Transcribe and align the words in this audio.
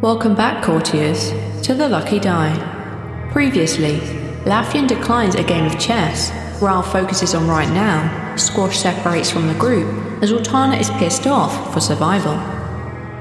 Welcome 0.00 0.34
back, 0.34 0.62
courtiers, 0.62 1.30
to 1.62 1.74
the 1.74 1.88
Lucky 1.88 2.18
Die. 2.20 3.28
Previously, 3.32 4.00
Laffian 4.44 4.86
declines 4.86 5.34
a 5.34 5.42
game 5.42 5.64
of 5.64 5.78
chess. 5.78 6.30
Rhal 6.60 6.82
focuses 6.82 7.34
on 7.34 7.48
right 7.48 7.68
now. 7.70 8.36
Squash 8.36 8.78
separates 8.78 9.30
from 9.30 9.46
the 9.46 9.54
group 9.54 10.22
as 10.22 10.30
Ultana 10.30 10.76
is 10.76 10.90
pissed 10.90 11.26
off 11.26 11.72
for 11.72 11.80
survival. 11.80 12.36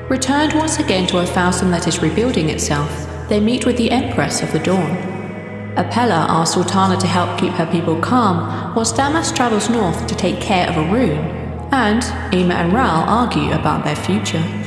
Returned 0.09 0.53
once 0.53 0.79
again 0.79 1.07
to 1.07 1.19
a 1.19 1.25
Falsam 1.25 1.69
that 1.71 1.87
is 1.87 2.01
rebuilding 2.01 2.49
itself, 2.49 3.07
they 3.29 3.39
meet 3.39 3.65
with 3.65 3.77
the 3.77 3.91
Empress 3.91 4.41
of 4.41 4.51
the 4.51 4.59
Dawn. 4.59 4.97
Apella 5.77 6.27
asks 6.27 6.57
Ultana 6.57 6.99
to 6.99 7.07
help 7.07 7.39
keep 7.39 7.53
her 7.53 7.65
people 7.65 7.99
calm, 8.01 8.75
whilst 8.75 8.97
Damas 8.97 9.31
travels 9.31 9.69
north 9.69 10.05
to 10.07 10.15
take 10.15 10.41
care 10.41 10.67
of 10.69 10.77
Arun, 10.77 11.17
and 11.71 12.03
Ema 12.33 12.55
and 12.55 12.73
Rhal 12.73 13.03
argue 13.07 13.53
about 13.53 13.85
their 13.85 13.95
future. 13.95 14.62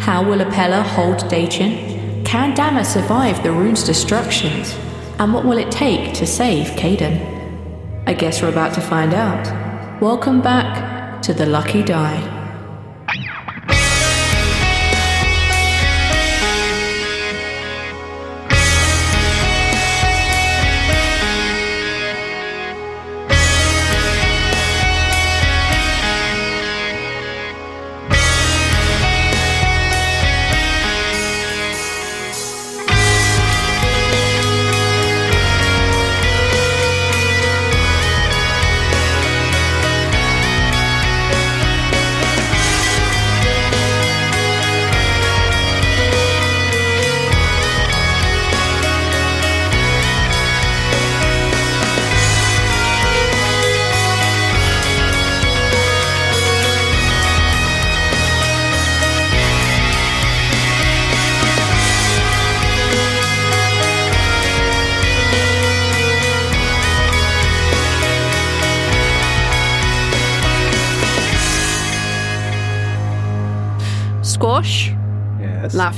How 0.00 0.24
will 0.24 0.38
Apella 0.38 0.82
hold 0.82 1.18
Dachin? 1.30 2.24
Can 2.24 2.54
Dama 2.54 2.86
survive 2.86 3.42
the 3.42 3.52
rune's 3.52 3.84
destructions? 3.84 4.74
And 5.18 5.34
what 5.34 5.44
will 5.44 5.58
it 5.58 5.70
take 5.70 6.14
to 6.14 6.26
save 6.26 6.68
Caden? 6.68 7.20
I 8.06 8.14
guess 8.14 8.40
we're 8.40 8.48
about 8.48 8.72
to 8.74 8.80
find 8.80 9.12
out. 9.12 10.00
Welcome 10.00 10.40
back 10.40 11.20
to 11.20 11.34
the 11.34 11.44
Lucky 11.44 11.82
Die. 11.82 12.39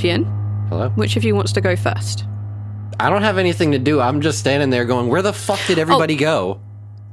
Yes. 0.01 0.25
Hello. 0.69 0.89
which 0.95 1.15
of 1.15 1.23
you 1.23 1.35
wants 1.35 1.51
to 1.53 1.61
go 1.61 1.75
first? 1.75 2.25
I 2.99 3.09
don't 3.09 3.23
have 3.23 3.37
anything 3.37 3.71
to 3.71 3.79
do. 3.79 3.99
I'm 3.99 4.21
just 4.21 4.39
standing 4.39 4.69
there 4.69 4.85
going, 4.85 5.07
"Where 5.07 5.21
the 5.21 5.33
fuck 5.33 5.59
did 5.67 5.77
everybody 5.79 6.15
go?" 6.15 6.59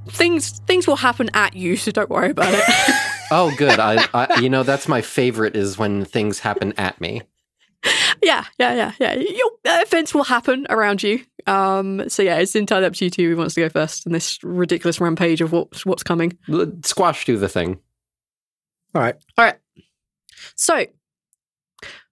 Things 0.08 0.60
things 0.66 0.86
will 0.86 0.96
happen 0.96 1.30
at 1.34 1.54
you, 1.54 1.76
so 1.76 1.91
don't 1.91 2.10
worry 2.10 2.30
about 2.30 2.54
it. 2.54 2.64
Oh, 3.32 3.54
good. 3.56 3.78
I, 3.78 4.04
I, 4.12 4.41
you 4.41 4.50
know, 4.50 4.64
that's 4.64 4.88
my 4.88 5.02
favorite 5.02 5.54
is 5.54 5.78
when 5.78 6.04
things 6.04 6.41
happen 6.41 6.72
at 6.76 7.00
me. 7.00 7.22
yeah, 8.24 8.44
yeah, 8.58 8.74
yeah, 8.74 8.92
yeah. 8.98 9.14
Your 9.14 9.50
uh, 9.64 9.82
events 9.86 10.12
will 10.12 10.24
happen 10.24 10.66
around 10.68 11.02
you. 11.04 11.20
Um, 11.47 12.08
so 12.08 12.24
yeah, 12.24 12.38
it's 12.38 12.56
entirely 12.56 12.86
up 12.86 12.94
to 12.94 13.04
you 13.04 13.10
two 13.10 13.30
who 13.30 13.36
wants 13.36 13.54
to 13.54 13.60
go 13.60 13.68
first 13.68 14.04
in 14.04 14.10
this 14.10 14.42
ridiculous 14.42 15.00
rampage 15.00 15.41
of 15.41 15.52
what's 15.52 15.86
what's 15.86 16.02
coming. 16.02 16.36
Squash 16.84 17.24
do 17.24 17.36
the 17.36 17.48
thing. 17.48 17.78
All 18.97 19.00
right. 19.02 19.14
All 19.38 19.44
right. 19.44 19.56
So, 20.56 20.86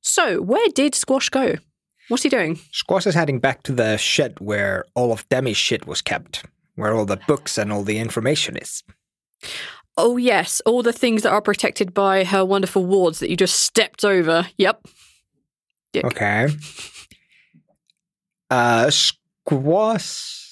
so 0.01 0.41
where 0.41 0.69
did 0.75 0.95
Squash 0.95 1.29
go? 1.29 1.57
What's 2.09 2.23
he 2.23 2.29
doing? 2.29 2.59
Squash 2.73 3.07
is 3.07 3.15
heading 3.15 3.39
back 3.39 3.63
to 3.65 3.73
the 3.73 3.99
shed 3.99 4.41
where 4.41 4.85
all 4.95 5.13
of 5.13 5.29
Demi's 5.29 5.57
shit 5.57 5.87
was 5.87 6.01
kept, 6.01 6.45
where 6.75 6.95
all 6.95 7.05
the 7.05 7.21
books 7.29 7.59
and 7.59 7.73
all 7.73 7.83
the 7.83 7.99
information 7.99 8.57
is. 8.57 8.83
Oh 9.97 10.17
yes, 10.17 10.63
all 10.65 10.83
the 10.83 10.93
things 10.93 11.23
that 11.23 11.33
are 11.33 11.43
protected 11.43 11.93
by 11.93 12.25
her 12.25 12.45
wonderful 12.45 12.87
wards 12.87 13.19
that 13.19 13.29
you 13.29 13.37
just 13.37 13.57
stepped 13.57 14.05
over. 14.05 14.47
Yep. 14.57 14.87
Dick. 15.93 16.05
Okay. 16.05 16.49
Uh, 18.51 18.91
Squash. 18.91 20.45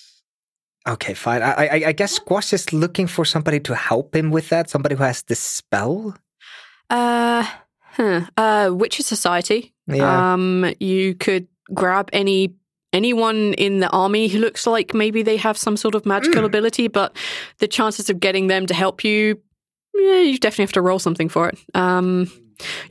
Okay, 0.88 1.14
fine. 1.14 1.42
I, 1.42 1.52
I, 1.52 1.82
I 1.86 1.92
guess 1.92 2.12
Squash 2.12 2.52
is 2.52 2.72
looking 2.72 3.06
for 3.06 3.24
somebody 3.24 3.60
to 3.60 3.74
help 3.74 4.14
him 4.14 4.30
with 4.30 4.48
that. 4.50 4.68
Somebody 4.70 4.94
who 4.94 5.04
has 5.04 5.22
this 5.22 5.40
spell. 5.40 6.16
Uh, 6.90 7.46
huh. 7.96 8.20
Uh, 8.36 8.70
Witcher 8.72 9.02
Society. 9.02 9.72
Yeah. 9.86 10.32
Um, 10.34 10.72
you 10.80 11.14
could 11.14 11.46
grab 11.74 12.10
any 12.12 12.54
anyone 12.92 13.52
in 13.54 13.80
the 13.80 13.90
army 13.90 14.28
who 14.28 14.38
looks 14.38 14.66
like 14.66 14.94
maybe 14.94 15.22
they 15.22 15.36
have 15.36 15.58
some 15.58 15.76
sort 15.76 15.94
of 15.94 16.06
magical 16.06 16.42
Mm. 16.42 16.46
ability, 16.46 16.88
but 16.88 17.14
the 17.58 17.68
chances 17.68 18.08
of 18.08 18.20
getting 18.20 18.46
them 18.46 18.66
to 18.66 18.74
help 18.74 19.04
you, 19.04 19.38
yeah, 19.94 20.20
you 20.20 20.38
definitely 20.38 20.62
have 20.64 20.72
to 20.72 20.80
roll 20.82 20.98
something 20.98 21.28
for 21.28 21.48
it. 21.48 21.58
Um, 21.74 22.30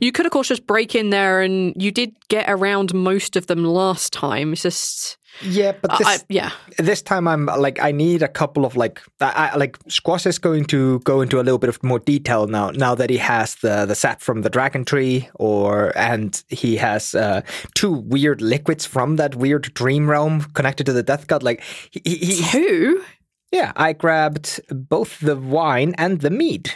you 0.00 0.12
could 0.12 0.26
of 0.26 0.32
course 0.32 0.48
just 0.48 0.66
break 0.66 0.94
in 0.94 1.10
there, 1.10 1.40
and 1.40 1.72
you 1.82 1.90
did 1.90 2.14
get 2.28 2.48
around 2.48 2.94
most 2.94 3.34
of 3.36 3.46
them 3.46 3.64
last 3.64 4.12
time. 4.12 4.52
It's 4.52 4.62
just, 4.62 5.16
yeah, 5.42 5.72
but 5.80 5.92
I- 5.92 5.98
this 5.98 6.06
I, 6.06 6.18
yeah, 6.28 6.50
this 6.78 7.02
time 7.02 7.28
I'm 7.28 7.46
like 7.46 7.80
I 7.82 7.92
need 7.92 8.22
a 8.22 8.28
couple 8.28 8.64
of 8.64 8.76
like 8.76 9.00
I, 9.20 9.50
I 9.52 9.56
like 9.56 9.78
Squash 9.88 10.26
is 10.26 10.38
going 10.38 10.64
to 10.66 11.00
go 11.00 11.20
into 11.20 11.36
a 11.40 11.42
little 11.42 11.58
bit 11.58 11.68
of 11.68 11.82
more 11.82 11.98
detail 11.98 12.46
now 12.46 12.70
now 12.70 12.94
that 12.94 13.10
he 13.10 13.18
has 13.18 13.56
the 13.56 13.86
the 13.86 13.94
sap 13.94 14.20
from 14.20 14.42
the 14.42 14.50
dragon 14.50 14.84
tree 14.84 15.28
or 15.34 15.92
and 15.96 16.42
he 16.48 16.76
has 16.76 17.14
uh, 17.14 17.42
two 17.74 17.92
weird 17.92 18.40
liquids 18.40 18.86
from 18.86 19.16
that 19.16 19.34
weird 19.34 19.72
dream 19.74 20.08
realm 20.10 20.42
connected 20.54 20.84
to 20.86 20.92
the 20.92 21.02
death 21.02 21.26
god 21.26 21.42
like 21.42 21.62
he, 21.90 22.00
he, 22.04 22.16
he 22.16 22.42
who? 22.58 23.02
yeah 23.52 23.72
I 23.76 23.92
grabbed 23.92 24.60
both 24.70 25.20
the 25.20 25.36
wine 25.36 25.94
and 25.98 26.20
the 26.20 26.30
mead 26.30 26.72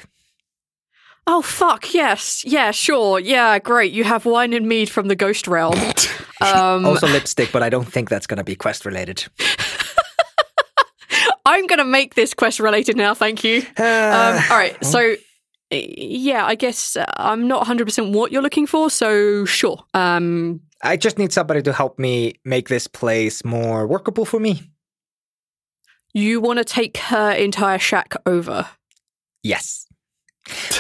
Oh 1.33 1.43
fuck 1.43 1.95
yes, 1.95 2.45
yeah, 2.45 2.73
sure, 2.73 3.21
yeah, 3.21 3.61
great. 3.61 3.93
You 3.93 4.03
have 4.05 4.25
wine 4.25 4.53
and 4.53 4.67
mead 4.67 4.91
from 4.91 5.07
the 5.09 5.17
ghost 5.17 5.47
realm. 5.47 5.79
Um, 6.43 6.87
also 6.87 7.07
lipstick 7.07 7.53
but 7.53 7.63
I 7.63 7.69
don't 7.69 7.85
think 7.85 8.09
that's 8.09 8.27
gonna 8.27 8.43
be 8.43 8.57
quest 8.57 8.87
related 8.87 9.27
I'm 11.45 11.67
going 11.67 11.81
to 11.81 11.85
make 11.85 12.15
this 12.15 12.33
quest 12.33 12.61
related 12.61 12.97
now. 12.97 13.13
Thank 13.13 13.45
you. 13.45 13.61
Um, 13.77 14.41
all 14.51 14.57
right. 14.57 14.75
So, 14.83 15.13
uh, 15.13 15.77
yeah, 15.77 16.47
I 16.47 16.55
guess 16.55 16.97
uh, 16.97 17.05
I'm 17.17 17.47
not 17.47 17.67
100% 17.67 18.13
what 18.13 18.33
you're 18.33 18.41
looking 18.41 18.67
for. 18.67 18.89
So, 18.89 19.45
sure. 19.45 19.85
Um, 19.93 20.61
I 20.83 20.97
just 20.97 21.19
need 21.19 21.33
somebody 21.33 21.63
to 21.63 21.73
help 21.73 21.99
me 21.99 22.35
make 22.45 22.69
this 22.69 22.87
place 22.87 23.45
more 23.45 23.87
workable 23.87 24.25
for 24.25 24.41
me 24.41 24.63
you 26.13 26.41
want 26.41 26.59
to 26.59 26.65
take 26.65 26.97
her 26.97 27.33
entire 27.33 27.79
shack 27.79 28.15
over. 28.27 28.67
yes 29.43 29.87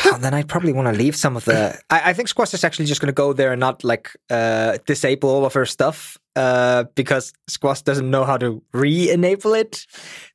Oh, 0.06 0.18
then 0.18 0.34
I'd 0.34 0.48
probably 0.48 0.72
want 0.72 0.92
to 0.92 0.98
leave 0.98 1.14
some 1.14 1.36
of 1.36 1.44
the. 1.44 1.78
I, 1.90 2.10
I 2.10 2.12
think 2.12 2.28
Squash 2.28 2.54
is 2.54 2.64
actually 2.64 2.86
just 2.86 3.00
going 3.00 3.08
to 3.08 3.12
go 3.12 3.32
there 3.32 3.52
and 3.52 3.60
not 3.60 3.84
like 3.84 4.16
uh, 4.30 4.78
disable 4.86 5.28
all 5.28 5.44
of 5.44 5.54
her 5.54 5.66
stuff 5.66 6.18
uh, 6.34 6.84
because 6.94 7.32
Squash 7.48 7.82
doesn't 7.82 8.10
know 8.10 8.24
how 8.24 8.36
to 8.38 8.62
re-enable 8.72 9.54
it. 9.54 9.86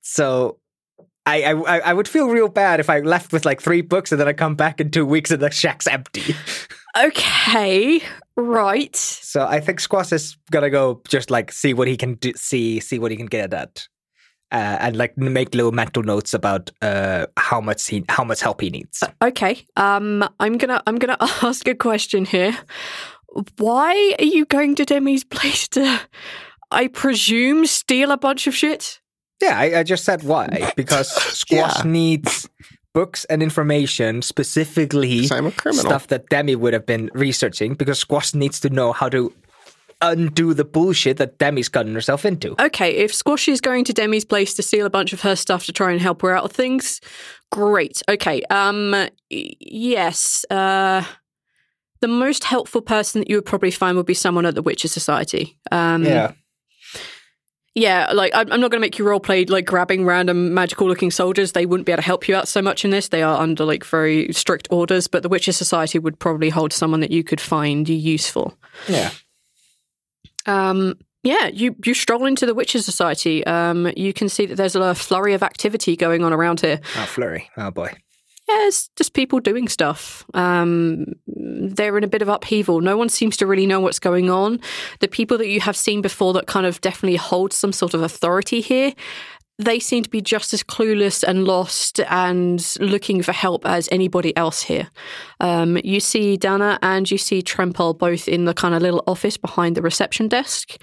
So 0.01 0.59
I, 1.25 1.43
I 1.43 1.79
I 1.79 1.93
would 1.93 2.07
feel 2.07 2.29
real 2.29 2.49
bad 2.49 2.79
if 2.79 2.89
I 2.89 2.99
left 2.99 3.33
with 3.33 3.45
like 3.45 3.61
three 3.61 3.81
books 3.81 4.11
and 4.11 4.21
then 4.21 4.27
I 4.27 4.33
come 4.33 4.55
back 4.55 4.79
in 4.79 4.91
two 4.91 5.05
weeks 5.05 5.31
and 5.31 5.41
the 5.41 5.49
shack's 5.49 5.87
empty. 5.87 6.35
Okay, 6.97 8.01
right. 8.37 8.95
So 8.95 9.45
I 9.45 9.59
think 9.59 9.79
Squash 9.79 10.11
is 10.13 10.37
gonna 10.51 10.69
go 10.69 11.01
just 11.07 11.29
like 11.29 11.51
see 11.51 11.73
what 11.73 11.87
he 11.87 11.97
can 11.97 12.13
do, 12.13 12.31
see 12.35 12.79
see 12.79 12.99
what 12.99 13.11
he 13.11 13.17
can 13.17 13.25
get 13.25 13.53
at, 13.53 13.87
uh, 14.51 14.77
and 14.79 14.95
like 14.95 15.17
make 15.17 15.53
little 15.55 15.71
mental 15.71 16.03
notes 16.03 16.33
about 16.33 16.71
uh, 16.81 17.25
how 17.37 17.59
much 17.61 17.87
he 17.87 18.03
how 18.09 18.23
much 18.23 18.41
help 18.41 18.61
he 18.61 18.69
needs. 18.69 19.03
Okay. 19.21 19.65
Um, 19.75 20.27
I'm 20.39 20.57
gonna 20.57 20.81
I'm 20.87 20.97
gonna 20.97 21.17
ask 21.43 21.67
a 21.67 21.75
question 21.75 22.25
here. 22.25 22.57
Why 23.57 24.15
are 24.19 24.25
you 24.25 24.45
going 24.45 24.75
to 24.75 24.85
Demi's 24.85 25.23
place 25.25 25.67
to, 25.69 25.99
I 26.71 26.87
presume, 26.87 27.65
steal 27.65 28.11
a 28.11 28.17
bunch 28.17 28.47
of 28.47 28.55
shit? 28.55 29.01
Yeah, 29.41 29.59
I, 29.59 29.79
I 29.79 29.83
just 29.83 30.05
said 30.05 30.23
why 30.23 30.71
because 30.77 31.09
Squash 31.11 31.79
Yeah. 31.83 31.91
needs 31.91 32.47
books 32.93 33.25
and 33.25 33.43
information 33.43 34.21
specifically 34.21 35.27
I'm 35.29 35.47
a 35.47 35.51
criminal. 35.51 35.83
stuff 35.85 36.07
that 36.07 36.29
Demi 36.29 36.55
would 36.55 36.71
have 36.71 36.85
been 36.85 37.09
researching 37.13 37.73
because 37.73 37.99
Squash 37.99 38.33
needs 38.33 38.61
to 38.61 38.69
know 38.69 38.93
how 38.93 39.09
to 39.09 39.33
undo 40.01 40.53
the 40.53 40.65
bullshit 40.65 41.17
that 41.17 41.37
Demi's 41.37 41.69
gotten 41.69 41.93
herself 41.93 42.25
into. 42.25 42.55
Okay, 42.61 42.95
if 42.97 43.13
Squash 43.13 43.47
is 43.47 43.61
going 43.61 43.83
to 43.85 43.93
Demi's 43.93 44.25
place 44.25 44.53
to 44.55 44.63
steal 44.63 44.85
a 44.85 44.89
bunch 44.89 45.13
of 45.13 45.21
her 45.21 45.35
stuff 45.35 45.65
to 45.65 45.73
try 45.73 45.91
and 45.91 46.01
help 46.01 46.21
her 46.21 46.35
out 46.35 46.45
of 46.45 46.51
things, 46.51 47.01
great. 47.51 48.01
Okay. 48.09 48.41
Um. 48.49 49.07
Yes. 49.29 50.45
Uh. 50.49 51.03
The 52.01 52.07
most 52.09 52.43
helpful 52.43 52.81
person 52.81 53.21
that 53.21 53.29
you 53.29 53.37
would 53.37 53.45
probably 53.45 53.71
find 53.71 53.97
would 53.97 54.05
be 54.05 54.13
someone 54.13 54.45
at 54.45 54.53
the 54.53 54.61
Witcher 54.61 54.89
Society. 54.89 55.57
Um, 55.71 56.03
yeah. 56.03 56.33
Yeah, 57.73 58.11
like 58.13 58.31
I'm 58.33 58.49
I'm 58.53 58.61
not 58.61 58.71
going 58.71 58.79
to 58.79 58.85
make 58.85 58.97
you 58.97 59.05
role 59.05 59.19
play 59.19 59.43
like 59.43 59.65
grabbing 59.65 60.05
random 60.05 60.53
magical 60.53 60.87
looking 60.87 61.11
soldiers. 61.11 61.51
They 61.51 61.65
wouldn't 61.65 61.85
be 61.85 61.91
able 61.91 62.01
to 62.01 62.05
help 62.05 62.27
you 62.27 62.35
out 62.35 62.47
so 62.47 62.61
much 62.61 62.85
in 62.85 62.91
this. 62.91 63.09
They 63.09 63.21
are 63.21 63.41
under 63.41 63.65
like 63.65 63.83
very 63.83 64.31
strict 64.31 64.69
orders. 64.71 65.07
But 65.07 65.23
the 65.23 65.29
Witcher 65.29 65.51
Society 65.51 65.99
would 65.99 66.17
probably 66.17 66.49
hold 66.49 66.71
someone 66.71 67.01
that 67.01 67.11
you 67.11 67.21
could 67.21 67.41
find 67.41 67.87
useful. 67.89 68.57
Yeah. 68.87 69.11
Um, 70.45 70.95
yeah, 71.23 71.47
you 71.47 71.75
you 71.83 71.93
stroll 71.93 72.25
into 72.25 72.45
the 72.45 72.53
Witcher 72.53 72.81
Society. 72.81 73.45
Um, 73.45 73.91
you 73.97 74.13
can 74.13 74.29
see 74.29 74.45
that 74.45 74.55
there's 74.55 74.75
a 74.75 74.93
flurry 74.93 75.33
of 75.33 75.41
activity 75.41 75.95
going 75.95 76.23
on 76.23 76.31
around 76.31 76.61
here. 76.61 76.79
Oh, 76.95 77.05
Flurry. 77.05 77.49
Oh, 77.57 77.71
boy. 77.71 77.91
Yeah, 78.47 78.67
it's 78.67 78.89
just 78.89 79.13
people 79.13 79.39
doing 79.39 79.67
stuff. 79.67 80.23
Um, 80.35 81.05
they're 81.25 81.97
in 81.97 82.03
a 82.03 82.07
bit 82.07 82.21
of 82.21 82.29
upheaval. 82.29 82.79
No 82.79 82.95
one 82.95 83.09
seems 83.09 83.37
to 83.37 83.47
really 83.47 83.65
know 83.65 83.79
what's 83.79 83.97
going 83.97 84.29
on. 84.29 84.59
The 84.99 85.07
people 85.07 85.39
that 85.39 85.47
you 85.47 85.61
have 85.61 85.75
seen 85.75 86.03
before 86.03 86.31
that 86.33 86.45
kind 86.45 86.67
of 86.67 86.79
definitely 86.81 87.17
hold 87.17 87.53
some 87.53 87.73
sort 87.73 87.95
of 87.95 88.03
authority 88.03 88.61
here, 88.61 88.93
they 89.57 89.79
seem 89.79 90.03
to 90.03 90.09
be 90.09 90.21
just 90.21 90.53
as 90.53 90.63
clueless 90.63 91.23
and 91.23 91.45
lost 91.45 92.01
and 92.01 92.75
looking 92.79 93.23
for 93.23 93.31
help 93.31 93.65
as 93.65 93.87
anybody 93.91 94.35
else 94.35 94.61
here. 94.61 94.89
Um, 95.39 95.77
you 95.83 96.01
see 96.01 96.35
Dana 96.35 96.77
and 96.81 97.09
you 97.09 97.17
see 97.17 97.41
Trempel 97.41 97.97
both 97.97 98.27
in 98.27 98.45
the 98.45 98.53
kind 98.53 98.75
of 98.75 98.81
little 98.81 99.03
office 99.07 99.37
behind 99.37 99.75
the 99.75 99.81
reception 99.81 100.27
desk. 100.27 100.75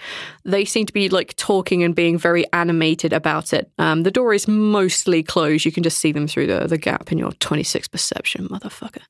They 0.44 0.64
seem 0.64 0.86
to 0.86 0.92
be 0.92 1.10
like 1.10 1.36
talking 1.36 1.82
and 1.82 1.94
being 1.94 2.16
very 2.16 2.50
animated 2.54 3.12
about 3.12 3.52
it. 3.52 3.70
Um, 3.78 4.04
the 4.04 4.10
door 4.10 4.32
is 4.32 4.48
mostly 4.48 5.22
closed. 5.22 5.66
You 5.66 5.72
can 5.72 5.82
just 5.82 5.98
see 5.98 6.12
them 6.12 6.26
through 6.26 6.46
the, 6.46 6.66
the 6.66 6.78
gap 6.78 7.12
in 7.12 7.18
your 7.18 7.32
26 7.32 7.88
perception, 7.88 8.48
motherfucker. 8.48 9.02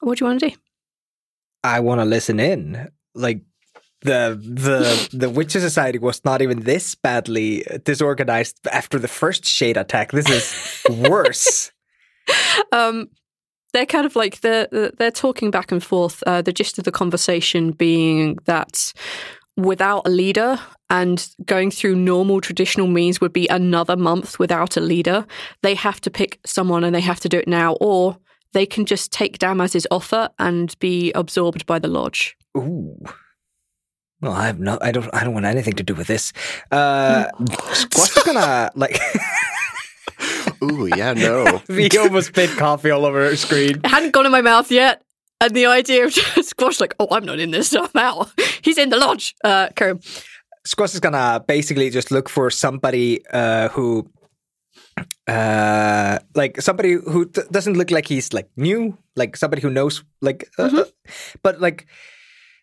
What 0.00 0.18
do 0.18 0.24
you 0.24 0.28
want 0.28 0.40
to 0.40 0.50
do? 0.50 0.56
I 1.64 1.80
want 1.80 2.00
to 2.00 2.04
listen 2.04 2.38
in. 2.38 2.88
Like 3.14 3.42
the 4.02 4.40
the 4.42 5.08
the 5.12 5.30
Witcher 5.30 5.60
Society 5.60 5.98
was 5.98 6.24
not 6.24 6.42
even 6.42 6.60
this 6.60 6.94
badly 6.94 7.64
disorganized 7.84 8.66
after 8.72 8.98
the 8.98 9.08
first 9.08 9.44
shade 9.44 9.76
attack. 9.76 10.12
This 10.12 10.28
is 10.28 10.98
worse. 11.08 11.70
um, 12.72 13.08
they're 13.72 13.86
kind 13.86 14.06
of 14.06 14.16
like 14.16 14.40
they're 14.40 14.68
they're 14.98 15.10
talking 15.10 15.50
back 15.50 15.72
and 15.72 15.82
forth. 15.82 16.22
Uh, 16.26 16.42
the 16.42 16.52
gist 16.52 16.78
of 16.78 16.84
the 16.84 16.92
conversation 16.92 17.72
being 17.72 18.38
that 18.46 18.92
without 19.56 20.06
a 20.06 20.10
leader 20.10 20.58
and 20.88 21.28
going 21.44 21.70
through 21.70 21.94
normal 21.94 22.40
traditional 22.40 22.86
means 22.86 23.20
would 23.20 23.32
be 23.32 23.46
another 23.48 23.96
month 23.96 24.38
without 24.38 24.76
a 24.76 24.80
leader. 24.80 25.26
They 25.62 25.74
have 25.74 26.00
to 26.02 26.10
pick 26.10 26.40
someone 26.44 26.84
and 26.84 26.94
they 26.94 27.00
have 27.00 27.20
to 27.20 27.28
do 27.28 27.38
it 27.38 27.46
now, 27.48 27.74
or 27.80 28.16
they 28.52 28.66
can 28.66 28.86
just 28.86 29.12
take 29.12 29.38
Damaz's 29.38 29.86
offer 29.90 30.30
and 30.38 30.76
be 30.80 31.12
absorbed 31.12 31.66
by 31.66 31.78
the 31.78 31.88
lodge. 31.88 32.36
Ooh. 32.56 32.98
Well, 34.20 34.32
I 34.32 34.46
have 34.46 34.58
no. 34.60 34.78
I 34.80 34.92
don't. 34.92 35.08
I 35.14 35.24
don't 35.24 35.32
want 35.34 35.46
anything 35.46 35.74
to 35.74 35.82
do 35.82 35.94
with 35.94 36.06
this. 36.06 36.32
Uh, 36.70 37.26
Squash 37.72 38.16
is 38.16 38.22
gonna 38.22 38.70
like. 38.74 39.00
Ooh, 40.62 40.86
yeah, 40.94 41.14
no. 41.14 41.62
we 41.68 41.88
almost 41.98 42.28
spit 42.28 42.50
coffee 42.50 42.90
all 42.90 43.06
over 43.06 43.24
her 43.24 43.36
screen. 43.36 43.80
It 43.82 43.86
hadn't 43.86 44.12
gone 44.12 44.26
in 44.26 44.32
my 44.32 44.42
mouth 44.42 44.70
yet. 44.70 45.02
And 45.40 45.54
the 45.54 45.64
idea 45.66 46.04
of 46.04 46.12
just 46.12 46.50
Squash, 46.50 46.80
like, 46.80 46.94
oh, 47.00 47.08
I'm 47.10 47.24
not 47.24 47.38
in 47.38 47.50
this, 47.50 47.74
I'm 47.74 47.88
out. 47.96 48.30
He's 48.60 48.76
in 48.76 48.90
the 48.90 48.98
lodge. 48.98 49.34
Uh, 49.42 49.68
carry 49.74 49.92
on. 49.92 50.00
Squash 50.66 50.92
is 50.92 51.00
gonna 51.00 51.42
basically 51.48 51.88
just 51.88 52.10
look 52.10 52.28
for 52.28 52.50
somebody 52.50 53.24
uh, 53.32 53.70
who, 53.70 54.10
uh, 55.26 56.18
like 56.34 56.60
somebody 56.60 56.92
who 56.92 57.24
d- 57.24 57.40
doesn't 57.50 57.78
look 57.78 57.90
like 57.90 58.06
he's 58.06 58.34
like 58.34 58.50
new, 58.58 58.98
like 59.16 59.38
somebody 59.38 59.62
who 59.62 59.70
knows, 59.70 60.04
like, 60.20 60.50
uh, 60.58 60.68
uh, 60.70 60.84
but 61.42 61.58
like 61.62 61.86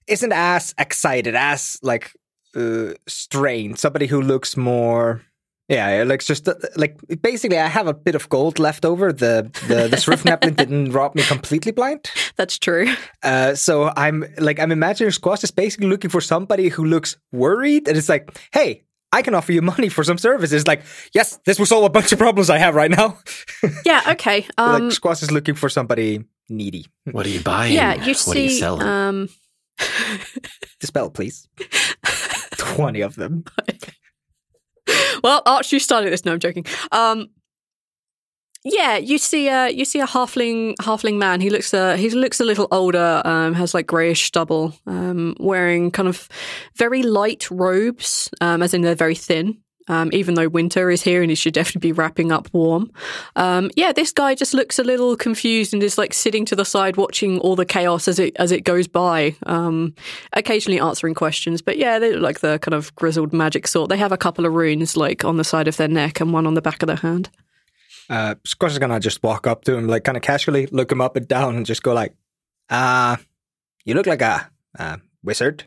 isn't 0.07 0.31
as 0.33 0.74
excited 0.77 1.36
as 1.36 1.77
like 1.81 2.12
uh, 2.56 2.94
strained. 3.07 3.80
Somebody 3.80 4.07
who 4.07 4.21
looks 4.21 4.57
more. 4.57 5.21
Yeah, 5.69 6.04
like 6.07 6.24
just 6.24 6.48
uh, 6.48 6.56
like 6.77 6.98
basically, 7.21 7.59
I 7.59 7.68
have 7.68 7.88
a 7.88 7.94
bit 7.94 8.15
of 8.15 8.30
gold 8.30 8.57
left 8.57 8.86
over. 8.86 9.12
The 9.12 9.51
the 9.68 9.89
the 9.89 9.98
Srifnaplin 9.98 10.56
didn't 10.62 10.94
rob 10.94 11.13
me 11.13 11.24
completely 11.24 11.74
blind. 11.74 12.09
That's 12.38 12.57
true. 12.57 12.88
Uh, 13.21 13.54
so 13.54 13.92
I'm 13.98 14.24
like 14.38 14.59
I'm 14.62 14.71
imagining 14.71 15.12
Squash 15.12 15.44
is 15.44 15.51
basically 15.51 15.88
looking 15.88 16.10
for 16.10 16.21
somebody 16.21 16.69
who 16.69 16.86
looks 16.86 17.18
worried, 17.33 17.89
and 17.89 17.98
it's 17.98 18.07
like, 18.07 18.39
hey, 18.53 18.86
I 19.12 19.21
can 19.21 19.33
offer 19.36 19.51
you 19.51 19.62
money 19.62 19.89
for 19.89 20.06
some 20.06 20.18
services. 20.18 20.65
Like, 20.68 20.83
yes, 21.13 21.38
this 21.45 21.60
will 21.60 21.65
solve 21.65 21.83
a 21.83 21.89
bunch 21.89 22.13
of 22.13 22.18
problems 22.19 22.50
I 22.50 22.60
have 22.60 22.74
right 22.75 22.92
now. 22.92 23.18
Yeah, 23.86 24.01
okay. 24.12 24.45
Um, 24.57 24.83
like 24.83 24.92
Squash 24.94 25.21
is 25.24 25.31
looking 25.31 25.56
for 25.56 25.68
somebody 25.68 26.24
needy. 26.48 26.86
What 27.12 27.25
are 27.25 27.30
you 27.30 27.42
buying? 27.42 27.74
yeah, 27.74 27.94
you 27.95 28.00
what 28.00 28.38
are 28.38 28.39
you 28.39 28.50
see. 28.50 28.60
selling? 28.60 28.88
Um, 28.88 29.30
Dispel, 30.79 31.09
please. 31.09 31.48
Twenty 32.57 33.01
of 33.01 33.15
them. 33.15 33.46
well, 35.24 35.41
Archie 35.46 35.79
started 35.79 36.12
this. 36.12 36.25
No, 36.25 36.34
I'm 36.34 36.39
joking. 36.39 36.65
Um, 36.91 37.29
yeah, 38.63 38.98
you 38.98 39.17
see, 39.17 39.48
uh, 39.48 39.67
you 39.67 39.86
see 39.86 40.00
a 40.00 40.07
halfling 40.07 40.75
halfling 40.75 41.17
man. 41.17 41.41
He 41.41 41.50
looks, 41.50 41.74
uh, 41.74 41.96
he 41.96 42.10
looks 42.10 42.39
a 42.39 42.46
little 42.46 42.67
older. 42.72 43.22
Um, 43.24 43.53
has 43.53 43.74
like 43.74 43.88
greyish 43.88 44.25
stubble. 44.25 44.74
Um, 44.86 45.36
wearing 45.39 45.91
kind 45.91 46.07
of 46.07 46.27
very 46.75 47.03
light 47.03 47.50
robes, 47.50 48.29
um, 48.41 48.62
as 48.62 48.74
in 48.74 48.81
they're 48.81 48.96
very 48.96 49.15
thin. 49.15 49.60
Um, 49.88 50.10
even 50.12 50.36
though 50.36 50.50
winter 50.50 50.89
is 50.89 51.01
here 51.01 51.22
and 51.22 51.32
he 51.32 51.36
should 51.36 51.53
definitely 51.53 51.89
be 51.89 51.91
wrapping 51.94 52.32
up 52.32 52.50
warm. 52.53 52.91
Um, 53.36 53.72
yeah, 53.75 53.91
this 53.91 54.12
guy 54.12 54.36
just 54.36 54.53
looks 54.53 54.79
a 54.79 54.84
little 54.84 55.15
confused 55.15 55.74
and 55.74 55.82
is 55.82 55.98
like 55.98 56.13
sitting 56.13 56.46
to 56.46 56.56
the 56.56 56.65
side 56.65 56.98
watching 56.98 57.39
all 57.39 57.56
the 57.56 57.65
chaos 57.65 58.08
as 58.08 58.20
it 58.20 58.36
as 58.38 58.51
it 58.51 58.62
goes 58.62 58.88
by. 58.88 59.36
Um, 59.46 59.96
occasionally 60.34 60.79
answering 60.79 61.13
questions, 61.13 61.62
but 61.62 61.77
yeah, 61.77 62.00
they 62.00 62.13
look 62.13 62.22
like 62.22 62.39
the 62.41 62.60
kind 62.60 62.74
of 62.74 62.94
grizzled 62.96 63.34
magic 63.34 63.67
sort. 63.67 63.89
They 63.89 63.98
have 63.98 64.12
a 64.12 64.17
couple 64.17 64.46
of 64.46 64.53
runes 64.53 64.98
like 64.98 65.24
on 65.24 65.38
the 65.38 65.44
side 65.44 65.67
of 65.67 65.77
their 65.77 65.88
neck 65.88 66.20
and 66.20 66.34
one 66.34 66.48
on 66.48 66.53
the 66.53 66.62
back 66.62 66.84
of 66.84 66.88
their 66.88 66.98
hand. 66.98 67.29
Uh, 68.10 68.36
Squash 68.46 68.72
is 68.72 68.79
gonna 68.79 69.00
just 69.00 69.24
walk 69.24 69.48
up 69.48 69.63
to 69.65 69.75
him, 69.75 69.88
like 69.88 70.03
kind 70.03 70.17
of 70.17 70.24
casually, 70.24 70.67
look 70.67 70.91
him 70.91 71.01
up 71.01 71.15
and 71.15 71.27
down, 71.27 71.56
and 71.56 71.65
just 71.65 71.84
go 71.84 71.94
like, 71.94 72.13
"Uh, 72.70 73.17
you 73.86 73.94
look 73.94 74.08
like 74.08 74.22
a, 74.22 74.50
a 74.75 75.00
wizard." 75.24 75.65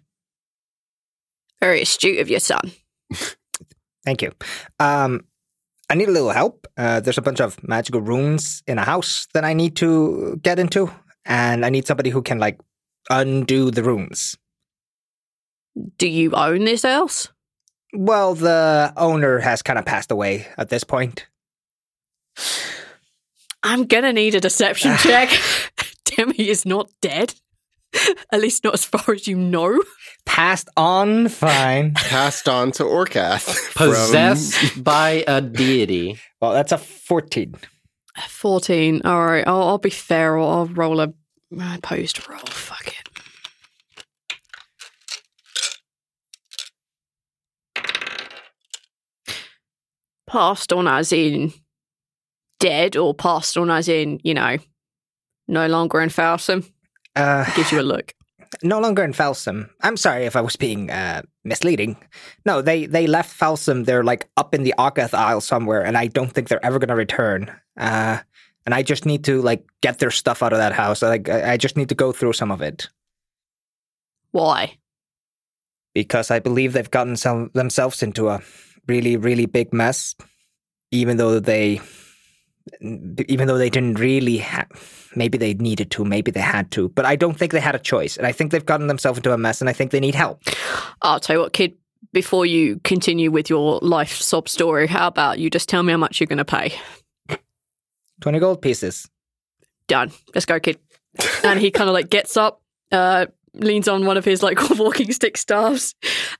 Very 1.61 1.83
astute 1.83 2.21
of 2.21 2.31
your 2.31 2.41
son. 2.41 2.73
Thank 4.11 4.23
you. 4.23 4.33
Um, 4.81 5.25
I 5.89 5.95
need 5.95 6.09
a 6.09 6.11
little 6.11 6.31
help. 6.31 6.67
Uh, 6.77 6.99
there's 6.99 7.17
a 7.19 7.23
bunch 7.23 7.41
of 7.41 7.63
magical 7.63 8.01
runes 8.01 8.61
in 8.67 8.77
a 8.77 8.83
house 8.83 9.29
that 9.35 9.45
I 9.45 9.53
need 9.53 9.77
to 9.77 10.37
get 10.43 10.59
into, 10.59 10.91
and 11.25 11.65
I 11.65 11.71
need 11.71 11.87
somebody 11.87 12.11
who 12.11 12.21
can 12.21 12.41
like 12.41 12.59
undo 13.09 13.71
the 13.71 13.85
runes. 13.85 14.37
Do 15.97 16.09
you 16.09 16.33
own 16.33 16.65
this 16.65 16.83
house? 16.83 17.29
Well, 17.93 18.35
the 18.35 18.93
owner 18.97 19.39
has 19.39 19.63
kind 19.63 19.79
of 19.79 19.85
passed 19.85 20.11
away 20.11 20.49
at 20.59 20.71
this 20.71 20.83
point. 20.83 21.29
I'm 23.63 23.87
gonna 23.87 24.13
need 24.13 24.35
a 24.35 24.41
deception 24.41 24.97
check. 24.99 25.31
Demi 26.05 26.49
is 26.49 26.67
not 26.67 26.91
dead. 27.01 27.35
At 28.33 28.41
least 28.41 28.65
not 28.65 28.75
as 28.75 28.85
far 28.85 29.15
as 29.15 29.27
you 29.27 29.37
know. 29.37 29.83
Passed 30.25 30.69
on, 30.77 31.29
fine. 31.29 31.95
Passed 31.97 32.49
on 32.49 32.73
to 32.73 32.85
Orcath. 32.85 33.41
from- 33.73 33.89
Possessed 33.89 34.83
by 34.83 35.25
a 35.27 35.41
deity. 35.41 36.19
well, 36.41 36.53
that's 36.53 36.73
a 36.73 36.79
fourteen. 36.79 37.55
14. 38.29 39.03
All 39.05 39.25
right, 39.25 39.47
I'll, 39.47 39.63
I'll 39.63 39.79
be 39.79 39.89
fair. 39.89 40.37
I'll, 40.39 40.49
I'll 40.49 40.67
roll 40.67 41.01
a 41.01 41.15
uh, 41.59 41.79
post 41.83 42.29
roll. 42.29 42.39
Fuck 42.41 42.89
it. 42.89 43.09
Passed 50.27 50.73
on 50.73 50.87
as 50.87 51.13
in 51.13 51.53
dead, 52.61 52.97
or 52.97 53.15
passed 53.15 53.57
on 53.57 53.71
as 53.71 53.89
in, 53.89 54.21
you 54.23 54.35
know, 54.35 54.59
no 55.49 55.67
longer 55.67 56.01
in 56.01 56.09
Falsam? 56.11 56.71
Uh, 57.17 57.45
Gives 57.55 57.73
you 57.73 57.81
a 57.81 57.83
look. 57.83 58.15
no 58.63 58.81
longer 58.81 59.03
in 59.05 59.13
Falsam. 59.13 59.71
I'm 59.83 59.97
sorry 59.97 60.25
if 60.27 60.37
I 60.37 60.41
was 60.41 60.57
being 60.57 60.91
uh, 60.91 61.23
misleading. 61.45 61.97
No, 62.45 62.63
they 62.63 62.87
they 62.87 63.07
left 63.07 63.39
Falsam. 63.39 63.85
They're 63.85 64.05
like 64.05 64.29
up 64.37 64.55
in 64.55 64.63
the 64.63 64.75
Agath 64.79 65.15
Isle 65.15 65.41
somewhere, 65.41 65.85
and 65.85 65.97
I 65.97 66.07
don't 66.09 66.33
think 66.33 66.49
they're 66.49 66.65
ever 66.65 66.79
going 66.79 66.89
to 66.89 66.95
return. 66.97 67.51
Uh, 67.77 68.19
and 68.67 68.75
I 68.75 68.83
just 68.83 69.07
need 69.07 69.25
to 69.25 69.41
like 69.43 69.65
get 69.81 69.99
their 69.99 70.11
stuff 70.11 70.43
out 70.43 70.53
of 70.53 70.59
that 70.59 70.73
house. 70.73 71.03
Like 71.03 71.29
I 71.29 71.53
I 71.53 71.57
just 71.57 71.77
need 71.77 71.89
to 71.89 71.95
go 71.95 72.13
through 72.13 72.35
some 72.35 72.51
of 72.51 72.61
it 72.63 72.89
Why? 74.33 74.77
because 75.95 76.31
I 76.31 76.39
believe 76.39 76.73
they've 76.73 76.91
gotten 76.91 77.17
some 77.17 77.51
themselves 77.55 78.03
into 78.03 78.29
a 78.29 78.41
really 78.87 79.17
really 79.17 79.47
big 79.47 79.73
mess. 79.73 80.15
Even 80.93 81.19
though 81.19 81.39
they, 81.39 81.81
even 82.81 83.47
though 83.47 83.59
they 83.59 83.71
didn't 83.71 83.99
really 83.99 84.39
have. 84.39 85.11
Maybe 85.17 85.39
they 85.39 85.55
needed 85.55 85.91
to, 85.93 86.05
maybe 86.05 86.31
they 86.31 86.41
had 86.41 86.71
to, 86.73 86.89
but 86.91 87.05
I 87.05 87.17
don't 87.17 87.37
think 87.37 87.53
they 87.53 87.61
had 87.61 87.75
a 87.75 87.81
choice. 87.81 88.17
And 88.17 88.27
I 88.27 88.33
think 88.33 88.53
they've 88.53 88.65
gotten 88.65 88.87
themselves 88.87 89.19
into 89.19 89.33
a 89.33 89.39
mess, 89.39 89.61
and 89.61 89.69
I 89.69 89.73
think 89.73 89.91
they 89.91 90.01
need 90.01 90.15
help. 90.15 90.41
I'll 91.03 91.21
tell 91.21 91.37
you 91.37 91.43
what, 91.43 91.53
kid. 91.53 91.75
Before 92.13 92.47
you 92.47 92.81
continue 92.83 93.31
with 93.31 93.51
your 93.51 93.79
life 93.83 94.15
sob 94.15 94.49
story, 94.49 94.87
how 94.87 95.07
about 95.07 95.39
you 95.39 95.51
just 95.51 95.69
tell 95.69 95.83
me 95.83 95.93
how 95.93 95.99
much 95.99 96.19
you're 96.19 96.27
going 96.27 96.39
to 96.39 96.45
pay? 96.45 96.73
20 98.21 98.39
gold 98.39 98.63
pieces. 98.63 99.09
Done. 99.87 100.11
Let's 100.35 100.47
go, 100.47 100.59
kid. 100.59 100.79
And 101.45 101.61
he 101.61 101.71
kind 101.71 101.89
of 101.89 101.95
like 101.95 102.09
gets 102.09 102.37
up, 102.37 102.63
uh, 102.91 103.27
leans 103.55 103.89
on 103.89 104.07
one 104.07 104.17
of 104.17 104.25
his 104.25 104.43
like 104.43 104.59
walking 104.79 105.13
stick 105.13 105.37
staffs, 105.37 105.95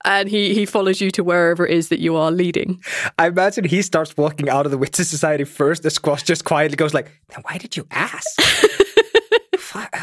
and 0.05 0.29
he 0.29 0.55
he 0.55 0.67
follows 0.67 1.01
you 1.01 1.11
to 1.13 1.25
wherever 1.25 1.67
it 1.67 1.75
is 1.75 1.89
that 1.89 2.01
you 2.01 2.17
are 2.17 2.31
leading. 2.31 2.83
I 3.19 3.29
imagine 3.29 3.65
he 3.65 3.83
starts 3.83 4.17
walking 4.17 4.49
out 4.49 4.67
of 4.67 4.73
the 4.73 4.79
Witches 4.79 5.09
Society 5.09 5.45
first. 5.45 5.83
The 5.83 5.91
squash 5.91 6.23
just 6.23 6.45
quietly 6.45 6.77
goes 6.77 6.95
like, 6.95 7.11
"Then 7.29 7.43
why 7.43 7.59
did 7.59 7.77
you 7.77 7.87
ask?" 7.91 8.27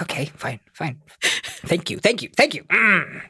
Okay, 0.02 0.26
fine, 0.36 0.60
fine. 0.74 1.02
Thank 1.66 1.90
you, 1.90 2.00
thank 2.00 2.22
you, 2.22 2.30
thank 2.36 2.54
you. 2.54 2.64
Mm. 2.64 3.22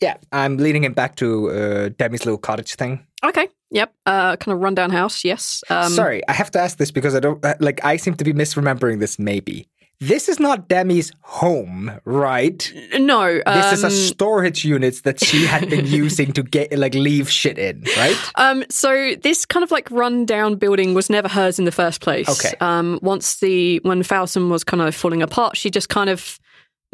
Yeah, 0.00 0.16
I'm 0.32 0.58
leading 0.58 0.84
him 0.84 0.92
back 0.92 1.16
to 1.16 1.50
uh, 1.50 1.88
Demi's 1.90 2.24
little 2.24 2.38
cottage 2.38 2.74
thing. 2.74 3.06
Okay. 3.24 3.48
Yep. 3.70 3.92
Uh, 4.06 4.36
kind 4.36 4.54
of 4.54 4.62
rundown 4.62 4.90
house. 4.90 5.24
Yes. 5.24 5.64
Um, 5.70 5.90
Sorry, 5.90 6.22
I 6.28 6.32
have 6.32 6.50
to 6.52 6.60
ask 6.60 6.76
this 6.76 6.90
because 6.90 7.14
I 7.14 7.20
don't 7.20 7.44
uh, 7.44 7.54
like. 7.58 7.84
I 7.84 7.96
seem 7.96 8.14
to 8.16 8.24
be 8.24 8.32
misremembering 8.32 9.00
this. 9.00 9.18
Maybe 9.18 9.66
this 10.00 10.28
is 10.28 10.38
not 10.40 10.68
Demi's 10.68 11.12
home, 11.20 11.90
right? 12.04 12.72
No. 12.98 13.40
This 13.46 13.72
is 13.72 13.82
a 13.84 13.86
um, 13.86 13.92
storage 13.92 14.64
unit 14.64 15.02
that 15.04 15.22
she 15.22 15.46
had 15.46 15.70
been 15.70 15.86
using 16.02 16.32
to 16.32 16.42
get 16.42 16.76
like 16.76 16.94
leave 16.94 17.30
shit 17.30 17.58
in, 17.58 17.84
right? 17.96 18.16
Um, 18.34 18.64
so 18.68 19.14
this 19.22 19.46
kind 19.46 19.62
of 19.62 19.70
like 19.70 19.90
rundown 19.90 20.56
building 20.56 20.94
was 20.94 21.08
never 21.08 21.28
hers 21.28 21.58
in 21.58 21.64
the 21.64 21.72
first 21.72 22.00
place. 22.00 22.28
Okay. 22.28 22.56
Um, 22.60 22.98
once 23.02 23.36
the 23.36 23.78
when 23.84 24.02
Falsam 24.02 24.50
was 24.50 24.64
kind 24.64 24.82
of 24.82 24.94
falling 24.94 25.22
apart, 25.22 25.56
she 25.56 25.70
just 25.70 25.88
kind 25.88 26.10
of 26.10 26.38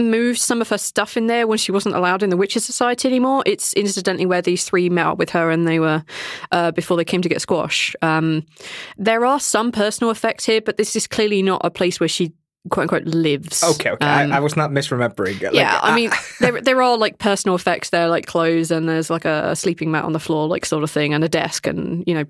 moved 0.01 0.41
some 0.41 0.61
of 0.61 0.69
her 0.71 0.79
stuff 0.79 1.17
in 1.17 1.27
there 1.27 1.47
when 1.47 1.59
she 1.59 1.73
wasn't 1.73 1.95
allowed 1.95 2.23
in 2.23 2.31
the 2.31 2.37
Witches 2.37 2.65
Society 2.65 3.07
anymore. 3.09 3.43
It's 3.47 3.73
incidentally 3.75 4.27
where 4.27 4.43
these 4.43 4.65
three 4.65 4.89
met 4.89 5.07
up 5.07 5.19
with 5.19 5.31
her, 5.31 5.51
and 5.51 5.67
they 5.67 5.79
were 5.79 6.05
uh, 6.53 6.71
before 6.73 6.97
they 6.97 7.05
came 7.05 7.23
to 7.23 7.29
get 7.29 7.41
squash. 7.41 7.95
Um, 8.03 8.47
there 8.97 9.25
are 9.25 9.41
some 9.41 9.73
personal 9.73 10.11
effects 10.11 10.47
here, 10.47 10.61
but 10.61 10.77
this 10.77 10.97
is 10.97 11.07
clearly 11.07 11.43
not 11.43 11.61
a 11.65 11.71
place 11.71 12.01
where 12.01 12.09
she 12.09 12.33
quote 12.69 12.83
unquote 12.83 13.07
lives. 13.07 13.65
Okay, 13.65 13.91
okay. 13.91 14.07
Um, 14.07 14.33
I, 14.33 14.37
I 14.37 14.41
was 14.41 14.57
not 14.57 14.71
misremembering. 14.71 15.43
Like, 15.43 15.55
yeah, 15.55 15.79
I 15.83 15.95
mean, 15.95 16.11
there 16.41 16.61
there 16.61 16.83
are 16.83 16.97
like 16.97 17.19
personal 17.19 17.55
effects 17.55 17.91
there, 17.91 18.09
like 18.09 18.27
clothes, 18.27 18.71
and 18.71 18.89
there's 18.89 19.11
like 19.11 19.25
a, 19.25 19.57
sleeping 19.57 19.91
mat 19.91 20.05
on 20.05 20.13
the 20.13 20.21
floor, 20.21 20.47
like 20.47 20.67
sort 20.67 20.85
of 20.85 20.91
thing, 20.91 21.15
and 21.15 21.25
a 21.25 21.29
desk, 21.29 21.67
and 21.67 22.05
you 22.07 22.15
know, 22.15 22.25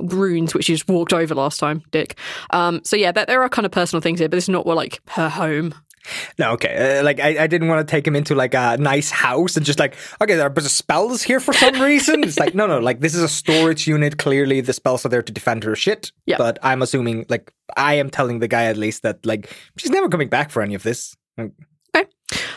runes 0.00 0.54
which 0.54 0.68
you 0.68 0.76
just 0.76 0.88
walked 0.88 1.12
over 1.12 1.34
last 1.34 1.58
time, 1.58 1.82
Dick. 1.90 2.16
Um, 2.50 2.80
so 2.84 2.96
yeah, 2.96 3.12
there, 3.12 3.26
there 3.26 3.42
are 3.42 3.48
kind 3.48 3.66
of 3.66 3.72
personal 3.72 4.00
things 4.00 4.20
here, 4.20 4.28
but 4.28 4.36
it's 4.36 4.48
not 4.48 4.66
what 4.66 4.76
like 4.76 5.00
her 5.08 5.28
home. 5.28 5.74
No, 6.38 6.52
okay. 6.52 6.98
Uh, 6.98 7.02
like 7.04 7.20
I, 7.20 7.44
I 7.44 7.46
didn't 7.46 7.68
want 7.68 7.86
to 7.86 7.90
take 7.90 8.06
him 8.06 8.16
into 8.16 8.34
like 8.34 8.54
a 8.54 8.76
nice 8.78 9.10
house 9.10 9.56
and 9.56 9.64
just 9.64 9.78
like, 9.78 9.96
okay, 10.20 10.34
there 10.34 10.44
are 10.44 10.48
a 10.48 10.50
bunch 10.50 10.66
of 10.66 10.70
spells 10.72 11.22
here 11.22 11.40
for 11.40 11.52
some 11.52 11.80
reason. 11.80 12.24
it's 12.24 12.38
like, 12.38 12.54
no, 12.54 12.66
no, 12.66 12.78
like 12.78 13.00
this 13.00 13.14
is 13.14 13.22
a 13.22 13.28
storage 13.28 13.86
unit. 13.86 14.18
Clearly, 14.18 14.60
the 14.60 14.72
spells 14.72 15.04
are 15.04 15.08
there 15.08 15.22
to 15.22 15.32
defend 15.32 15.64
her 15.64 15.74
shit. 15.76 16.12
Yeah. 16.26 16.36
But 16.38 16.58
I'm 16.62 16.82
assuming, 16.82 17.26
like, 17.28 17.52
I 17.76 17.94
am 17.94 18.10
telling 18.10 18.38
the 18.38 18.48
guy 18.48 18.64
at 18.64 18.76
least 18.76 19.02
that 19.02 19.24
like 19.26 19.52
she's 19.76 19.90
never 19.90 20.08
coming 20.08 20.28
back 20.28 20.50
for 20.50 20.62
any 20.62 20.74
of 20.74 20.82
this. 20.82 21.16
Okay. 21.38 22.08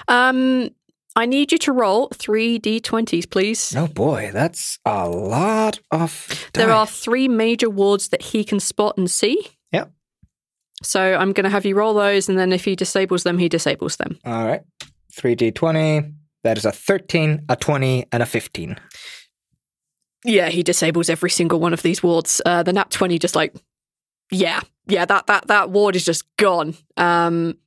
Um, 0.07 0.69
I 1.15 1.25
need 1.25 1.51
you 1.51 1.57
to 1.59 1.73
roll 1.73 2.07
three 2.13 2.57
d20s, 2.59 3.29
please. 3.29 3.75
oh 3.75 3.87
boy, 3.87 4.31
that's 4.33 4.79
a 4.85 5.09
lot 5.09 5.79
of. 5.91 6.49
There 6.53 6.71
are 6.71 6.87
three 6.87 7.27
major 7.27 7.69
wards 7.69 8.09
that 8.09 8.21
he 8.21 8.43
can 8.43 8.59
spot 8.59 8.97
and 8.97 9.11
see. 9.11 9.45
So 10.83 11.15
I'm 11.15 11.33
going 11.33 11.43
to 11.43 11.49
have 11.49 11.65
you 11.65 11.75
roll 11.75 11.93
those, 11.93 12.29
and 12.29 12.37
then 12.37 12.51
if 12.51 12.65
he 12.65 12.75
disables 12.75 13.23
them, 13.23 13.37
he 13.37 13.49
disables 13.49 13.97
them. 13.97 14.17
All 14.25 14.45
right, 14.47 14.61
three 15.15 15.35
d 15.35 15.51
twenty. 15.51 16.13
That 16.43 16.57
is 16.57 16.65
a 16.65 16.71
thirteen, 16.71 17.45
a 17.49 17.55
twenty, 17.55 18.05
and 18.11 18.23
a 18.23 18.25
fifteen. 18.25 18.77
Yeah, 20.23 20.49
he 20.49 20.63
disables 20.63 21.09
every 21.09 21.29
single 21.29 21.59
one 21.59 21.73
of 21.73 21.81
these 21.81 22.01
wards. 22.03 22.41
Uh, 22.45 22.63
the 22.63 22.73
nat 22.73 22.89
twenty 22.91 23.19
just 23.19 23.35
like, 23.35 23.55
yeah, 24.31 24.59
yeah, 24.87 25.05
that 25.05 25.27
that 25.27 25.47
that 25.47 25.69
ward 25.69 25.95
is 25.95 26.05
just 26.05 26.23
gone. 26.37 26.75
Um, 26.97 27.57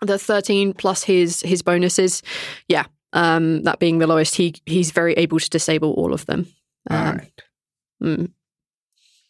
the 0.00 0.18
thirteen 0.18 0.72
plus 0.72 1.04
his 1.04 1.42
his 1.42 1.62
bonuses, 1.62 2.22
yeah, 2.68 2.86
um, 3.12 3.62
that 3.64 3.78
being 3.78 3.98
the 3.98 4.06
lowest, 4.06 4.34
he 4.36 4.54
he's 4.66 4.90
very 4.90 5.12
able 5.14 5.38
to 5.38 5.50
disable 5.50 5.92
all 5.92 6.12
of 6.12 6.26
them. 6.26 6.46
All 6.90 6.96
Um, 6.96 7.16
right. 7.16 7.42
mm. 8.02 8.30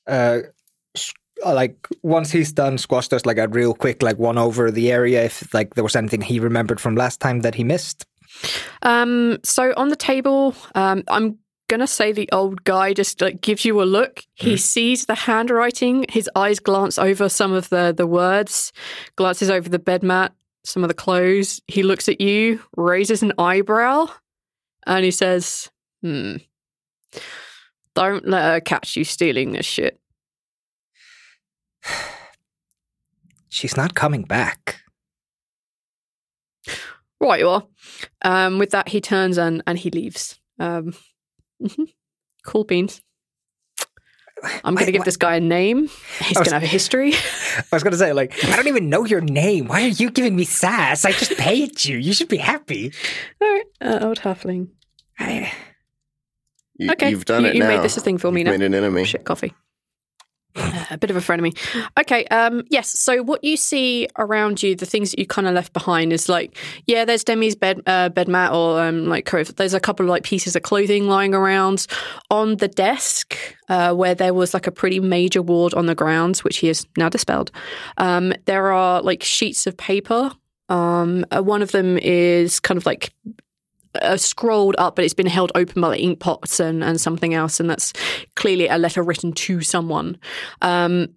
uh, 0.06 0.38
like 1.44 1.88
once 2.02 2.30
he's 2.30 2.52
done, 2.52 2.78
Squash 2.78 3.08
does 3.08 3.26
like 3.26 3.38
a 3.38 3.48
real 3.48 3.74
quick 3.74 4.02
like 4.02 4.18
one 4.18 4.38
over 4.38 4.70
the 4.70 4.92
area 4.92 5.24
if 5.24 5.52
like 5.54 5.74
there 5.74 5.84
was 5.84 5.96
anything 5.96 6.20
he 6.20 6.40
remembered 6.40 6.80
from 6.80 6.94
last 6.94 7.20
time 7.20 7.40
that 7.40 7.54
he 7.54 7.64
missed. 7.64 8.06
Um, 8.82 9.38
so 9.44 9.72
on 9.76 9.88
the 9.88 9.96
table, 9.96 10.54
um, 10.74 11.04
I'm 11.08 11.38
gonna 11.68 11.86
say 11.86 12.12
the 12.12 12.28
old 12.32 12.64
guy 12.64 12.92
just 12.92 13.20
like 13.20 13.40
gives 13.40 13.64
you 13.64 13.80
a 13.82 13.84
look. 13.84 14.22
He 14.34 14.56
sees 14.56 15.06
the 15.06 15.14
handwriting. 15.14 16.04
His 16.08 16.28
eyes 16.34 16.58
glance 16.60 16.98
over 16.98 17.28
some 17.28 17.52
of 17.52 17.68
the 17.68 17.94
the 17.96 18.06
words, 18.06 18.72
glances 19.16 19.50
over 19.50 19.68
the 19.68 19.78
bed 19.78 20.02
mat, 20.02 20.32
some 20.64 20.84
of 20.84 20.88
the 20.88 20.94
clothes. 20.94 21.60
He 21.66 21.82
looks 21.82 22.08
at 22.08 22.20
you, 22.20 22.60
raises 22.76 23.22
an 23.22 23.32
eyebrow, 23.38 24.06
and 24.86 25.04
he 25.04 25.10
says, 25.10 25.70
"Hmm, 26.02 26.36
don't 27.94 28.28
let 28.28 28.42
her 28.42 28.60
catch 28.60 28.96
you 28.96 29.04
stealing 29.04 29.52
this 29.52 29.66
shit." 29.66 29.98
She's 33.48 33.76
not 33.76 33.94
coming 33.94 34.22
back. 34.22 34.80
Right, 37.20 37.40
you 37.40 37.48
are. 37.48 37.64
Um, 38.22 38.58
with 38.58 38.70
that, 38.70 38.88
he 38.88 39.00
turns 39.00 39.38
and 39.38 39.62
and 39.66 39.78
he 39.78 39.90
leaves. 39.90 40.38
Um, 40.58 40.94
mhm. 41.62 41.86
Cool 42.44 42.64
beans. 42.64 43.00
I'm 44.64 44.74
going 44.74 44.86
to 44.86 44.92
give 44.92 45.00
why- 45.00 45.04
this 45.04 45.16
guy 45.16 45.36
a 45.36 45.40
name. 45.40 45.88
He's 46.20 46.32
going 46.34 46.46
to 46.46 46.54
have 46.54 46.62
a 46.64 46.66
history. 46.66 47.12
I 47.56 47.62
was 47.72 47.82
gonna 47.84 47.96
say 47.96 48.12
like 48.12 48.32
I 48.44 48.56
don't 48.56 48.66
even 48.66 48.88
know 48.88 49.04
your 49.04 49.20
name. 49.20 49.68
Why 49.68 49.82
are 49.82 49.88
you 49.88 50.10
giving 50.10 50.34
me 50.34 50.44
sass? 50.44 51.04
I 51.04 51.12
just 51.12 51.36
paid 51.36 51.84
you. 51.84 51.98
You 51.98 52.12
should 52.12 52.28
be 52.28 52.38
happy. 52.38 52.92
All 53.40 53.48
right, 53.48 53.64
uh, 53.80 53.98
old 54.02 54.18
halfling. 54.20 54.68
I, 55.18 55.52
You, 56.78 56.90
Okay, 56.92 57.10
You've 57.10 57.26
done 57.26 57.42
you, 57.44 57.50
it 57.50 57.54
you 57.54 57.60
now. 57.60 57.68
made 57.68 57.82
this 57.82 57.96
a 57.98 58.00
thing 58.00 58.16
for 58.18 58.32
me 58.32 58.40
You've 58.40 58.46
now. 58.46 58.52
made 58.52 58.62
an 58.62 58.74
enemy. 58.74 59.04
Shit 59.04 59.24
coffee. 59.24 59.52
A 60.92 60.98
bit 60.98 61.10
of 61.10 61.16
a 61.16 61.20
frenemy. 61.20 61.56
Okay, 61.98 62.26
um, 62.26 62.62
yes. 62.68 62.90
So 62.90 63.22
what 63.22 63.42
you 63.42 63.56
see 63.56 64.06
around 64.18 64.62
you, 64.62 64.76
the 64.76 64.86
things 64.86 65.10
that 65.10 65.18
you 65.18 65.26
kind 65.26 65.48
of 65.48 65.54
left 65.54 65.72
behind, 65.72 66.12
is 66.12 66.28
like, 66.28 66.56
yeah, 66.86 67.04
there's 67.04 67.24
Demi's 67.24 67.56
bed, 67.56 67.80
uh, 67.86 68.10
bed 68.10 68.28
mat, 68.28 68.52
or 68.52 68.80
um, 68.80 69.06
like. 69.06 69.30
There's 69.56 69.74
a 69.74 69.80
couple 69.80 70.04
of 70.04 70.10
like 70.10 70.22
pieces 70.24 70.54
of 70.54 70.62
clothing 70.62 71.08
lying 71.08 71.34
around 71.34 71.86
on 72.30 72.56
the 72.58 72.68
desk, 72.68 73.36
uh, 73.68 73.94
where 73.94 74.14
there 74.14 74.34
was 74.34 74.52
like 74.52 74.66
a 74.66 74.72
pretty 74.72 75.00
major 75.00 75.40
ward 75.40 75.72
on 75.72 75.86
the 75.86 75.94
ground, 75.94 76.36
which 76.38 76.58
he 76.58 76.66
has 76.66 76.86
now 76.98 77.08
dispelled. 77.08 77.50
Um, 77.96 78.34
there 78.44 78.70
are 78.70 79.00
like 79.00 79.22
sheets 79.22 79.66
of 79.66 79.76
paper. 79.76 80.30
Um, 80.68 81.24
uh, 81.30 81.42
one 81.42 81.62
of 81.62 81.72
them 81.72 81.98
is 81.98 82.60
kind 82.60 82.78
of 82.78 82.86
like 82.86 83.12
uh, 84.00 84.16
scrolled 84.16 84.76
up, 84.78 84.96
but 84.96 85.04
it's 85.04 85.14
been 85.14 85.26
held 85.26 85.52
open 85.54 85.82
by 85.82 85.88
like 85.88 86.00
ink 86.00 86.20
pots 86.20 86.60
and, 86.60 86.82
and 86.82 87.00
something 87.00 87.34
else, 87.34 87.60
and 87.60 87.68
that's 87.68 87.92
clearly 88.36 88.68
a 88.68 88.78
letter 88.78 89.02
written 89.02 89.32
to 89.32 89.60
someone. 89.60 90.18
Um, 90.60 91.08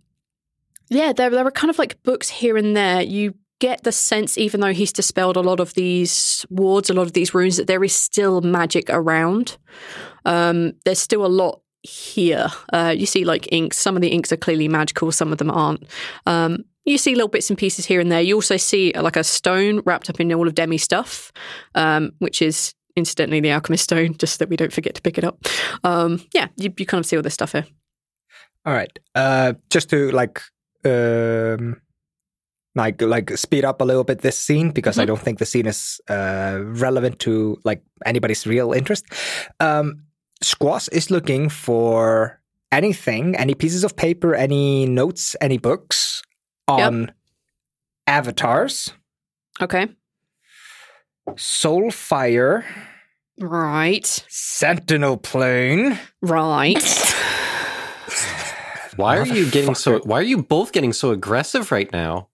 yeah, 0.89 1.13
there 1.13 1.29
there 1.29 1.45
are 1.45 1.51
kind 1.51 1.69
of 1.69 1.79
like 1.79 2.01
books 2.03 2.29
here 2.29 2.57
and 2.57 2.75
there. 2.75 3.01
You 3.01 3.33
get 3.59 3.83
the 3.83 3.91
sense, 3.91 4.37
even 4.37 4.59
though 4.59 4.73
he's 4.73 4.93
dispelled 4.93 5.37
a 5.37 5.41
lot 5.41 5.59
of 5.59 5.73
these 5.73 6.45
wards, 6.49 6.89
a 6.89 6.93
lot 6.93 7.03
of 7.07 7.13
these 7.13 7.33
runes, 7.33 7.57
that 7.57 7.67
there 7.67 7.83
is 7.83 7.93
still 7.93 8.41
magic 8.41 8.89
around. 8.89 9.57
Um, 10.25 10.73
there's 10.83 10.99
still 10.99 11.25
a 11.25 11.27
lot 11.27 11.61
here. 11.83 12.47
Uh, 12.73 12.93
you 12.95 13.05
see 13.05 13.25
like 13.25 13.51
inks. 13.51 13.77
Some 13.77 13.95
of 13.95 14.01
the 14.01 14.09
inks 14.09 14.31
are 14.31 14.37
clearly 14.37 14.67
magical. 14.67 15.11
Some 15.11 15.31
of 15.31 15.37
them 15.37 15.51
aren't. 15.51 15.83
Um, 16.25 16.65
you 16.85 16.97
see 16.97 17.15
little 17.15 17.27
bits 17.27 17.49
and 17.49 17.57
pieces 17.57 17.85
here 17.85 17.99
and 17.99 18.11
there. 18.11 18.21
You 18.21 18.35
also 18.35 18.57
see 18.57 18.91
uh, 18.93 19.01
like 19.01 19.15
a 19.15 19.23
stone 19.23 19.81
wrapped 19.85 20.09
up 20.09 20.19
in 20.19 20.31
all 20.33 20.47
of 20.47 20.55
Demi 20.55 20.77
stuff, 20.77 21.31
um, 21.73 22.11
which 22.19 22.41
is 22.41 22.73
incidentally 22.95 23.41
the 23.41 23.51
alchemist 23.51 23.85
stone, 23.85 24.15
just 24.17 24.35
so 24.35 24.37
that 24.39 24.49
we 24.49 24.55
don't 24.55 24.73
forget 24.73 24.95
to 24.95 25.01
pick 25.01 25.17
it 25.17 25.23
up. 25.23 25.43
Um, 25.83 26.23
yeah, 26.33 26.47
you, 26.55 26.73
you 26.77 26.85
kind 26.85 26.99
of 26.99 27.05
see 27.05 27.17
all 27.17 27.23
this 27.23 27.33
stuff 27.33 27.51
here. 27.51 27.65
All 28.65 28.73
right. 28.73 28.97
Uh, 29.13 29.53
just 29.69 29.89
to 29.89 30.11
like, 30.11 30.41
um, 30.85 31.81
like, 32.75 33.01
like 33.01 33.37
speed 33.37 33.63
up 33.63 33.81
a 33.81 33.85
little 33.85 34.03
bit 34.03 34.19
this 34.19 34.37
scene 34.37 34.71
because 34.71 34.97
I 34.97 35.05
don't 35.05 35.19
think 35.19 35.39
the 35.39 35.45
scene 35.45 35.67
is 35.67 36.01
uh, 36.09 36.59
relevant 36.61 37.19
to 37.19 37.57
like 37.63 37.83
anybody's 38.05 38.45
real 38.47 38.73
interest. 38.73 39.05
Um, 39.59 40.05
Squash 40.41 40.87
is 40.89 41.11
looking 41.11 41.47
for 41.47 42.41
anything, 42.71 43.35
any 43.35 43.53
pieces 43.53 43.83
of 43.83 43.95
paper, 43.95 44.35
any 44.35 44.85
notes, 44.85 45.35
any 45.41 45.57
books 45.57 46.23
on 46.67 47.11
avatars, 48.07 48.93
Okay. 49.61 49.87
Soulfire, 51.31 52.63
Right. 53.39 54.05
Sentinel 54.29 55.17
Plane. 55.17 55.99
Right. 56.21 56.81
Why 58.95 59.17
are 59.17 59.25
you 59.27 59.49
getting 59.49 59.75
so? 59.75 59.99
Why 59.99 60.19
are 60.19 60.23
you 60.23 60.41
both 60.41 60.71
getting 60.71 60.93
so 60.93 61.11
aggressive 61.11 61.71
right 61.71 61.91
now? 61.91 62.29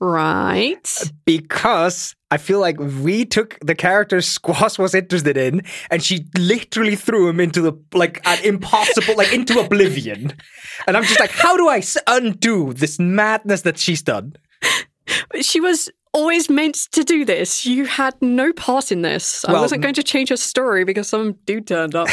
right. 0.00 1.10
because 1.24 2.14
I 2.34 2.36
feel 2.36 2.58
like 2.58 2.80
we 2.80 3.24
took 3.24 3.56
the 3.60 3.76
character 3.76 4.20
Squash 4.20 4.76
was 4.76 4.92
interested 4.92 5.36
in, 5.36 5.62
and 5.88 6.02
she 6.02 6.26
literally 6.36 6.96
threw 6.96 7.28
him 7.28 7.38
into 7.38 7.60
the 7.60 7.72
like 7.92 8.20
an 8.26 8.44
impossible, 8.44 9.14
like 9.16 9.32
into 9.32 9.60
oblivion. 9.60 10.32
And 10.88 10.96
I'm 10.96 11.04
just 11.04 11.20
like, 11.20 11.30
how 11.30 11.56
do 11.56 11.68
I 11.68 11.80
undo 12.08 12.72
this 12.72 12.98
madness 12.98 13.62
that 13.62 13.78
she's 13.78 14.02
done? 14.02 14.34
She 15.42 15.60
was 15.60 15.88
always 16.12 16.50
meant 16.50 16.74
to 16.90 17.04
do 17.04 17.24
this. 17.24 17.66
You 17.66 17.84
had 17.84 18.14
no 18.20 18.52
part 18.52 18.90
in 18.90 19.02
this. 19.02 19.44
I 19.44 19.52
wasn't 19.52 19.82
going 19.82 19.94
to 19.94 20.02
change 20.02 20.30
her 20.30 20.36
story 20.36 20.84
because 20.84 21.08
some 21.08 21.34
dude 21.44 21.68
turned 21.68 21.94
up. 21.94 22.08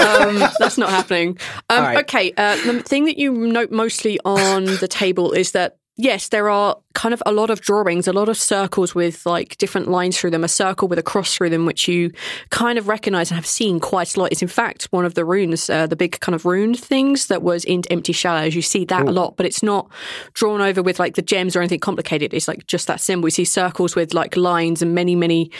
um, 0.00 0.38
that's 0.58 0.78
not 0.78 0.90
happening. 0.90 1.38
Um, 1.68 1.82
right. 1.82 1.98
Okay, 1.98 2.32
uh, 2.36 2.56
the 2.64 2.82
thing 2.82 3.04
that 3.04 3.18
you 3.18 3.32
note 3.32 3.70
mostly 3.70 4.18
on 4.24 4.64
the 4.64 4.88
table 4.88 5.30
is 5.30 5.52
that. 5.52 5.76
Yes, 6.02 6.28
there 6.28 6.48
are 6.48 6.78
kind 6.94 7.12
of 7.12 7.22
a 7.26 7.30
lot 7.30 7.50
of 7.50 7.60
drawings, 7.60 8.08
a 8.08 8.12
lot 8.14 8.30
of 8.30 8.38
circles 8.38 8.94
with 8.94 9.26
like 9.26 9.58
different 9.58 9.88
lines 9.88 10.16
through 10.18 10.30
them, 10.30 10.42
a 10.42 10.48
circle 10.48 10.88
with 10.88 10.98
a 10.98 11.02
cross 11.02 11.34
through 11.34 11.50
them, 11.50 11.66
which 11.66 11.86
you 11.88 12.10
kind 12.48 12.78
of 12.78 12.88
recognize 12.88 13.30
and 13.30 13.36
have 13.36 13.44
seen 13.44 13.78
quite 13.80 14.16
a 14.16 14.20
lot. 14.20 14.32
It's 14.32 14.40
in 14.40 14.48
fact 14.48 14.84
one 14.92 15.04
of 15.04 15.12
the 15.12 15.26
runes, 15.26 15.68
uh, 15.68 15.86
the 15.86 15.96
big 15.96 16.18
kind 16.20 16.34
of 16.34 16.46
rune 16.46 16.72
things 16.72 17.26
that 17.26 17.42
was 17.42 17.66
in 17.66 17.82
Empty 17.90 18.14
Shallows. 18.14 18.54
You 18.54 18.62
see 18.62 18.86
that 18.86 19.06
a 19.06 19.10
lot, 19.10 19.36
but 19.36 19.44
it's 19.44 19.62
not 19.62 19.90
drawn 20.32 20.62
over 20.62 20.82
with 20.82 20.98
like 20.98 21.16
the 21.16 21.22
gems 21.22 21.54
or 21.54 21.60
anything 21.60 21.80
complicated. 21.80 22.32
It's 22.32 22.48
like 22.48 22.66
just 22.66 22.86
that 22.86 23.02
symbol. 23.02 23.24
We 23.24 23.30
see 23.30 23.44
circles 23.44 23.94
with 23.94 24.14
like 24.14 24.38
lines 24.38 24.80
and 24.80 24.94
many, 24.94 25.14
many, 25.14 25.50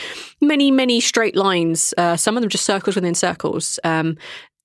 many, 0.41 0.71
many 0.71 1.01
straight 1.01 1.35
lines. 1.35 1.93
Uh, 1.99 2.17
some 2.17 2.35
of 2.35 2.41
them 2.41 2.49
just 2.49 2.65
circles 2.65 2.95
within 2.95 3.13
circles. 3.13 3.77
Um, 3.83 4.17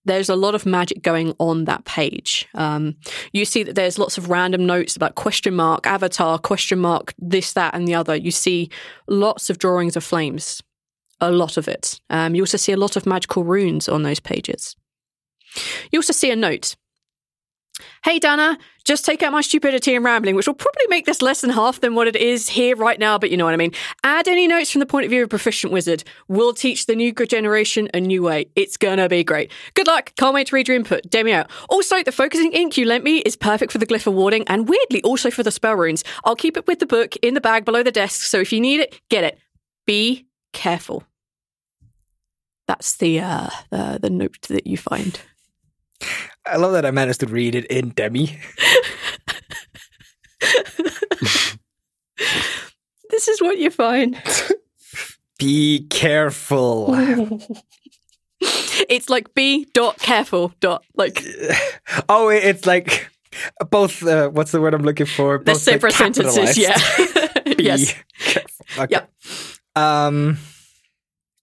there's 0.07 0.29
a 0.29 0.37
lot 0.37 0.55
of 0.55 0.65
magic 0.65 1.03
going 1.03 1.35
on 1.39 1.65
that 1.65 1.85
page. 1.85 2.49
Um, 2.55 2.97
you 3.33 3.45
see 3.45 3.63
that 3.65 3.75
there's 3.75 3.99
lots 3.99 4.17
of 4.17 4.31
random 4.31 4.65
notes 4.65 4.97
about 4.97 5.17
question 5.17 5.55
mark, 5.55 5.87
avatar, 5.87 6.39
question 6.39 6.79
mark, 6.79 7.13
this, 7.19 7.53
that, 7.53 7.75
and 7.75 7.87
the 7.87 7.95
other. 7.95 8.17
You 8.17 8.31
see 8.31 8.71
lots 9.09 9.51
of 9.51 9.59
drawings 9.59 9.97
of 9.97 10.05
flames, 10.05 10.63
a 11.21 11.31
lot 11.31 11.57
of 11.57 11.69
it. 11.69 12.01
Um, 12.09 12.35
you 12.35 12.43
also 12.43 12.57
see 12.57 12.73
a 12.73 12.77
lot 12.77 12.97
of 12.97 13.05
magical 13.05 13.45
runes 13.45 13.89
on 13.89 14.03
those 14.03 14.21
pages. 14.21 14.77
You 15.91 15.99
also 15.99 16.13
see 16.13 16.31
a 16.31 16.37
note. 16.37 16.77
Hey, 18.05 18.19
Dana, 18.19 18.57
just 18.85 19.05
take 19.05 19.23
out 19.23 19.33
my 19.33 19.41
stupidity 19.41 19.95
and 19.95 20.05
rambling, 20.05 20.37
which 20.37 20.47
will 20.47 20.55
probably 20.55 20.87
make 20.89 21.07
this 21.07 21.21
less 21.21 21.41
than 21.41 21.51
half 21.51 21.81
than 21.81 21.95
what 21.95 22.09
it 22.09 22.17
is 22.17 22.49
here 22.49 22.77
right 22.77 22.99
now, 22.99 23.19
but 23.19 23.31
you 23.31 23.37
know 23.37 23.45
what 23.45 23.55
I 23.55 23.57
mean. 23.57 23.73
Add 24.05 24.29
any 24.29 24.47
notes 24.47 24.71
from 24.71 24.79
the 24.79 24.87
point 24.87 25.05
of 25.05 25.11
view 25.11 25.23
of 25.23 25.27
a 25.27 25.29
proficient 25.29 25.73
wizard. 25.73 26.05
We'll 26.29 26.53
teach 26.53 26.87
the 26.87 26.95
new 26.95 27.13
generation 27.13 27.89
a 27.93 28.01
new 28.01 28.23
way. 28.23 28.47
It's 28.55 28.77
gonna 28.77 29.09
be 29.09 29.25
great. 29.25 29.51
Good 29.75 29.87
luck. 29.87 30.13
Can't 30.17 30.35
wait 30.35 30.47
to 30.49 30.55
read 30.55 30.69
your 30.69 30.77
input. 30.77 31.03
Demi 31.11 31.33
out. 31.33 31.51
Also, 31.69 32.03
the 32.03 32.13
focusing 32.13 32.53
ink 32.53 32.77
you 32.77 32.87
lent 32.87 33.05
me 33.05 33.19
is 33.19 33.37
perfect 33.37 33.73
for 33.73 33.79
the 33.79 33.87
glyph 33.87 34.07
of 34.07 34.15
warding 34.15 34.45
and 34.47 34.69
weirdly 34.69 35.03
also 35.03 35.31
for 35.31 35.43
the 35.43 35.51
spell 35.51 35.75
runes. 35.75 36.05
I'll 36.25 36.37
keep 36.37 36.57
it 36.57 36.67
with 36.67 36.79
the 36.79 36.87
book 36.87 37.17
in 37.17 37.35
the 37.35 37.41
bag 37.41 37.65
below 37.65 37.83
the 37.83 37.93
desk, 37.93 38.23
so 38.23 38.41
if 38.41 38.53
you 38.53 38.61
need 38.61 38.81
it, 38.81 39.01
get 39.11 39.25
it. 39.25 39.39
Be 39.87 40.27
careful. 40.53 41.05
That's 42.67 42.97
the 42.97 43.21
uh, 43.21 43.51
the, 43.71 43.99
the 44.03 44.11
note 44.11 44.43
that 44.49 44.67
you 44.67 44.77
find. 44.77 45.21
I 46.49 46.57
love 46.57 46.73
that 46.73 46.87
I 46.87 46.91
managed 46.91 47.21
to 47.21 47.27
read 47.27 47.55
it 47.55 47.67
in 47.67 47.91
Demi. 47.91 48.39
This 53.17 53.29
is 53.29 53.41
what 53.41 53.57
you 53.57 53.71
find. 53.71 54.21
Be 55.39 55.87
careful. 55.89 56.95
It's 58.91 59.09
like 59.09 59.33
be 59.35 59.67
dot 59.73 59.99
careful 59.99 60.53
dot 60.61 60.85
like 60.95 61.25
oh, 62.11 62.29
it's 62.29 62.67
like 62.67 63.11
both. 63.71 64.07
Uh, 64.07 64.29
what's 64.29 64.53
the 64.53 64.61
word 64.61 64.75
I'm 64.75 64.83
looking 64.83 65.07
for? 65.07 65.39
the 65.39 65.45
Both, 65.45 65.63
separate 65.63 65.99
like, 65.99 66.15
sentences. 66.15 66.59
Yeah. 66.59 66.77
Be 67.57 67.65
yes. 67.65 67.95
careful. 68.21 68.67
Okay. 68.85 68.93
Yep. 68.93 69.11
Um, 69.75 70.37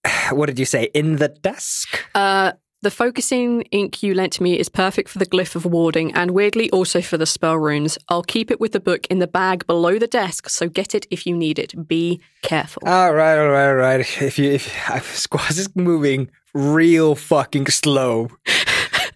what 0.30 0.46
did 0.46 0.60
you 0.60 0.64
say? 0.64 0.84
In 0.94 1.16
the 1.16 1.28
desk? 1.28 2.06
Uh, 2.14 2.52
the 2.84 2.90
focusing 2.90 3.62
ink 3.72 4.02
you 4.02 4.14
lent 4.14 4.40
me 4.40 4.56
is 4.58 4.68
perfect 4.68 5.08
for 5.08 5.18
the 5.18 5.26
glyph 5.26 5.56
of 5.56 5.64
warding 5.66 6.12
and 6.14 6.30
weirdly 6.30 6.70
also 6.70 7.00
for 7.02 7.16
the 7.16 7.26
spell 7.26 7.56
runes. 7.58 7.98
I'll 8.08 8.22
keep 8.22 8.50
it 8.50 8.60
with 8.60 8.70
the 8.72 8.78
book 8.80 9.06
in 9.08 9.18
the 9.18 9.26
bag 9.26 9.66
below 9.66 9.98
the 9.98 10.06
desk, 10.06 10.48
so 10.48 10.68
get 10.68 10.94
it 10.94 11.06
if 11.10 11.26
you 11.26 11.36
need 11.36 11.58
it. 11.58 11.88
Be 11.88 12.20
careful. 12.42 12.82
All 12.86 13.12
right, 13.12 13.38
all 13.38 13.48
right, 13.48 13.68
all 13.68 13.74
right. 13.74 14.00
If 14.00 14.38
you, 14.38 14.52
if 14.52 15.16
Squash 15.16 15.58
is 15.58 15.74
moving 15.74 16.30
real 16.54 17.16
fucking 17.16 17.66
slow. 17.66 18.28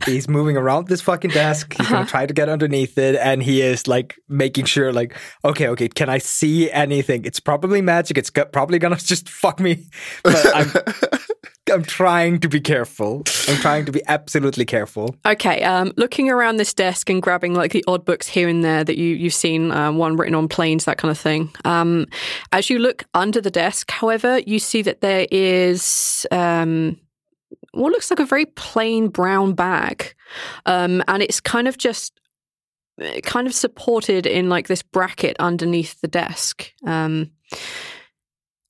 He's 0.07 0.27
moving 0.29 0.57
around 0.57 0.89
this 0.89 1.03
fucking 1.03 1.33
desk. 1.33 1.75
He's 1.75 1.81
Uh-huh. 1.87 1.97
gonna 1.97 2.07
try 2.07 2.25
to 2.25 2.33
get 2.33 2.49
underneath 2.49 2.97
it, 2.97 3.15
and 3.17 3.43
he 3.43 3.61
is 3.61 3.87
like 3.87 4.17
making 4.29 4.65
sure, 4.65 4.91
like, 4.91 5.15
okay, 5.45 5.69
okay, 5.69 5.89
can 5.89 6.09
I 6.09 6.17
see 6.19 6.71
anything? 6.71 7.27
It's 7.27 7.41
probably 7.41 7.83
magic. 7.83 8.17
It's 8.17 8.31
go- 8.31 8.47
probably 8.47 8.79
gonna 8.79 8.97
just 9.13 9.29
fuck 9.29 9.61
me, 9.61 9.85
but 10.25 10.47
I'm, 10.57 10.71
I'm 11.71 11.83
trying 11.83 12.41
to 12.41 12.49
be 12.49 12.61
careful. 12.61 13.23
I'm 13.49 13.57
trying 13.57 13.85
to 13.87 13.93
be 13.93 14.03
absolutely 14.09 14.65
careful. 14.65 15.17
Okay, 15.27 15.63
um, 15.63 15.93
looking 15.97 16.31
around 16.31 16.57
this 16.57 16.75
desk 16.75 17.11
and 17.11 17.23
grabbing 17.23 17.55
like 17.55 17.73
the 17.73 17.85
odd 17.87 18.05
books 18.05 18.27
here 18.27 18.49
and 18.49 18.65
there 18.65 18.85
that 18.85 18.97
you 18.97 19.15
you've 19.15 19.35
seen, 19.35 19.71
uh, 19.71 19.93
one 19.93 20.17
written 20.17 20.35
on 20.35 20.49
planes, 20.49 20.85
that 20.85 20.99
kind 20.99 21.11
of 21.11 21.19
thing. 21.19 21.51
Um, 21.65 22.07
as 22.53 22.71
you 22.71 22.79
look 22.79 23.05
under 23.15 23.41
the 23.41 23.51
desk, 23.51 23.91
however, 23.91 24.41
you 24.41 24.59
see 24.59 24.83
that 24.83 25.01
there 25.01 25.27
is 25.31 26.27
um, 26.31 26.99
what 27.73 27.93
looks 27.93 28.11
like 28.11 28.21
a 28.21 28.27
very 28.27 28.47
plain 28.47 29.09
brown 29.09 29.55
bag, 29.55 30.15
um, 30.67 31.03
and 31.09 31.23
it's 31.23 31.41
kind 31.41 31.69
of 31.69 31.79
just 31.79 32.21
uh, 33.03 33.21
kind 33.23 33.47
of 33.47 33.55
supported 33.55 34.27
in 34.27 34.49
like 34.49 34.69
this 34.69 34.83
bracket 34.83 35.37
underneath 35.39 36.01
the 36.01 36.09
desk. 36.09 36.73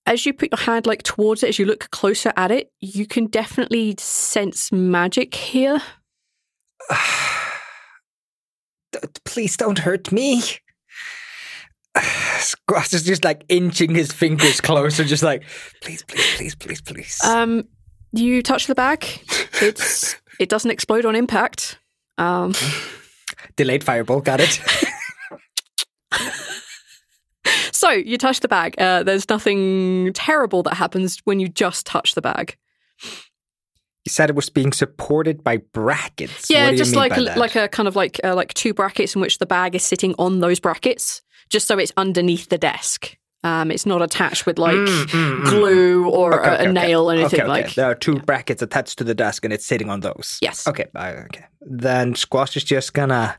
As 0.09 0.25
you 0.25 0.33
put 0.33 0.51
your 0.51 0.59
hand 0.59 0.87
like 0.87 1.03
towards 1.03 1.43
it, 1.43 1.49
as 1.49 1.59
you 1.59 1.67
look 1.67 1.91
closer 1.91 2.33
at 2.35 2.51
it, 2.51 2.73
you 2.81 3.07
can 3.07 3.27
definitely 3.27 3.95
sense 3.99 4.73
magic 4.73 5.35
here. 5.35 5.83
Please 9.27 9.55
don't 9.59 9.81
hurt 9.81 10.11
me. 10.11 10.43
Squash 12.39 12.95
is 12.95 13.05
just 13.05 13.23
like 13.23 13.45
inching 13.51 13.95
his 13.95 14.11
fingers 14.11 14.63
closer, 14.63 15.05
just 15.05 15.23
like, 15.23 15.43
please, 15.83 16.03
please, 16.05 16.37
please, 16.37 16.55
please, 16.55 16.81
please. 16.81 17.21
Um, 17.23 17.65
you 18.13 18.43
touch 18.43 18.67
the 18.67 18.75
bag. 18.75 19.07
It's 19.61 20.15
it 20.39 20.49
doesn't 20.49 20.71
explode 20.71 21.05
on 21.05 21.17
impact. 21.17 21.81
Um, 22.17 22.55
Delayed 23.57 23.83
fireball, 23.83 24.21
got 24.21 24.41
it. 24.41 24.61
so 27.89 27.95
you 27.97 28.19
touch 28.19 28.41
the 28.41 28.49
bag. 28.49 28.75
Uh, 28.79 29.03
there's 29.03 29.29
nothing 29.29 30.13
terrible 30.15 30.63
that 30.65 30.75
happens 30.75 31.19
when 31.25 31.41
you 31.41 31.49
just 31.49 31.87
touch 31.87 32.15
the 32.15 32.23
bag. 32.23 32.57
You 33.03 34.11
said 34.11 34.31
it 34.31 34.37
was 34.37 34.49
being 34.49 34.73
supported 34.73 35.45
by 35.45 35.59
brackets. 35.59 36.49
Yeah, 36.49 36.65
What 36.65 36.71
do 36.71 36.73
you 36.73 36.79
just 36.79 36.93
mean 36.93 37.01
like 37.01 37.17
a, 37.17 37.21
like 37.39 37.57
a 37.57 37.69
kind 37.69 37.87
of 37.89 37.97
like 37.97 38.21
uh, 38.25 38.35
like 38.35 38.55
two 38.55 38.73
brackets 38.73 39.15
in 39.15 39.21
which 39.21 39.39
the 39.39 39.47
bag 39.47 39.75
is 39.75 39.85
sitting 39.85 40.15
on 40.19 40.41
those 40.41 40.61
brackets, 40.61 41.21
just 41.51 41.67
so 41.67 41.79
it's 41.79 41.93
underneath 41.97 42.49
the 42.49 42.59
desk. 42.59 43.17
Um, 43.45 43.71
it's 43.71 43.87
not 43.87 44.03
attached 44.03 44.47
with 44.47 44.59
like 44.59 44.75
glue 45.45 46.09
or 46.09 46.33
Mm, 46.33 46.39
Okay, 46.39 46.49
a, 46.49 46.53
okay, 46.55 46.65
a 46.65 46.69
okay. 46.71 46.73
nail 46.73 47.11
or 47.11 47.15
anything 47.15 47.27
Okay, 47.41 47.43
okay. 47.43 47.49
like. 47.49 47.75
There 47.75 47.87
are 47.87 47.95
two 47.95 48.17
brackets 48.21 48.63
attached 48.63 48.99
to 48.99 49.05
the 49.05 49.15
desk, 49.15 49.45
and 49.45 49.53
it's 49.53 49.65
sitting 49.65 49.91
on 49.91 50.01
those. 50.01 50.39
Yes. 50.43 50.67
Okay. 50.67 50.87
Okay. 50.97 51.45
Then 51.61 52.15
Squash 52.15 52.57
is 52.57 52.65
just 52.65 52.95
gonna 52.95 53.39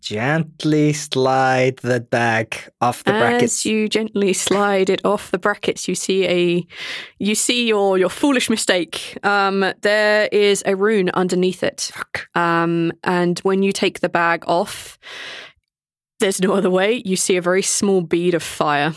gently 0.00 0.92
slide 0.92 1.76
the 1.78 2.00
bag 2.00 2.56
off 2.80 3.04
the 3.04 3.12
As 3.12 3.20
brackets. 3.20 3.64
you 3.64 3.88
gently 3.88 4.32
slide 4.32 4.90
it 4.90 5.04
off 5.04 5.30
the 5.30 5.38
brackets, 5.38 5.86
you 5.88 5.94
see 5.94 6.26
a 6.26 6.66
you 7.18 7.34
see 7.34 7.68
your 7.68 7.98
your 7.98 8.08
foolish 8.08 8.48
mistake. 8.50 9.18
Um, 9.22 9.72
there 9.82 10.28
is 10.32 10.62
a 10.66 10.74
rune 10.74 11.10
underneath 11.10 11.62
it. 11.62 11.90
Um, 12.34 12.92
and 13.04 13.38
when 13.40 13.62
you 13.62 13.72
take 13.72 14.00
the 14.00 14.08
bag 14.08 14.44
off, 14.46 14.98
there's 16.18 16.40
no 16.40 16.52
other 16.54 16.70
way. 16.70 17.02
You 17.04 17.16
see 17.16 17.36
a 17.36 17.42
very 17.42 17.62
small 17.62 18.00
bead 18.00 18.34
of 18.34 18.42
fire, 18.42 18.94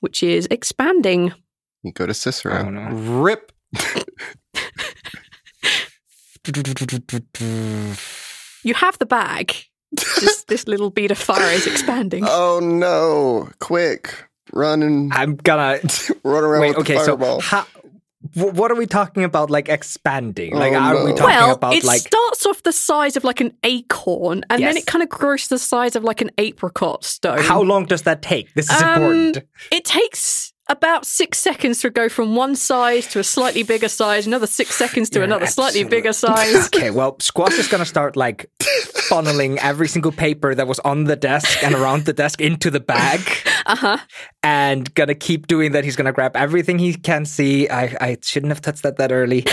which 0.00 0.22
is 0.22 0.46
expanding. 0.50 1.32
You 1.82 1.92
go 1.92 2.06
to 2.06 2.14
Cicero. 2.14 2.64
Oh, 2.66 2.70
no. 2.70 2.90
Rip. 2.90 3.52
You 8.62 8.74
have 8.74 8.98
the 8.98 9.06
bag. 9.06 9.54
Just 9.96 10.46
this 10.48 10.66
little 10.68 10.90
bead 10.90 11.10
of 11.10 11.18
fire 11.18 11.50
is 11.52 11.66
expanding. 11.66 12.24
Oh 12.26 12.60
no! 12.62 13.48
Quick, 13.58 14.14
run 14.52 14.82
and 14.82 15.12
I'm 15.12 15.36
gonna 15.36 15.80
run 16.24 16.44
around 16.44 16.60
wait. 16.62 16.68
with 16.76 16.78
Okay, 16.88 16.94
the 16.94 17.04
so 17.04 17.16
fireball. 17.16 17.40
how, 17.40 17.62
wh- 18.34 18.54
what 18.54 18.70
are 18.70 18.76
we 18.76 18.86
talking 18.86 19.24
about? 19.24 19.50
Like 19.50 19.68
expanding? 19.68 20.54
Like 20.54 20.74
Oh, 20.74 20.76
are 20.76 21.04
we 21.04 21.10
talking 21.12 21.24
well, 21.34 21.54
about 21.54 21.74
it 21.74 21.82
like? 21.84 22.02
starts 22.02 22.46
off 22.46 22.62
the 22.62 22.72
size 22.72 23.16
of 23.16 23.24
like 23.24 23.40
an 23.40 23.52
acorn, 23.64 24.44
and 24.48 24.62
then 24.62 24.76
it 24.76 24.86
kind 24.86 25.02
of 25.02 25.08
grows 25.08 25.44
to 25.48 25.54
the 25.54 25.58
size 25.58 25.96
of 25.96 26.04
like 26.04 26.20
an 26.20 26.30
apricot 26.38 27.02
stone. 27.04 27.38
How 27.40 27.60
long 27.60 27.86
does 27.86 28.02
that 28.02 28.22
take? 28.22 28.54
This 28.54 28.70
is 28.70 28.80
Um, 28.82 29.02
important. 29.02 29.38
It 29.72 29.84
takes 29.84 30.49
about 30.70 31.04
six 31.04 31.38
seconds 31.38 31.80
to 31.82 31.90
go 31.90 32.08
from 32.08 32.34
one 32.36 32.56
size 32.56 33.06
to 33.08 33.18
a 33.18 33.24
slightly 33.24 33.62
bigger 33.62 33.88
size, 33.88 34.26
another 34.26 34.46
six 34.46 34.74
seconds 34.76 35.10
to 35.10 35.18
You're 35.18 35.24
another 35.24 35.46
slightly 35.46 35.84
bigger 35.84 36.12
size. 36.12 36.66
Okay, 36.74 36.90
well, 36.90 37.16
Squash 37.20 37.58
is 37.58 37.68
gonna 37.68 37.84
start 37.84 38.16
like 38.16 38.48
funneling 39.10 39.58
every 39.60 39.88
single 39.88 40.12
paper 40.12 40.54
that 40.54 40.66
was 40.66 40.78
on 40.80 41.04
the 41.04 41.16
desk 41.16 41.62
and 41.64 41.74
around 41.74 42.04
the 42.06 42.12
desk 42.12 42.40
into 42.40 42.70
the 42.70 42.80
bag, 42.80 43.20
Uh 43.66 43.76
huh. 43.76 43.98
and 44.42 44.92
gonna 44.94 45.14
keep 45.14 45.46
doing 45.48 45.72
that. 45.72 45.84
He's 45.84 45.96
gonna 45.96 46.12
grab 46.12 46.36
everything 46.36 46.78
he 46.78 46.94
can 46.94 47.24
see. 47.24 47.68
I, 47.68 47.84
I 48.00 48.16
shouldn't 48.22 48.50
have 48.50 48.60
touched 48.62 48.82
that 48.84 48.96
that 48.98 49.12
early. 49.12 49.44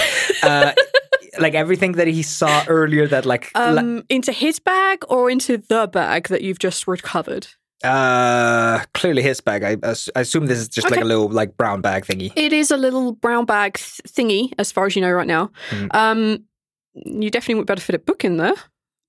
Uh, 0.43 0.71
like 1.39 1.53
everything 1.56 1.93
that 1.93 2.08
he 2.08 2.23
saw 2.23 2.63
earlier 2.67 3.08
that 3.08 3.25
like 3.25 3.51
la- 3.56 3.80
Um, 3.82 4.03
into 4.10 4.32
his 4.32 4.60
bag 4.60 5.03
or 5.10 5.30
into 5.30 5.58
the 5.58 5.88
bag 5.91 6.27
that 6.30 6.41
you've 6.41 6.60
just 6.60 6.88
recovered? 6.88 7.47
Uh 7.84 8.80
clearly 8.94 9.22
his 9.22 9.40
bag. 9.42 9.63
I, 9.63 9.78
I 10.16 10.22
assume 10.22 10.48
this 10.48 10.60
is 10.60 10.68
just 10.68 10.90
like 10.90 11.00
a 11.00 11.06
little 11.06 11.30
like 11.30 11.58
brown 11.58 11.82
bag 11.82 12.06
thingy. 12.06 12.32
It 12.36 12.54
is 12.54 12.72
a 12.72 12.78
little 12.78 13.13
brown 13.13 13.46
bag 13.46 13.74
th- 13.76 14.02
thingy, 14.08 14.52
as 14.58 14.72
far 14.72 14.86
as 14.88 14.96
you 14.96 15.02
know 15.02 15.12
right 15.12 15.28
now. 15.28 15.52
Mhm. 15.70 15.94
Um, 15.96 16.44
you 16.96 17.30
definitely 17.30 17.56
would 17.56 17.68
better 17.68 17.82
fit 17.82 17.96
a 17.96 18.00
book 18.00 18.26
in 18.26 18.38
there. 18.38 18.56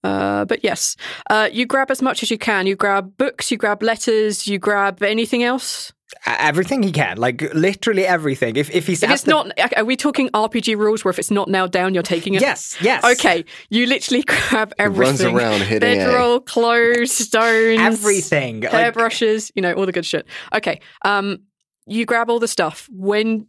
Uh, 0.05 0.45
but 0.45 0.63
yes, 0.63 0.97
uh, 1.31 1.49
you 1.53 1.67
grab 1.67 1.91
as 1.91 2.01
much 2.03 2.23
as 2.23 2.31
you 2.31 2.39
can. 2.39 2.67
You 2.67 2.77
grab 2.77 3.17
books, 3.17 3.51
you 3.51 3.57
grab 3.57 3.83
letters, 3.83 4.47
you 4.47 4.59
grab 4.59 5.03
anything 5.03 5.43
else. 5.43 5.93
A- 6.27 6.41
Everything 6.43 6.83
he 6.83 6.91
can, 6.93 7.19
like 7.19 7.43
literally 7.55 8.07
everything. 8.07 8.57
If 8.57 8.71
if 8.71 8.87
he's 8.87 9.03
If 9.03 9.11
it's 9.11 9.23
the- 9.25 9.31
not, 9.31 9.53
are 9.77 9.85
we 9.85 9.97
talking 9.97 10.31
RPG 10.31 10.77
rules 10.77 11.05
where 11.05 11.11
if 11.11 11.19
it's 11.19 11.31
not 11.31 11.49
nailed 11.49 11.71
down, 11.73 11.93
you're 11.95 12.03
taking 12.03 12.35
it? 12.35 12.41
yes, 12.41 12.77
yes, 12.81 13.05
Okay, 13.05 13.45
you 13.71 13.87
literally 13.87 14.23
grab 14.27 14.73
He 14.79 14.85
runs 14.85 15.21
everything. 15.21 15.37
around 15.37 15.61
hitting 15.63 16.01
A. 16.01 16.05
Bedroll, 16.05 16.41
clothes, 16.41 17.13
stones, 17.13 17.79
everything. 17.81 18.61
Like, 18.63 18.73
hairbrushes, 18.73 19.53
you 19.55 19.61
know, 19.63 19.75
all 19.75 19.87
the 19.87 19.93
good 19.93 20.07
shit. 20.07 20.27
Okay, 20.55 20.81
um, 21.05 21.41
you 21.87 22.05
grab 22.07 22.31
all 22.31 22.39
the 22.39 22.49
stuff. 22.49 22.89
When, 22.91 23.47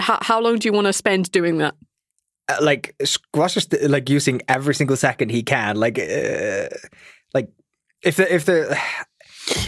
how, 0.00 0.18
how 0.22 0.40
long 0.40 0.58
do 0.58 0.66
you 0.68 0.72
want 0.72 0.86
to 0.88 0.92
spend 0.92 1.30
doing 1.30 1.58
that? 1.58 1.74
uh, 2.48 2.56
like 2.60 2.94
Squash 3.04 3.56
is 3.56 3.68
like 3.88 4.08
using 4.10 4.42
every 4.48 4.74
single 4.74 4.96
second 4.96 5.30
he 5.30 5.42
can. 5.44 5.76
Like, 5.76 5.98
uh, 6.00 6.66
like 7.32 7.48
if 8.02 8.16
the 8.16 8.34
if 8.34 8.44
the 8.46 8.76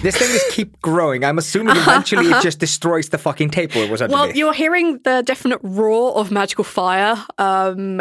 this 0.03 0.17
thing 0.17 0.29
just 0.29 0.51
keep 0.53 0.81
growing, 0.81 1.25
I'm 1.25 1.39
assuming 1.39 1.77
eventually 1.77 2.27
it 2.31 2.43
just 2.43 2.59
destroys 2.59 3.09
the 3.09 3.19
fucking 3.19 3.51
table 3.51 3.79
it 3.79 3.91
was 3.91 4.01
Uh-huh, 4.03 4.13
Well, 4.13 4.31
you're 4.33 4.53
hearing 4.53 4.99
the 5.05 5.23
definite 5.25 5.61
roar 5.63 6.17
of 6.17 6.31
magical 6.31 6.65
fire. 6.65 7.17
Um, 7.39 8.01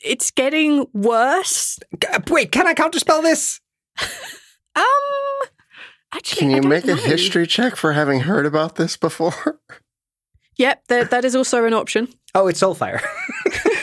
it's 0.00 0.30
getting 0.30 0.86
worse. 0.92 1.78
G- 2.00 2.08
Wait, 2.30 2.52
can 2.52 2.66
I 2.66 2.74
counterspell 2.74 3.22
this? 3.22 3.60
Um, 4.76 5.48
actually, 6.14 6.38
Can 6.40 6.50
I 6.50 6.54
you 6.56 6.60
don't 6.62 6.68
make 6.70 6.84
a 6.86 6.94
history 6.94 7.48
check 7.48 7.74
for 7.74 7.92
having 7.94 8.20
heard 8.20 8.46
about 8.46 8.76
this 8.76 8.96
before? 8.96 9.60
Yep, 10.56 10.84
that, 10.88 11.10
that 11.10 11.24
is 11.24 11.36
also 11.36 11.64
an 11.66 11.72
option. 11.72 12.08
Oh, 12.34 12.48
it's 12.48 12.60
Soulfire. 12.60 13.00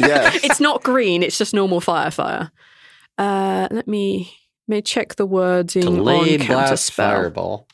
yes. 0.02 0.40
It's 0.44 0.60
not 0.60 0.84
green; 0.84 1.24
it's 1.24 1.38
just 1.38 1.54
normal 1.54 1.80
fire. 1.80 2.12
Fire. 2.12 2.52
Uh, 3.18 3.70
let 3.72 3.88
me 3.88 4.34
may 4.68 4.82
check 4.82 5.16
the 5.16 5.26
wording 5.26 5.82
Delayed 5.84 6.42
on 6.42 6.48
blast 6.48 6.92
counterspell. 6.92 6.96
fireball. 6.96 7.68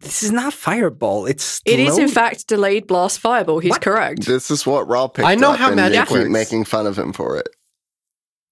this 0.00 0.22
is 0.22 0.32
not 0.32 0.52
Fireball. 0.52 1.26
It's 1.26 1.60
It 1.64 1.78
is 1.80 1.98
in 1.98 2.08
fact 2.08 2.46
delayed 2.48 2.86
blast 2.86 3.18
fireball. 3.20 3.58
He's 3.60 3.70
What? 3.70 3.80
correct. 3.82 4.26
This 4.26 4.50
is 4.50 4.66
what 4.66 4.86
Raw 4.88 5.08
picked 5.08 5.26
I 5.26 5.34
know 5.34 5.52
up, 5.52 5.58
how 5.58 5.68
and 5.68 5.76
magic 5.76 6.00
they 6.00 6.04
keep 6.06 6.18
works. 6.24 6.30
making 6.30 6.64
fun 6.64 6.86
of 6.86 6.98
him 6.98 7.12
for 7.12 7.38
it. 7.38 7.48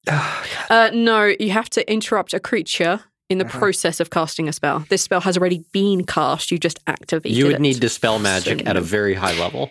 Uh, 0.09 0.91
no, 0.93 1.33
you 1.39 1.51
have 1.51 1.71
to 1.71 1.91
interrupt 1.93 2.33
a 2.35 2.41
creature 2.41 3.01
in 3.29 3.39
the 3.39 3.45
process 3.45 4.01
of 4.01 4.11
casting 4.11 4.49
a 4.49 4.53
spell. 4.53 4.85
This 4.89 5.03
spell 5.03 5.21
has 5.21 5.39
already 5.39 5.65
been 5.73 6.05
cast. 6.05 6.51
You 6.51 6.59
just 6.59 6.81
activated 6.87 7.33
it. 7.33 7.39
You 7.39 7.47
would 7.47 7.55
it. 7.57 7.61
need 7.61 7.81
dispel 7.81 8.19
magic 8.19 8.61
So 8.61 8.67
at 8.67 8.77
a 8.77 8.81
very 8.81 9.15
high 9.15 9.39
level. 9.39 9.71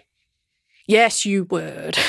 Yes, 0.88 1.26
you 1.26 1.44
would. 1.46 1.98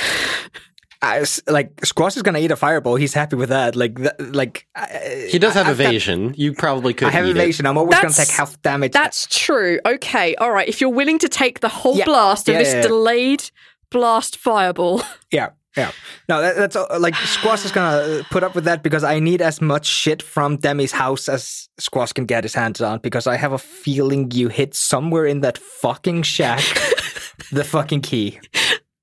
I 1.03 1.19
s- 1.21 1.43
like 1.49 1.85
Squash 1.85 2.17
is 2.17 2.23
gonna 2.23 2.39
eat 2.39 2.51
a 2.53 2.57
Fireball. 2.57 2.95
He's 2.97 3.13
happy 3.13 3.35
with 3.37 3.49
that. 3.49 3.75
Like, 3.75 3.97
th- 3.97 4.13
like 4.19 4.67
uh, 4.77 4.87
He 5.29 5.39
does 5.39 5.55
have 5.55 5.67
I've 5.67 5.77
got- 5.77 6.39
you 6.39 6.53
probably 6.55 6.95
could 6.95 7.09
I 7.09 7.11
have 7.11 7.27
eat 7.27 7.31
evasion. 7.33 7.67
I'm 7.67 7.77
always 7.77 7.99
gonna 7.99 8.15
take 8.15 8.29
health 8.29 8.63
damage. 8.63 8.93
That's 8.93 9.27
true. 9.27 9.81
Okay, 9.85 10.35
all 10.37 10.53
right. 10.53 10.69
If 10.69 10.81
you're 10.81 10.91
willing 10.91 11.19
to 11.19 11.29
take 11.29 11.59
the 11.61 11.69
whole 11.69 11.97
Yeah. 11.97 12.05
blast 12.05 12.49
of 12.49 12.53
Yeah, 12.55 12.59
this 12.61 12.69
yeah, 12.73 12.81
yeah. 12.83 12.87
delayed 12.87 13.51
blast 13.91 14.37
fireball, 14.37 15.03
Yeah, 15.33 15.51
yeah. 15.77 15.91
No, 16.29 16.41
that, 16.41 16.55
that's 16.57 16.77
uh, 16.77 16.87
like 17.01 17.15
Squash 17.17 17.65
is 17.65 17.73
gonna 17.73 18.23
put 18.31 18.45
up 18.45 18.55
with 18.55 18.65
that 18.65 18.83
because 18.85 19.03
I 19.03 19.19
need 19.19 19.43
as 19.43 19.61
much 19.61 19.87
shit 19.87 20.23
from 20.23 20.57
Demi's 20.59 20.93
house 20.93 21.29
as 21.29 21.69
Squash 21.81 22.13
can 22.13 22.27
get 22.27 22.45
his 22.45 22.55
hands 22.55 22.81
on 22.81 23.01
because 23.01 23.27
I 23.27 23.37
have 23.37 23.53
a 23.53 23.59
feeling 23.59 24.31
you 24.31 24.49
hit 24.49 24.75
somewhere 24.77 25.27
in 25.27 25.41
that 25.41 25.59
fucking 25.59 26.23
shack 26.23 26.61
the 27.51 27.65
fucking 27.65 28.03
key. 28.03 28.39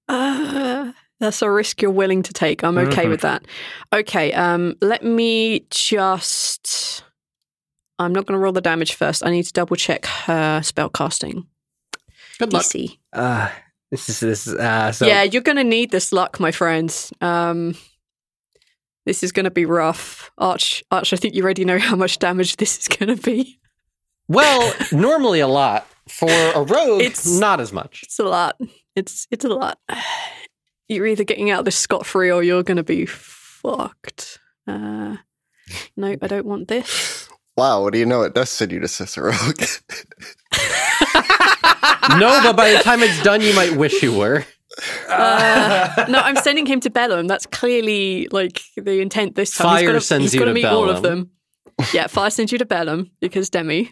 uh, 0.07 0.91
that's 1.19 1.41
a 1.41 1.49
risk 1.51 1.81
you're 1.81 1.91
willing 1.91 2.23
to 2.23 2.33
take. 2.33 2.63
I'm 2.63 2.77
okay 2.77 3.01
Mm-hmm. 3.03 3.09
with 3.11 3.21
that. 3.21 3.45
Okay, 3.93 4.33
um, 4.33 4.75
let 4.81 5.03
me 5.03 5.65
just. 5.69 7.03
I'm 7.97 8.13
not 8.13 8.25
going 8.25 8.37
to 8.37 8.41
roll 8.41 8.53
the 8.53 8.61
damage 8.61 8.93
first. 8.93 9.25
I 9.25 9.29
need 9.31 9.43
to 9.43 9.53
double 9.53 9.75
check 9.75 10.05
her 10.05 10.61
spell 10.63 10.89
casting. 10.89 11.45
Good 12.37 12.53
luck. 12.53 12.63
DC. 12.63 12.97
Uh, 13.11 13.49
this 13.91 14.07
is 14.07 14.19
this. 14.21 14.47
is, 14.47 14.55
Uh, 14.55 14.91
so 14.93 15.05
yeah, 15.05 15.23
you're 15.23 15.41
going 15.41 15.57
to 15.57 15.63
need 15.65 15.91
this 15.91 16.13
luck, 16.13 16.39
my 16.39 16.51
friends. 16.51 17.11
Um, 17.19 17.75
this 19.05 19.21
is 19.23 19.31
going 19.33 19.43
to 19.45 19.51
be 19.51 19.65
rough. 19.65 20.31
Arch, 20.37 20.83
Arch, 20.91 21.11
I 21.11 21.17
think 21.17 21.33
you 21.35 21.43
already 21.43 21.65
know 21.65 21.79
how 21.79 21.95
much 21.97 22.19
damage 22.19 22.55
this 22.57 22.77
is 22.77 22.87
going 22.87 23.13
to 23.15 23.21
be. 23.21 23.59
Well, 24.29 24.73
normally 24.91 25.39
a 25.41 25.47
lot. 25.47 25.85
For 26.07 26.29
a 26.29 26.61
rogue, 26.63 27.01
It's- 27.01 27.27
not 27.39 27.59
as 27.59 27.73
much. 27.73 28.01
It's 28.03 28.19
a 28.19 28.23
lot. 28.23 28.55
It's 28.95 29.27
it's 29.31 29.43
a 29.45 29.49
lot. 29.49 29.77
You're 30.89 31.07
either 31.07 31.23
getting 31.23 31.49
out 31.51 31.59
of 31.59 31.65
this 31.65 31.77
scot 31.77 32.05
free 32.05 32.31
or 32.31 32.43
you're 32.43 32.63
going 32.63 32.77
to 32.77 32.83
be 32.83 33.05
fucked. 33.05 34.39
Uh, 34.67 35.17
no, 35.95 36.17
I 36.21 36.27
don't 36.27 36.45
want 36.45 36.67
this. 36.67 37.29
Wow, 37.55 37.83
what 37.83 37.93
do 37.93 37.99
you 37.99 38.05
know? 38.05 38.23
It 38.23 38.33
does 38.33 38.49
send 38.49 38.71
you 38.71 38.79
to 38.79 38.87
Cicero. 38.87 39.31
no, 42.17 42.39
but 42.43 42.55
by 42.55 42.71
the 42.71 42.79
time 42.83 43.03
it's 43.03 43.21
done, 43.21 43.41
you 43.41 43.53
might 43.53 43.75
wish 43.75 44.01
you 44.01 44.17
were. 44.17 44.45
Uh, 45.09 46.05
no, 46.09 46.19
I'm 46.19 46.37
sending 46.37 46.65
him 46.65 46.79
to 46.81 46.89
Bellum. 46.89 47.27
That's 47.27 47.45
clearly 47.45 48.27
like 48.31 48.61
the 48.77 49.01
intent 49.01 49.35
this 49.35 49.55
time. 49.55 49.65
Fire 49.67 49.79
he's 49.79 49.87
gotta, 49.87 50.01
sends 50.01 50.23
he's 50.23 50.33
you 50.35 50.39
gotta 50.39 50.51
to 50.51 50.55
meet 50.55 50.65
all 50.65 50.89
of 50.89 51.01
Bellum. 51.01 51.29
them. 51.77 51.87
Yeah, 51.93 52.07
fire 52.07 52.29
sends 52.29 52.51
you 52.51 52.57
to 52.57 52.65
Bellum 52.65 53.11
because 53.19 53.49
Demi. 53.49 53.91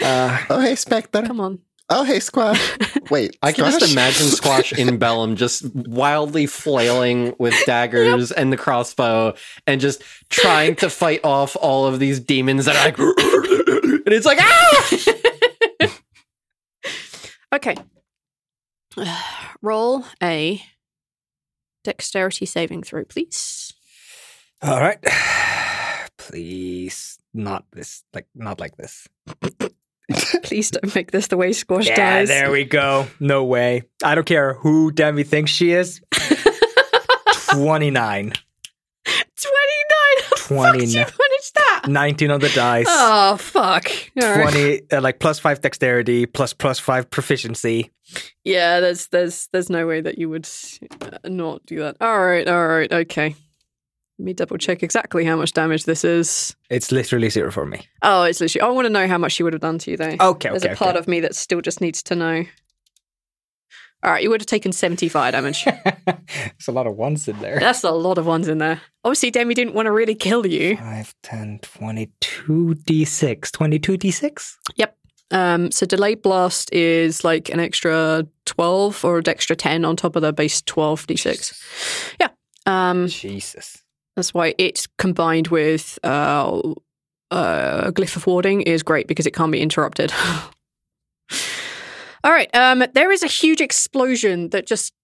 uh, 0.00 0.38
oh, 0.50 0.60
hey, 0.60 0.74
Spectre. 0.74 1.22
Come 1.22 1.40
on. 1.40 1.60
Oh, 1.90 2.02
hey, 2.04 2.18
Squash. 2.20 2.60
Wait, 3.10 3.36
I 3.42 3.52
can 3.52 3.66
Squash? 3.66 3.80
just 3.80 3.92
imagine 3.92 4.26
Squash 4.28 4.72
in 4.72 4.96
Bellum 4.98 5.36
just 5.36 5.64
wildly 5.74 6.46
flailing 6.46 7.34
with 7.38 7.54
daggers 7.66 8.32
and 8.32 8.50
the 8.52 8.56
crossbow 8.56 9.34
and 9.66 9.80
just 9.80 10.02
trying 10.30 10.76
to 10.76 10.88
fight 10.88 11.20
off 11.24 11.56
all 11.60 11.86
of 11.86 11.98
these 11.98 12.20
demons 12.20 12.64
that 12.64 12.76
are 12.76 12.84
like, 12.84 12.98
and 12.98 14.14
it's 14.14 14.26
like, 14.26 14.38
ah! 14.40 15.90
Okay. 17.52 17.76
Roll 19.62 20.04
a 20.22 20.62
dexterity 21.84 22.46
saving 22.46 22.82
throw, 22.82 23.04
please. 23.04 23.72
all 24.62 24.80
right. 24.80 24.98
Please, 26.16 27.18
not 27.34 27.66
this. 27.72 28.02
Like, 28.14 28.26
not 28.34 28.58
like 28.58 28.76
this. 28.78 29.06
Please 30.42 30.70
don't 30.70 30.94
make 30.94 31.10
this 31.10 31.28
the 31.28 31.36
way 31.36 31.52
Squash 31.52 31.88
Yeah, 31.88 31.96
dies. 31.96 32.28
there 32.28 32.50
we 32.50 32.64
go. 32.64 33.06
No 33.20 33.44
way. 33.44 33.82
I 34.02 34.14
don't 34.14 34.26
care 34.26 34.54
who 34.54 34.92
Demi 34.92 35.22
thinks 35.24 35.50
she 35.50 35.72
is. 35.72 36.00
Twenty 37.50 37.90
nine. 37.90 38.32
29! 39.06 39.20
How 40.20 40.30
the 40.30 40.36
fuck 40.40 40.74
did 40.78 40.88
you 40.92 41.04
29. 41.04 41.12
manage 41.84 41.88
19 41.88 42.30
on 42.30 42.40
the 42.40 42.48
dice. 42.50 42.86
Oh 42.88 43.36
fuck! 43.36 43.90
All 44.22 44.28
right. 44.28 44.50
20 44.52 44.80
uh, 44.92 45.00
like 45.02 45.18
plus 45.18 45.38
5 45.38 45.60
dexterity 45.60 46.24
plus 46.26 46.52
plus 46.54 46.78
5 46.78 47.10
proficiency. 47.10 47.90
Yeah, 48.44 48.80
there's 48.80 49.08
there's 49.08 49.48
there's 49.52 49.68
no 49.70 49.86
way 49.86 50.00
that 50.00 50.18
you 50.18 50.28
would 50.30 50.48
uh, 51.02 51.18
not 51.28 51.64
do 51.66 51.80
that. 51.80 51.96
All 52.00 52.24
right, 52.24 52.46
all 52.48 52.66
right, 52.66 52.90
okay. 52.92 53.34
Let 54.18 54.24
me 54.24 54.32
double 54.32 54.58
check 54.58 54.82
exactly 54.84 55.24
how 55.24 55.36
much 55.36 55.52
damage 55.52 55.84
this 55.84 56.04
is. 56.04 56.54
It's 56.70 56.92
literally 56.92 57.30
0 57.30 57.50
for 57.50 57.66
me. 57.66 57.88
Oh, 58.02 58.22
it's 58.22 58.40
literally. 58.40 58.60
I 58.62 58.68
want 58.72 58.86
to 58.86 58.90
know 58.90 59.08
how 59.08 59.18
much 59.18 59.32
she 59.32 59.42
would 59.42 59.52
have 59.52 59.62
done 59.62 59.78
to 59.78 59.90
you, 59.90 59.96
though. 59.96 60.16
Okay, 60.20 60.50
There's 60.50 60.64
okay, 60.64 60.74
a 60.74 60.76
part 60.76 60.96
of 60.96 61.08
me 61.08 61.18
that 61.20 61.34
still 61.34 61.60
just 61.60 61.80
needs 61.80 62.02
to 62.04 62.14
know. 62.14 62.44
All 64.04 64.12
right, 64.12 64.22
you 64.22 64.30
would 64.30 64.42
have 64.42 64.46
taken 64.46 64.70
75 64.70 65.32
damage. 65.32 65.64
There's 66.06 66.68
a 66.68 66.72
lot 66.72 66.86
of 66.86 66.94
ones 66.94 67.26
in 67.26 67.40
there. 67.40 67.58
That's 67.58 67.82
a 67.82 67.90
lot 67.90 68.18
of 68.18 68.26
ones 68.26 68.48
in 68.48 68.58
there. 68.58 68.82
Obviously, 69.02 69.30
Demi 69.30 69.54
didn't 69.54 69.72
want 69.74 69.86
to 69.86 69.92
really 69.92 70.14
kill 70.14 70.46
you. 70.46 70.76
5, 70.76 71.14
10, 71.22 71.58
22 71.62 72.74
d6. 72.86 73.50
22 73.50 73.98
d6? 73.98 74.54
Yep. 74.76 74.96
Um, 75.30 75.70
so 75.70 75.86
delayed 75.86 76.20
blast 76.20 76.72
is 76.72 77.24
like 77.24 77.48
an 77.48 77.60
extra 77.60 78.26
12 78.44 79.04
or 79.04 79.18
an 79.18 79.28
extra 79.28 79.56
10 79.56 79.86
on 79.86 79.96
top 79.96 80.16
of 80.16 80.22
the 80.22 80.34
base 80.34 80.60
12 80.62 81.06
d6. 81.06 82.14
Yeah. 82.20 82.28
Um, 82.66 83.08
Jesus. 83.08 83.83
That's 84.16 84.32
why 84.32 84.54
it 84.58 84.86
combined 84.98 85.48
with 85.48 85.98
uh, 86.04 86.60
uh, 87.30 87.90
glyph 87.90 88.16
of 88.16 88.26
warding 88.26 88.62
is 88.62 88.82
great 88.82 89.06
because 89.08 89.26
it 89.26 89.34
can't 89.34 89.52
be 89.52 89.60
interrupted. 89.60 90.12
All 92.24 92.32
right. 92.32 92.48
Um, 92.54 92.84
there 92.94 93.12
is 93.12 93.22
a 93.22 93.28
huge 93.28 93.60
explosion 93.60 94.50
that 94.50 94.66
just 94.66 94.94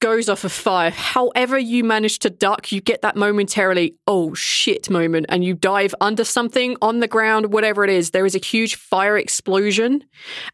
goes 0.00 0.28
off 0.28 0.44
of 0.44 0.52
fire. 0.52 0.90
However, 0.90 1.58
you 1.58 1.84
manage 1.84 2.20
to 2.20 2.30
duck, 2.30 2.70
you 2.72 2.80
get 2.80 3.02
that 3.02 3.16
momentarily, 3.16 3.96
oh 4.06 4.34
shit 4.34 4.88
moment, 4.90 5.26
and 5.28 5.44
you 5.44 5.54
dive 5.54 5.94
under 6.00 6.24
something 6.24 6.76
on 6.82 7.00
the 7.00 7.08
ground, 7.08 7.52
whatever 7.52 7.84
it 7.84 7.90
is. 7.90 8.10
There 8.10 8.26
is 8.26 8.34
a 8.34 8.38
huge 8.38 8.76
fire 8.76 9.16
explosion 9.16 10.04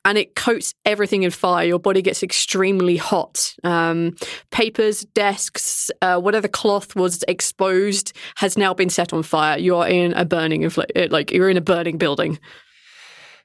and 0.05 0.19
it 0.19 0.35
coats 0.35 0.75
everything 0.85 1.23
in 1.23 1.31
fire. 1.31 1.67
Your 1.67 1.79
body 1.79 2.03
gets 2.03 2.23
extremely 2.23 2.97
hot. 2.97 3.55
Um, 3.65 4.17
papers, 4.51 5.03
desks, 5.15 5.91
uh, 6.01 6.21
whatever 6.21 6.49
cloth 6.49 6.97
was 6.97 7.23
exposed 7.29 8.13
has 8.37 8.57
now 8.57 8.75
been 8.75 8.91
set 8.91 9.13
on 9.13 9.23
fire. 9.23 9.59
You 9.59 9.77
are 9.77 9.89
in 9.89 10.13
a 10.15 10.25
burning, 10.25 10.63
infl- 10.63 11.11
like 11.11 11.31
you're 11.33 11.51
in 11.51 11.57
a 11.57 11.63
burning 11.63 11.99
building. 11.99 12.39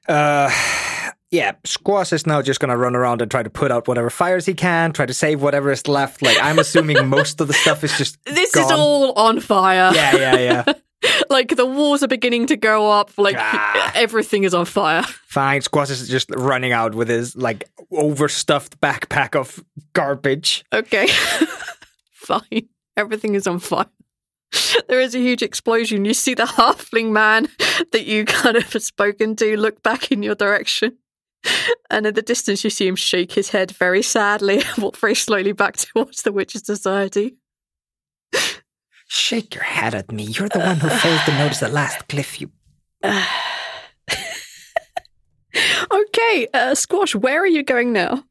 Uh, 0.08 0.50
yeah, 1.30 1.52
Squash 1.64 2.12
is 2.12 2.26
now 2.26 2.42
just 2.42 2.60
gonna 2.60 2.76
run 2.76 2.94
around 2.96 3.22
and 3.22 3.30
try 3.30 3.42
to 3.42 3.50
put 3.50 3.70
out 3.70 3.86
whatever 3.88 4.10
fires 4.10 4.46
he 4.46 4.54
can, 4.54 4.92
try 4.92 5.06
to 5.06 5.14
save 5.14 5.40
whatever 5.42 5.70
is 5.70 5.86
left. 5.86 6.22
Like, 6.22 6.36
I'm 6.42 6.58
assuming 6.58 7.06
most 7.08 7.40
of 7.40 7.48
the 7.48 7.54
stuff 7.54 7.84
is 7.84 7.96
just. 7.96 8.18
This 8.24 8.54
is 8.56 8.70
all 8.70 9.12
on 9.12 9.40
fire. 9.40 9.90
Yeah, 9.94 10.16
yeah, 10.16 10.36
yeah. 10.38 10.72
like 11.30 11.56
the 11.56 11.64
walls 11.64 12.02
are 12.02 12.08
beginning 12.08 12.46
to 12.48 12.56
go 12.56 12.90
up. 12.90 13.10
Like 13.16 13.36
Ah. 13.38 13.92
everything 13.94 14.44
is 14.44 14.52
on 14.54 14.64
fire. 14.66 15.02
Fine. 15.02 15.62
Squash 15.62 15.90
is 15.90 16.08
just 16.08 16.30
running 16.36 16.72
out 16.72 16.94
with 16.94 17.08
his, 17.08 17.36
like, 17.36 17.70
overstuffed 17.92 18.80
backpack 18.80 19.34
of 19.34 19.64
garbage. 19.94 20.64
Okay. 20.72 21.06
Fine. 22.12 22.68
Everything 22.96 23.34
is 23.34 23.46
on 23.46 23.60
fire. 23.60 23.86
There 24.88 25.00
is 25.00 25.14
a 25.14 25.18
huge 25.18 25.42
explosion. 25.42 26.04
You 26.04 26.12
see 26.12 26.34
the 26.34 26.42
halfling 26.44 27.12
man 27.12 27.48
that 27.92 28.04
you 28.06 28.24
kind 28.24 28.56
of 28.56 28.70
have 28.72 28.82
spoken 28.82 29.36
to 29.36 29.56
look 29.56 29.82
back 29.82 30.10
in 30.10 30.22
your 30.22 30.34
direction. 30.34 30.98
And 31.90 32.06
in 32.06 32.14
the 32.14 32.22
distance, 32.22 32.62
you 32.62 32.70
see 32.70 32.86
him 32.86 32.96
shake 32.96 33.32
his 33.32 33.50
head 33.50 33.72
very 33.72 34.02
sadly 34.02 34.62
and 34.76 34.82
walk 34.82 34.96
very 34.96 35.14
slowly 35.14 35.52
back 35.52 35.76
towards 35.76 36.22
the 36.22 36.32
Witches' 36.32 36.64
Society. 36.64 37.36
Shake 39.08 39.56
your 39.56 39.64
head 39.64 39.94
at 39.94 40.12
me. 40.12 40.22
You're 40.22 40.48
the 40.48 40.60
one 40.60 40.76
who 40.76 40.88
failed 40.88 41.22
to 41.26 41.36
notice 41.36 41.58
the 41.60 41.68
last 41.68 42.06
cliff 42.08 42.40
you. 42.40 42.50
Okay, 45.92 46.46
uh, 46.54 46.74
Squash, 46.74 47.14
where 47.14 47.42
are 47.42 47.46
you 47.46 47.62
going 47.62 47.92
now? 47.92 48.24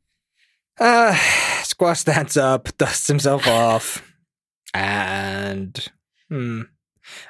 Uh, 0.79 1.13
Squash 1.63 1.99
stands 1.99 2.37
up, 2.37 2.69
dusts 2.77 3.07
himself 3.07 3.45
off, 3.47 4.01
and 4.73 5.85
hmm, 6.29 6.61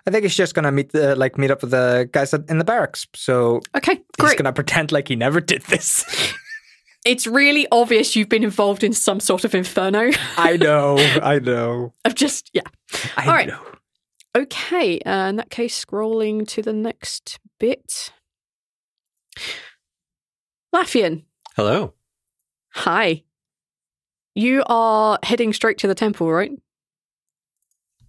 I 0.07 0.11
think 0.11 0.23
he's 0.23 0.35
just 0.35 0.53
gonna 0.55 0.71
meet 0.71 0.91
the 0.91 1.15
like 1.15 1.37
meet 1.37 1.51
up 1.51 1.61
with 1.61 1.71
the 1.71 2.09
guys 2.11 2.33
in 2.33 2.57
the 2.57 2.63
barracks. 2.63 3.07
So 3.15 3.61
Okay, 3.75 3.93
he's 3.95 4.03
great. 4.17 4.37
gonna 4.37 4.53
pretend 4.53 4.91
like 4.91 5.07
he 5.07 5.15
never 5.15 5.39
did 5.41 5.61
this. 5.63 6.05
It's 7.05 7.25
really 7.25 7.65
obvious 7.71 8.17
you've 8.17 8.27
been 8.27 8.43
involved 8.43 8.83
in 8.83 8.91
some 8.91 9.21
sort 9.21 9.45
of 9.45 9.55
inferno. 9.55 10.11
I 10.37 10.57
know, 10.57 10.97
I 11.23 11.39
know, 11.39 11.93
I've 12.03 12.13
just, 12.13 12.49
yeah. 12.53 12.63
I 13.15 13.25
All 13.25 13.31
right. 13.33 13.47
know. 13.47 13.61
Okay, 14.35 14.99
uh, 14.99 15.29
in 15.29 15.37
that 15.37 15.49
case, 15.49 15.83
scrolling 15.83 16.45
to 16.49 16.61
the 16.61 16.73
next 16.73 17.39
bit. 17.57 18.11
Laffian, 20.75 21.23
Hello. 21.55 21.93
hi. 22.71 23.23
You 24.35 24.63
are 24.67 25.19
heading 25.23 25.53
straight 25.53 25.77
to 25.79 25.87
the 25.87 25.95
temple, 25.95 26.29
right? 26.31 26.51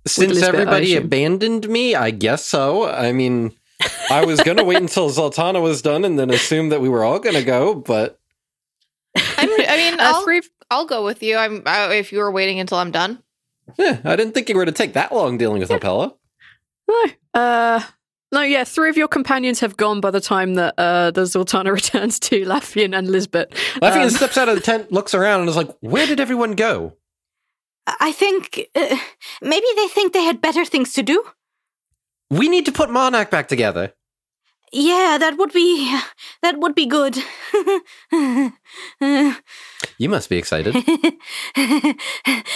Since 0.07 0.33
Elizabeth, 0.33 0.55
everybody 0.55 0.95
assume. 0.95 1.05
abandoned 1.07 1.69
me, 1.69 1.95
I 1.95 2.11
guess 2.11 2.45
so. 2.45 2.89
I 2.89 3.13
mean, 3.13 3.53
I 4.11 4.25
was 4.25 4.41
going 4.41 4.57
to 4.57 4.65
wait 4.65 4.79
until 4.79 5.11
Zaltanna 5.11 5.63
was 5.63 5.83
done 5.83 6.05
and 6.05 6.19
then 6.19 6.31
assume 6.31 6.71
that 6.71 6.81
we 6.81 6.89
were 6.89 7.05
all 7.05 7.19
going 7.19 7.37
to 7.37 7.45
go, 7.45 7.75
but 7.75 8.19
I'm, 9.17 9.49
I 9.51 9.77
mean, 9.77 9.95
Uh, 10.01 10.03
I'll, 10.05 10.23
three- 10.25 10.43
I'll 10.71 10.87
go 10.87 11.05
with 11.05 11.23
you. 11.23 11.37
I'm 11.37 11.63
I, 11.67 11.95
if 11.95 12.13
you 12.13 12.19
were 12.21 12.31
waiting 12.31 12.61
until 12.61 12.79
I'm 12.79 12.91
done. 12.91 13.23
eh, 13.79 13.99
I 14.05 14.17
didn't 14.17 14.33
think 14.33 14.49
you 14.49 14.57
were 14.57 14.65
to 14.67 14.73
take 14.73 14.95
that 14.95 15.13
long 15.13 15.37
dealing 15.37 15.61
with 15.61 15.69
Opella. 15.71 16.15
No. 16.89 17.05
Uh, 17.35 17.81
no, 18.33 18.43
yeah, 18.43 18.63
three 18.65 18.89
of 18.89 18.97
your 18.97 19.09
companions 19.09 19.59
have 19.61 19.77
gone 19.77 20.01
by 20.01 20.11
the 20.13 20.21
time 20.21 20.55
that 20.55 20.75
uh, 20.79 21.11
the 21.11 21.23
Zaltanna 21.23 21.73
returns 21.75 22.19
to 22.21 22.45
Laffian 22.45 22.97
and 22.97 23.09
Lisbeth. 23.11 23.49
Laffian 23.83 24.05
Um, 24.05 24.11
steps 24.11 24.39
out 24.39 24.49
of 24.49 24.55
the 24.55 24.61
tent, 24.61 24.91
looks 24.93 25.15
around, 25.15 25.41
and 25.41 25.49
is 25.51 25.57
like, 25.57 25.71
Where 25.81 26.07
did 26.07 26.21
everyone 26.21 26.53
go? 26.53 26.95
I 28.01 28.13
think 28.13 28.69
uh, 28.75 28.97
maybe 29.43 29.67
they 29.77 29.89
think 29.89 30.13
they 30.13 30.25
had 30.25 30.41
better 30.41 30.65
things 30.65 30.93
to 30.95 31.03
do. 31.03 31.25
We 32.31 32.49
need 32.49 32.65
to 32.67 32.73
put 32.73 32.91
Monarch 32.91 33.31
back 33.31 33.49
together. 33.49 33.95
Yeah, 34.73 35.19
that 35.19 35.37
would 35.37 35.53
be 35.53 35.99
that 36.43 36.59
would 36.59 36.75
be 36.77 36.87
good. 36.87 37.19
You 39.99 40.09
must 40.09 40.29
be 40.31 40.39
excited. 40.39 40.75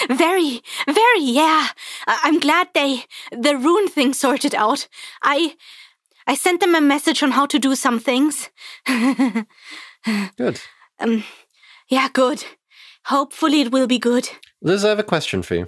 very, 0.08 0.62
very, 0.86 1.20
yeah. 1.20 1.68
I'm 2.06 2.38
glad 2.38 2.68
they 2.72 3.04
the 3.32 3.56
rune 3.56 3.88
thing 3.88 4.14
sorted 4.14 4.54
out. 4.54 4.86
I 5.22 5.56
I 6.26 6.36
sent 6.36 6.60
them 6.60 6.74
a 6.74 6.80
message 6.80 7.22
on 7.22 7.32
how 7.32 7.46
to 7.46 7.58
do 7.58 7.74
some 7.74 7.98
things. 7.98 8.50
Good. 10.36 10.60
um, 11.00 11.24
yeah, 11.88 12.08
good. 12.12 12.44
Hopefully, 13.06 13.60
it 13.62 13.72
will 13.72 13.86
be 13.86 13.98
good. 13.98 14.30
Liz, 14.64 14.84
I 14.84 14.88
have 14.88 14.98
a 14.98 15.04
question 15.04 15.42
for 15.42 15.54
you. 15.54 15.66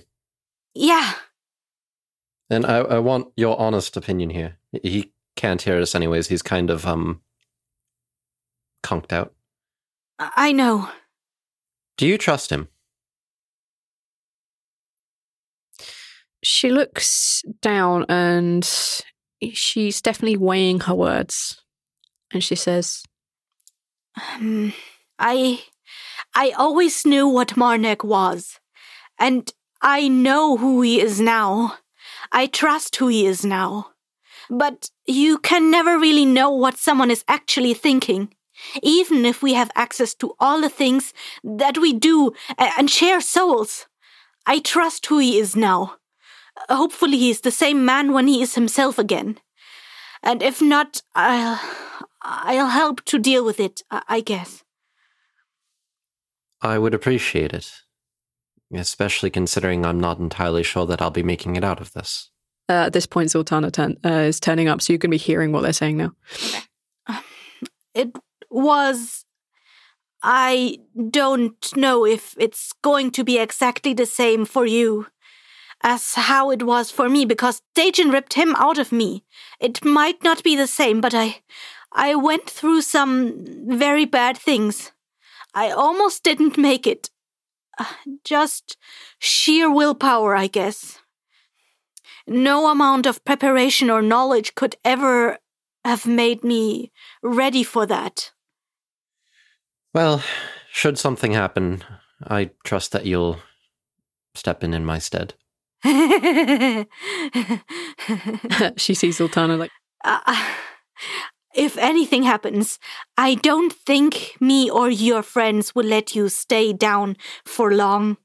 Yeah. 0.75 1.13
And 2.49 2.65
I, 2.65 2.79
I 2.79 2.99
want 2.99 3.29
your 3.37 3.61
honest 3.61 3.97
opinion 3.97 4.31
here. 4.31 4.57
He 4.83 5.13
can't 5.37 5.61
hear 5.61 5.79
us 5.79 5.95
anyways. 5.95 6.29
He's 6.29 6.43
kind 6.43 6.71
of, 6.71 6.87
um, 6.87 7.21
conked 8.83 9.13
out. 9.13 9.35
I 10.19 10.31
I 10.37 10.53
know. 10.53 10.89
Do 11.99 12.07
you 12.07 12.17
trust 12.17 12.51
him? 12.51 12.69
She 16.43 16.71
looks 16.71 17.43
down 17.61 18.07
and 18.09 18.65
she's 19.53 20.01
definitely 20.01 20.37
weighing 20.37 20.81
her 20.81 20.95
words. 20.95 21.61
And 22.33 22.43
she 22.43 22.55
says, 22.55 23.03
Um, 24.35 24.73
I 25.19 25.63
I 26.35 26.51
always 26.57 27.05
knew 27.05 27.27
what 27.29 27.57
Marnek 27.57 28.05
was, 28.05 28.59
and 29.19 29.53
I 29.83 30.09
know 30.09 30.57
who 30.57 30.83
he 30.83 31.01
is 31.01 31.21
now. 31.21 31.79
I 32.33 32.47
trust 32.47 32.97
who 32.97 33.09
he 33.09 33.27
is 33.27 33.45
now. 33.45 33.93
But 34.49 34.91
you 35.07 35.39
can 35.39 35.71
never 35.71 35.99
really 35.99 36.25
know 36.25 36.51
what 36.51 36.79
someone 36.79 37.11
is 37.11 37.25
actually 37.29 37.75
thinking, 37.75 38.33
even 38.83 39.25
if 39.25 39.43
we 39.43 39.55
have 39.55 39.71
access 39.75 40.15
to 40.17 40.35
all 40.39 40.61
the 40.61 40.69
things 40.69 41.13
that 41.43 41.79
we 41.79 41.93
do 41.93 42.33
and 42.59 42.91
share 42.91 43.21
souls. 43.21 43.87
I 44.47 44.61
trust 44.61 45.07
who 45.07 45.19
he 45.19 45.39
is 45.39 45.57
now. 45.57 45.97
Hopefully, 46.69 47.19
he 47.19 47.31
is 47.31 47.41
the 47.41 47.51
same 47.51 47.85
man 47.85 48.13
when 48.13 48.29
he 48.29 48.41
is 48.41 48.55
himself 48.55 48.99
again. 48.99 49.39
And 50.23 50.43
if 50.43 50.63
not, 50.63 51.03
I'll 51.15 51.61
I'll 52.23 52.69
help 52.69 53.05
to 53.07 53.19
deal 53.19 53.45
with 53.45 53.61
it, 53.61 53.83
I, 53.91 54.03
I 54.09 54.21
guess. 54.21 54.65
I 56.63 56.79
would 56.79 56.95
appreciate 56.95 57.53
it. 57.53 57.83
Especially 58.79 59.31
considering 59.31 59.85
I'm 59.85 60.01
not 60.01 60.19
entirely 60.19 60.63
sure 60.63 60.87
that 60.87 61.01
I'll 61.03 61.11
be 61.11 61.23
making 61.23 61.57
it 61.57 61.65
out 61.65 61.81
of 61.81 61.93
this. 61.93 62.31
uh, 62.69 62.87
at 62.87 62.93
this 62.93 63.07
point, 63.07 63.31
Zaltanna 63.31 63.73
turn, 63.73 63.97
uh, 64.05 64.27
is 64.29 64.41
turning 64.41 64.69
up, 64.69 64.81
so 64.83 64.93
you 64.93 64.99
can 64.99 65.11
be 65.11 65.17
hearing 65.17 65.53
what 65.53 65.63
they're 65.63 65.73
saying 65.73 65.97
now. 65.97 66.13
It 67.95 68.15
was. 68.51 69.25
I 70.23 70.79
don't 71.11 71.77
know 71.77 72.05
if 72.05 72.35
it's 72.39 72.73
going 72.83 73.11
to 73.13 73.25
be 73.25 73.39
exactly 73.39 73.95
the 73.95 74.07
same 74.07 74.45
for 74.45 74.67
you. 74.67 75.07
as 75.83 76.15
how 76.15 76.51
it 76.51 76.63
was 76.63 76.91
for 76.91 77.09
me 77.09 77.25
because 77.25 77.63
Dajin 77.77 78.13
ripped 78.13 78.35
him 78.35 78.55
out 78.57 78.79
of 78.79 78.93
me. 78.93 79.25
It 79.61 79.85
might 79.85 80.23
not 80.25 80.43
be 80.43 80.57
the 80.57 80.67
same, 80.67 81.01
but 81.01 81.15
I 81.15 81.43
I 81.93 82.15
went 82.15 82.51
through 82.51 82.83
some 82.83 83.45
very 83.69 84.05
bad 84.05 84.37
things. 84.37 84.93
I 85.55 85.71
almost 85.71 86.23
didn't 86.23 86.59
make 86.59 86.87
it. 86.87 87.11
Uh, 87.79 87.85
Just 88.25 88.77
sheer 89.19 89.71
willpower, 89.71 90.37
I 90.37 90.47
guess. 90.47 90.99
No 92.27 92.71
amount 92.71 93.07
of 93.07 93.25
preparation 93.25 93.91
or 93.91 94.03
knowledge 94.03 94.55
could 94.55 94.77
ever 94.85 95.39
have 95.85 96.07
made 96.07 96.43
me 96.43 96.91
ready 97.23 97.63
for 97.63 97.87
that. 97.87 98.33
Well, 99.95 100.23
should 100.73 100.99
something 100.99 101.33
happen, 101.33 101.85
I 102.25 102.51
trust 102.65 102.93
that 102.93 103.07
you'll 103.07 103.39
step 104.35 104.65
in 104.65 104.75
in 104.75 104.85
my 104.85 104.99
stead. 104.99 105.35
she 108.77 108.95
sees 108.95 109.19
Zaltanna 109.19 109.59
like, 109.59 109.71
Uh, 110.05 110.51
if 111.57 111.79
anything 111.79 112.23
happens, 112.23 112.79
I 113.17 113.35
don't 113.35 113.73
think 113.73 114.37
me 114.41 114.71
or 114.71 114.91
your 114.91 115.23
friends 115.23 115.75
will 115.75 115.87
let 115.87 116.15
you 116.15 116.29
stay 116.29 116.73
down 116.73 117.17
for 117.45 117.73
long. 117.73 118.17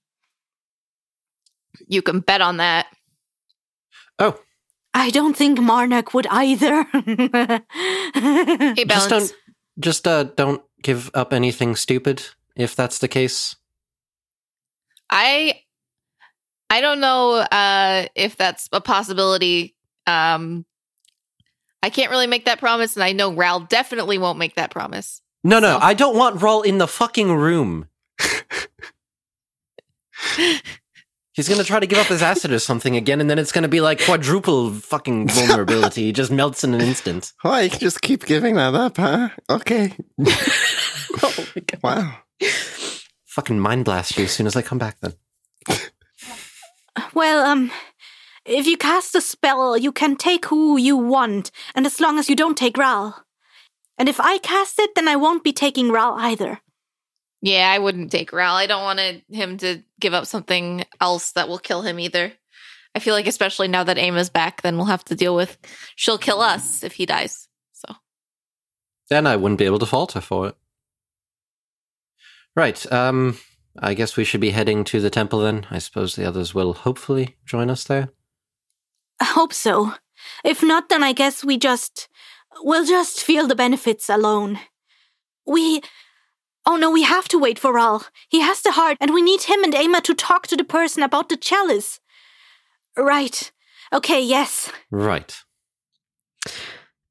You 1.88 2.02
can 2.02 2.20
bet 2.20 2.42
on 2.42 2.58
that. 2.58 2.88
Oh, 4.20 4.40
I 4.94 5.10
don't 5.10 5.36
think 5.36 5.60
Marnak 5.60 6.14
would 6.14 6.28
either. 6.30 6.84
Hey, 8.76 8.86
just 8.86 9.10
don't, 9.10 9.34
just 9.80 10.08
uh, 10.08 10.24
don't 10.24 10.62
give 10.84 11.10
up 11.14 11.34
anything 11.34 11.76
stupid. 11.76 12.24
If 12.56 12.76
that's 12.76 13.00
the 13.00 13.08
case, 13.08 13.56
I 15.10 15.62
I 16.70 16.82
don't 16.82 17.00
know 17.00 17.36
uh 17.36 18.08
if 18.16 18.36
that's 18.36 18.68
a 18.72 18.82
possibility. 18.82 19.76
Um 20.06 20.66
I 21.84 21.90
can't 21.90 22.12
really 22.12 22.28
make 22.28 22.46
that 22.46 22.60
promise, 22.60 22.96
and 22.96 23.04
I 23.04 23.12
know 23.12 23.34
Rhal 23.34 23.62
definitely 23.62 24.18
won't 24.18 24.38
make 24.38 24.56
that 24.56 24.70
promise. 24.72 25.22
no, 25.44 25.60
no, 25.60 25.80
So- 25.80 25.86
I 25.86 25.94
don't 25.94 26.16
want 26.16 26.42
Rhal 26.42 26.62
in 26.62 26.78
the 26.78 26.88
fucking 26.88 27.32
room. 27.34 27.88
He's 31.34 31.48
gonna 31.48 31.64
try 31.64 31.80
to 31.80 31.88
give 31.88 31.98
up 31.98 32.08
his 32.08 32.22
acid 32.22 32.52
or 32.52 32.60
something 32.60 32.96
again, 32.98 33.22
and 33.22 33.30
then 33.30 33.40
it's 33.40 33.52
gonna 33.54 33.70
be 33.70 33.80
like 33.82 34.04
quadruple 34.04 34.72
fucking 34.74 35.28
vulnerability. 35.32 36.04
He 36.04 36.12
just 36.12 36.30
melts 36.30 36.64
in 36.64 36.74
an 36.74 36.82
instant. 36.82 37.32
Oh, 37.44 37.58
you 37.58 37.70
can 37.70 37.80
just 37.80 38.02
keep 38.02 38.26
giving 38.26 38.56
that 38.56 38.76
up, 38.76 38.98
huh? 38.98 39.30
Okay. 39.50 39.94
oh 40.20 41.48
my 41.56 41.62
god. 41.66 41.80
Wow. 41.82 42.18
Fucking 43.28 43.60
mind 43.60 43.86
blast 43.86 44.18
you 44.18 44.26
as 44.26 44.32
soon 44.32 44.46
as 44.46 44.56
I 44.58 44.62
come 44.62 44.78
back. 44.78 44.98
Then 45.00 45.14
well, 47.14 47.46
um, 47.46 47.72
if 48.46 48.66
you 48.68 48.78
cast 48.78 49.16
a 49.16 49.22
spell, 49.22 49.78
you 49.78 49.92
can 49.92 50.16
take 50.16 50.46
who 50.46 50.78
you 50.78 50.98
want, 50.98 51.52
and 51.76 51.86
as 51.86 52.00
long 52.00 52.18
as 52.18 52.30
you 52.30 52.36
don't 52.36 52.58
take 52.58 52.78
Rhal. 52.78 53.26
And 53.98 54.10
if 54.10 54.20
I 54.20 54.38
cast 54.40 54.80
it, 54.80 54.96
then 54.96 55.08
I 55.08 55.16
won't 55.16 55.44
be 55.44 55.54
taking 55.54 55.92
Rhal 55.92 56.16
either. 56.18 56.60
Yeah, 57.42 57.72
I 57.72 57.80
wouldn't 57.80 58.12
take 58.12 58.34
Rhal. 58.34 58.56
I 58.56 58.68
don't 58.68 58.84
want 58.84 59.24
him 59.30 59.58
to 59.58 59.84
give 60.00 60.14
up 60.14 60.26
something 60.26 60.86
else 61.00 61.32
that 61.34 61.48
will 61.48 61.60
kill 61.60 61.82
him 61.82 62.00
either. 62.00 62.34
I 62.94 63.00
feel 63.00 63.14
like, 63.14 63.28
especially 63.28 63.68
now 63.68 63.84
that 63.84 63.98
Aim 63.98 64.18
is 64.18 64.30
back, 64.30 64.62
then 64.62 64.76
we'll 64.76 64.86
have 64.86 65.06
to 65.06 65.16
deal 65.16 65.36
with. 65.36 65.58
She'll 65.96 66.18
kill 66.18 66.42
us 66.42 66.84
if 66.84 66.94
he 66.94 67.06
dies. 67.06 67.48
So 67.74 67.96
then 69.10 69.28
I 69.28 69.36
wouldn't 69.36 69.60
be 69.60 69.66
able 69.66 69.80
to 69.80 69.86
falter 69.86 70.22
for 70.22 70.48
it. 70.48 70.56
Right. 72.56 72.92
Um. 72.92 73.38
I 73.80 73.94
guess 73.94 74.18
we 74.18 74.26
should 74.26 74.42
be 74.42 74.50
heading 74.50 74.84
to 74.84 75.00
the 75.00 75.10
temple 75.10 75.40
then. 75.40 75.66
I 75.72 75.78
suppose 75.80 76.16
the 76.16 76.28
others 76.28 76.54
will 76.54 76.74
hopefully 76.74 77.38
join 77.46 77.70
us 77.70 77.86
there. 77.86 78.10
I 79.22 79.26
hope 79.26 79.54
so. 79.54 79.94
If 80.44 80.64
not, 80.64 80.90
then 80.90 81.04
I 81.04 81.14
guess 81.14 81.44
we 81.44 81.58
just. 81.58 82.10
We'll 82.64 82.86
just 82.86 83.24
feel 83.24 83.48
the 83.48 83.56
benefits 83.56 84.10
alone. 84.10 84.60
We. 85.46 85.82
Oh 86.66 86.76
no, 86.76 86.92
we 86.92 87.04
have 87.04 87.28
to 87.30 87.40
wait 87.40 87.60
for 87.60 87.74
Rhal. 87.74 88.04
He 88.30 88.42
has 88.42 88.62
the 88.62 88.72
heart, 88.72 88.98
and 89.00 89.14
we 89.14 89.22
need 89.22 89.44
him 89.44 89.64
and 89.64 89.74
Ama 89.76 90.02
to 90.02 90.16
talk 90.16 90.48
to 90.48 90.58
the 90.58 90.64
person 90.64 91.04
about 91.04 91.30
the 91.30 91.38
chalice. 91.38 92.00
Right. 92.98 93.52
Okay, 93.94 94.22
yes. 94.22 94.72
Right. 94.90 95.36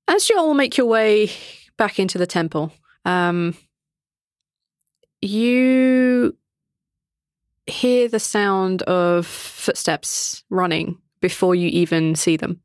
As 0.09 0.29
you 0.29 0.37
all 0.37 0.55
make 0.55 0.77
your 0.77 0.87
way 0.87 1.31
back 1.77 1.99
into 1.99 2.18
the 2.18 2.27
temple, 2.27 2.73
um, 3.05 3.57
you 5.20 6.37
hear 7.66 8.09
the 8.09 8.20
sound 8.20 8.83
of 8.83 9.27
footsteps 9.27 10.42
running 10.51 10.99
before 11.20 11.54
you 11.54 11.68
even 11.68 12.14
see 12.14 12.37
them. 12.37 12.61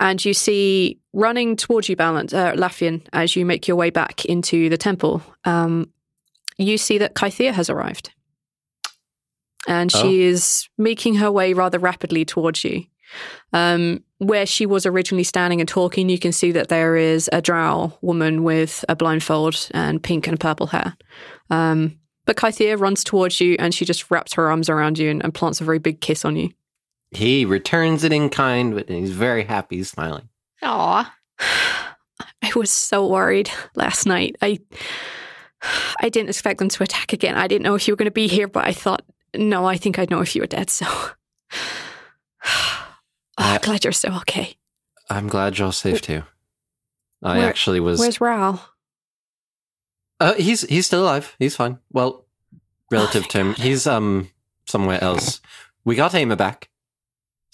And 0.00 0.24
you 0.24 0.34
see 0.34 1.00
running 1.12 1.56
towards 1.56 1.88
you, 1.88 1.96
Balance, 1.96 2.32
uh, 2.32 2.52
Lafian, 2.52 3.06
as 3.12 3.34
you 3.34 3.44
make 3.44 3.66
your 3.66 3.76
way 3.76 3.90
back 3.90 4.24
into 4.24 4.68
the 4.68 4.76
temple. 4.76 5.22
Um, 5.44 5.90
you 6.56 6.78
see 6.78 6.98
that 6.98 7.14
Kythea 7.14 7.52
has 7.52 7.70
arrived. 7.70 8.10
And 9.66 9.92
she 9.92 10.22
is 10.22 10.68
making 10.78 11.16
her 11.16 11.30
way 11.30 11.52
rather 11.52 11.78
rapidly 11.78 12.24
towards 12.24 12.64
you. 12.64 12.84
Um, 13.52 14.02
where 14.18 14.46
she 14.46 14.66
was 14.66 14.86
originally 14.86 15.24
standing 15.24 15.60
and 15.60 15.68
talking, 15.68 16.08
you 16.08 16.18
can 16.18 16.32
see 16.32 16.52
that 16.52 16.68
there 16.68 16.96
is 16.96 17.28
a 17.32 17.40
drow 17.40 17.96
woman 18.00 18.44
with 18.44 18.84
a 18.88 18.96
blindfold 18.96 19.68
and 19.72 20.02
pink 20.02 20.26
and 20.26 20.38
purple 20.38 20.66
hair. 20.66 20.96
Um, 21.50 21.98
but 22.24 22.36
Kythea 22.36 22.78
runs 22.78 23.04
towards 23.04 23.40
you 23.40 23.56
and 23.58 23.74
she 23.74 23.84
just 23.84 24.10
wraps 24.10 24.34
her 24.34 24.50
arms 24.50 24.68
around 24.68 24.98
you 24.98 25.10
and, 25.10 25.22
and 25.22 25.32
plants 25.32 25.60
a 25.60 25.64
very 25.64 25.78
big 25.78 26.00
kiss 26.00 26.24
on 26.24 26.36
you. 26.36 26.50
He 27.10 27.44
returns 27.44 28.04
it 28.04 28.12
in 28.12 28.28
kind, 28.28 28.74
but 28.74 28.88
he's 28.88 29.10
very 29.12 29.44
happy, 29.44 29.82
smiling. 29.82 30.28
Aw. 30.62 31.14
I 32.42 32.52
was 32.54 32.70
so 32.70 33.06
worried 33.06 33.50
last 33.74 34.06
night. 34.06 34.36
I 34.42 34.58
I 36.00 36.08
didn't 36.08 36.28
expect 36.28 36.58
them 36.58 36.68
to 36.68 36.82
attack 36.82 37.12
again. 37.12 37.36
I 37.36 37.46
didn't 37.48 37.62
know 37.64 37.74
if 37.74 37.88
you 37.88 37.92
were 37.92 37.96
going 37.96 38.06
to 38.06 38.10
be 38.12 38.28
here, 38.28 38.46
but 38.48 38.64
I 38.66 38.72
thought, 38.72 39.02
no, 39.36 39.64
I 39.66 39.76
think 39.76 39.98
I'd 39.98 40.10
know 40.10 40.20
if 40.20 40.34
you 40.36 40.42
were 40.42 40.46
dead. 40.46 40.70
So, 40.70 40.86
oh, 42.44 42.96
I- 43.36 43.58
glad 43.62 43.84
you're 43.84 43.92
still 43.92 44.16
okay. 44.18 44.54
I'm 45.10 45.28
glad 45.28 45.58
you're 45.58 45.66
all 45.66 45.72
safe 45.72 46.02
too. 46.02 46.22
I 47.22 47.38
Where- 47.38 47.48
actually 47.48 47.80
was. 47.80 47.98
Where's 47.98 48.20
Rhal? 48.20 48.62
Uh, 50.20 50.34
he's 50.34 50.62
he's 50.62 50.86
still 50.86 51.02
alive. 51.04 51.34
He's 51.38 51.54
fine. 51.56 51.78
Well, 51.92 52.26
relative 52.90 53.22
thank 53.22 53.30
to 53.32 53.38
him, 53.38 53.46
God. 53.52 53.58
he's 53.58 53.86
um 53.86 54.30
somewhere 54.66 55.02
else. 55.02 55.40
We 55.84 55.94
got 55.94 56.14
Ama 56.14 56.36
back, 56.36 56.68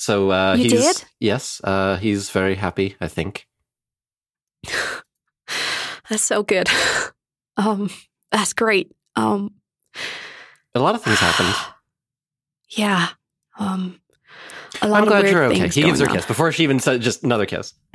so 0.05 0.31
uh, 0.31 0.55
You 0.55 0.65
he's 0.65 0.73
did? 0.73 1.05
yes. 1.21 1.61
Uh, 1.65 1.97
he's 1.97 2.31
very 2.31 2.55
happy. 2.57 2.97
I 3.01 3.09
think. 3.09 3.47
That's 6.09 6.23
so 6.23 6.43
good. 6.43 6.69
Um, 7.57 7.89
that's 8.33 8.53
great. 8.53 8.91
Um, 9.15 9.53
A 10.75 10.81
lot 10.81 10.97
of 10.97 11.05
things 11.05 11.21
happened. 11.21 11.55
yeah. 12.77 13.11
Um, 13.57 14.01
a 14.83 14.89
lot 14.89 14.97
I'm 14.97 15.03
of 15.05 15.09
glad 15.09 15.23
weird 15.23 15.35
you're 15.35 15.45
okay. 15.45 15.61
things 15.61 15.75
He 15.77 15.83
gives 15.83 16.01
her 16.01 16.07
a 16.07 16.09
kiss 16.09 16.27
before 16.27 16.51
she 16.51 16.65
even 16.65 16.81
said 16.81 17.01
just 17.01 17.23
another 17.23 17.47
kiss. 17.47 17.75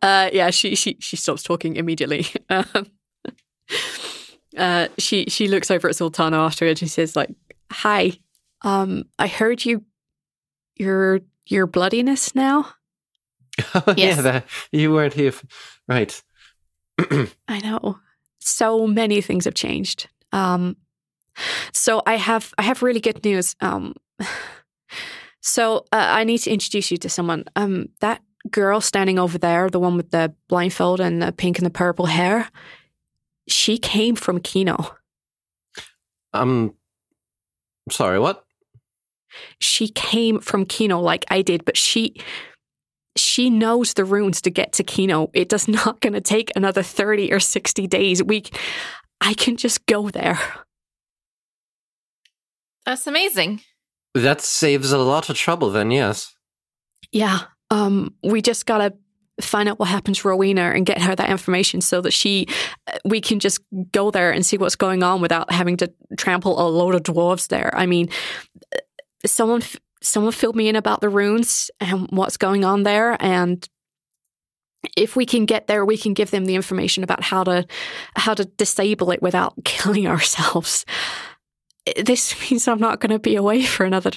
uh, 0.00 0.30
yeah, 0.32 0.50
she 0.50 0.76
she 0.76 0.96
she 1.00 1.16
stops 1.16 1.42
talking 1.42 1.74
immediately. 1.74 2.24
Um, 2.50 2.86
uh, 4.56 4.86
she 4.96 5.24
she 5.28 5.48
looks 5.48 5.68
over 5.68 5.88
at 5.88 5.94
Zaltanna 5.96 6.36
afterwards. 6.46 6.82
And 6.82 6.88
she 6.88 6.94
says, 6.94 7.16
"Like, 7.16 7.30
hi. 7.72 8.12
Um, 8.62 9.06
I 9.18 9.26
heard 9.26 9.64
you. 9.64 9.84
Your 10.82 11.20
your 11.46 11.66
bloodiness 11.68 12.34
now. 12.34 12.66
yeah, 13.74 13.94
Yes. 13.96 14.22
that, 14.22 14.44
you 14.72 14.92
weren't 14.92 15.14
here. 15.14 15.28
f- 15.28 15.44
Right. 15.88 16.22
I 17.48 17.60
know. 17.62 17.98
So 18.40 18.86
many 18.86 19.20
things 19.22 19.44
have 19.44 19.54
changed. 19.54 20.08
Um, 20.32 20.76
so 21.72 22.02
I 22.06 22.16
have 22.16 22.52
I 22.58 22.62
have 22.62 22.82
really 22.82 23.00
good 23.00 23.24
news. 23.24 23.54
Um, 23.60 23.94
so 25.40 25.78
uh, 25.92 26.18
I 26.20 26.24
need 26.24 26.38
to 26.38 26.50
introduce 26.50 26.90
you 26.90 26.96
to 26.98 27.08
someone. 27.08 27.44
Um, 27.56 27.88
that 28.00 28.20
girl 28.50 28.80
standing 28.80 29.18
over 29.18 29.38
there, 29.38 29.70
the 29.70 29.78
one 29.80 29.96
with 29.96 30.10
the 30.10 30.32
blindfold 30.48 31.00
and 31.00 31.22
the 31.22 31.32
pink 31.32 31.58
and 31.58 31.66
the 31.66 31.70
purple 31.78 32.06
hair, 32.06 32.48
she 33.48 33.78
came 33.78 34.16
from 34.16 34.40
Kino. 34.40 34.76
Um. 36.32 36.74
Sorry. 37.90 38.18
What? 38.18 38.44
She 39.60 39.88
came 39.88 40.40
from 40.40 40.66
Kino 40.66 41.00
like 41.00 41.24
I 41.30 41.42
did, 41.42 41.64
but 41.64 41.76
she 41.76 42.16
she 43.16 43.50
knows 43.50 43.94
the 43.94 44.04
runes 44.04 44.40
to 44.42 44.50
get 44.50 44.72
to 44.74 44.82
Kino. 44.82 45.30
It 45.34 45.48
does 45.48 45.68
not 45.86 46.00
going 46.00 46.14
to 46.14 46.20
take 46.20 46.50
another 46.56 46.82
30 46.82 47.32
or 47.32 47.40
60 47.40 47.86
days. 47.86 48.22
We 48.22 48.44
I 49.20 49.34
can 49.34 49.56
just 49.56 49.86
go 49.86 50.10
there. 50.10 50.38
That's 52.84 53.06
amazing. 53.06 53.60
That 54.14 54.40
saves 54.40 54.92
a 54.92 54.98
lot 54.98 55.30
of 55.30 55.36
trouble. 55.36 55.70
Then 55.70 55.90
yes. 55.90 56.34
Yeah. 57.12 57.40
Um, 57.70 58.14
we 58.22 58.42
just 58.42 58.66
gotta 58.66 58.94
find 59.40 59.68
out 59.68 59.78
what 59.78 59.88
happened 59.88 60.16
to 60.16 60.28
Rowena 60.28 60.72
and 60.74 60.84
get 60.84 61.00
her 61.00 61.14
that 61.16 61.30
information 61.30 61.80
so 61.80 62.00
that 62.02 62.12
she, 62.12 62.46
uh, 62.86 62.98
we 63.04 63.20
can 63.20 63.40
just 63.40 63.60
go 63.90 64.10
there 64.10 64.30
and 64.30 64.44
see 64.44 64.58
what's 64.58 64.76
going 64.76 65.02
on 65.02 65.20
without 65.20 65.50
having 65.50 65.76
to 65.78 65.90
trample 66.16 66.60
a 66.60 66.68
load 66.68 66.94
of 66.94 67.02
dwarves 67.02 67.48
there. 67.48 67.72
I 67.74 67.86
mean, 67.86 68.10
someone 69.26 69.62
someone 70.00 70.32
filled 70.32 70.56
me 70.56 70.68
in 70.68 70.76
about 70.76 71.00
the 71.00 71.08
runes 71.08 71.70
and 71.80 72.08
what's 72.10 72.36
going 72.36 72.64
on 72.64 72.82
there 72.82 73.16
and 73.20 73.68
if 74.96 75.14
we 75.14 75.24
can 75.24 75.46
get 75.46 75.68
there 75.68 75.84
we 75.84 75.96
can 75.96 76.12
give 76.12 76.30
them 76.30 76.44
the 76.44 76.56
information 76.56 77.04
about 77.04 77.22
how 77.22 77.44
to 77.44 77.64
how 78.16 78.34
to 78.34 78.44
disable 78.44 79.10
it 79.10 79.22
without 79.22 79.54
killing 79.64 80.06
ourselves. 80.06 80.84
This 81.96 82.38
means 82.50 82.66
i'm 82.68 82.80
not 82.80 83.00
going 83.00 83.10
to 83.10 83.18
be 83.18 83.36
away 83.36 83.62
for 83.64 83.84
another 83.84 84.10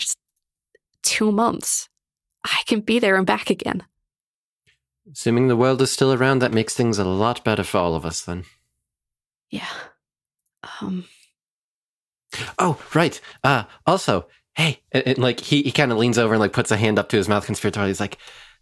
two 1.04 1.32
months. 1.32 1.88
I 2.44 2.62
can 2.66 2.82
be 2.82 3.00
there 3.00 3.16
and 3.16 3.26
back 3.26 3.50
again. 3.50 3.84
Assuming 5.12 5.48
the 5.48 5.56
world 5.56 5.82
is 5.82 5.92
still 5.92 6.14
around, 6.14 6.40
that 6.40 6.54
makes 6.54 6.74
things 6.74 6.98
a 6.98 7.04
lot 7.04 7.44
better 7.44 7.64
for 7.64 7.78
all 7.78 7.96
of 7.96 8.06
us 8.06 8.22
then. 8.22 8.44
yeah. 9.52 9.70
Um. 10.82 11.06
Oh, 12.58 12.82
right. 12.94 13.22
Uh, 13.44 13.64
also, 13.86 14.28
hey, 14.56 14.82
and, 14.92 15.08
and, 15.08 15.18
like 15.18 15.40
he, 15.40 15.64
he 15.64 15.72
kind 15.72 15.92
of 15.92 15.98
leans 15.98 16.18
over 16.18 16.34
and 16.34 16.42
like 16.42 16.54
puts 16.54 16.72
a 16.72 16.78
hand 16.78 17.00
up 17.00 17.10
to 17.10 17.18
his 17.18 17.30
mouth 17.30 17.46
conspiratorially. 17.48 17.88
He's 17.88 18.00
like, 18.00 18.18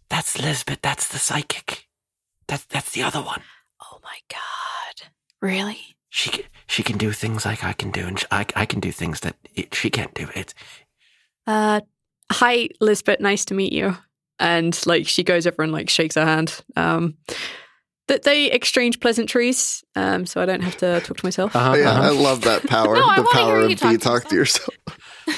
"That's 0.08 0.40
Lisbeth. 0.40 0.80
That's 0.82 1.08
the 1.08 1.18
psychic. 1.18 1.88
That's 2.46 2.64
that's 2.64 2.92
the 2.92 3.02
other 3.02 3.20
one. 3.20 3.42
oh 3.82 4.00
my 4.02 4.18
god 4.28 5.10
really 5.44 5.96
She 6.08 6.30
can, 6.30 6.44
she 6.66 6.82
can 6.82 6.96
do 6.96 7.12
things 7.12 7.44
like 7.44 7.62
I 7.62 7.74
can 7.74 7.90
do, 7.90 8.06
and 8.06 8.18
sh- 8.18 8.24
I 8.30 8.46
I 8.56 8.66
can 8.66 8.80
do 8.80 8.90
things 8.90 9.20
that 9.20 9.36
it, 9.54 9.74
she 9.74 9.90
can't 9.90 10.14
do. 10.14 10.28
It. 10.34 10.54
Uh, 11.46 11.82
hi, 12.32 12.70
Lisbeth. 12.80 13.20
Nice 13.20 13.44
to 13.46 13.54
meet 13.54 13.72
you. 13.72 13.96
And 14.38 14.78
like 14.86 15.06
she 15.06 15.22
goes 15.22 15.46
over 15.46 15.62
and 15.62 15.72
like 15.72 15.90
shakes 15.90 16.14
her 16.14 16.24
hand. 16.24 16.62
Um, 16.76 17.16
that 18.08 18.22
they 18.22 18.50
exchange 18.50 19.00
pleasantries. 19.00 19.84
Um, 19.96 20.26
so 20.26 20.40
I 20.40 20.46
don't 20.46 20.62
have 20.62 20.76
to 20.78 21.00
talk 21.00 21.16
to 21.16 21.26
myself. 21.26 21.54
Uh-huh, 21.54 21.74
yeah, 21.74 21.90
I 21.90 22.08
uh-huh. 22.08 22.14
love 22.14 22.42
that 22.42 22.66
power. 22.66 22.94
No, 22.96 23.06
I 23.06 23.16
the 23.16 23.22
wanna 23.22 23.38
power 23.38 23.60
of 23.60 23.70
you 23.70 23.76
talk 23.76 23.92
to 23.92 23.98
talk 23.98 24.24
to 24.28 24.34
yourself. 24.34 24.76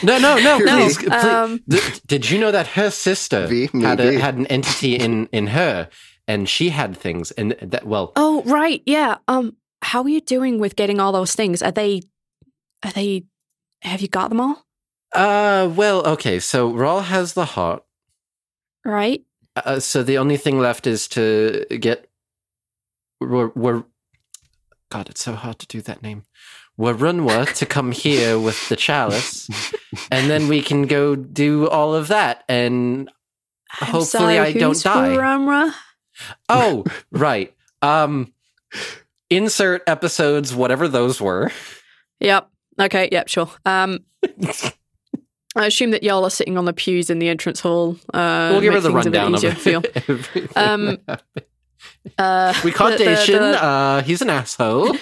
No, 0.03 0.19
no, 0.19 0.37
no, 0.39 0.59
please, 0.67 0.99
please. 0.99 1.11
um, 1.13 1.61
Th- 1.71 2.03
did 2.07 2.31
you 2.31 2.39
know 2.39 2.51
that 2.51 2.67
her 2.69 2.91
sister 2.91 3.47
V, 3.47 3.69
had 3.81 4.01
a, 4.01 4.19
had 4.19 4.37
an 4.37 4.47
entity 4.47 4.95
in 4.97 5.27
in 5.33 5.49
her, 5.49 5.89
and 6.27 6.49
she 6.49 6.71
had 6.71 6.97
things, 6.97 7.31
and 7.33 7.53
that 7.63 7.87
well, 7.87 8.13
Oh, 8.17 8.43
right. 8.47 8.83
Yeah. 8.87 9.19
Um, 9.29 9.57
how 9.83 10.03
are 10.03 10.09
you 10.09 10.21
doing 10.21 10.59
with 10.59 10.75
getting 10.77 10.99
all 11.01 11.13
those 11.13 11.35
things? 11.35 11.63
Are 11.63 11.71
they? 11.73 12.03
Are 12.85 12.93
they? 12.93 13.25
Have 13.83 14.01
you 14.01 14.09
got 14.09 14.29
them 14.31 14.41
all? 14.41 14.65
uh, 15.15 15.71
well, 15.75 16.05
okay. 16.07 16.41
So 16.41 16.69
Rhal 16.73 17.01
has 17.03 17.33
the 17.35 17.45
heart. 17.45 17.85
Right. 18.85 19.25
Uh, 19.55 19.81
so 19.81 20.03
the 20.03 20.19
only 20.19 20.37
thing 20.37 20.59
left 20.59 20.87
is 20.87 21.09
to 21.09 21.65
get. 21.81 22.09
We're, 23.21 23.49
we're 23.55 23.85
God, 24.91 25.09
it's 25.09 25.25
so 25.25 25.33
hard 25.35 25.59
to 25.61 25.67
do 25.67 25.81
that 25.83 26.03
name. 26.03 26.25
Warunwa 26.79 27.53
to 27.55 27.67
come 27.67 27.93
here 27.93 28.39
with 28.39 28.69
the 28.69 28.77
chalice, 28.77 29.49
and 30.11 30.29
then 30.31 30.49
we 30.49 30.61
can 30.63 30.83
go 30.87 31.17
do 31.17 31.69
all 31.69 31.95
of 31.95 32.09
that. 32.09 32.45
And 32.49 33.11
I'm 33.81 33.89
Hopefully 33.89 34.05
sorry, 34.05 34.39
I 34.39 34.53
don't 34.53 34.83
die. 34.83 35.09
Waramra? 35.17 35.73
oh, 36.49 36.85
right. 37.11 37.55
Um, 37.83 38.33
insert 39.31 39.83
episodes, 39.87 40.55
whatever 40.55 40.87
those 40.89 41.21
were. 41.21 41.51
Yep. 42.21 42.49
Okay. 42.81 43.09
Yep. 43.13 43.29
Sure. 43.29 43.51
Um. 43.65 44.01
I 45.59 45.65
assume 45.65 45.93
that 45.93 46.03
y'all 46.03 46.23
are 46.25 46.31
sitting 46.31 46.59
on 46.59 46.67
the 46.67 46.75
pews 46.75 47.09
in 47.09 47.19
the 47.19 47.31
entrance 47.31 47.61
hall. 47.61 47.97
Uh, 48.13 48.51
we'll 48.53 48.61
give 48.61 48.75
her 48.75 48.81
the 48.81 48.91
things 48.93 49.07
a 49.07 49.11
bit 49.11 49.19
rundown 49.23 49.35
of 49.43 49.67
you. 50.37 50.49
Um. 50.55 50.99
Uh, 52.19 52.55
We 52.65 52.73
caught 52.73 52.93
the- 52.93 52.99
the- 52.99 53.05
Dacian. 53.05 53.39
the- 53.53 53.63
Uh, 53.63 54.03
he's 54.03 54.23
an 54.23 54.31
asshole. 54.31 54.97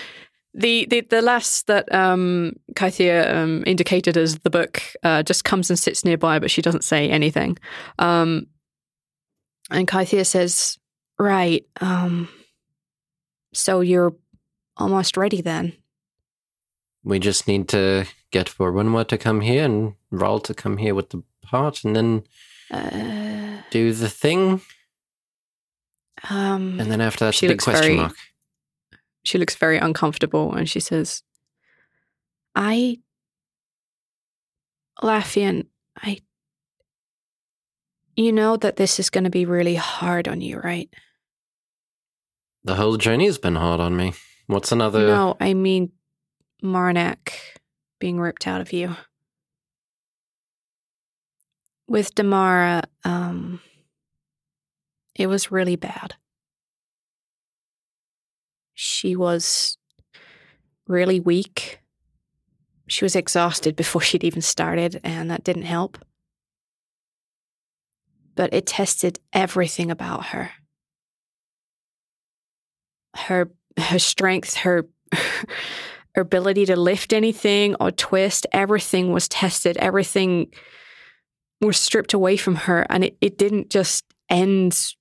The 0.57 0.87
the 0.89 1.01
the 1.01 1.21
lass 1.21 1.63
that 1.65 1.93
um 1.93 2.53
um 2.81 3.65
indicated 3.67 4.17
as 4.17 4.39
the 4.39 4.51
book 4.51 4.83
uh 5.03 5.23
just 5.25 5.45
comes 5.45 5.69
and 5.71 5.79
sits 5.79 6.05
nearby, 6.05 6.39
but 6.39 6.51
she 6.51 6.63
doesn't 6.63 6.85
say 6.85 7.11
anything. 7.11 7.59
Um 7.99 8.47
and 9.71 9.89
Kythia 9.89 10.25
says, 10.25 10.79
Right, 11.19 11.67
um 11.81 12.29
so 13.53 13.81
you're 13.81 14.15
almost 14.77 15.17
ready 15.17 15.41
then. 15.43 15.73
We 17.03 17.19
just 17.19 17.47
need 17.49 17.69
to 17.69 18.07
get 18.31 18.47
Warunwa 18.59 19.07
to 19.09 19.19
come 19.19 19.41
here 19.41 19.65
and 19.65 19.95
Rhal 20.11 20.41
to 20.41 20.55
come 20.55 20.77
here 20.79 20.95
with 20.95 21.11
the 21.11 21.23
heart, 21.47 21.85
and 21.85 21.95
then 21.97 22.23
Uh, 22.71 23.63
do 23.71 23.93
the 23.93 24.09
thing. 24.09 24.61
um 26.31 26.81
And 26.81 26.91
then 26.91 27.01
after 27.01 27.25
that's 27.27 27.43
a 27.43 27.49
big 27.49 27.61
question 27.63 27.83
very- 27.83 27.97
mark. 27.97 28.17
She 29.25 29.39
looks 29.39 29.57
very 29.57 29.79
uncomfortable 29.79 30.53
and 30.55 30.69
she 30.69 30.79
says, 30.79 31.23
I 32.55 32.99
Laffian, 35.03 35.67
I 35.97 36.21
you 38.17 38.31
know 38.31 38.57
that 38.57 38.77
this 38.77 39.01
is 39.01 39.11
gonna 39.11 39.31
be 39.31 39.45
really 39.45 39.75
hard 39.75 40.29
on 40.29 40.41
you, 40.41 40.59
right? 40.59 40.89
The 42.63 42.77
whole 42.77 42.97
journey 42.97 43.27
has 43.27 43.39
been 43.39 43.57
hard 43.57 43.81
on 43.81 43.97
me. 43.97 44.13
What's 44.47 44.71
another? 44.71 45.07
No, 45.07 45.37
I 45.41 45.55
mean 45.55 45.91
Marnak 46.63 47.33
being 47.99 48.21
ripped 48.21 48.47
out 48.47 48.61
of 48.61 48.73
you. 48.73 48.95
With 51.89 52.15
Damara, 52.15 52.85
um 53.05 53.61
it 55.17 55.27
was 55.29 55.51
really 55.51 55.77
bad. 55.77 56.15
She 58.75 59.17
was 59.17 59.79
really 60.87 61.21
weak. 61.21 61.81
She 62.87 63.05
was 63.05 63.17
exhausted 63.17 63.77
before 63.83 64.03
she'd 64.03 64.25
even 64.25 64.43
started, 64.43 65.01
and 65.03 65.31
that 65.31 65.45
didn't 65.45 65.63
help. 65.63 65.99
But 68.35 68.53
it 68.53 68.67
tested 68.67 69.21
everything 69.33 69.91
about 69.91 70.27
her. 70.27 70.51
Her 73.17 73.51
her 73.79 73.99
strength, 73.99 74.55
her 74.59 74.87
her 75.13 76.23
ability 76.23 76.67
to 76.67 76.77
lift 76.77 77.13
anything 77.13 77.75
or 77.81 77.91
twist, 77.91 78.47
everything 78.53 79.13
was 79.13 79.29
tested. 79.29 79.77
Everything 79.77 80.53
was 81.61 81.79
stripped 81.79 82.15
away 82.15 82.37
from 82.37 82.55
her. 82.55 82.87
And 82.89 83.05
it, 83.05 83.17
it 83.21 83.39
didn't 83.39 83.71
just 83.71 84.05
end 84.29 84.95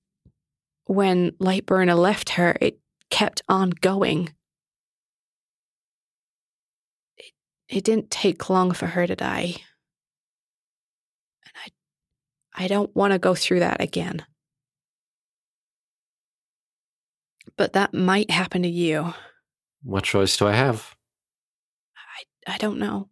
when 0.86 1.30
Lightburner 1.32 1.96
left 1.96 2.30
her, 2.30 2.56
it 2.60 2.78
kept 3.14 3.42
on 3.48 3.70
going. 3.70 4.34
It, 7.16 7.32
it 7.68 7.84
didn't 7.84 8.10
take 8.10 8.50
long 8.50 8.72
for 8.72 8.86
her 8.86 9.06
to 9.06 9.14
die. 9.14 9.54
And 11.46 11.54
I 11.64 12.64
I 12.64 12.66
don't 12.66 12.94
want 12.96 13.12
to 13.12 13.20
go 13.20 13.36
through 13.36 13.60
that 13.60 13.80
again. 13.80 14.26
But 17.56 17.74
that 17.74 17.94
might 17.94 18.32
happen 18.32 18.62
to 18.62 18.68
you. 18.68 19.14
What 19.84 20.02
choice 20.02 20.36
do 20.36 20.48
I 20.48 20.54
have? 20.54 20.96
I 22.48 22.58
don't 22.58 22.78
know. 22.78 23.08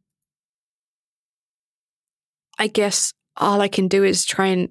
I 2.59 2.67
guess 2.67 3.15
all 3.37 3.61
I 3.61 3.69
can 3.69 3.87
do 3.87 4.03
is 4.03 4.25
try 4.25 4.49
and 4.49 4.71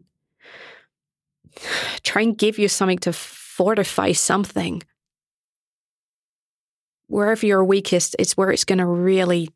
try 2.03 2.21
and 2.23 2.37
give 2.37 2.59
you 2.59 2.67
something 2.67 2.99
to 2.99 3.13
fortify 3.13 4.11
something. 4.11 4.81
Wherever 7.11 7.45
you're 7.45 7.65
weakest, 7.65 8.15
it's 8.19 8.37
where 8.37 8.51
it's 8.51 8.63
going 8.63 8.79
to 8.79 8.85
really 8.85 9.49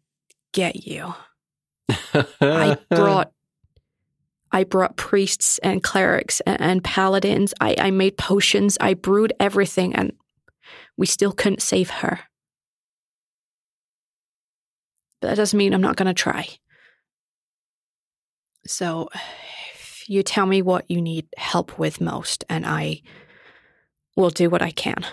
get 0.52 0.86
you. 0.86 1.14
I 2.42 2.78
brought 2.90 3.32
I 4.52 4.66
brought 4.66 4.98
priests 4.98 5.58
and 5.60 5.82
clerics 5.82 6.42
and, 6.42 6.60
and 6.60 6.84
paladins. 6.84 7.54
I, 7.62 7.76
I 7.80 7.92
made 7.92 8.18
potions. 8.18 8.78
I 8.82 8.94
brewed 8.94 9.32
everything, 9.40 9.96
and 9.96 10.12
we 10.98 11.06
still 11.06 11.32
couldn't 11.32 11.62
save 11.62 11.90
her. 11.90 12.20
But 15.22 15.30
that 15.30 15.36
doesn't 15.36 15.58
mean 15.58 15.74
I'm 15.74 15.82
not 15.82 15.96
going 15.96 16.08
to 16.08 16.14
try. 16.14 16.48
So, 18.68 19.08
if 19.74 20.04
you 20.10 20.24
tell 20.24 20.46
me 20.46 20.62
what 20.62 20.92
you 20.92 21.02
need 21.02 21.28
help 21.38 21.80
with 21.80 22.02
most, 22.02 22.44
and 22.50 22.66
I 22.66 23.02
will 24.18 24.30
do 24.30 24.50
what 24.50 24.62
I 24.62 24.72
can. 24.72 25.06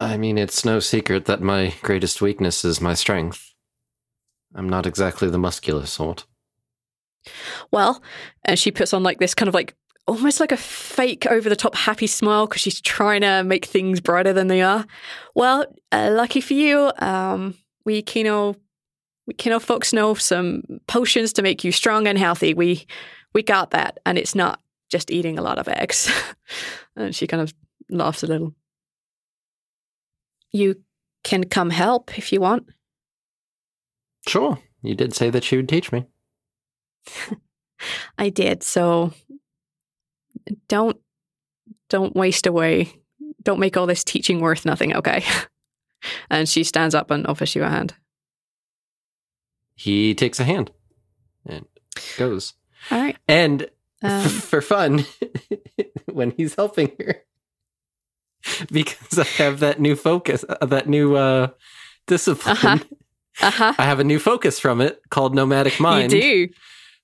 I 0.00 0.16
mean, 0.16 0.38
it's 0.38 0.64
no 0.64 0.80
secret 0.80 1.26
that 1.26 1.42
my 1.42 1.74
greatest 1.82 2.22
weakness 2.22 2.64
is 2.64 2.80
my 2.80 2.94
strength. 2.94 3.54
I'm 4.54 4.68
not 4.68 4.86
exactly 4.86 5.28
the 5.28 5.38
muscular 5.38 5.84
sort. 5.84 6.24
Well, 7.70 8.02
and 8.44 8.58
she 8.58 8.70
puts 8.70 8.94
on 8.94 9.02
like 9.02 9.18
this 9.18 9.34
kind 9.34 9.48
of 9.48 9.54
like 9.54 9.76
almost 10.06 10.40
like 10.40 10.52
a 10.52 10.56
fake 10.56 11.26
over 11.26 11.48
the 11.48 11.54
top 11.54 11.74
happy 11.74 12.06
smile 12.06 12.46
because 12.46 12.62
she's 12.62 12.80
trying 12.80 13.20
to 13.20 13.44
make 13.44 13.66
things 13.66 14.00
brighter 14.00 14.32
than 14.32 14.48
they 14.48 14.62
are. 14.62 14.86
Well, 15.34 15.66
uh, 15.92 16.10
lucky 16.12 16.40
for 16.40 16.54
you, 16.54 16.90
um, 16.98 17.54
we 17.84 18.00
Kino, 18.00 18.56
we 19.26 19.34
Kino 19.34 19.58
folks 19.58 19.92
know 19.92 20.14
some 20.14 20.62
potions 20.88 21.34
to 21.34 21.42
make 21.42 21.62
you 21.62 21.72
strong 21.72 22.08
and 22.08 22.18
healthy. 22.18 22.54
We 22.54 22.86
we 23.34 23.42
got 23.42 23.70
that, 23.72 24.00
and 24.06 24.18
it's 24.18 24.34
not 24.34 24.60
just 24.90 25.10
eating 25.10 25.38
a 25.38 25.42
lot 25.42 25.58
of 25.58 25.68
eggs. 25.68 26.10
and 26.96 27.14
she 27.14 27.26
kind 27.26 27.42
of 27.42 27.54
laughs 27.90 28.22
a 28.22 28.26
little. 28.26 28.54
You 30.52 30.82
can 31.22 31.44
come 31.44 31.70
help 31.70 32.16
if 32.18 32.32
you 32.32 32.40
want. 32.40 32.68
Sure, 34.26 34.58
you 34.82 34.94
did 34.94 35.14
say 35.14 35.30
that 35.30 35.44
she 35.44 35.56
would 35.56 35.68
teach 35.68 35.92
me. 35.92 36.06
I 38.18 38.28
did. 38.28 38.62
So 38.62 39.12
don't 40.68 40.98
don't 41.88 42.14
waste 42.14 42.46
away. 42.46 42.92
Don't 43.42 43.60
make 43.60 43.76
all 43.76 43.86
this 43.86 44.04
teaching 44.04 44.40
worth 44.40 44.66
nothing, 44.66 44.94
okay? 44.96 45.24
and 46.30 46.48
she 46.48 46.62
stands 46.64 46.94
up 46.94 47.10
and 47.10 47.26
offers 47.26 47.54
you 47.54 47.64
a 47.64 47.68
hand. 47.68 47.94
He 49.74 50.14
takes 50.14 50.38
a 50.38 50.44
hand 50.44 50.70
and 51.46 51.64
goes. 52.18 52.52
All 52.90 53.00
right. 53.00 53.16
And 53.26 53.70
Um, 54.02 54.28
for 54.28 54.60
fun, 54.62 55.04
when 56.06 56.30
he's 56.32 56.54
helping 56.54 56.92
her, 56.98 57.22
because 58.72 59.18
I 59.18 59.24
have 59.42 59.60
that 59.60 59.80
new 59.80 59.96
focus, 59.96 60.44
uh, 60.48 60.66
that 60.66 60.88
new 60.88 61.16
uh, 61.16 61.48
discipline. 62.06 62.56
Uh-huh. 62.56 62.78
uh-huh. 63.42 63.74
I 63.78 63.84
have 63.84 64.00
a 64.00 64.04
new 64.04 64.18
focus 64.18 64.58
from 64.60 64.80
it 64.80 65.00
called 65.10 65.34
Nomadic 65.34 65.80
Mind. 65.80 66.12
You 66.12 66.20
do. 66.20 66.28
You 66.28 66.48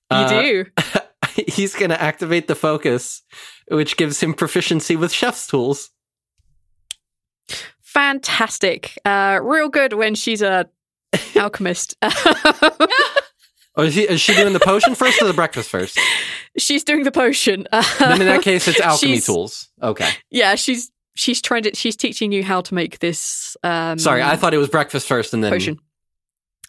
Uh, 0.09 0.29
do. 0.41 0.65
He's 1.47 1.75
going 1.75 1.89
to 1.91 2.01
activate 2.01 2.47
the 2.47 2.55
focus, 2.55 3.21
which 3.69 3.97
gives 3.97 4.21
him 4.21 4.33
proficiency 4.33 4.95
with 4.95 5.11
chef's 5.11 5.47
tools. 5.47 5.91
Fantastic. 7.81 8.97
Uh 9.05 9.39
real 9.41 9.69
good 9.69 9.93
when 9.93 10.13
she's 10.15 10.41
a 10.41 10.67
alchemist. 11.35 11.95
Oh, 13.79 13.83
is, 13.83 13.93
he, 13.95 14.03
is 14.03 14.19
she 14.19 14.33
doing 14.35 14.53
the 14.53 14.59
potion 14.59 14.95
first 14.95 15.21
or 15.21 15.27
the 15.27 15.33
breakfast 15.33 15.69
first? 15.69 15.99
she's 16.57 16.83
doing 16.83 17.03
the 17.03 17.11
potion. 17.11 17.67
Then 17.99 18.21
in 18.21 18.27
that 18.27 18.41
case, 18.41 18.67
it's 18.67 18.79
alchemy 18.79 19.19
tools. 19.19 19.69
Okay. 19.81 20.09
Yeah, 20.31 20.55
she's 20.55 20.91
she's 21.17 21.41
trying 21.41 21.63
to 21.63 21.75
she's 21.75 21.95
teaching 21.95 22.31
you 22.31 22.43
how 22.43 22.61
to 22.61 22.73
make 22.73 22.99
this 22.99 23.57
um 23.63 23.97
Sorry, 23.99 24.21
I 24.23 24.35
thought 24.37 24.53
it 24.53 24.57
was 24.59 24.69
breakfast 24.69 25.07
first 25.07 25.33
and 25.33 25.43
then 25.43 25.51
potion. 25.51 25.79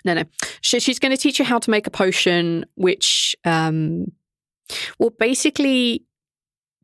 No, 0.05 0.15
no. 0.15 0.25
She, 0.61 0.81
she's 0.81 0.99
going 1.01 1.11
to 1.11 1.17
teach 1.21 1.39
you 1.39 1.45
how 1.45 1.59
to 1.59 1.71
make 1.71 1.87
a 1.87 1.91
potion, 1.91 2.65
which 2.77 3.35
um, 3.45 4.07
will 4.99 5.11
basically, 5.11 6.05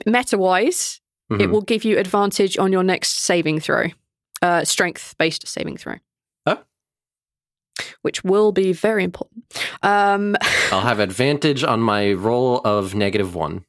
meta 0.04 0.36
wise, 0.36 1.00
it 1.30 1.34
Mhm. 1.38 1.50
will 1.52 1.62
give 1.62 1.84
you 1.84 1.96
advantage 1.98 2.58
on 2.58 2.72
your 2.72 2.82
next 2.82 3.18
saving 3.20 3.60
throw, 3.60 3.86
uh, 4.42 4.64
strength 4.64 5.14
based 5.16 5.46
saving 5.46 5.76
throw. 5.76 5.94
Oh. 6.44 6.58
Which 8.02 8.24
will 8.24 8.50
be 8.52 8.72
very 8.72 9.04
important. 9.04 9.44
Um, 9.82 10.36
I'll 10.72 10.80
have 10.82 10.98
advantage 11.00 11.62
on 11.62 11.80
my 11.80 12.12
roll 12.12 12.60
of 12.64 12.94
negative 12.96 13.34
one. 13.34 13.64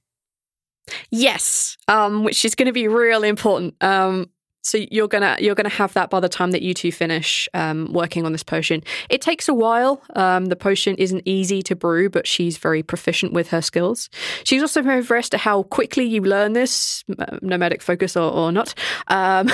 Yes, 1.09 1.77
um, 1.87 2.23
which 2.23 2.45
is 2.45 2.55
going 2.55 2.67
to 2.67 2.73
be 2.73 2.87
really 2.87 3.29
important. 3.29 3.75
Um, 3.81 4.29
so 4.61 4.79
you're 4.89 5.07
gonna 5.07 5.37
you're 5.39 5.53
gonna 5.53 5.69
have 5.69 5.93
that 5.93 6.09
by 6.09 6.19
the 6.19 6.27
time 6.27 6.49
that 6.49 6.63
you 6.63 6.73
two 6.73 6.91
finish 6.91 7.47
um, 7.53 7.93
working 7.93 8.25
on 8.25 8.31
this 8.31 8.41
potion. 8.41 8.81
It 9.09 9.21
takes 9.21 9.47
a 9.47 9.53
while. 9.53 10.01
Um, 10.15 10.45
the 10.45 10.55
potion 10.55 10.95
isn't 10.95 11.21
easy 11.25 11.61
to 11.61 11.75
brew, 11.75 12.09
but 12.09 12.25
she's 12.25 12.57
very 12.57 12.81
proficient 12.81 13.31
with 13.31 13.49
her 13.49 13.61
skills. 13.61 14.09
She's 14.43 14.63
also 14.63 14.81
very 14.81 15.01
versed 15.01 15.35
at 15.35 15.41
how 15.41 15.63
quickly 15.63 16.05
you 16.05 16.21
learn 16.21 16.53
this 16.53 17.03
uh, 17.19 17.37
nomadic 17.43 17.83
focus 17.83 18.17
or, 18.17 18.31
or 18.31 18.51
not. 18.51 18.73
Um, 19.07 19.51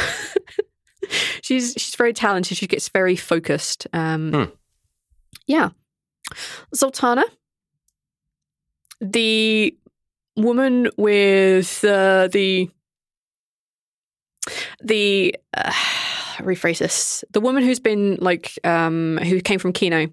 she's 1.42 1.74
she's 1.74 1.96
very 1.96 2.14
talented. 2.14 2.58
She 2.58 2.68
gets 2.68 2.88
very 2.88 3.18
focused. 3.18 3.88
Um, 3.92 4.32
Hmm. 4.32 4.44
Yeah, 5.46 5.70
Zaltanna, 6.74 7.24
the 9.02 9.76
woman 10.36 10.90
with 10.98 11.84
uh, 11.84 12.28
the 12.32 12.70
the 14.84 15.36
uh, 15.56 15.72
rephrase 16.40 16.80
this. 16.80 17.24
The 17.32 17.42
woman 17.42 17.64
who's 17.64 17.80
been 17.80 18.18
like 18.20 18.58
um 18.64 19.20
who 19.24 19.42
came 19.42 19.60
from 19.60 19.74
kino 19.74 20.08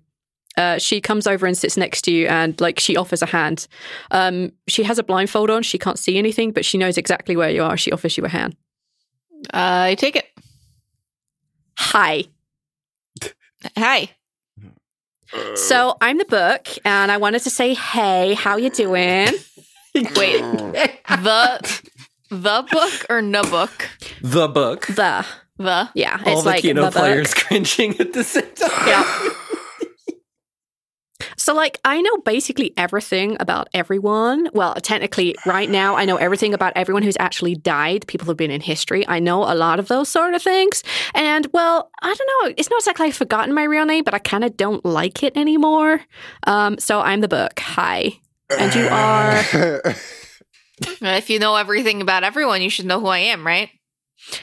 uh, 0.57 0.77
she 0.77 1.01
comes 1.01 1.29
over 1.29 1.47
and 1.47 1.57
sits 1.57 1.77
next 1.77 2.03
to 2.03 2.11
you 2.11 2.27
and 2.27 2.61
like 2.61 2.81
she 2.81 2.97
offers 2.97 3.23
a 3.23 3.27
hand. 3.27 3.69
Um 4.11 4.53
she 4.66 4.83
has 4.83 4.99
a 4.99 5.05
blindfold 5.05 5.51
on. 5.51 5.62
She 5.62 5.79
can't 5.79 5.99
see 5.99 6.19
anything 6.19 6.53
but 6.53 6.64
she 6.64 6.79
knows 6.79 6.99
exactly 6.99 7.37
where 7.37 7.51
you 7.51 7.62
are. 7.62 7.77
She 7.77 7.93
offers 7.93 8.16
you 8.16 8.25
a 8.25 8.29
hand. 8.29 8.57
I 9.53 9.95
take 9.95 10.16
it. 10.16 10.27
hi. 11.77 12.25
Hi. 13.77 14.11
so 15.55 15.95
i'm 16.01 16.16
the 16.16 16.25
book 16.25 16.66
and 16.87 17.12
i 17.12 17.19
wanted 17.19 17.43
to 17.43 17.51
say 17.51 17.75
hey 17.75 18.33
how 18.33 18.57
you 18.57 18.71
doing 18.71 19.29
Wait. 20.16 20.40
the 21.09 21.80
the 22.30 22.66
book 22.70 23.07
or 23.11 23.22
no 23.22 23.42
book? 23.42 23.88
The 24.22 24.49
book. 24.49 24.86
the 24.86 25.24
The 25.57 25.90
yeah 25.94 26.20
All 26.26 26.32
it's 26.34 26.42
the 26.42 26.49
like 26.49 26.62
Kino 26.62 26.82
the 26.82 26.86
book. 26.90 26.94
players 26.94 27.34
cringing 27.42 27.99
at 28.01 28.12
the 28.12 28.24
same 28.24 28.51
time. 28.55 28.86
Yeah. 28.86 29.28
So, 31.36 31.55
like, 31.55 31.78
I 31.84 32.01
know 32.01 32.18
basically 32.18 32.74
everything 32.76 33.36
about 33.40 33.68
everyone. 33.72 34.51
Well, 34.53 34.74
technically, 34.74 35.34
right 35.46 35.68
now, 35.68 35.96
I 35.96 36.05
know 36.05 36.16
everything 36.16 36.53
about 36.53 36.72
everyone 36.76 37.03
who's 37.03 37.16
actually 37.18 37.55
died, 37.55 38.07
people 38.07 38.26
who've 38.26 38.36
been 38.36 38.51
in 38.51 38.61
history. 38.61 39.07
I 39.09 39.18
know 39.18 39.42
a 39.44 39.55
lot 39.55 39.78
of 39.78 39.88
those 39.88 40.09
sort 40.09 40.34
of 40.34 40.42
things. 40.42 40.82
And, 41.14 41.46
well, 41.53 41.90
I 42.03 42.14
don't 42.14 42.30
know. 42.49 42.55
It's 42.57 42.70
not 42.70 42.80
exactly 42.80 43.07
I've 43.07 43.16
forgotten 43.16 43.55
my 43.55 43.64
real 43.64 43.84
name, 43.86 44.05
but 44.05 44.14
I 44.14 44.18
kind 44.18 44.44
of 44.44 44.57
don't 44.57 44.84
like 44.84 45.22
it 45.22 45.36
anymore. 45.36 46.01
Um, 46.46 46.78
so, 46.78 47.01
I'm 47.01 47.20
the 47.20 47.28
book. 47.28 47.59
Hi. 47.61 48.20
And 48.51 48.74
you 48.74 48.88
are. 48.90 49.42
if 51.01 51.30
you 51.30 51.38
know 51.38 51.57
everything 51.57 52.01
about 52.01 52.24
everyone, 52.24 52.62
you 52.62 52.70
should 52.70 52.86
know 52.86 53.01
who 53.01 53.07
I 53.07 53.18
am, 53.18 53.46
right? 53.46 53.70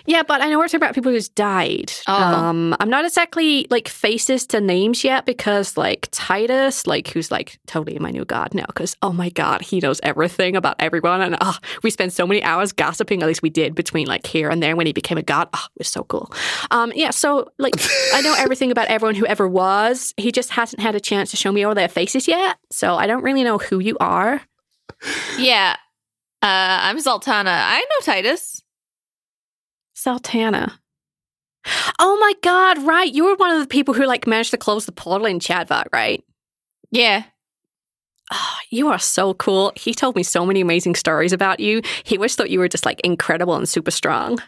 Yeah, 0.06 0.24
but 0.24 0.42
I 0.42 0.50
know 0.50 0.58
we're 0.58 0.68
talking 0.68 0.78
about 0.78 0.96
people 0.96 1.12
who's 1.12 1.30
died. 1.30 1.92
Oh. 2.08 2.14
Um, 2.14 2.76
I'm 2.80 2.90
not 2.90 3.06
exactly 3.06 3.68
like 3.70 3.88
faces 3.88 4.46
to 4.48 4.62
names 4.62 5.04
yet 5.04 5.26
because 5.26 5.78
like 5.78 6.08
Titus, 6.12 6.88
like 6.88 7.10
who's 7.10 7.32
like 7.32 7.60
totally 7.68 8.00
my 8.00 8.12
new 8.12 8.26
god 8.26 8.54
now. 8.54 8.66
Because 8.68 8.96
oh 9.02 9.12
my 9.12 9.30
god, 9.30 9.62
he 9.62 9.80
knows 9.80 10.00
everything 10.04 10.56
about 10.56 10.76
everyone, 10.80 11.22
and 11.22 11.38
oh, 11.42 11.58
we 11.84 11.90
spent 11.90 12.14
so 12.14 12.26
many 12.26 12.42
hours 12.44 12.72
gossiping. 12.72 13.22
At 13.22 13.28
least 13.28 13.42
we 13.42 13.50
did 13.50 13.76
between 13.76 14.08
like 14.08 14.26
here 14.26 14.50
and 14.50 14.64
there 14.64 14.76
when 14.76 14.88
he 14.88 14.94
became 14.94 15.18
a 15.18 15.24
god. 15.24 15.50
Oh, 15.54 15.66
it 15.76 15.80
was 15.80 15.90
so 15.90 16.04
cool. 16.04 16.32
Um, 16.72 16.92
yeah, 16.96 17.12
so 17.12 17.52
like 17.58 17.76
I 18.14 18.22
know 18.22 18.34
everything 18.38 18.72
about 18.72 18.88
everyone 18.88 19.16
who 19.16 19.26
ever 19.26 19.48
was. 19.48 20.14
He 20.18 20.32
just 20.32 20.52
hasn't 20.52 20.82
had 20.82 20.96
a 20.96 21.00
chance 21.00 21.32
to 21.32 21.38
show 21.38 21.52
me 21.52 21.64
all 21.64 21.76
their 21.76 21.90
faces 21.90 22.28
yet, 22.28 22.58
so 22.72 22.96
I 22.96 23.08
don't 23.08 23.24
really 23.24 23.44
know 23.44 23.58
who 23.58 23.80
you 23.80 23.98
are. 24.00 24.42
Yeah. 25.38 25.76
Uh, 26.42 26.80
I'm 26.82 26.98
Zaltanna. 26.98 27.48
I 27.48 27.80
know 27.80 28.04
Titus. 28.04 28.62
Zaltanna. 30.06 30.78
Oh 32.00 32.18
my 32.20 32.34
god, 32.44 32.84
right. 32.84 33.12
You 33.12 33.26
were 33.26 33.36
one 33.36 33.52
of 33.52 33.60
the 33.60 33.68
people 33.68 33.94
who 33.94 34.06
like 34.06 34.28
managed 34.28 34.52
to 34.52 34.58
close 34.58 34.86
the 34.86 34.92
portal 34.92 35.26
in 35.26 35.40
Chadvat, 35.40 35.86
right? 35.92 36.24
Yeah. 36.92 37.24
Oh, 38.32 38.58
you 38.70 38.88
are 38.90 39.00
so 39.00 39.34
cool. 39.34 39.72
He 39.76 39.94
told 39.94 40.16
me 40.16 40.24
so 40.24 40.46
many 40.46 40.62
amazing 40.62 40.96
stories 40.96 41.34
about 41.34 41.60
you. 41.60 41.82
He 42.04 42.18
always 42.18 42.36
thought 42.36 42.50
you 42.50 42.60
were 42.60 42.70
just 42.70 42.86
like 42.86 43.00
incredible 43.02 43.56
and 43.56 43.68
super 43.68 43.92
strong. 43.92 44.40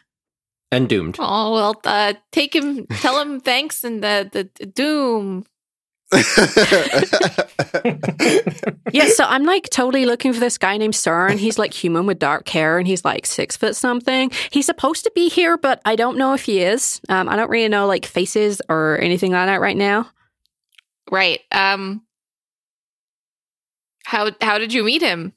And 0.72 0.90
doomed. 0.90 1.16
Oh 1.20 1.54
well, 1.54 1.82
uh, 1.86 2.14
take 2.32 2.54
him. 2.54 2.88
Tell 2.88 3.20
him 3.20 3.40
thanks 3.40 3.84
and 3.84 4.04
the 4.04 4.30
the, 4.32 4.50
the 4.60 4.66
doom. 4.66 5.46
Yeah, 8.94 9.10
so 9.10 9.26
I'm 9.26 9.44
like 9.44 9.70
totally 9.70 10.06
looking 10.06 10.34
for 10.34 10.40
this 10.40 10.58
guy 10.58 10.78
named 10.78 10.94
Cern. 10.94 11.38
He's 11.38 11.60
like 11.60 11.74
human 11.74 12.06
with 12.06 12.20
dark 12.20 12.48
hair 12.48 12.78
and 12.78 12.88
he's 12.88 13.04
like 13.04 13.26
six 13.26 13.58
foot 13.58 13.76
something. 13.76 14.32
He's 14.52 14.66
supposed 14.66 15.04
to 15.04 15.12
be 15.14 15.30
here, 15.30 15.58
but 15.58 15.82
I 15.86 15.96
don't 15.96 16.18
know 16.18 16.34
if 16.34 16.44
he 16.44 16.62
is. 16.62 17.02
Um, 17.10 17.28
I 17.28 17.36
don't 17.36 17.50
really 17.50 17.68
know 17.68 17.86
like 17.86 18.06
faces 18.06 18.62
or 18.70 18.98
anything 19.02 19.34
like 19.34 19.48
that 19.48 19.62
right 19.62 19.78
now. 19.78 20.10
Right. 21.12 21.42
Um. 21.52 22.04
How 24.06 24.32
how 24.42 24.58
did 24.58 24.74
you 24.74 24.84
meet 24.86 25.02
him? 25.02 25.34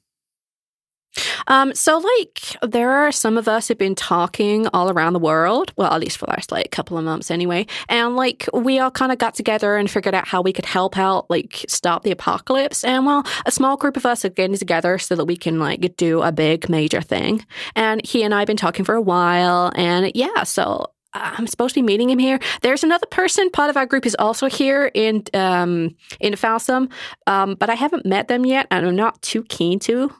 Um, 1.47 1.73
so 1.75 1.97
like 1.97 2.55
there 2.61 2.91
are 2.91 3.11
some 3.11 3.37
of 3.37 3.47
us 3.47 3.67
have 3.67 3.77
been 3.77 3.95
talking 3.95 4.67
all 4.67 4.89
around 4.89 5.13
the 5.13 5.19
world. 5.19 5.73
Well, 5.75 5.91
at 5.93 5.99
least 5.99 6.17
for 6.17 6.25
the 6.25 6.31
last 6.31 6.51
like 6.51 6.71
couple 6.71 6.97
of 6.97 7.03
months 7.03 7.31
anyway. 7.31 7.67
And 7.89 8.15
like 8.15 8.47
we 8.53 8.79
all 8.79 8.91
kind 8.91 9.11
of 9.11 9.17
got 9.17 9.35
together 9.35 9.75
and 9.75 9.89
figured 9.89 10.15
out 10.15 10.27
how 10.27 10.41
we 10.41 10.53
could 10.53 10.65
help 10.65 10.97
out, 10.97 11.29
like 11.29 11.65
stop 11.67 12.03
the 12.03 12.11
apocalypse. 12.11 12.83
And 12.83 13.05
well, 13.05 13.23
a 13.45 13.51
small 13.51 13.77
group 13.77 13.97
of 13.97 14.05
us 14.05 14.23
are 14.25 14.29
getting 14.29 14.57
together 14.57 14.97
so 14.97 15.15
that 15.15 15.25
we 15.25 15.37
can 15.37 15.59
like 15.59 15.95
do 15.97 16.21
a 16.21 16.31
big 16.31 16.69
major 16.69 17.01
thing. 17.01 17.45
And 17.75 18.05
he 18.05 18.23
and 18.23 18.33
I 18.33 18.39
have 18.39 18.47
been 18.47 18.57
talking 18.57 18.85
for 18.85 18.95
a 18.95 19.01
while. 19.01 19.71
And 19.75 20.11
yeah, 20.15 20.43
so 20.43 20.91
I'm 21.13 21.47
supposed 21.47 21.75
to 21.75 21.81
be 21.81 21.85
meeting 21.85 22.09
him 22.09 22.19
here. 22.19 22.39
There's 22.61 22.83
another 22.83 23.05
person. 23.07 23.49
Part 23.49 23.69
of 23.69 23.77
our 23.77 23.85
group 23.85 24.05
is 24.05 24.15
also 24.17 24.47
here 24.47 24.91
in 24.93 25.23
um 25.33 25.95
in 26.19 26.33
Falsam, 26.33 26.89
um, 27.27 27.55
but 27.55 27.69
I 27.69 27.75
haven't 27.75 28.05
met 28.05 28.27
them 28.27 28.45
yet, 28.45 28.67
and 28.71 28.85
I'm 28.85 28.95
not 28.95 29.21
too 29.21 29.43
keen 29.43 29.79
to. 29.79 30.11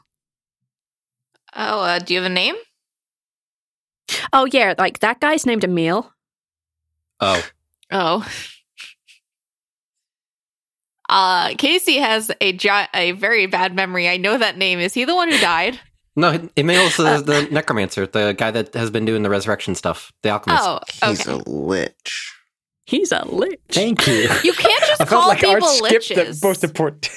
Oh, 1.54 1.80
uh, 1.82 1.98
do 1.98 2.14
you 2.14 2.20
have 2.22 2.30
a 2.30 2.34
name? 2.34 2.54
Oh 4.32 4.46
yeah, 4.50 4.74
like 4.78 5.00
that 5.00 5.20
guy's 5.20 5.46
named 5.46 5.64
Emil. 5.64 6.12
Oh. 7.20 7.44
Oh. 7.90 8.26
Uh, 11.08 11.54
Casey 11.58 11.98
has 11.98 12.30
a 12.40 12.52
gi- 12.52 12.68
a 12.94 13.12
very 13.12 13.46
bad 13.46 13.74
memory. 13.74 14.08
I 14.08 14.16
know 14.16 14.38
that 14.38 14.56
name. 14.56 14.78
Is 14.78 14.94
he 14.94 15.04
the 15.04 15.14
one 15.14 15.30
who 15.30 15.38
died? 15.38 15.78
No, 16.16 16.48
Emil's 16.56 16.96
the, 16.96 17.22
the 17.24 17.48
necromancer, 17.50 18.06
the 18.06 18.34
guy 18.36 18.50
that 18.50 18.74
has 18.74 18.90
been 18.90 19.04
doing 19.04 19.22
the 19.22 19.30
resurrection 19.30 19.74
stuff, 19.74 20.12
the 20.22 20.30
alchemist. 20.30 20.62
Oh, 20.64 20.78
He's 21.08 21.26
a 21.26 21.36
lich. 21.48 22.34
He's 22.84 23.12
a 23.12 23.24
lich. 23.26 23.60
Thank 23.70 24.06
you. 24.06 24.28
You 24.42 24.52
can't 24.52 24.84
just 24.84 25.00
I 25.00 25.04
felt 25.06 25.22
call 25.22 25.28
like 25.28 25.42
Art 25.44 25.54
people 25.62 25.68
skipped 25.68 26.08
the 26.10 26.14
liches. 26.14 26.42
most 26.42 26.64
important. 26.64 27.08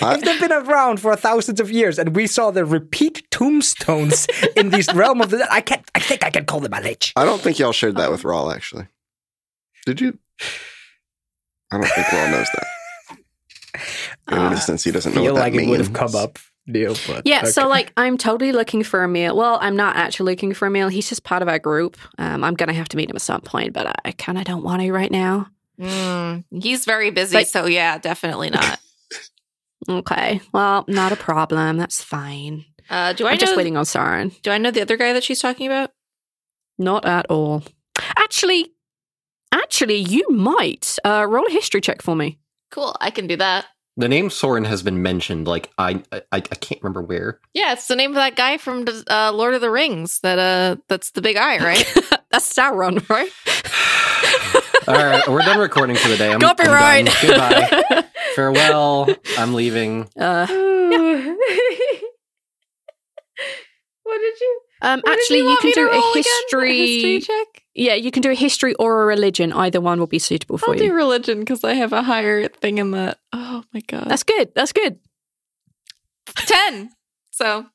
If 0.00 0.20
they've 0.22 0.40
been 0.40 0.52
around 0.52 1.00
for 1.00 1.14
thousands 1.16 1.60
of 1.60 1.70
years 1.70 1.98
and 1.98 2.14
we 2.14 2.26
saw 2.26 2.50
the 2.50 2.64
repeat 2.64 3.28
tombstones 3.30 4.26
in 4.56 4.70
this 4.70 4.92
realm 4.94 5.20
of 5.20 5.30
the 5.30 5.46
I 5.52 5.60
can't. 5.60 5.88
I 5.94 6.00
think 6.00 6.24
I 6.24 6.30
can 6.30 6.44
call 6.44 6.60
them 6.60 6.72
a 6.72 6.80
lich. 6.80 7.12
I 7.16 7.24
don't 7.24 7.40
think 7.40 7.58
y'all 7.58 7.72
shared 7.72 7.96
that 7.96 8.10
with 8.10 8.24
Rhal, 8.24 8.50
actually. 8.50 8.86
Did 9.86 10.00
you? 10.00 10.18
I 11.70 11.78
don't 11.78 11.86
think 11.88 12.12
Rhal 12.12 12.30
knows 12.30 12.48
that. 12.54 12.66
In 14.32 14.38
an 14.38 14.52
instance, 14.52 14.84
he 14.84 14.90
doesn't 14.90 15.14
know 15.14 15.22
what 15.22 15.34
that 15.34 15.40
like 15.40 15.52
means. 15.54 15.66
it 15.66 15.70
would 15.70 15.80
have 15.80 15.92
come 15.92 16.14
up, 16.14 16.38
Neil. 16.66 16.94
But 17.06 17.22
Yeah, 17.26 17.44
so 17.44 17.68
like 17.68 17.92
I'm 17.96 18.18
totally 18.18 18.52
looking 18.52 18.82
for 18.82 19.02
a 19.02 19.08
meal. 19.08 19.36
Well, 19.36 19.58
I'm 19.60 19.76
not 19.76 19.96
actually 19.96 20.32
looking 20.32 20.52
for 20.54 20.66
a 20.66 20.70
meal. 20.70 20.88
He's 20.88 21.08
just 21.08 21.24
part 21.24 21.42
of 21.42 21.48
our 21.48 21.58
group. 21.58 21.96
Um, 22.18 22.44
I'm 22.44 22.54
gonna 22.54 22.72
have 22.74 22.88
to 22.90 22.96
meet 22.96 23.08
him 23.10 23.16
at 23.16 23.22
some 23.22 23.40
point, 23.40 23.72
but 23.72 23.86
I, 23.86 23.94
I 24.06 24.12
kind 24.12 24.36
of 24.38 24.44
don't 24.44 24.62
want 24.62 24.82
to 24.82 24.92
right 24.92 25.10
now. 25.10 25.48
Mm, 25.80 26.44
he's 26.50 26.84
very 26.84 27.10
busy, 27.10 27.36
But- 27.38 27.48
so 27.48 27.66
yeah, 27.66 27.98
definitely 27.98 28.50
not. 28.50 28.80
Okay, 29.88 30.40
well, 30.52 30.84
not 30.88 31.12
a 31.12 31.16
problem. 31.16 31.76
That's 31.76 32.02
fine. 32.02 32.64
Uh, 32.90 33.12
do 33.12 33.26
I 33.26 33.30
I'm 33.30 33.34
know, 33.34 33.40
just 33.40 33.56
waiting 33.56 33.76
on 33.76 33.84
Saren. 33.84 34.40
Do 34.42 34.50
I 34.50 34.58
know 34.58 34.70
the 34.70 34.80
other 34.80 34.96
guy 34.96 35.12
that 35.12 35.22
she's 35.24 35.40
talking 35.40 35.66
about? 35.66 35.90
Not 36.78 37.04
at 37.04 37.26
all. 37.28 37.62
Actually, 38.16 38.72
actually, 39.52 39.96
you 39.96 40.26
might 40.30 40.96
uh, 41.04 41.26
roll 41.28 41.46
a 41.46 41.50
history 41.50 41.80
check 41.80 42.02
for 42.02 42.16
me. 42.16 42.38
Cool, 42.70 42.96
I 43.00 43.10
can 43.10 43.26
do 43.26 43.36
that. 43.36 43.66
The 43.96 44.08
name 44.08 44.30
Soren 44.30 44.64
has 44.64 44.82
been 44.82 45.02
mentioned. 45.02 45.48
Like 45.48 45.70
I, 45.76 46.02
I, 46.12 46.22
I 46.32 46.40
can't 46.40 46.80
remember 46.82 47.02
where. 47.02 47.40
Yeah, 47.52 47.72
it's 47.72 47.88
the 47.88 47.96
name 47.96 48.10
of 48.10 48.16
that 48.16 48.36
guy 48.36 48.56
from 48.56 48.86
uh, 49.10 49.32
Lord 49.32 49.54
of 49.54 49.60
the 49.60 49.70
Rings. 49.70 50.20
That 50.20 50.38
uh, 50.38 50.76
that's 50.88 51.10
the 51.10 51.20
big 51.20 51.36
eye, 51.36 51.58
right? 51.64 51.84
That's 52.30 52.52
Sauron, 52.54 53.08
right? 53.08 53.28
All 54.88 54.94
right, 54.94 55.26
we're 55.28 55.42
done 55.42 55.58
recording 55.58 55.96
for 55.96 56.08
the 56.08 56.16
day. 56.16 56.32
I'm, 56.32 56.40
Copyright. 56.40 57.08
I'm 57.24 57.28
done. 57.28 57.70
Goodbye. 57.70 58.04
Farewell. 58.38 59.08
I'm 59.36 59.52
leaving. 59.52 60.08
Uh, 60.16 60.46
what 60.46 60.56
did 64.20 64.40
you? 64.40 64.60
um, 64.82 65.00
what 65.00 65.12
actually, 65.12 65.38
you, 65.38 65.44
want 65.46 65.60
can 65.60 65.72
do 65.72 65.88
a 65.88 65.90
roll 65.92 66.10
again? 66.12 66.22
history. 66.22 66.78
history 66.78 67.20
check. 67.20 67.64
Yeah, 67.74 67.94
you 67.94 68.12
can 68.12 68.22
do 68.22 68.30
a 68.30 68.34
history 68.34 68.74
or 68.74 69.02
a 69.02 69.06
religion. 69.06 69.52
Either 69.52 69.80
one 69.80 69.98
will 69.98 70.06
be 70.06 70.20
suitable 70.20 70.56
for 70.56 70.70
I'll 70.70 70.76
you. 70.76 70.90
do 70.90 70.94
religion 70.94 71.40
because 71.40 71.64
I 71.64 71.74
have 71.74 71.92
a 71.92 72.02
higher 72.04 72.46
thing 72.46 72.78
in 72.78 72.92
that. 72.92 73.18
Oh 73.32 73.64
my 73.74 73.80
god, 73.88 74.06
That's 74.08 74.22
good. 74.22 74.54
That's 74.54 74.72
good. 74.72 75.00
ten. 76.36 76.90
So 77.32 77.66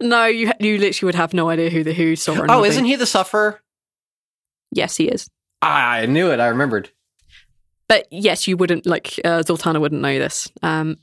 No, 0.00 0.24
you 0.24 0.50
you 0.60 0.78
literally 0.78 1.08
would 1.08 1.14
have 1.14 1.34
no 1.34 1.50
idea 1.50 1.68
who 1.68 1.84
the 1.84 1.92
who 1.92 2.14
Sauron. 2.14 2.46
Oh, 2.48 2.64
isn't 2.64 2.86
he 2.86 2.96
the 2.96 3.04
sufferer? 3.04 3.60
Yes, 4.70 4.96
he 4.96 5.08
is. 5.08 5.28
I 5.60 6.06
knew 6.06 6.30
it. 6.30 6.40
I 6.40 6.46
remembered. 6.48 6.88
But 7.92 8.06
yes, 8.10 8.48
you 8.48 8.56
wouldn't 8.56 8.86
like 8.86 9.20
uh, 9.22 9.42
Zaltanna 9.42 9.78
wouldn't 9.78 10.00
know 10.00 10.18
this. 10.18 10.50
Um, 10.62 10.96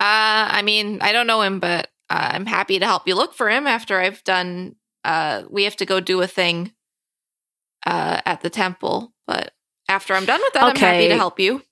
Uh, 0.00 0.50
I 0.58 0.62
mean, 0.62 0.98
I 1.00 1.12
don't 1.12 1.28
know 1.28 1.40
him, 1.42 1.60
but 1.60 1.86
uh, 2.10 2.30
I'm 2.32 2.46
happy 2.46 2.80
to 2.80 2.84
help 2.84 3.06
you 3.06 3.14
look 3.14 3.32
for 3.32 3.48
him 3.48 3.68
after 3.68 4.00
I've 4.00 4.24
done. 4.24 4.74
Uh, 5.04 5.44
we 5.48 5.62
have 5.62 5.76
to 5.76 5.86
go 5.86 6.00
do 6.00 6.20
a 6.20 6.26
thing 6.26 6.72
uh, 7.86 8.20
at 8.26 8.40
the 8.40 8.50
temple, 8.50 9.12
but 9.24 9.52
after 9.88 10.14
I'm 10.14 10.24
done 10.24 10.40
with 10.40 10.52
that, 10.54 10.64
I'm 10.64 10.74
happy 10.74 11.06
to 11.06 11.14
help 11.14 11.38
you. 11.38 11.62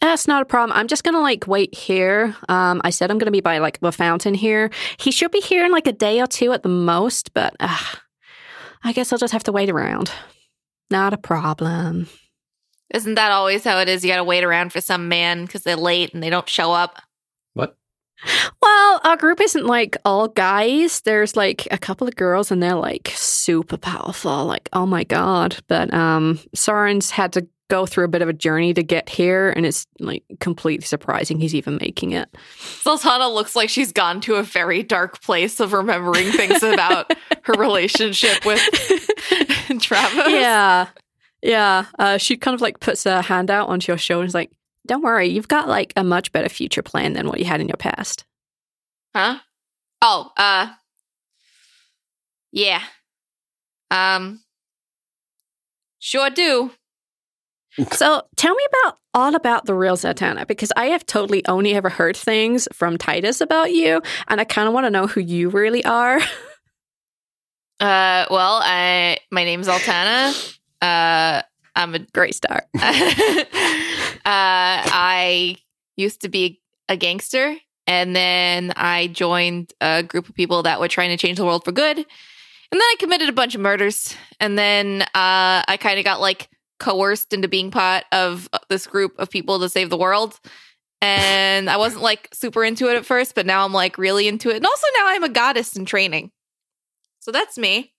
that's 0.00 0.26
not 0.26 0.42
a 0.42 0.46
problem. 0.46 0.76
I'm 0.76 0.88
just 0.88 1.04
gonna 1.04 1.20
like 1.20 1.46
wait 1.46 1.72
here. 1.72 2.34
Um, 2.48 2.80
I 2.82 2.90
said 2.90 3.12
I'm 3.12 3.18
gonna 3.18 3.30
be 3.30 3.40
by 3.40 3.58
like 3.58 3.78
the 3.78 3.92
fountain 3.92 4.34
here. 4.34 4.68
He 4.98 5.12
should 5.12 5.30
be 5.30 5.40
here 5.40 5.64
in 5.64 5.70
like 5.70 5.86
a 5.86 5.92
day 5.92 6.20
or 6.20 6.26
two 6.26 6.52
at 6.52 6.64
the 6.64 6.68
most, 6.68 7.32
but 7.34 7.54
uh, 7.60 7.78
I 8.82 8.92
guess 8.92 9.12
I'll 9.12 9.18
just 9.20 9.32
have 9.32 9.44
to 9.44 9.52
wait 9.52 9.70
around. 9.70 10.10
Not 10.90 11.12
a 11.12 11.18
problem. 11.18 12.08
Isn't 12.94 13.14
that 13.14 13.32
always 13.32 13.64
how 13.64 13.78
it 13.80 13.88
is? 13.88 14.04
You 14.04 14.10
got 14.10 14.16
to 14.16 14.24
wait 14.24 14.44
around 14.44 14.72
for 14.72 14.80
some 14.80 15.08
man 15.08 15.44
because 15.44 15.62
they're 15.62 15.76
late 15.76 16.14
and 16.14 16.22
they 16.22 16.30
don't 16.30 16.48
show 16.48 16.72
up. 16.72 17.00
What? 17.54 17.76
Well, 18.62 19.00
our 19.04 19.16
group 19.16 19.40
isn't 19.40 19.66
like 19.66 19.96
all 20.04 20.28
guys. 20.28 21.00
There's 21.02 21.36
like 21.36 21.66
a 21.70 21.78
couple 21.78 22.06
of 22.06 22.16
girls 22.16 22.50
and 22.50 22.62
they're 22.62 22.74
like 22.74 23.12
super 23.14 23.76
powerful. 23.76 24.46
Like, 24.46 24.68
oh 24.72 24.86
my 24.86 25.04
God. 25.04 25.56
But 25.68 25.92
um 25.92 26.38
Soren's 26.54 27.10
had 27.10 27.32
to 27.34 27.46
go 27.68 27.84
through 27.84 28.04
a 28.04 28.08
bit 28.08 28.22
of 28.22 28.28
a 28.28 28.32
journey 28.32 28.72
to 28.72 28.82
get 28.82 29.08
here 29.08 29.50
and 29.50 29.66
it's 29.66 29.86
like 29.98 30.22
completely 30.38 30.86
surprising 30.86 31.40
he's 31.40 31.54
even 31.54 31.78
making 31.80 32.12
it. 32.12 32.28
Zaltanna 32.84 33.32
looks 33.32 33.56
like 33.56 33.68
she's 33.68 33.92
gone 33.92 34.20
to 34.20 34.36
a 34.36 34.42
very 34.42 34.84
dark 34.84 35.20
place 35.20 35.58
of 35.58 35.72
remembering 35.72 36.30
things 36.30 36.62
about 36.62 37.12
her 37.42 37.54
relationship 37.54 38.46
with 38.46 38.60
Travis. 39.80 40.32
Yeah. 40.32 40.86
Yeah. 41.46 41.86
Uh, 41.96 42.18
she 42.18 42.36
kind 42.36 42.56
of 42.56 42.60
like 42.60 42.80
puts 42.80 43.04
her 43.04 43.22
hand 43.22 43.50
out 43.52 43.68
onto 43.68 43.92
your 43.92 43.98
shoulder 43.98 44.22
and 44.22 44.28
is 44.28 44.34
like, 44.34 44.50
don't 44.84 45.02
worry, 45.02 45.28
you've 45.28 45.46
got 45.48 45.68
like 45.68 45.92
a 45.96 46.02
much 46.02 46.32
better 46.32 46.48
future 46.48 46.82
plan 46.82 47.12
than 47.12 47.28
what 47.28 47.38
you 47.38 47.44
had 47.44 47.60
in 47.60 47.68
your 47.68 47.76
past. 47.76 48.24
Huh? 49.14 49.38
Oh, 50.02 50.32
uh 50.36 50.68
Yeah. 52.52 52.82
Um 53.90 54.40
Sure 56.00 56.30
do. 56.30 56.70
So 57.92 58.22
tell 58.36 58.54
me 58.54 58.64
about 58.82 58.98
all 59.12 59.34
about 59.34 59.66
the 59.66 59.74
real 59.74 59.96
Zaltanna 59.96 60.46
because 60.46 60.72
I 60.76 60.86
have 60.86 61.04
totally 61.06 61.46
only 61.46 61.74
ever 61.74 61.90
heard 61.90 62.16
things 62.16 62.66
from 62.72 62.96
Titus 62.96 63.40
about 63.42 63.70
you, 63.70 64.00
and 64.28 64.40
I 64.40 64.44
kind 64.44 64.66
of 64.66 64.72
want 64.72 64.86
to 64.86 64.90
know 64.90 65.06
who 65.06 65.20
you 65.20 65.48
really 65.50 65.84
are. 65.84 66.18
Uh 67.78 68.24
well, 68.30 68.58
I 68.64 69.18
my 69.30 69.44
name's 69.44 69.68
Altana. 69.68 70.32
Uh 70.80 71.42
I'm 71.76 71.94
a 71.94 71.98
Great 71.98 72.34
start. 72.34 72.64
uh, 72.74 72.80
I 74.24 75.56
used 75.96 76.22
to 76.22 76.28
be 76.28 76.62
a 76.88 76.96
gangster, 76.96 77.54
and 77.86 78.16
then 78.16 78.72
I 78.76 79.08
joined 79.08 79.72
a 79.80 80.02
group 80.02 80.28
of 80.28 80.34
people 80.34 80.62
that 80.62 80.80
were 80.80 80.88
trying 80.88 81.10
to 81.10 81.16
change 81.18 81.36
the 81.36 81.44
world 81.44 81.64
for 81.64 81.72
good. 81.72 81.98
And 81.98 82.80
then 82.80 82.82
I 82.82 82.94
committed 82.98 83.28
a 83.28 83.32
bunch 83.32 83.54
of 83.54 83.60
murders, 83.60 84.16
and 84.40 84.58
then 84.58 85.02
uh, 85.02 85.62
I 85.68 85.76
kind 85.78 85.98
of 85.98 86.04
got 86.04 86.20
like 86.20 86.48
coerced 86.80 87.32
into 87.32 87.46
being 87.46 87.70
part 87.70 88.04
of 88.10 88.48
this 88.68 88.86
group 88.86 89.12
of 89.18 89.30
people 89.30 89.60
to 89.60 89.68
save 89.68 89.90
the 89.90 89.96
world. 89.98 90.40
And 91.02 91.68
I 91.68 91.76
wasn't 91.76 92.02
like 92.02 92.28
super 92.32 92.64
into 92.64 92.88
it 92.88 92.96
at 92.96 93.04
first, 93.04 93.34
but 93.34 93.46
now 93.46 93.64
I'm 93.64 93.72
like 93.72 93.98
really 93.98 94.28
into 94.28 94.48
it. 94.48 94.56
And 94.56 94.66
also 94.66 94.86
now 94.96 95.08
I'm 95.08 95.24
a 95.24 95.28
goddess 95.28 95.76
in 95.76 95.84
training. 95.84 96.32
So 97.20 97.30
that's 97.30 97.58
me. 97.58 97.92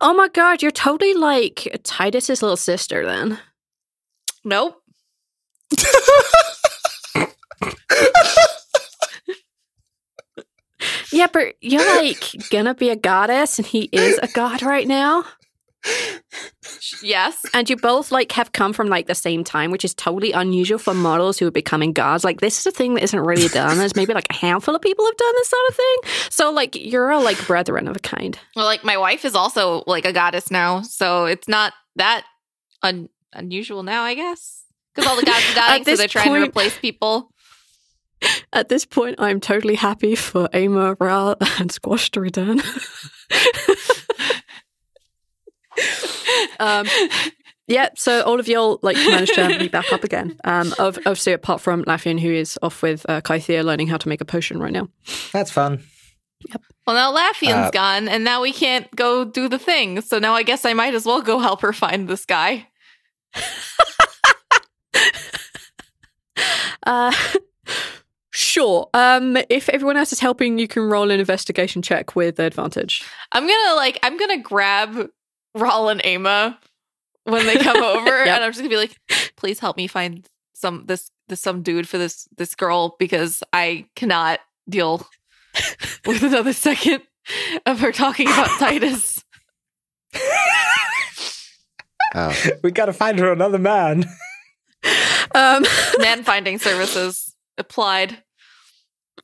Oh 0.00 0.14
my 0.14 0.28
god, 0.28 0.62
you're 0.62 0.70
totally 0.70 1.14
like 1.14 1.80
Titus's 1.84 2.42
little 2.42 2.56
sister 2.56 3.04
then. 3.04 3.38
Nope. 4.44 4.82
Yeah, 11.10 11.26
but 11.32 11.54
you're 11.60 11.84
like 11.96 12.22
gonna 12.50 12.74
be 12.74 12.90
a 12.90 12.96
goddess, 12.96 13.58
and 13.58 13.66
he 13.66 13.88
is 13.92 14.18
a 14.22 14.28
god 14.28 14.62
right 14.62 14.86
now. 14.86 15.24
Yes. 17.02 17.44
And 17.54 17.68
you 17.68 17.76
both 17.76 18.10
like 18.12 18.32
have 18.32 18.52
come 18.52 18.72
from 18.72 18.88
like 18.88 19.06
the 19.06 19.14
same 19.14 19.44
time, 19.44 19.70
which 19.70 19.84
is 19.84 19.94
totally 19.94 20.32
unusual 20.32 20.78
for 20.78 20.94
models 20.94 21.38
who 21.38 21.46
are 21.46 21.52
becoming 21.52 21.92
gods. 21.92 22.24
Like 22.24 22.40
this 22.40 22.58
is 22.58 22.66
a 22.66 22.70
thing 22.70 22.94
that 22.94 23.02
isn't 23.04 23.20
really 23.20 23.48
done. 23.48 23.78
There's 23.78 23.96
maybe 23.96 24.14
like 24.14 24.26
a 24.30 24.34
handful 24.34 24.74
of 24.74 24.82
people 24.82 25.04
have 25.04 25.16
done 25.16 25.32
this 25.34 25.48
sort 25.48 25.68
of 25.68 25.74
thing. 25.74 25.96
So 26.30 26.50
like 26.50 26.76
you're 26.76 27.12
all 27.12 27.22
like 27.22 27.46
brethren 27.46 27.88
of 27.88 27.96
a 27.96 28.00
kind. 28.00 28.38
Well, 28.56 28.64
like 28.64 28.84
my 28.84 28.96
wife 28.96 29.24
is 29.24 29.34
also 29.34 29.82
like 29.86 30.04
a 30.04 30.12
goddess 30.12 30.50
now, 30.50 30.82
so 30.82 31.26
it's 31.26 31.48
not 31.48 31.72
that 31.96 32.24
un- 32.82 33.08
unusual 33.32 33.82
now, 33.82 34.02
I 34.02 34.14
guess. 34.14 34.64
Because 34.94 35.10
all 35.10 35.16
the 35.16 35.26
gods 35.26 35.44
are 35.50 35.54
dying, 35.68 35.84
so 35.84 35.96
they're 35.96 36.08
trying 36.08 36.34
to 36.34 36.42
replace 36.42 36.76
people. 36.78 37.30
At 38.52 38.68
this 38.68 38.84
point, 38.84 39.16
I'm 39.18 39.38
totally 39.38 39.76
happy 39.76 40.16
for 40.16 40.48
Ama, 40.52 40.96
Rhal, 40.98 41.36
and 41.58 41.70
Squash 41.70 42.10
to 42.12 42.20
return. 42.20 42.60
um, 46.60 46.86
yeah, 47.66 47.88
so 47.96 48.22
all 48.22 48.40
of 48.40 48.48
y'all 48.48 48.78
like 48.82 48.96
managed 48.96 49.34
to 49.34 49.48
meet 49.58 49.72
back 49.72 49.92
up 49.92 50.04
again. 50.04 50.36
Um, 50.44 50.74
of 50.78 50.96
obviously 50.98 51.32
apart 51.32 51.60
from 51.60 51.84
Laffian, 51.84 52.18
who 52.20 52.30
is 52.32 52.58
off 52.62 52.82
with 52.82 53.04
uh, 53.08 53.20
Kythia 53.20 53.64
learning 53.64 53.88
how 53.88 53.96
to 53.98 54.08
make 54.08 54.20
a 54.20 54.24
potion 54.24 54.58
right 54.60 54.72
now. 54.72 54.88
That's 55.32 55.50
fun. 55.50 55.82
Well, 56.86 56.94
now 56.96 57.14
Laffian's 57.14 57.68
Uh, 57.68 57.70
gone, 57.70 58.08
and 58.08 58.24
now 58.24 58.40
we 58.40 58.52
can't 58.52 58.88
go 58.96 59.24
do 59.24 59.48
the 59.48 59.58
thing. 59.58 60.00
So 60.00 60.18
now 60.18 60.34
I 60.34 60.42
guess 60.44 60.64
I 60.64 60.72
might 60.72 60.94
as 60.94 61.04
well 61.04 61.20
go 61.20 61.40
help 61.40 61.60
her 61.62 61.72
find 61.72 62.08
this 62.08 62.24
guy. 62.24 62.68
Uh, 66.84 67.12
sure. 68.30 68.88
Um, 68.94 69.36
if 69.50 69.68
everyone 69.68 69.96
else 69.98 70.12
is 70.12 70.20
helping, 70.20 70.58
you 70.58 70.66
can 70.66 70.84
roll 70.84 71.10
an 71.10 71.20
investigation 71.20 71.82
check 71.82 72.16
with 72.16 72.38
advantage. 72.40 73.04
I'm 73.32 73.46
gonna 73.46 73.74
like 73.76 73.98
I'm 74.02 74.16
gonna 74.16 74.38
grab 74.40 75.10
Raul 75.56 75.90
and 75.90 76.04
Ama 76.04 76.58
when 77.24 77.46
they 77.46 77.56
come 77.56 77.82
over, 77.82 78.24
Yep. 78.24 78.26
and 78.34 78.44
I'm 78.44 78.50
just 78.50 78.60
gonna 78.60 78.68
be 78.70 78.76
like, 78.76 78.96
please 79.36 79.58
help 79.58 79.76
me 79.76 79.86
find 79.86 80.26
some 80.54 80.84
this 80.86 81.10
this 81.28 81.40
some 81.40 81.62
dude 81.62 81.88
for 81.88 81.98
this 81.98 82.26
this 82.36 82.54
girl 82.54 82.96
because 82.98 83.42
I 83.52 83.86
cannot 83.96 84.40
deal 84.68 85.06
with 86.06 86.22
another 86.22 86.52
second 86.52 87.02
of 87.66 87.80
her 87.80 87.92
talking 87.92 88.26
about 88.28 88.48
Titus. 88.58 89.22
Oh. 92.14 92.34
We 92.62 92.70
gotta 92.70 92.92
find 92.92 93.18
her 93.18 93.30
another 93.32 93.58
man. 93.58 94.04
Um, 95.34 95.64
Man 95.98 96.22
finding 96.24 96.58
services. 96.58 97.34
applied. 97.58 98.22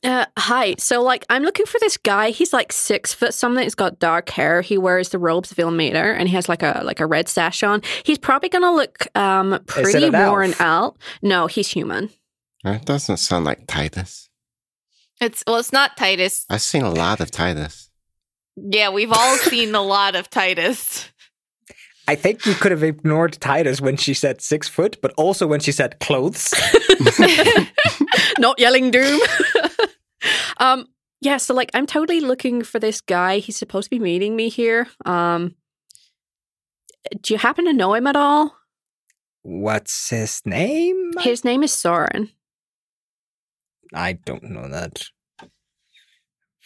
Uh, 0.03 0.25
hi. 0.37 0.75
So, 0.77 1.01
like, 1.01 1.25
I'm 1.29 1.43
looking 1.43 1.65
for 1.65 1.79
this 1.79 1.97
guy. 1.97 2.29
He's 2.29 2.53
like 2.53 2.71
six 2.71 3.13
foot 3.13 3.33
something. 3.33 3.63
He's 3.63 3.75
got 3.75 3.99
dark 3.99 4.29
hair. 4.29 4.61
He 4.61 4.77
wears 4.77 5.09
the 5.09 5.19
robes 5.19 5.51
of 5.51 5.57
Ilmater, 5.57 6.15
and 6.17 6.27
he 6.27 6.35
has 6.35 6.49
like 6.49 6.63
a 6.63 6.81
like 6.83 6.99
a 6.99 7.05
red 7.05 7.27
sash 7.29 7.63
on. 7.63 7.81
He's 8.03 8.17
probably 8.17 8.49
gonna 8.49 8.73
look 8.73 9.07
um 9.15 9.59
pretty 9.67 10.09
worn 10.09 10.51
elf? 10.51 10.61
out. 10.61 10.97
No, 11.21 11.47
he's 11.47 11.69
human. 11.69 12.09
That 12.63 12.85
doesn't 12.85 13.17
sound 13.17 13.45
like 13.45 13.67
Titus. 13.67 14.29
It's 15.21 15.43
well, 15.47 15.57
it's 15.57 15.71
not 15.71 15.97
Titus. 15.97 16.45
I've 16.49 16.61
seen 16.61 16.83
a 16.83 16.91
lot 16.91 17.19
of 17.21 17.31
Titus. 17.31 17.89
Yeah, 18.57 18.89
we've 18.89 19.11
all 19.11 19.37
seen 19.37 19.75
a 19.75 19.81
lot 19.81 20.15
of 20.15 20.29
Titus. 20.29 21.09
I 22.07 22.15
think 22.15 22.45
you 22.45 22.53
could 22.53 22.71
have 22.71 22.83
ignored 22.83 23.33
Titus 23.41 23.81
when 23.81 23.97
she 23.97 24.13
said 24.13 24.39
six 24.39 24.67
foot, 24.69 25.01
but 25.01 25.11
also 25.17 25.47
when 25.47 25.59
she 25.59 25.71
said 25.71 25.99
clothes. 25.99 26.53
Not 28.39 28.59
yelling 28.59 28.91
doom. 28.91 29.19
um. 30.57 30.87
Yeah. 31.21 31.37
So, 31.37 31.53
like, 31.53 31.71
I'm 31.73 31.85
totally 31.87 32.19
looking 32.21 32.61
for 32.63 32.79
this 32.79 33.01
guy. 33.01 33.39
He's 33.39 33.57
supposed 33.57 33.85
to 33.85 33.89
be 33.89 33.99
meeting 33.99 34.35
me 34.35 34.49
here. 34.49 34.87
Um. 35.05 35.55
Do 37.21 37.33
you 37.33 37.37
happen 37.37 37.65
to 37.65 37.73
know 37.73 37.93
him 37.93 38.07
at 38.07 38.15
all? 38.15 38.55
What's 39.43 40.09
his 40.09 40.41
name? 40.45 41.11
His 41.19 41.43
name 41.45 41.61
is 41.63 41.71
Soren. 41.71 42.31
I 43.93 44.13
don't 44.13 44.43
know 44.43 44.67
that. 44.67 45.03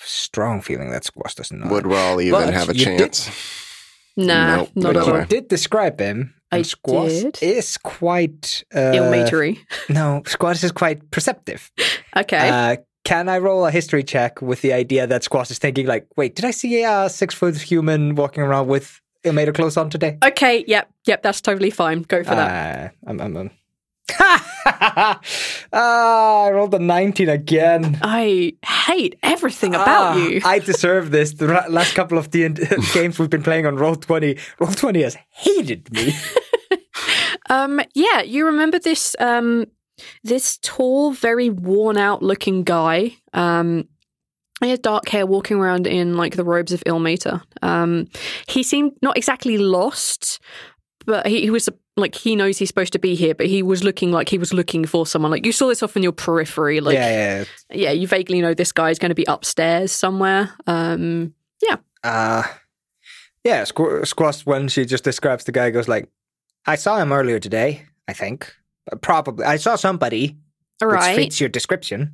Strong 0.02 0.62
feeling 0.62 0.92
that 0.92 1.04
Squash 1.04 1.36
doesn't 1.36 1.60
know. 1.60 1.68
Would 1.68 1.86
Rhal 1.86 2.22
even 2.22 2.40
But 2.40 2.54
have 2.54 2.70
a 2.70 2.74
you 2.76 2.86
did- 2.86 3.00
chance? 3.14 3.30
Nah, 4.16 4.56
Nope, 4.58 4.70
not 4.76 4.94
no 4.94 5.00
at 5.02 5.06
You 5.08 5.12
all. 5.14 5.20
way. 5.20 5.26
did 5.26 5.48
describe 5.48 6.00
him. 6.00 6.34
and 6.52 6.60
I 6.60 6.62
Squash 6.64 7.12
did. 7.12 7.40
is 7.42 7.78
quite. 7.78 8.64
Uh, 8.74 8.92
Ill-matery. 8.96 9.60
No, 9.90 10.24
Squash 10.26 10.64
is 10.64 10.72
quite 10.72 11.12
perceptive. 11.12 11.72
Okay. 12.18 12.50
Uh, 12.50 12.78
can 13.10 13.28
I 13.28 13.40
roll 13.40 13.66
a 13.66 13.72
history 13.72 14.04
check 14.04 14.40
with 14.40 14.62
the 14.62 14.72
idea 14.72 15.08
that 15.08 15.24
Squash 15.24 15.50
is 15.50 15.58
thinking, 15.58 15.88
like, 15.88 16.06
wait, 16.16 16.36
did 16.36 16.46
I 16.46 16.52
see 16.52 16.84
a 16.84 17.10
six 17.10 17.34
foot 17.34 17.58
human 17.58 18.14
walking 18.14 18.44
around 18.44 18.68
with 18.68 19.02
Ilmater 19.24 19.52
clothes 19.54 19.78
on 19.78 19.90
today? 19.90 20.20
okay. 20.24 20.64
Yep. 20.68 20.88
Yep. 21.06 21.24
That's 21.24 21.42
totally 21.42 21.72
fine. 21.72 22.04
Go 22.04 22.24
for 22.24 22.36
that. 22.36 22.94
Uh, 23.06 23.10
I'm, 23.10 23.20
I'm, 23.20 23.36
I'm... 23.38 23.52
ah, 24.20 25.20
I 25.74 26.52
rolled 26.52 26.74
a 26.76 26.80
19 26.80 27.30
again. 27.30 27.98
I 28.04 28.54
hate 28.64 29.16
everything 29.24 29.74
about 29.74 29.88
Ah, 29.88 30.16
you. 30.18 30.42
I 30.46 30.60
deserve 30.60 31.10
this. 31.10 31.34
The 31.34 31.48
last 31.70 31.96
couple 31.96 32.18
of 32.20 32.30
D- 32.30 32.48
games 32.94 33.18
we've 33.18 33.30
been 33.30 33.44
playing 33.44 33.66
on 33.66 33.76
Roll 33.76 33.96
Twenty, 33.96 34.38
Roll 34.60 34.72
Twenty 34.72 35.02
has 35.02 35.18
hated 35.32 35.92
me. 35.92 36.14
Um, 37.52 37.82
yeah, 37.96 38.22
you 38.22 38.46
remember 38.46 38.78
this 38.78 39.16
um 39.20 39.66
this 40.24 40.58
tall, 40.62 41.12
very 41.12 41.50
worn 41.50 41.98
out 41.98 42.22
looking 42.24 42.64
guy. 42.64 43.16
Um 43.34 43.88
he 44.62 44.70
had 44.70 44.82
dark 44.82 45.08
hair 45.08 45.26
walking 45.26 45.58
around 45.58 45.88
in 45.88 46.18
like 46.18 46.36
the 46.36 46.44
robes 46.44 46.74
of 46.74 46.84
Ilmater. 46.86 47.42
Um 47.62 48.08
he 48.48 48.64
seemed 48.64 48.94
not 49.02 49.18
exactly 49.18 49.58
lost, 49.58 50.40
but 51.06 51.28
he, 51.28 51.42
he 51.42 51.50
was 51.50 51.70
like 51.96 52.16
he 52.16 52.36
knows 52.36 52.58
he's 52.58 52.70
supposed 52.70 52.94
to 52.94 53.00
be 53.00 53.16
here, 53.16 53.36
but 53.36 53.48
he 53.48 53.64
was 53.64 53.84
looking 53.84 54.12
like 54.12 54.30
he 54.30 54.38
was 54.38 54.54
looking 54.54 54.86
for 54.86 55.06
someone. 55.06 55.32
Like 55.32 55.46
you 55.46 55.52
saw 55.52 55.68
this 55.68 55.84
off 55.84 55.96
in 55.98 56.04
your 56.04 56.12
periphery. 56.12 56.80
Like 56.80 56.96
yeah, 56.96 57.44
yeah. 57.70 57.76
yeah, 57.76 57.92
you 57.92 58.08
vaguely 58.08 58.42
know 58.42 58.54
this 58.54 58.72
guy's 58.72 59.00
going 59.00 59.10
to 59.10 59.16
be 59.16 59.26
upstairs 59.28 59.92
somewhere. 59.92 60.54
Um 60.68 61.34
yeah. 61.62 61.78
Uh, 62.04 62.44
yeah, 63.44 63.64
Squ- 63.64 64.06
Squash, 64.06 64.46
when 64.46 64.68
she 64.68 64.86
just 64.86 65.04
describes 65.04 65.44
the 65.44 65.52
guy, 65.52 65.70
goes 65.70 65.88
like, 65.88 66.10
I 66.66 66.76
saw 66.76 66.98
him 66.98 67.12
earlier 67.12 67.40
today, 67.40 67.84
I 68.08 68.14
think. 68.14 68.54
Probably. 69.02 69.46
I 69.46 69.58
saw 69.58 69.76
somebody 69.76 70.38
all 70.82 70.90
which 70.90 71.02
fits 71.16 71.40
your 71.40 71.50
description. 71.50 72.14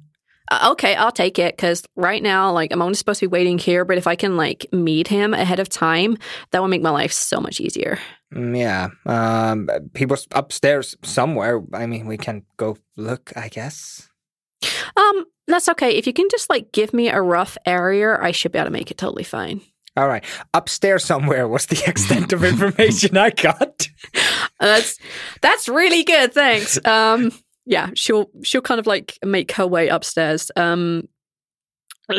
Uh, 0.51 0.69
okay, 0.73 0.93
I'll 0.93 1.11
take 1.11 1.39
it 1.39 1.55
because 1.55 1.84
right 1.95 2.21
now, 2.21 2.51
like, 2.51 2.71
I'm 2.71 2.82
only 2.82 2.93
supposed 2.93 3.19
to 3.21 3.28
be 3.28 3.32
waiting 3.32 3.57
here, 3.57 3.84
but 3.84 3.97
if 3.97 4.05
I 4.05 4.15
can, 4.15 4.38
like, 4.38 4.67
meet 4.71 5.07
him 5.07 5.34
ahead 5.34 5.59
of 5.59 5.69
time, 5.69 6.17
that 6.51 6.61
would 6.61 6.67
make 6.67 6.84
my 6.84 6.91
life 6.91 7.11
so 7.11 7.39
much 7.39 7.59
easier. 7.59 7.97
Mm, 8.34 8.55
Yeah. 8.55 8.89
Um, 9.07 9.69
he 9.95 10.05
was 10.05 10.28
upstairs 10.32 10.95
somewhere. 11.03 11.61
I 11.73 11.88
mean, 11.88 12.05
we 12.05 12.17
can 12.17 12.43
go 12.57 12.78
look, 12.95 13.34
I 13.36 13.47
guess. 13.47 14.07
Um, 14.95 15.26
that's 15.47 15.67
okay. 15.69 15.95
If 15.95 16.05
you 16.05 16.13
can 16.13 16.28
just, 16.30 16.47
like, 16.49 16.71
give 16.71 16.93
me 16.93 17.09
a 17.09 17.21
rough 17.21 17.57
area, 17.65 18.17
I 18.21 18.32
should 18.32 18.51
be 18.51 18.59
able 18.59 18.67
to 18.67 18.71
make 18.71 18.91
it 18.91 18.99
totally 18.99 19.23
fine. 19.23 19.61
All 19.97 20.07
right. 20.07 20.23
Upstairs 20.53 21.05
somewhere 21.05 21.47
was 21.47 21.67
the 21.67 21.81
extent 21.87 22.33
of 22.33 22.43
information 22.43 23.17
I 23.17 23.29
got. 23.31 23.87
Uh, 24.57 24.67
That's 24.67 24.97
that's 25.41 25.67
really 25.67 26.05
good. 26.05 26.33
Thanks. 26.33 26.79
Um, 26.85 27.33
yeah, 27.65 27.89
she'll 27.93 28.29
she'll 28.43 28.61
kind 28.61 28.79
of 28.79 28.87
like 28.87 29.17
make 29.21 29.51
her 29.53 29.67
way 29.67 29.89
upstairs. 29.89 30.49
Um, 30.55 31.09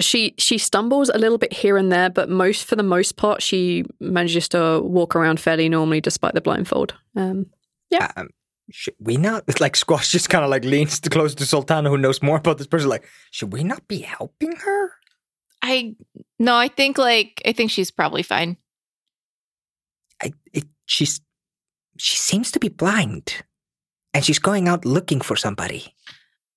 she 0.00 0.34
she 0.36 0.58
stumbles 0.58 1.08
a 1.08 1.16
little 1.18 1.38
bit 1.38 1.54
here 1.54 1.78
and 1.78 1.90
there, 1.90 2.10
but 2.10 2.28
most 2.28 2.66
for 2.66 2.76
the 2.76 2.82
most 2.82 3.16
part, 3.16 3.40
she 3.42 3.84
manages 4.00 4.48
to 4.50 4.80
walk 4.82 5.16
around 5.16 5.40
fairly 5.40 5.68
normally 5.70 6.02
despite 6.02 6.34
the 6.34 6.42
blindfold. 6.42 6.92
Um, 7.16 7.46
Yeah. 7.88 8.10
Um, 8.16 8.28
should 8.70 8.94
we 9.00 9.16
not? 9.16 9.44
It's 9.48 9.60
like 9.62 9.74
Squash 9.76 10.12
just 10.12 10.28
kind 10.28 10.44
of 10.44 10.50
like 10.50 10.64
leans 10.66 11.00
to 11.00 11.08
close 11.08 11.34
to 11.36 11.44
Zaltanna, 11.44 11.88
who 11.88 11.96
knows 11.96 12.20
more 12.22 12.36
about 12.36 12.58
this 12.58 12.66
person. 12.66 12.90
Like, 12.90 13.06
should 13.30 13.52
we 13.54 13.64
not 13.64 13.88
be 13.88 14.00
helping 14.00 14.56
her? 14.56 14.90
I 15.62 15.94
no, 16.38 16.54
I 16.54 16.68
think 16.68 16.98
like 16.98 17.42
I 17.46 17.52
think 17.52 17.70
she's 17.70 17.90
probably 17.90 18.22
fine. 18.22 18.56
I, 20.22 20.32
it, 20.52 20.64
she's 20.86 21.20
she 21.98 22.16
seems 22.16 22.50
to 22.52 22.58
be 22.58 22.68
blind, 22.68 23.42
and 24.14 24.24
she's 24.24 24.38
going 24.38 24.68
out 24.68 24.84
looking 24.84 25.20
for 25.20 25.36
somebody. 25.36 25.94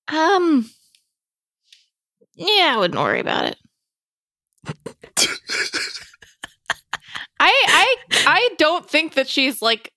Um 0.08 0.70
Yeah, 2.36 2.74
I 2.76 2.78
wouldn't 2.78 3.00
worry 3.00 3.20
about 3.20 3.45
it. 3.45 3.58
I 7.39 7.52
I 7.68 7.95
I 8.28 8.50
don't 8.58 8.89
think 8.89 9.14
that 9.14 9.28
she's 9.28 9.62
like 9.62 9.93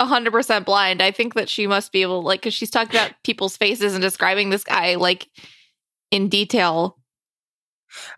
hundred 0.00 0.32
percent 0.32 0.64
blind. 0.66 1.02
I 1.02 1.10
think 1.10 1.34
that 1.34 1.48
she 1.48 1.66
must 1.66 1.92
be 1.92 2.02
able 2.02 2.22
like 2.22 2.40
because 2.40 2.54
she's 2.54 2.70
talking 2.70 2.90
about 2.98 3.12
people's 3.24 3.56
faces 3.56 3.94
and 3.94 4.02
describing 4.02 4.50
this 4.50 4.64
guy 4.64 4.94
like 4.96 5.28
in 6.10 6.28
detail. 6.28 6.97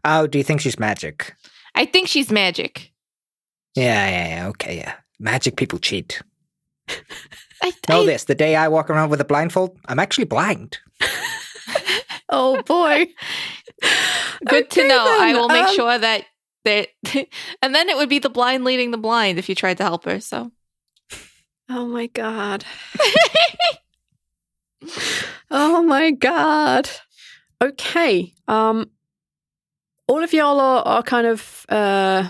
Oh, 0.05 0.27
do 0.27 0.39
you 0.39 0.45
think 0.45 0.61
she's 0.61 0.79
magic? 0.79 1.35
I 1.75 1.85
think 1.85 2.09
she's 2.09 2.31
magic. 2.31 2.93
Yeah, 3.75 4.09
yeah, 4.09 4.29
yeah. 4.37 4.49
Okay, 4.49 4.77
yeah. 4.79 4.95
Magic 5.19 5.57
people 5.57 5.79
cheat. 5.79 6.21
I, 7.63 7.73
Know 7.89 8.03
I- 8.03 8.07
this: 8.07 8.25
the 8.25 8.35
day 8.35 8.57
I 8.57 8.69
walk 8.69 8.91
around 8.91 9.11
with 9.11 9.21
a 9.21 9.25
blindfold, 9.25 9.79
I'm 9.87 9.99
actually 10.01 10.25
blind. 10.25 10.79
oh 12.29 12.61
boy, 12.63 13.07
Good 14.47 14.71
to 14.71 14.81
Okay, 14.81 14.89
know. 14.89 15.17
I 15.21 15.33
will 15.35 15.49
make 15.49 15.67
um, 15.69 15.75
sure 15.75 15.99
that 15.99 16.25
that 16.65 16.89
and 17.63 17.75
then 17.75 17.89
it 17.89 17.97
would 17.97 18.09
be 18.09 18.19
the 18.19 18.29
blind 18.31 18.65
leading 18.65 18.91
the 18.91 18.99
blind 18.99 19.39
if 19.39 19.49
you 19.49 19.55
tried 19.55 19.77
to 19.79 19.83
help 19.85 20.05
her. 20.05 20.21
So 20.21 20.51
Oh 21.69 21.87
my 21.87 22.07
god. 22.09 22.65
oh 25.51 25.83
my 25.83 26.11
god. 26.11 26.91
Okay. 27.63 28.33
Um 28.49 28.91
all 30.11 30.23
of 30.25 30.33
y'all 30.33 30.61
are, 30.61 30.83
are 30.83 31.03
kind 31.03 31.27
of 31.27 31.65
uh 31.69 32.29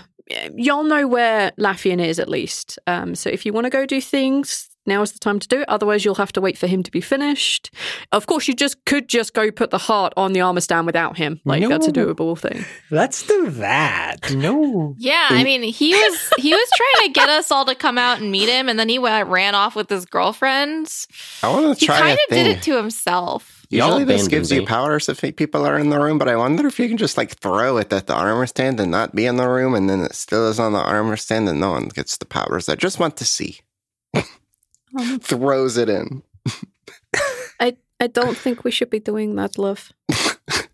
y'all 0.53 0.83
know 0.83 1.07
where 1.07 1.51
Laffian 1.59 1.99
is 1.99 2.19
at 2.19 2.29
least. 2.29 2.79
Um 2.87 3.15
so 3.15 3.29
if 3.29 3.45
you 3.45 3.53
want 3.53 3.65
to 3.65 3.69
go 3.69 3.85
do 3.85 3.99
things, 3.99 4.69
now 4.85 5.01
is 5.01 5.11
the 5.11 5.19
time 5.19 5.39
to 5.39 5.47
do 5.47 5.61
it. 5.61 5.69
Otherwise 5.69 6.05
you'll 6.05 6.15
have 6.15 6.31
to 6.33 6.41
wait 6.41 6.57
for 6.57 6.67
him 6.67 6.83
to 6.83 6.91
be 6.91 7.01
finished. 7.01 7.73
Of 8.11 8.27
course 8.27 8.47
you 8.47 8.53
just 8.53 8.83
could 8.85 9.09
just 9.09 9.33
go 9.33 9.51
put 9.51 9.71
the 9.71 9.77
heart 9.77 10.13
on 10.15 10.33
the 10.33 10.41
armor 10.41 10.61
stand 10.61 10.85
without 10.85 11.17
him. 11.17 11.41
Like 11.43 11.67
that's 11.67 11.87
a 11.87 11.91
doable 11.91 12.37
thing. 12.37 12.65
Let's 12.91 13.25
do 13.25 13.49
that. 13.49 14.31
No. 14.33 14.95
yeah, 14.97 15.27
I 15.31 15.43
mean 15.43 15.63
he 15.63 15.93
was 15.93 16.33
he 16.37 16.53
was 16.53 16.69
trying 16.75 17.07
to 17.07 17.13
get 17.13 17.29
us 17.29 17.51
all 17.51 17.65
to 17.65 17.75
come 17.75 17.97
out 17.97 18.21
and 18.21 18.31
meet 18.31 18.47
him, 18.49 18.69
and 18.69 18.79
then 18.79 18.89
he 18.89 18.99
went, 18.99 19.27
ran 19.27 19.55
off 19.55 19.75
with 19.75 19.89
his 19.89 20.05
girlfriends. 20.05 21.07
I 21.43 21.49
want 21.49 21.77
to 21.77 21.85
try. 21.85 21.95
He 21.95 22.01
kind 22.01 22.19
of 22.19 22.35
did 22.35 22.47
it 22.47 22.61
to 22.63 22.77
himself. 22.77 23.60
Y'all 23.71 23.87
Usually 23.99 24.03
this 24.03 24.21
abandoned 24.23 24.29
gives 24.31 24.51
you 24.51 24.65
powers 24.65 25.07
if 25.07 25.21
people 25.37 25.65
are 25.65 25.79
in 25.79 25.89
the 25.89 25.99
room, 25.99 26.17
but 26.17 26.27
I 26.27 26.35
wonder 26.35 26.67
if 26.67 26.77
you 26.77 26.89
can 26.89 26.97
just 26.97 27.15
like 27.17 27.31
throw 27.37 27.77
it 27.77 27.93
at 27.93 28.05
the 28.07 28.13
armor 28.13 28.45
stand 28.45 28.79
and 28.81 28.91
not 28.91 29.15
be 29.15 29.25
in 29.25 29.37
the 29.37 29.47
room, 29.47 29.73
and 29.75 29.89
then 29.89 30.01
it 30.01 30.13
still 30.13 30.49
is 30.49 30.59
on 30.59 30.73
the 30.73 30.79
armor 30.83 31.15
stand 31.15 31.47
and 31.47 31.59
no 31.61 31.71
one 31.71 31.87
gets 31.87 32.17
the 32.17 32.25
powers. 32.25 32.67
I 32.67 32.75
just 32.75 32.99
want 32.99 33.15
to 33.17 33.25
see. 33.25 33.59
Throws 35.21 35.77
it 35.77 35.87
in. 35.87 36.21
I 37.61 37.77
I 37.99 38.07
don't 38.07 38.35
think 38.35 38.63
we 38.65 38.71
should 38.71 38.89
be 38.89 38.99
doing 38.99 39.35
that, 39.35 39.57
love. 39.57 39.91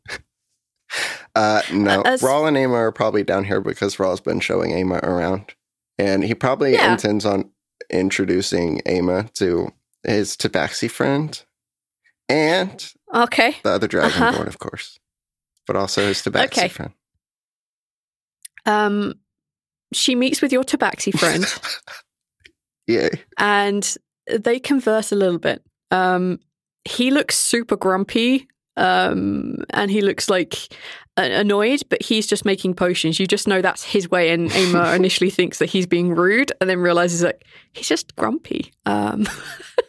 Uh, 1.36 1.62
no, 1.72 2.02
As- 2.04 2.24
Rhal 2.24 2.48
and 2.48 2.58
Ama 2.58 2.74
are 2.74 2.92
probably 2.92 3.24
down 3.24 3.44
here 3.44 3.62
because 3.62 4.00
Rhal's 4.00 4.20
been 4.22 4.40
showing 4.40 4.72
Ama 4.74 5.02
around, 5.04 5.54
and 6.00 6.24
he 6.24 6.34
probably 6.34 6.74
Yeah. 6.74 6.92
intends 6.94 7.26
on 7.26 7.52
introducing 7.92 8.82
Ama 8.88 9.30
to 9.36 9.72
his 10.04 10.36
tabaxi 10.36 10.90
friend 10.90 11.40
and 12.30 12.92
Okay. 13.14 13.56
the 13.64 13.70
other 13.72 13.88
dragonborn, 13.88 14.34
Uh-huh. 14.34 14.44
of 14.44 14.60
course, 14.60 15.00
but 15.66 15.76
also 15.76 16.08
his 16.08 16.22
tabaxi 16.22 16.46
Okay. 16.46 16.68
friend. 16.70 16.94
Um 18.66 19.14
she 19.94 20.16
meets 20.16 20.42
with 20.42 20.52
your 20.52 20.64
tabaxi 20.64 21.18
friend. 21.18 21.46
Yay! 22.88 23.10
and 23.38 23.96
they 24.30 24.60
converse 24.60 25.12
a 25.12 25.16
little 25.16 25.40
bit. 25.40 25.62
Um, 25.92 26.40
he 26.86 27.12
looks 27.12 27.38
super 27.38 27.76
grumpy. 27.78 28.48
Um, 28.78 29.64
and 29.72 29.90
he 29.90 30.02
looks 30.02 30.30
like 30.30 30.56
annoyed, 31.18 31.82
but 31.90 32.02
he's 32.04 32.28
just 32.28 32.46
making 32.46 32.76
potions. 32.76 33.20
You 33.20 33.26
just 33.26 33.48
know 33.48 33.60
that's 33.62 33.84
his 33.84 34.10
way. 34.12 34.30
And 34.30 34.52
Ama 34.52 34.94
initially 34.96 35.30
thinks 35.32 35.58
that 35.60 35.66
he's 35.70 35.88
being 35.88 36.14
rude, 36.14 36.52
and 36.62 36.70
then 36.70 36.80
realizes 36.80 37.24
like 37.24 37.44
he's 37.74 37.88
just 37.88 38.16
grumpy. 38.18 38.72
Um, 38.86 39.28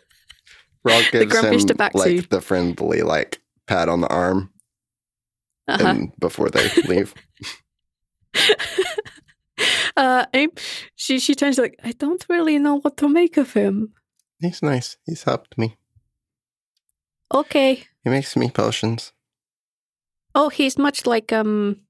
Rhal 0.88 1.02
gives 1.12 1.68
him 1.68 1.76
like 1.94 2.28
the 2.28 2.40
friendly 2.40 3.02
like 3.02 3.40
pat 3.66 3.88
on 3.88 4.00
the 4.00 4.08
arm 4.08 4.50
uh-huh. 5.68 5.86
and 5.86 6.12
before 6.18 6.48
they 6.50 6.68
leave. 6.86 7.14
uh, 9.96 10.26
she 10.96 11.18
she 11.18 11.34
turns 11.34 11.58
like 11.58 11.78
I 11.84 11.92
don't 11.92 12.24
really 12.28 12.58
know 12.58 12.80
what 12.80 12.96
to 12.98 13.08
make 13.08 13.36
of 13.36 13.52
him. 13.52 13.94
He's 14.40 14.62
nice. 14.62 14.96
He's 15.04 15.24
helped 15.24 15.58
me. 15.58 15.76
Okay. 17.34 17.84
He 18.04 18.10
makes 18.10 18.36
me 18.36 18.50
potions. 18.50 19.12
Oh, 20.34 20.48
he's 20.48 20.78
much 20.78 21.06
like 21.06 21.32
um, 21.32 21.80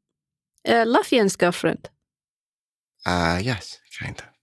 uh, 0.67 0.85
Luffian's 0.85 1.37
girlfriend. 1.37 1.91
Uh 3.05 3.41
yes, 3.43 3.79
kind 3.99 4.19
of. 4.19 4.38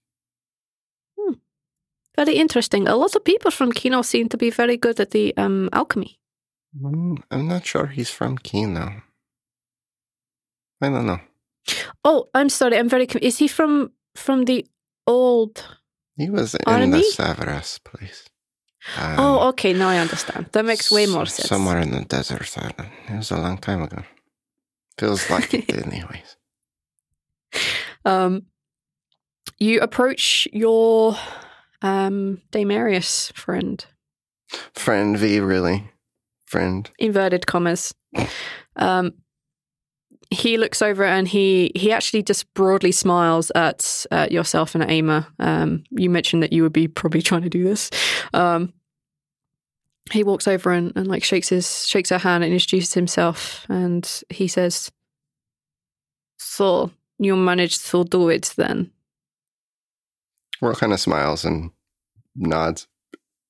Very 2.16 2.34
interesting. 2.36 2.88
A 2.88 2.96
lot 2.96 3.14
of 3.16 3.24
people 3.24 3.50
from 3.50 3.72
Kino 3.72 4.02
seem 4.02 4.28
to 4.28 4.36
be 4.36 4.50
very 4.50 4.76
good 4.76 5.00
at 5.00 5.10
the 5.10 5.34
um 5.36 5.68
alchemy. 5.72 6.18
Mm, 6.80 7.18
I'm 7.30 7.48
not 7.48 7.66
sure 7.66 7.86
he's 7.86 8.10
from 8.10 8.38
Kino. 8.38 9.02
I 10.82 10.88
don't 10.90 11.06
know. 11.06 11.20
Oh, 12.04 12.28
I'm 12.34 12.48
sorry. 12.48 12.78
I'm 12.78 12.88
very. 12.88 13.06
Is 13.22 13.38
he 13.38 13.48
from 13.48 13.92
from 14.14 14.44
the 14.44 14.66
old? 15.06 15.64
He 16.16 16.30
was 16.30 16.54
in 16.54 16.60
Army? 16.66 16.90
the 16.90 17.02
Severus 17.02 17.78
place. 17.78 18.24
Um, 18.98 19.16
oh, 19.18 19.48
okay. 19.48 19.72
Now 19.72 19.88
I 19.88 19.98
understand. 19.98 20.46
That 20.52 20.64
makes 20.64 20.90
way 20.90 21.06
more 21.06 21.26
sense. 21.26 21.48
Somewhere 21.48 21.78
in 21.80 21.90
the 21.90 22.04
desert. 22.04 22.56
I 22.56 22.70
don't- 22.76 22.92
It 23.08 23.16
was 23.16 23.30
a 23.32 23.36
long 23.40 23.58
time 23.58 23.82
ago. 23.82 24.02
Feels 24.98 25.28
like 25.30 25.52
it 25.54 25.68
anyways. 25.86 26.36
Um, 28.04 28.42
you 29.58 29.80
approach 29.80 30.46
your 30.52 31.16
um 31.82 32.40
Damarius 32.52 33.32
friend, 33.32 33.84
Friend 34.74 35.16
V, 35.18 35.40
really? 35.40 35.90
Friend. 36.46 36.88
inverted 36.98 37.46
commas. 37.46 37.92
Um, 38.76 39.14
he 40.30 40.56
looks 40.56 40.82
over 40.82 41.04
and 41.04 41.26
he 41.28 41.72
he 41.74 41.92
actually 41.92 42.22
just 42.22 42.52
broadly 42.54 42.92
smiles 42.92 43.50
at 43.54 44.06
at 44.10 44.32
yourself 44.32 44.74
and 44.74 44.84
at 44.84 44.90
Ama. 44.90 45.26
Um, 45.38 45.84
you 45.90 46.10
mentioned 46.10 46.42
that 46.42 46.52
you 46.52 46.62
would 46.62 46.72
be 46.72 46.88
probably 46.88 47.22
trying 47.22 47.42
to 47.42 47.48
do 47.48 47.64
this. 47.64 47.90
Um, 48.32 48.72
he 50.12 50.22
walks 50.22 50.46
over 50.46 50.70
and, 50.72 50.92
and 50.96 51.08
like 51.08 51.24
shakes 51.24 51.48
his 51.48 51.86
shakes 51.86 52.10
her 52.10 52.18
hand 52.18 52.44
and 52.44 52.52
introduces 52.52 52.94
himself 52.94 53.66
and 53.68 54.22
he 54.30 54.46
says, 54.48 54.90
"So 56.38 56.90
you 57.18 57.36
managed 57.36 57.86
to 57.86 58.04
do 58.04 58.28
it 58.28 58.52
then?" 58.56 58.92
Rhal 60.62 60.74
kind 60.74 60.92
of 60.92 61.00
smiles 61.00 61.44
and 61.44 61.70
nods. 62.34 62.86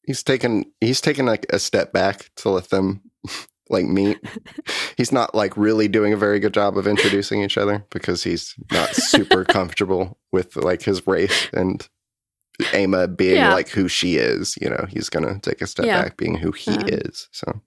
He's 0.05 0.23
taken 0.23 0.65
he's 0.81 1.01
taken 1.01 1.27
like 1.27 1.47
a 1.51 1.59
step 1.59 1.93
back 1.93 2.31
to 2.37 2.51
let 2.51 2.71
them 2.71 3.03
like 3.71 3.87
meet. 3.87 4.19
he's 4.97 5.13
not 5.13 5.35
like 5.35 5.57
really 5.57 5.89
doing 5.89 6.13
a 6.13 6.17
very 6.17 6.39
good 6.39 6.55
job 6.55 6.79
of 6.79 6.87
introducing 6.87 7.43
each 7.43 7.59
other 7.59 7.85
because 7.91 8.23
he's 8.25 8.55
not 8.73 8.95
super 8.95 9.45
comfortable 9.57 10.19
with 10.33 10.57
like 10.57 10.83
his 10.83 11.07
race 11.07 11.49
and 11.53 11.89
Ama 12.73 13.09
being 13.09 13.35
Yeah. 13.37 13.53
like 13.53 13.69
who 13.69 13.89
she 13.89 14.17
is. 14.17 14.57
You 14.61 14.71
know, 14.71 14.87
he's 14.89 15.09
gonna 15.11 15.39
take 15.41 15.61
a 15.61 15.67
step 15.67 15.87
Yeah. 15.87 16.03
back 16.03 16.17
being 16.17 16.37
who 16.37 16.53
he 16.53 16.71
Um, 16.71 16.89
is. 16.89 17.29
So 17.33 17.61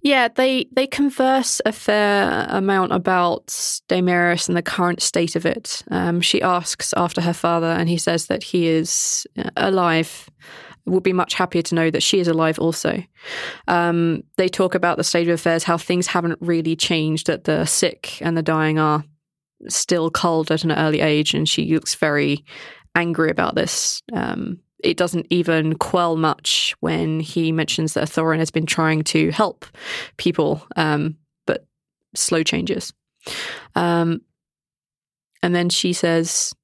Yeah, 0.00 0.28
they 0.28 0.66
they 0.72 0.86
converse 0.86 1.60
a 1.64 1.72
fair 1.72 2.46
amount 2.48 2.92
about 2.92 3.80
Damaris 3.88 4.48
and 4.48 4.56
the 4.56 4.62
current 4.62 5.02
state 5.02 5.36
of 5.36 5.46
it. 5.46 5.82
Um, 5.90 6.20
she 6.20 6.42
asks 6.42 6.92
after 6.96 7.20
her 7.20 7.32
father, 7.32 7.66
and 7.66 7.88
he 7.88 7.98
says 7.98 8.26
that 8.26 8.42
he 8.42 8.66
is 8.66 9.26
uh, 9.38 9.50
alive. 9.56 10.28
Would 10.84 11.04
be 11.04 11.12
much 11.12 11.34
happier 11.34 11.62
to 11.62 11.76
know 11.76 11.90
that 11.90 12.02
she 12.02 12.18
is 12.18 12.26
alive 12.26 12.58
also. 12.58 13.04
Um, 13.68 14.24
they 14.36 14.48
talk 14.48 14.74
about 14.74 14.96
the 14.96 15.04
state 15.04 15.28
of 15.28 15.34
affairs, 15.34 15.62
how 15.62 15.78
things 15.78 16.08
haven't 16.08 16.38
really 16.40 16.74
changed, 16.74 17.28
that 17.28 17.44
the 17.44 17.66
sick 17.66 18.20
and 18.20 18.36
the 18.36 18.42
dying 18.42 18.80
are 18.80 19.04
still 19.68 20.10
culled 20.10 20.50
at 20.50 20.64
an 20.64 20.72
early 20.72 21.00
age, 21.00 21.34
and 21.34 21.48
she 21.48 21.72
looks 21.72 21.94
very 21.94 22.44
angry 22.96 23.30
about 23.30 23.54
this. 23.54 24.02
Um, 24.12 24.58
it 24.82 24.96
doesn't 24.96 25.26
even 25.30 25.74
quell 25.74 26.16
much 26.16 26.74
when 26.80 27.20
he 27.20 27.52
mentions 27.52 27.94
that 27.94 28.08
Thorin 28.08 28.38
has 28.38 28.50
been 28.50 28.66
trying 28.66 29.02
to 29.04 29.30
help 29.30 29.66
people, 30.16 30.66
um, 30.76 31.16
but 31.46 31.66
slow 32.14 32.42
changes. 32.42 32.92
Um, 33.74 34.22
and 35.42 35.54
then 35.54 35.68
she 35.68 35.92
says, 35.92 36.54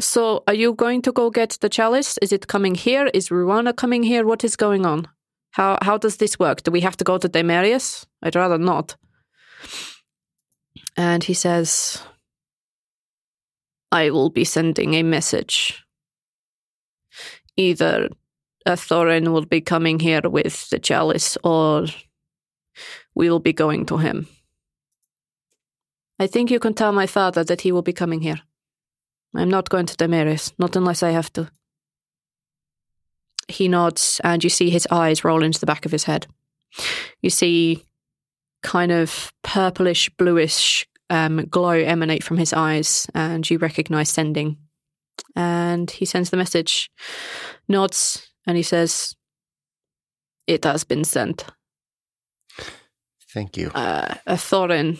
So, 0.00 0.42
are 0.46 0.54
you 0.54 0.74
going 0.74 1.02
to 1.02 1.12
go 1.12 1.30
get 1.30 1.58
the 1.60 1.68
chalice? 1.68 2.18
Is 2.22 2.32
it 2.32 2.46
coming 2.46 2.74
here? 2.74 3.10
Is 3.14 3.28
Ruana 3.28 3.74
coming 3.74 4.02
here? 4.02 4.26
What 4.26 4.44
is 4.44 4.56
going 4.56 4.86
on? 4.86 5.08
How 5.50 5.78
how 5.82 5.98
does 5.98 6.18
this 6.18 6.38
work? 6.38 6.62
Do 6.62 6.70
we 6.70 6.82
have 6.82 6.96
to 6.98 7.04
go 7.04 7.18
to 7.18 7.28
Demarius? 7.28 8.06
I'd 8.22 8.36
rather 8.36 8.58
not. 8.58 8.96
And 10.96 11.24
he 11.24 11.34
says, 11.34 12.02
I 13.92 14.10
will 14.10 14.30
be 14.30 14.44
sending 14.44 14.94
a 14.94 15.02
message. 15.02 15.85
Either 17.56 18.08
a 18.66 18.72
Thorin 18.72 19.28
will 19.28 19.46
be 19.46 19.60
coming 19.60 20.00
here 20.00 20.22
with 20.24 20.68
the 20.70 20.78
chalice, 20.78 21.38
or 21.42 21.86
we'll 23.14 23.38
be 23.38 23.52
going 23.52 23.86
to 23.86 23.98
him. 23.98 24.26
I 26.18 26.26
think 26.26 26.50
you 26.50 26.58
can 26.58 26.74
tell 26.74 26.92
my 26.92 27.06
father 27.06 27.44
that 27.44 27.60
he 27.60 27.72
will 27.72 27.82
be 27.82 27.92
coming 27.92 28.20
here. 28.20 28.40
I'm 29.34 29.50
not 29.50 29.68
going 29.68 29.86
to 29.86 29.96
Damaris, 29.96 30.52
not 30.58 30.76
unless 30.76 31.02
I 31.02 31.10
have 31.10 31.32
to. 31.34 31.50
He 33.48 33.68
nods, 33.68 34.20
and 34.24 34.42
you 34.42 34.50
see 34.50 34.70
his 34.70 34.88
eyes 34.90 35.24
roll 35.24 35.44
into 35.44 35.60
the 35.60 35.66
back 35.66 35.86
of 35.86 35.92
his 35.92 36.04
head. 36.04 36.26
You 37.20 37.30
see 37.30 37.84
kind 38.62 38.90
of 38.90 39.32
purplish, 39.42 40.08
bluish 40.16 40.86
um, 41.10 41.44
glow 41.44 41.70
emanate 41.70 42.24
from 42.24 42.38
his 42.38 42.52
eyes, 42.52 43.06
and 43.14 43.48
you 43.48 43.58
recognize 43.58 44.08
sending. 44.08 44.56
And 45.34 45.90
he 45.90 46.04
sends 46.04 46.30
the 46.30 46.36
message, 46.36 46.90
nods, 47.68 48.28
and 48.46 48.56
he 48.56 48.62
says, 48.62 49.14
It 50.46 50.64
has 50.64 50.84
been 50.84 51.04
sent. 51.04 51.44
thank 53.34 53.56
you. 53.56 53.70
Uh, 53.74 54.14
a 54.26 54.34
Thorin 54.36 54.98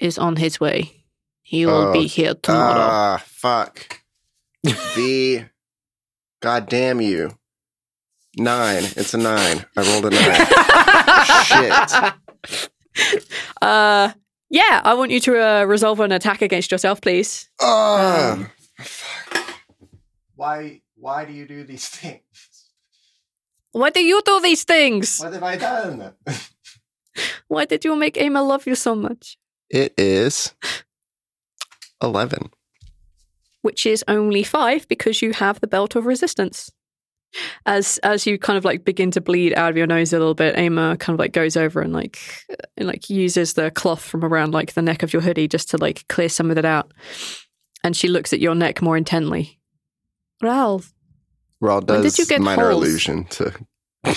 is 0.00 0.18
on 0.18 0.36
his 0.36 0.58
way. 0.60 0.92
He 1.42 1.64
will 1.66 1.88
Oh, 1.88 1.92
be 1.92 2.06
here 2.08 2.34
tomorrow. 2.34 2.80
Ah, 2.80 3.22
fuck. 3.24 4.00
V. 4.64 5.44
God 6.42 6.68
damn 6.68 7.00
you. 7.00 7.38
Nine. 8.36 8.82
It's 8.96 9.14
a 9.14 9.18
nine. 9.18 9.64
I 9.76 9.82
rolled 9.82 10.06
a 10.06 10.10
nine. 10.10 10.46
Shit. 11.44 12.14
Uh, 13.60 14.10
yeah, 14.48 14.80
I 14.82 14.94
want 14.94 15.10
you 15.10 15.20
to 15.20 15.38
uh, 15.38 15.64
resolve 15.64 16.00
an 16.00 16.12
attack 16.12 16.40
against 16.40 16.70
yourself, 16.72 17.00
please. 17.02 17.50
Ah, 17.60 18.32
Um, 18.32 18.50
fuck. 18.80 19.45
Why? 20.36 20.82
Why 20.98 21.26
do 21.26 21.32
you 21.32 21.46
do 21.46 21.64
these 21.64 21.88
things? 21.88 22.70
Why 23.72 23.90
do 23.90 24.00
you 24.00 24.22
do 24.24 24.40
these 24.40 24.64
things? 24.64 25.18
What 25.18 25.34
have 25.34 25.42
I 25.42 25.56
done? 25.56 26.14
Why 27.48 27.66
did 27.66 27.84
you 27.84 27.94
make 27.96 28.16
Emma 28.18 28.42
love 28.42 28.66
you 28.66 28.74
so 28.74 28.94
much? 28.94 29.36
It 29.68 29.92
is 29.98 30.54
eleven. 32.02 32.50
Which 33.60 33.84
is 33.84 34.04
only 34.08 34.42
five 34.42 34.88
because 34.88 35.20
you 35.20 35.32
have 35.32 35.60
the 35.60 35.66
belt 35.66 35.96
of 35.96 36.06
resistance. 36.06 36.70
As 37.66 37.98
as 37.98 38.26
you 38.26 38.38
kind 38.38 38.56
of 38.56 38.64
like 38.64 38.84
begin 38.84 39.10
to 39.10 39.20
bleed 39.20 39.52
out 39.54 39.70
of 39.70 39.76
your 39.76 39.86
nose 39.86 40.12
a 40.14 40.18
little 40.18 40.34
bit, 40.34 40.56
Emma 40.56 40.96
kind 40.98 41.14
of 41.14 41.20
like 41.20 41.32
goes 41.32 41.56
over 41.56 41.82
and 41.82 41.92
like 41.92 42.18
uh, 42.50 42.54
and 42.78 42.86
like 42.86 43.10
uses 43.10 43.52
the 43.52 43.70
cloth 43.70 44.02
from 44.02 44.24
around 44.24 44.52
like 44.54 44.72
the 44.72 44.82
neck 44.82 45.02
of 45.02 45.12
your 45.12 45.20
hoodie 45.20 45.48
just 45.48 45.70
to 45.70 45.76
like 45.76 46.06
clear 46.08 46.30
some 46.30 46.50
of 46.50 46.56
it 46.56 46.64
out. 46.64 46.92
And 47.84 47.94
she 47.94 48.08
looks 48.08 48.32
at 48.32 48.40
your 48.40 48.54
neck 48.54 48.80
more 48.80 48.96
intently. 48.96 49.58
Ralph. 50.42 50.92
Raw 51.60 51.76
When 51.80 51.86
did 51.98 52.02
does 52.02 52.18
you 52.18 52.26
get 52.26 52.40
minor 52.40 52.70
holes? 52.70 52.84
illusion 52.84 53.24
to. 53.24 53.52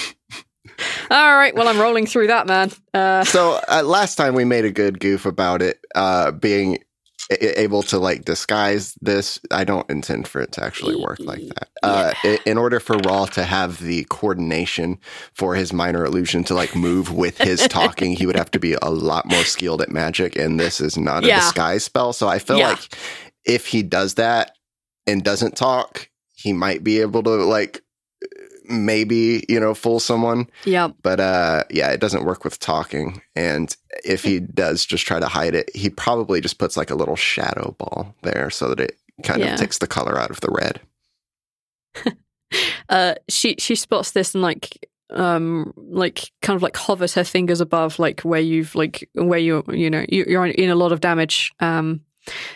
All 1.12 1.36
right, 1.36 1.54
well 1.56 1.68
I'm 1.68 1.80
rolling 1.80 2.06
through 2.06 2.28
that, 2.28 2.48
man. 2.48 2.72
Uh, 2.94 3.24
So 3.24 3.60
uh, 3.68 3.82
last 3.84 4.16
time 4.16 4.34
we 4.36 4.46
made 4.46 4.66
a 4.66 4.72
good 4.72 5.00
goof 5.00 5.26
about 5.26 5.62
it 5.62 5.80
uh, 5.96 6.32
being 6.32 6.80
a- 7.32 7.60
able 7.62 7.82
to 7.84 7.98
like 7.98 8.26
disguise 8.26 8.94
this. 9.02 9.40
I 9.52 9.64
don't 9.64 9.90
intend 9.90 10.28
for 10.28 10.40
it 10.42 10.52
to 10.54 10.64
actually 10.64 10.96
work 10.96 11.20
like 11.20 11.42
that. 11.48 11.70
Uh, 11.82 12.14
i- 12.24 12.40
in 12.46 12.58
order 12.58 12.80
for 12.80 12.98
Rhal 12.98 13.28
to 13.28 13.44
have 13.44 13.80
the 13.80 14.06
coordination 14.10 15.00
for 15.34 15.56
his 15.56 15.74
minor 15.74 16.06
illusion 16.06 16.44
to 16.46 16.54
like 16.54 16.76
move 16.76 17.12
with 17.14 17.38
his 17.40 17.68
talking, 17.70 18.14
he 18.14 18.26
would 18.26 18.38
have 18.38 18.52
to 18.52 18.60
be 18.60 18.74
a 18.82 18.90
lot 18.90 19.26
more 19.26 19.44
skilled 19.44 19.82
at 19.82 19.90
magic, 19.90 20.36
and 20.36 20.60
this 20.60 20.80
is 20.80 20.98
not 20.98 21.24
a 21.24 21.28
Yeah. 21.28 21.40
disguise 21.40 21.84
spell. 21.84 22.14
So 22.14 22.28
I 22.28 22.40
feel 22.40 22.58
Yeah. 22.60 22.70
like 22.70 22.96
if 23.46 23.66
he 23.68 23.82
does 23.84 24.14
that 24.16 24.52
and 25.10 25.24
doesn't 25.24 25.58
talk, 25.58 26.10
he 26.36 26.54
might 26.54 26.84
be 26.84 27.00
able 27.02 27.24
to 27.24 27.30
like 27.32 27.82
maybe 28.70 29.44
you 29.50 29.60
know 29.60 29.74
fool 29.74 30.00
someone, 30.00 30.48
Yeah. 30.66 30.90
but 31.02 31.20
uh, 31.20 31.64
yeah, 31.72 31.90
it 31.92 32.00
doesn't 32.00 32.26
work 32.26 32.44
with 32.44 32.60
talking. 32.60 33.22
And 33.36 33.76
if 34.06 34.24
he 34.24 34.40
does 34.40 34.86
just 34.86 35.06
try 35.08 35.20
to 35.20 35.28
hide 35.28 35.56
it, 35.56 35.76
he 35.76 35.90
probably 35.90 36.40
just 36.42 36.60
puts 36.60 36.78
like 36.78 36.92
a 36.92 36.96
little 36.96 37.16
shadow 37.16 37.76
ball 37.80 38.14
there 38.22 38.50
so 38.50 38.70
that 38.70 38.80
it 38.80 38.98
kind 39.24 39.42
Yeah. 39.42 39.54
of 39.56 39.60
takes 39.60 39.80
the 39.80 39.88
color 39.88 40.20
out 40.20 40.30
of 40.30 40.40
the 40.42 40.52
red. 40.52 40.80
uh 42.90 43.16
she 43.28 43.56
she 43.60 43.76
spots 43.76 44.12
this 44.12 44.34
and 44.34 44.42
like 44.42 44.88
um 45.12 45.74
like 45.78 46.32
kind 46.42 46.56
of 46.56 46.62
like 46.64 46.76
hovers 46.78 47.14
her 47.16 47.24
fingers 47.24 47.62
above 47.62 47.98
like 48.00 48.22
where 48.22 48.40
you've 48.42 48.76
like 48.76 49.10
where 49.16 49.40
you're 49.40 49.64
you 49.74 49.90
know 49.90 50.06
you, 50.10 50.26
you're 50.28 50.46
in 50.46 50.70
a 50.70 50.76
lot 50.76 50.92
of 50.92 51.02
damage 51.02 51.52
um 51.60 52.02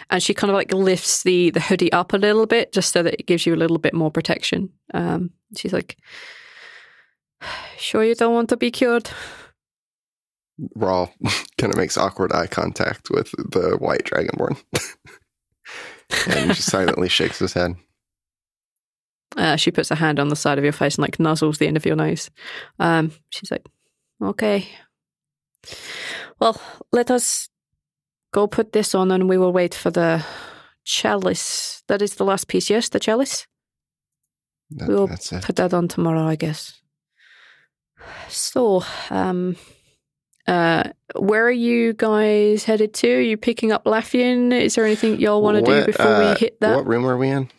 and 0.10 0.22
she 0.22 0.34
kind 0.34 0.52
of 0.52 0.56
like 0.56 0.74
lifts 0.74 1.24
the 1.24 1.50
the 1.50 1.60
hoodie 1.60 1.92
up 1.92 2.14
a 2.14 2.18
little 2.18 2.46
bit 2.46 2.72
just 2.72 2.92
so 2.94 3.04
that 3.04 3.16
it 3.20 3.26
gives 3.28 3.46
you 3.46 3.56
a 3.56 3.58
little 3.58 3.78
bit 3.78 3.94
more 3.94 4.12
protection. 4.12 4.70
Um 4.94 5.32
she's 5.58 5.74
like 5.74 5.98
sure 7.78 8.04
you 8.04 8.16
don't 8.16 8.34
want 8.34 8.50
to 8.50 8.58
be 8.58 8.72
cured. 8.72 9.10
Rhal. 10.76 11.12
Kind 11.58 11.74
of 11.74 11.78
makes 11.78 11.98
awkward 11.98 12.32
eye 12.32 12.48
contact 12.48 13.10
with 13.10 13.32
the 13.32 13.78
white 13.80 14.04
dragonborn, 14.04 14.62
and 16.28 16.54
just 16.54 16.70
silently 16.70 17.10
shakes 17.18 17.40
his 17.40 17.54
head. 17.54 17.76
uh, 19.38 19.56
she 19.56 19.72
puts 19.72 19.90
her 19.90 19.96
hand 19.96 20.20
on 20.20 20.28
the 20.30 20.36
side 20.36 20.58
of 20.60 20.64
your 20.64 20.74
face 20.74 20.96
and 20.96 21.02
like 21.02 21.18
nuzzles 21.18 21.58
the 21.58 21.68
end 21.68 21.78
of 21.78 21.86
your 21.86 21.96
nose. 21.96 22.30
Um 22.80 23.12
she's 23.30 23.50
like 23.50 23.66
okay. 24.22 24.68
Well 26.40 26.60
let 26.92 27.10
us 27.10 27.50
go 28.34 28.46
put 28.48 28.74
this 28.74 28.94
on 28.94 29.12
and 29.12 29.30
we 29.30 29.38
will 29.38 29.54
wait 29.54 29.74
for 29.74 29.90
the 29.92 30.22
chalice 30.84 31.82
that 31.88 32.02
is 32.02 32.16
the 32.16 32.26
last 32.26 32.48
piece 32.50 32.70
yes 32.70 32.90
the 32.90 33.00
chalice 33.00 33.48
That- 34.72 34.90
we'll 34.90 35.08
that's 35.08 35.32
it. 35.32 35.44
put 35.44 35.56
that 35.56 35.74
on 35.74 35.88
tomorrow 35.88 36.26
i 36.28 36.36
guess 36.36 36.82
so 38.28 38.84
um 39.10 39.56
uh 40.48 40.84
where 41.16 41.46
are 41.48 41.52
you 41.70 41.94
guys 41.94 42.66
headed 42.66 42.94
to 42.96 43.08
are 43.16 43.22
you 43.22 43.38
picking 43.38 43.72
up 43.72 43.86
Laffian? 43.86 44.52
is 44.52 44.76
there 44.76 44.84
anything 44.86 45.20
y'all 45.20 45.42
want 45.42 45.64
to 45.64 45.64
do 45.64 45.86
before 45.86 46.08
uh, 46.08 46.34
we 46.34 46.40
hit 46.40 46.60
that 46.60 46.76
What 46.76 46.86
room 46.88 47.06
are 47.06 47.18
we 47.18 47.30
in? 47.30 47.50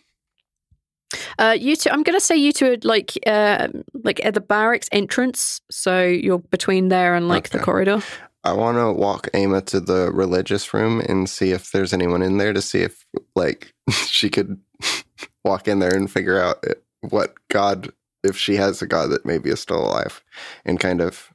uh, 1.39 1.57
you 1.59 1.77
two, 1.77 1.91
I'm 1.91 2.03
gonna 2.03 2.19
say 2.21 2.37
you 2.37 2.53
two 2.53 2.73
are 2.73 2.77
like, 2.83 3.13
uh, 3.27 3.69
like 4.03 4.25
at 4.25 4.35
the 4.35 4.41
barracks 4.41 4.89
entrance. 4.91 5.61
So 5.71 6.03
you're 6.05 6.39
between 6.41 6.89
there 6.89 7.15
and 7.15 7.29
like 7.29 7.51
the 7.51 7.61
corridor. 7.61 8.03
I 8.45 8.53
want 8.53 8.77
to 8.79 8.93
walk 8.93 9.29
Ama 9.33 9.63
to 9.63 9.81
the 9.81 10.11
religious 10.13 10.75
room 10.75 11.01
and 11.01 11.29
see 11.29 11.53
if 11.53 11.73
there's 11.73 11.93
anyone 11.93 12.23
in 12.23 12.37
there 12.37 12.53
to 12.53 12.63
see 12.63 12.81
if 12.81 13.05
like 13.35 13.73
she 14.07 14.29
could 14.31 14.61
walk 15.45 15.67
in 15.69 15.79
there 15.79 15.95
and 15.95 16.11
figure 16.11 16.41
out 16.41 16.65
what 17.01 17.35
god 17.49 17.91
if 18.23 18.37
she 18.37 18.57
has 18.57 18.81
a 18.81 18.87
god 18.87 19.11
that 19.11 19.27
maybe 19.27 19.51
is 19.51 19.61
still 19.61 19.81
alive 19.85 20.23
and 20.65 20.81
kind 20.81 21.01
of 21.01 21.33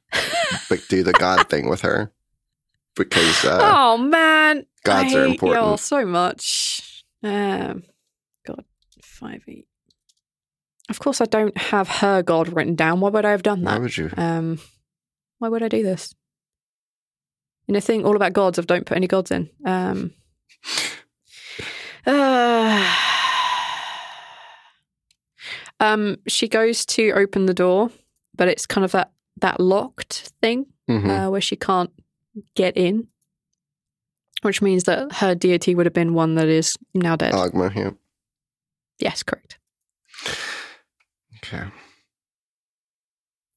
like 0.70 0.88
do 0.88 1.04
the 1.04 1.14
god 1.14 1.48
thing 1.50 1.70
with 1.70 1.82
her 1.82 2.12
because 3.00 3.46
uh, 3.46 3.60
oh 3.62 3.98
man, 3.98 4.66
gods 4.84 5.14
I 5.14 5.18
are 5.18 5.26
important. 5.26 5.66
y'all 5.66 5.78
so 5.78 6.06
much. 6.06 7.04
Um, 7.24 7.84
God, 8.46 8.66
five 9.02 9.42
eight. 9.48 9.68
Of 10.90 11.00
course, 11.00 11.22
I 11.22 11.26
don't 11.26 11.58
have 11.58 11.88
her 11.88 12.22
god 12.22 12.50
written 12.50 12.76
down. 12.76 13.00
Why 13.00 13.10
would 13.10 13.26
I 13.26 13.32
have 13.32 13.44
done 13.44 13.64
that? 13.64 13.72
why 13.72 13.80
would 13.80 13.98
you 13.98 14.12
Um, 14.16 14.60
why 15.40 15.50
would 15.50 15.64
I 15.64 15.68
do 15.68 15.82
this? 15.82 16.14
In 17.70 17.76
a 17.76 17.82
thing 17.82 18.04
all 18.04 18.16
about 18.16 18.34
gods, 18.34 18.58
of 18.58 18.66
don't 18.66 18.88
put 18.88 18.98
any 18.98 19.06
gods 19.08 19.30
in. 19.30 19.48
Um, 19.64 20.12
uh, 22.08 22.96
um, 25.80 26.18
she 26.28 26.48
goes 26.48 26.84
to 26.88 27.12
open 27.12 27.46
the 27.46 27.54
door, 27.54 27.92
but 28.36 28.48
it's 28.48 28.66
kind 28.66 28.84
of 28.84 28.92
that 28.94 29.12
that 29.42 29.60
locked 29.60 30.32
thing 30.42 30.66
Mhm. 30.90 31.28
uh, 31.28 31.30
where 31.30 31.40
she 31.42 31.56
can't 31.56 31.92
get 32.56 32.76
in, 32.76 33.08
which 34.42 34.62
means 34.64 34.86
that 34.86 35.14
her 35.18 35.36
deity 35.36 35.76
would 35.76 35.86
have 35.86 35.94
been 35.94 36.16
one 36.16 36.34
that 36.36 36.48
is 36.48 36.76
now 36.96 37.16
dead. 37.16 37.34
Agma, 37.34 37.74
yeah 37.76 37.92
yes, 38.98 39.22
correct. 39.24 39.60
okay 41.38 41.68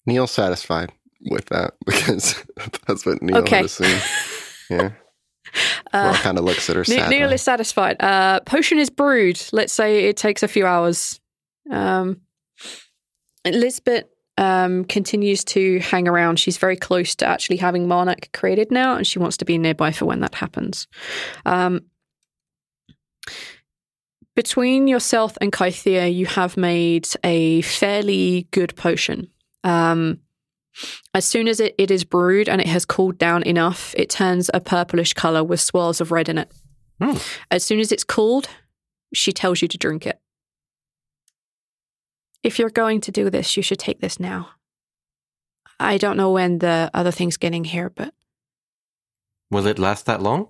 Neil's 0.07 0.31
satisfied 0.33 0.93
with 1.31 1.47
that 1.47 1.75
because 1.87 2.43
that's 2.87 3.05
what 3.07 3.23
Neil 3.23 3.39
Okay. 3.39 3.59
would 3.59 3.67
assume 3.67 4.01
yeah 4.71 4.91
Uh, 5.93 6.15
kind 6.23 6.39
of 6.39 6.45
looks 6.45 6.71
at 6.71 6.77
her 6.77 6.83
Ne- 6.89 6.97
sadly. 6.97 7.19
Neil 7.19 7.33
is 7.33 7.43
satisfied. 7.43 7.97
Uh, 8.01 8.41
potion 8.41 8.79
is 8.79 8.89
brewed. 8.89 9.41
Let's 9.53 9.73
say 9.73 10.05
it 10.09 10.17
takes 10.17 10.43
a 10.43 10.49
few 10.49 10.65
hours. 10.67 11.21
Um, 11.71 12.23
Lisbeth 13.45 14.07
um, 14.39 14.85
continues 14.87 15.45
to 15.45 15.79
hang 15.81 16.09
around. 16.09 16.39
She's 16.39 16.57
very 16.57 16.77
close 16.77 17.15
to 17.17 17.27
actually 17.27 17.59
having 17.59 17.87
Marnak 17.87 18.33
created 18.33 18.71
now, 18.71 18.95
and 18.97 19.07
she 19.07 19.19
wants 19.19 19.37
to 19.39 19.45
be 19.45 19.59
nearby 19.59 19.93
for 19.93 20.07
when 20.07 20.21
that 20.21 20.35
happens. 20.37 20.87
Um, 21.45 21.83
between 24.35 24.89
yourself 24.89 25.37
and 25.43 25.53
Kythea, 25.53 26.09
you 26.15 26.25
have 26.27 26.57
made 26.57 27.07
a 27.23 27.61
fairly 27.63 28.49
good 28.53 28.75
potion. 28.77 29.29
Um, 29.65 30.21
as 31.15 31.25
soon 31.25 31.49
as 31.49 31.61
it, 31.61 31.75
it 31.79 31.91
is 31.91 32.05
brewed 32.05 32.49
and 32.49 32.61
it 32.61 32.67
has 32.67 32.85
cooled 32.85 33.19
down 33.19 33.43
enough, 33.43 33.95
it 33.97 34.11
turns 34.11 34.51
a 34.55 34.61
purplish 34.61 35.13
color 35.15 35.45
with 35.45 35.61
swirls 35.61 36.01
of 36.01 36.11
red 36.13 36.29
in 36.29 36.39
it. 36.39 36.53
Hmm. 37.01 37.17
As 37.51 37.65
soon 37.65 37.81
as 37.81 37.93
it's 37.93 38.05
cooled, 38.05 38.49
she 39.15 39.33
tells 39.33 39.61
you 39.63 39.69
to 39.69 39.79
drink 39.79 40.07
it. 40.07 40.21
If 42.43 42.59
you're 42.59 42.71
going 42.71 43.01
to 43.03 43.13
do 43.13 43.31
this, 43.31 43.57
you 43.57 43.63
should 43.63 43.79
take 43.79 44.01
this 44.01 44.19
now. 44.19 44.51
I 45.79 45.99
don't 45.99 46.17
know 46.17 46.31
when 46.31 46.59
the 46.59 46.91
other 46.95 47.11
thing's 47.11 47.37
getting 47.37 47.65
here, 47.65 47.91
but 47.91 48.15
Will 49.51 49.67
it 49.67 49.79
last 49.79 50.07
that 50.07 50.23
long? 50.23 50.49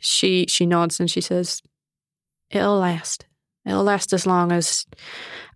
she 0.00 0.46
she 0.48 0.64
nods 0.64 0.98
and 0.98 1.10
she 1.10 1.20
says, 1.20 1.60
"It'll 2.50 2.78
last. 2.78 3.26
It'll 3.66 3.84
last 3.84 4.12
as 4.14 4.26
long 4.26 4.50
as 4.50 4.86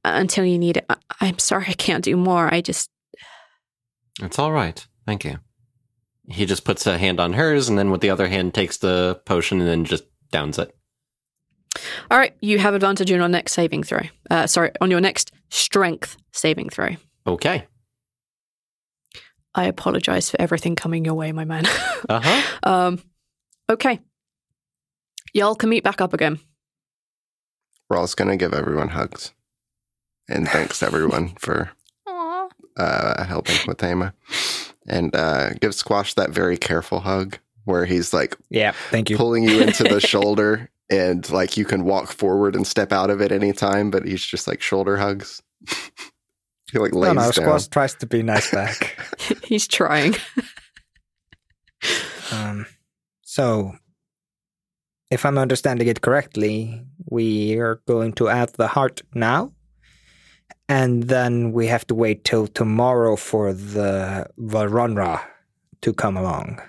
uh, 0.05 0.13
until 0.15 0.45
you 0.45 0.59
need 0.59 0.77
it." 0.77 0.85
I, 0.91 0.97
I'm 1.21 1.39
sorry, 1.39 1.65
I 1.69 1.73
can't 1.73 2.05
do 2.05 2.17
more. 2.17 2.53
I 2.53 2.61
just 2.61 2.91
It's 4.21 4.39
all 4.39 4.53
right. 4.53 4.87
Thank 5.07 5.25
you. 5.25 5.39
He 6.29 6.47
just 6.47 6.65
puts 6.65 6.87
a 6.87 6.97
hand 6.99 7.21
on 7.21 7.35
hers 7.35 7.69
and 7.69 7.79
then 7.79 7.91
with 7.91 8.01
the 8.01 8.11
other 8.11 8.29
hand 8.29 8.55
takes 8.55 8.79
the 8.79 9.21
potion 9.27 9.61
and 9.61 9.69
then 9.69 9.85
just 9.85 10.05
downs 10.31 10.59
it. 10.59 10.75
All 12.11 12.19
right, 12.19 12.35
you 12.41 12.59
have 12.59 12.75
advantage 12.75 13.11
on 13.11 13.19
your 13.19 13.29
next 13.29 13.53
saving 13.53 13.83
throw. 13.83 14.03
Uh, 14.31 14.47
sorry, 14.47 14.71
on 14.81 14.91
your 14.91 15.01
next 15.01 15.33
strength 15.51 16.17
saving 16.33 16.71
throw. 16.71 16.91
Okay. 17.27 17.67
I 19.55 19.65
apologize 19.67 20.31
for 20.31 20.41
everything 20.41 20.77
coming 20.77 21.05
your 21.05 21.15
way, 21.15 21.33
my 21.33 21.45
man. 21.45 21.65
Uh 22.07 22.21
huh. 22.23 22.71
um, 22.71 23.03
okay. 23.71 23.99
Y'all 25.33 25.55
can 25.55 25.71
meet 25.71 25.83
back 25.83 26.03
up 26.03 26.13
again. 26.13 26.39
Rhal's 27.89 28.15
gonna 28.15 28.37
give 28.37 28.53
everyone 28.53 28.89
hugs. 28.91 29.33
And 30.29 30.47
thanks 30.47 30.83
everyone 30.83 31.35
for 31.39 31.71
Aw. 31.71 31.84
Uh, 32.77 33.25
helping 33.25 33.57
with 33.67 33.83
Ama. 33.83 34.15
And 34.87 35.15
uh, 35.17 35.51
give 35.55 35.75
Squash 35.75 36.15
that 36.15 36.31
very 36.31 36.57
careful 36.59 37.01
hug 37.01 37.39
where 37.65 37.85
he's 37.87 38.13
like 38.13 38.37
Yeah, 38.51 38.73
thank 38.91 39.09
you. 39.09 39.17
pulling 39.17 39.45
you 39.45 39.61
into 39.63 39.83
the 39.85 40.01
shoulder 40.13 40.71
and 40.91 41.29
like 41.31 41.57
you 41.57 41.65
can 41.65 41.85
walk 41.85 42.13
forward 42.13 42.55
and 42.55 42.67
step 42.67 42.93
out 42.93 43.09
of 43.11 43.21
it 43.23 43.33
anytime, 43.33 43.91
but 43.91 44.05
he's 44.05 44.25
just 44.25 44.47
like 44.47 44.61
shoulder 44.61 44.99
hugs. 44.99 45.43
he 46.71 46.79
like 46.79 46.93
No, 46.93 47.01
lays 47.01 47.15
no, 47.15 47.23
down. 47.23 47.33
Squash 47.33 47.67
tries 47.69 47.95
to 47.95 48.07
be 48.07 48.23
nice 48.23 48.51
back. 48.51 48.99
He's 49.45 49.67
trying. 49.67 50.15
Um, 52.33 52.67
so, 53.23 53.73
if 55.11 55.25
I'm 55.25 55.39
understanding 55.39 55.89
it 55.89 56.01
correctly, 56.03 56.85
we 57.09 57.57
are 57.59 57.81
going 57.87 58.13
to 58.15 58.29
add 58.29 58.51
the 58.59 58.67
heart 58.67 59.01
now, 59.15 59.53
and 60.69 61.05
then 61.05 61.53
we 61.53 61.67
have 61.67 61.87
to 61.87 61.95
wait 61.95 62.25
till 62.25 62.47
tomorrow 62.47 63.17
for 63.17 63.53
the 63.53 64.27
Varunra 64.39 65.23
to 65.83 65.93
come 65.93 66.17
along. 66.17 66.61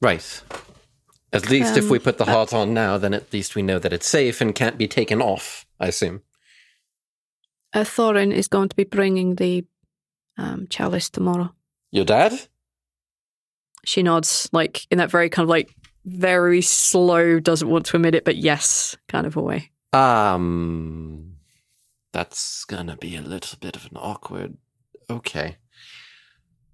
Right. 0.00 0.42
At 1.32 1.48
least 1.48 1.76
if 1.76 1.88
we 1.88 1.98
Um, 1.98 2.04
put 2.04 2.18
the 2.18 2.24
heart 2.24 2.52
on 2.52 2.74
now, 2.74 2.98
then 2.98 3.14
at 3.14 3.32
least 3.32 3.54
we 3.54 3.62
know 3.62 3.78
that 3.78 3.92
it's 3.92 4.08
safe 4.08 4.40
and 4.40 4.54
can't 4.54 4.76
be 4.76 4.88
taken 4.88 5.22
off, 5.22 5.66
I 5.78 5.86
assume. 5.88 6.22
Uh, 7.72 7.84
Thorin 7.84 8.32
is 8.32 8.48
going 8.48 8.68
to 8.68 8.74
be 8.76 8.82
bringing 8.84 9.36
the 9.36 9.64
um, 10.36 10.66
chalice 10.68 11.08
tomorrow. 11.08 11.54
Your 11.92 12.04
dad? 12.04 12.32
She 13.84 14.02
nods, 14.02 14.48
like 14.52 14.86
in 14.90 14.98
that 14.98 15.10
very 15.10 15.30
kind 15.30 15.44
of 15.44 15.50
like 15.50 15.72
very 16.04 16.62
slow, 16.62 17.38
doesn't 17.38 17.68
want 17.68 17.86
to 17.86 17.96
admit 17.96 18.14
it, 18.16 18.24
but 18.24 18.36
yes, 18.36 18.96
kind 19.08 19.26
of 19.26 19.36
a 19.36 19.40
way. 19.40 19.70
Um, 19.92 21.29
that's 22.12 22.64
gonna 22.64 22.96
be 22.96 23.16
a 23.16 23.22
little 23.22 23.58
bit 23.60 23.76
of 23.76 23.86
an 23.86 23.96
awkward. 23.96 24.56
Okay. 25.08 25.56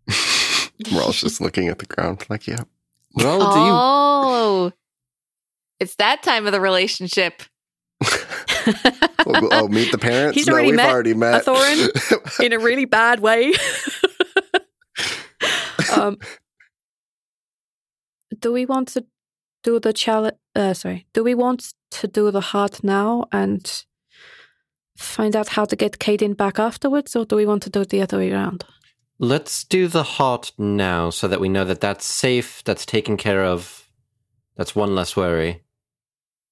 Rhal's 0.92 1.20
just 1.20 1.40
looking 1.40 1.68
at 1.68 1.78
the 1.78 1.86
ground 1.86 2.24
like, 2.28 2.46
yeah. 2.46 2.64
Well, 3.14 3.38
do 3.38 3.60
you 3.60 3.72
oh, 3.72 4.72
it's 5.80 5.96
that 5.96 6.22
time 6.22 6.46
of 6.46 6.52
the 6.52 6.60
relationship. 6.60 7.42
oh, 8.04 9.48
oh, 9.52 9.68
meet 9.68 9.90
the 9.90 9.98
parents. 9.98 10.36
He's 10.36 10.46
no, 10.46 10.54
already 10.54 10.68
we've 10.68 10.76
met 10.76 10.90
already 10.90 11.14
met. 11.14 11.44
Thorin 11.44 12.40
in 12.44 12.52
a 12.52 12.58
really 12.58 12.84
bad 12.84 13.20
way. 13.20 13.54
um, 15.94 16.18
do 18.38 18.52
we 18.52 18.66
want 18.66 18.88
to 18.88 19.06
do 19.62 19.80
the 19.80 19.92
challenge? 19.92 20.36
Uh, 20.54 20.74
sorry. 20.74 21.06
Do 21.12 21.24
we 21.24 21.34
want 21.34 21.72
to 21.92 22.06
do 22.06 22.30
the 22.30 22.40
heart 22.40 22.84
now 22.84 23.24
and 23.32 23.84
find 24.96 25.36
out 25.36 25.48
how 25.48 25.64
to 25.66 25.76
get 25.76 25.98
Caden 25.98 26.36
back 26.36 26.58
afterwards, 26.58 27.14
or 27.16 27.24
do 27.24 27.36
we 27.36 27.46
want 27.46 27.62
to 27.64 27.70
do 27.70 27.80
it 27.82 27.90
the 27.90 28.02
other 28.02 28.18
way 28.18 28.32
around? 28.32 28.64
Let's 29.18 29.64
do 29.64 29.88
the 29.88 30.02
heart 30.02 30.52
now 30.58 31.10
so 31.10 31.26
that 31.28 31.40
we 31.40 31.48
know 31.48 31.64
that 31.64 31.80
that's 31.80 32.04
safe, 32.04 32.62
that's 32.64 32.84
taken 32.84 33.16
care 33.16 33.44
of. 33.44 33.88
That's 34.56 34.74
one 34.76 34.94
less 34.94 35.16
worry. 35.16 35.62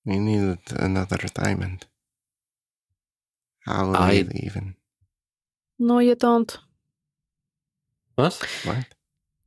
we 0.06 0.18
need 0.18 0.58
another 0.76 1.16
diamond. 1.34 1.86
How 3.66 3.86
will 3.86 3.96
I- 3.96 4.10
we 4.30 4.40
even? 4.46 4.76
No, 5.78 5.98
you 5.98 6.14
don't. 6.14 6.58
What? 8.16 8.34
What? 8.64 8.84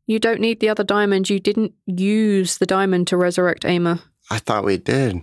You 0.07 0.19
don't 0.19 0.41
need 0.41 0.59
the 0.59 0.69
other 0.69 0.83
diamond. 0.83 1.29
You 1.29 1.39
didn't 1.39 1.73
use 1.85 2.57
the 2.57 2.65
diamond 2.65 3.07
to 3.07 3.17
resurrect 3.17 3.65
Ama. 3.65 4.01
I 4.31 4.39
thought 4.39 4.65
we 4.65 4.77
did. 4.77 5.21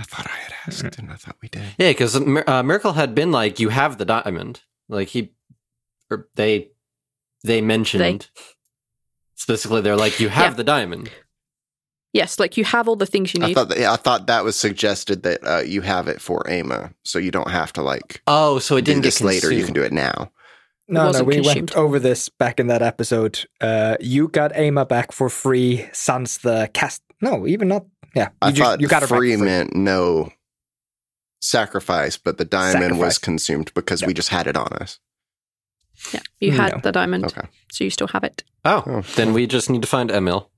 I 0.00 0.04
thought 0.04 0.26
I 0.26 0.36
had 0.36 0.54
asked, 0.66 0.98
and 0.98 1.10
I 1.12 1.16
thought 1.16 1.36
we 1.42 1.48
did. 1.48 1.62
Yeah, 1.78 1.90
because 1.90 2.16
uh, 2.16 2.62
Miracle 2.62 2.94
had 2.94 3.14
been 3.14 3.30
like, 3.30 3.60
"You 3.60 3.68
have 3.68 3.98
the 3.98 4.06
diamond." 4.06 4.62
Like 4.88 5.08
he, 5.08 5.32
or 6.10 6.28
they, 6.36 6.70
they 7.44 7.60
mentioned 7.60 8.30
specifically. 9.34 9.82
They're 9.82 9.96
like, 9.96 10.18
"You 10.18 10.28
have 10.30 10.52
Yeah. 10.52 10.56
the 10.56 10.64
diamond." 10.64 11.10
Yes, 12.12 12.40
like 12.40 12.56
you 12.56 12.64
have 12.64 12.88
all 12.88 12.96
the 12.96 13.06
things 13.06 13.32
you 13.34 13.42
I 13.44 13.46
need. 13.48 13.54
thought 13.54 13.68
that, 13.68 13.78
yeah, 13.78 13.92
I 13.92 13.96
thought 13.96 14.26
that 14.26 14.42
was 14.42 14.56
suggested 14.56 15.22
that 15.22 15.40
uh, 15.46 15.58
you 15.64 15.80
have 15.82 16.08
it 16.08 16.20
for 16.20 16.48
Ama, 16.50 16.92
so 17.04 17.20
you 17.20 17.30
don't 17.30 17.50
have 17.50 17.72
to 17.74 17.82
like 17.82 18.20
Oh, 18.26 18.58
so 18.58 18.76
it 18.76 18.84
didn't 18.84 19.02
this 19.02 19.18
get 19.18 19.26
later. 19.26 19.52
You 19.52 19.64
can 19.64 19.74
do 19.74 19.82
it 19.82 19.92
now. 19.92 20.32
No, 20.88 21.12
no, 21.12 21.22
we 21.22 21.34
consumed. 21.36 21.54
went 21.70 21.76
over 21.76 22.00
this 22.00 22.28
back 22.28 22.58
in 22.58 22.66
that 22.66 22.82
episode. 22.82 23.46
Uh, 23.60 23.96
you 24.00 24.26
got 24.26 24.50
Ama 24.56 24.86
back 24.86 25.12
for 25.12 25.28
free. 25.28 25.86
Sans 25.92 26.38
the 26.38 26.68
cast. 26.74 27.00
No, 27.20 27.46
even 27.46 27.68
not. 27.68 27.84
Yeah, 28.14 28.28
you, 28.28 28.36
I 28.42 28.52
ju- 28.52 28.62
thought 28.62 28.80
you 28.80 28.88
got 28.88 29.02
her 29.02 29.08
back 29.08 29.18
free 29.18 29.36
free. 29.36 29.44
meant 29.44 29.74
no 29.74 30.30
sacrifice, 31.40 32.16
but 32.18 32.38
the 32.38 32.44
diamond 32.44 32.98
was 32.98 33.18
consumed 33.18 33.72
because 33.74 34.04
we 34.04 34.12
just 34.14 34.28
had 34.28 34.46
it 34.46 34.56
on 34.56 34.68
us. 34.74 34.98
Yeah, 36.12 36.20
you 36.40 36.52
had 36.52 36.72
No. 36.74 36.80
the 36.82 36.92
diamond, 36.92 37.24
Okay. 37.26 37.46
so 37.72 37.84
you 37.84 37.90
still 37.90 38.08
have 38.08 38.24
it. 38.24 38.42
Oh, 38.64 38.82
Oh. 38.86 39.00
then 39.16 39.32
we 39.32 39.46
just 39.46 39.70
need 39.70 39.82
to 39.82 39.88
find 39.88 40.10
Emil 40.10 40.50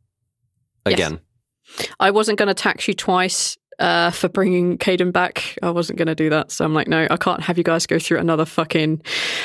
Yes. 0.86 0.94
again. 0.94 1.20
I 2.00 2.10
wasn't 2.10 2.38
going 2.38 2.48
to 2.48 2.54
tax 2.54 2.86
you 2.88 2.94
twice 2.94 3.56
uh, 3.78 4.10
for 4.10 4.28
bringing 4.28 4.78
Caden 4.78 5.12
back. 5.12 5.56
I 5.62 5.70
wasn't 5.70 5.98
going 5.98 6.06
to 6.08 6.14
do 6.14 6.30
that. 6.30 6.52
So 6.52 6.64
I'm 6.64 6.74
like, 6.74 6.86
no, 6.88 7.06
I 7.10 7.16
can't 7.16 7.40
have 7.42 7.58
you 7.58 7.64
guys 7.64 7.86
go 7.86 7.98
through 7.98 8.18
another 8.18 8.44
fucking 8.44 9.02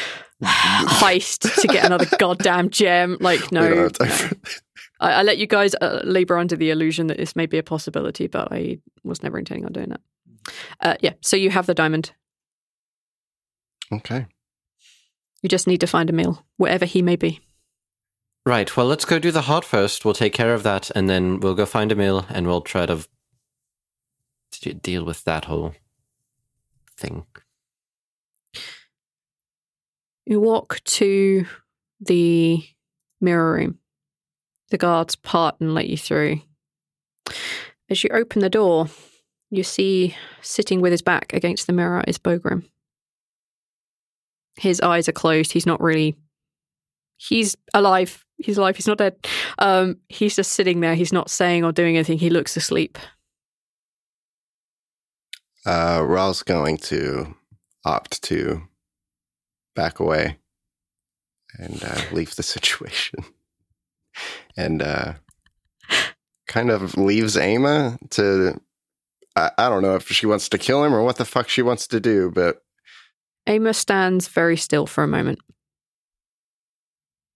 heist 0.44 1.62
to 1.62 1.68
get 1.68 1.86
another 1.86 2.06
goddamn 2.20 2.70
gem. 2.70 3.18
Like, 3.20 3.50
We 3.52 3.58
don't 3.60 4.00
no. 4.00 4.30
Have 5.00 5.10
time 5.10 5.16
for 5.16 5.16
that. 5.16 5.16
I, 5.16 5.20
I 5.20 5.24
let 5.24 5.38
you 5.38 5.48
guys 5.48 5.76
uh, 5.82 6.02
labor 6.04 6.38
under 6.38 6.56
the 6.56 6.70
illusion 6.72 7.08
that 7.08 7.18
this 7.18 7.36
may 7.36 7.46
be 7.46 7.58
a 7.58 7.64
possibility, 7.64 8.28
but 8.28 8.52
I 8.52 8.80
was 9.04 9.24
never 9.24 9.38
intending 9.38 9.66
on 9.66 9.74
doing 9.74 9.90
that. 9.90 10.02
Uh, 10.80 10.96
yeah, 11.02 11.14
so 11.22 11.36
you 11.36 11.50
have 11.50 11.66
the 11.66 11.74
diamond. 11.74 12.12
Okay. 13.92 14.26
You 15.42 15.50
just 15.50 15.68
need 15.68 15.82
to 15.82 15.88
find 15.88 16.10
Emil, 16.10 16.46
wherever 16.58 16.86
he 16.86 17.02
may 17.02 17.16
be. 17.16 17.40
Right. 18.46 18.76
Well, 18.78 18.86
let's 18.86 19.06
go 19.06 19.20
do 19.20 19.32
the 19.32 19.42
heart 19.42 19.66
first. 19.66 20.06
We'll 20.06 20.14
take 20.14 20.34
care 20.34 20.54
of 20.54 20.64
that, 20.64 20.90
and 20.96 21.10
then 21.10 21.40
we'll 21.40 21.54
go 21.54 21.66
find 21.66 21.92
Emil, 21.92 22.26
and 22.30 22.48
we'll 22.48 22.62
try 22.62 22.86
to 22.86 23.06
to 24.62 24.74
deal 24.74 25.04
with 25.04 25.24
that 25.26 25.46
whole 25.46 25.76
thing. 26.98 27.26
You 30.26 30.40
walk 30.40 30.80
to 30.86 31.46
the 32.00 32.64
mirror 33.22 33.54
room. 33.54 33.80
The 34.70 34.78
guards 34.78 35.16
part 35.16 35.56
and 35.60 35.74
let 35.74 35.88
you 35.88 35.98
through. 35.98 36.42
As 37.90 38.04
you 38.04 38.10
open 38.12 38.42
the 38.42 38.50
door, 38.50 38.88
you 39.50 39.64
see 39.64 40.16
sitting 40.42 40.82
with 40.82 40.92
his 40.92 41.02
back 41.02 41.34
against 41.34 41.68
the 41.68 41.74
mirror 41.74 42.04
is 42.08 42.18
Bogrim. 42.18 42.66
His 44.56 44.82
eyes 44.82 45.08
are 45.08 45.14
closed. 45.14 45.52
He's 45.54 45.66
not 45.66 45.82
really. 45.82 46.16
He's 47.18 47.56
alive. 47.74 48.26
He's 48.38 48.58
alive. 48.58 48.76
He's 48.76 48.88
not 48.88 48.98
dead. 48.98 49.16
Um, 49.58 49.98
he's 50.10 50.36
just 50.36 50.52
sitting 50.52 50.82
there. 50.82 50.96
He's 50.96 51.14
not 51.14 51.30
saying 51.30 51.64
or 51.64 51.72
doing 51.72 51.96
anything. 51.96 52.20
He 52.20 52.30
looks 52.30 52.58
asleep. 52.58 52.98
Uh, 55.66 56.02
Rhal's 56.06 56.44
going 56.44 56.78
to 56.78 57.36
opt 57.84 58.22
to 58.24 58.64
back 59.76 60.00
away 60.00 60.38
and 61.58 61.84
uh, 61.84 62.02
leave 62.12 62.36
the 62.36 62.44
situation, 62.56 63.20
and 64.58 64.82
uh, 64.82 65.14
kind 66.48 66.70
of 66.70 66.98
leaves 66.98 67.38
Ama 67.38 67.98
to. 68.12 68.60
I, 69.36 69.52
I 69.58 69.70
don't 69.70 69.84
know 69.84 69.96
if 69.96 70.08
she 70.08 70.26
wants 70.26 70.50
to 70.50 70.58
kill 70.58 70.84
him 70.84 70.94
or 70.94 71.04
what 71.04 71.18
the 71.18 71.26
fuck 71.26 71.48
she 71.48 71.62
wants 71.62 71.88
to 71.88 72.00
do, 72.00 72.32
but 72.32 72.64
Ama 73.46 73.74
stands 73.74 74.28
very 74.28 74.58
still 74.58 74.88
for 74.88 75.04
a 75.04 75.08
moment. 75.08 75.40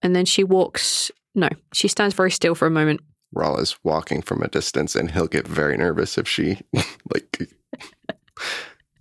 And 0.01 0.15
then 0.15 0.25
she 0.25 0.43
walks. 0.43 1.11
No, 1.35 1.49
she 1.73 1.87
stands 1.87 2.15
very 2.15 2.31
still 2.31 2.55
for 2.55 2.65
a 2.65 2.71
moment. 2.71 3.01
Rhal 3.33 3.57
is 3.59 3.77
walking 3.83 4.21
from 4.21 4.41
a 4.41 4.49
distance, 4.49 4.95
and 4.95 5.11
he'll 5.11 5.27
get 5.27 5.47
very 5.47 5.77
nervous 5.77 6.17
if 6.17 6.27
she 6.27 6.59
like 7.13 7.49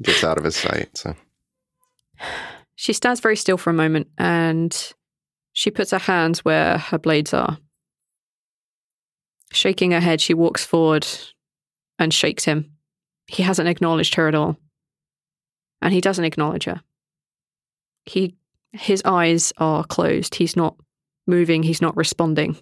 gets 0.03 0.23
out 0.23 0.39
of 0.39 0.45
his 0.45 0.57
sight. 0.57 0.97
So 0.97 1.17
She 2.77 2.93
stands 2.93 3.21
very 3.21 3.37
still 3.37 3.57
for 3.57 3.71
a 3.71 3.75
moment 3.75 4.09
and 4.17 4.95
she 5.53 5.71
puts 5.71 5.91
her 5.91 5.99
hands 5.99 6.45
where 6.45 6.79
her 6.79 6.99
blades 6.99 7.35
are. 7.35 7.59
Shaking 9.53 9.91
her 9.91 10.01
head, 10.01 10.21
she 10.21 10.35
walks 10.35 10.65
forward 10.65 11.07
and 11.99 12.15
shakes 12.15 12.45
him. 12.45 12.77
He 13.27 13.43
hasn't 13.43 13.69
acknowledged 13.69 14.15
her 14.15 14.29
at 14.29 14.35
all. 14.35 14.57
And 15.83 15.93
he 15.93 16.01
doesn't 16.01 16.25
acknowledge 16.25 16.65
her. 16.65 16.83
He 18.05 18.37
his 18.73 19.03
eyes 19.05 19.53
are 19.59 19.85
closed. 19.85 20.37
He's 20.37 20.55
not 20.57 20.77
moving, 21.27 21.63
he's 21.63 21.83
not 21.83 21.97
responding. 21.97 22.57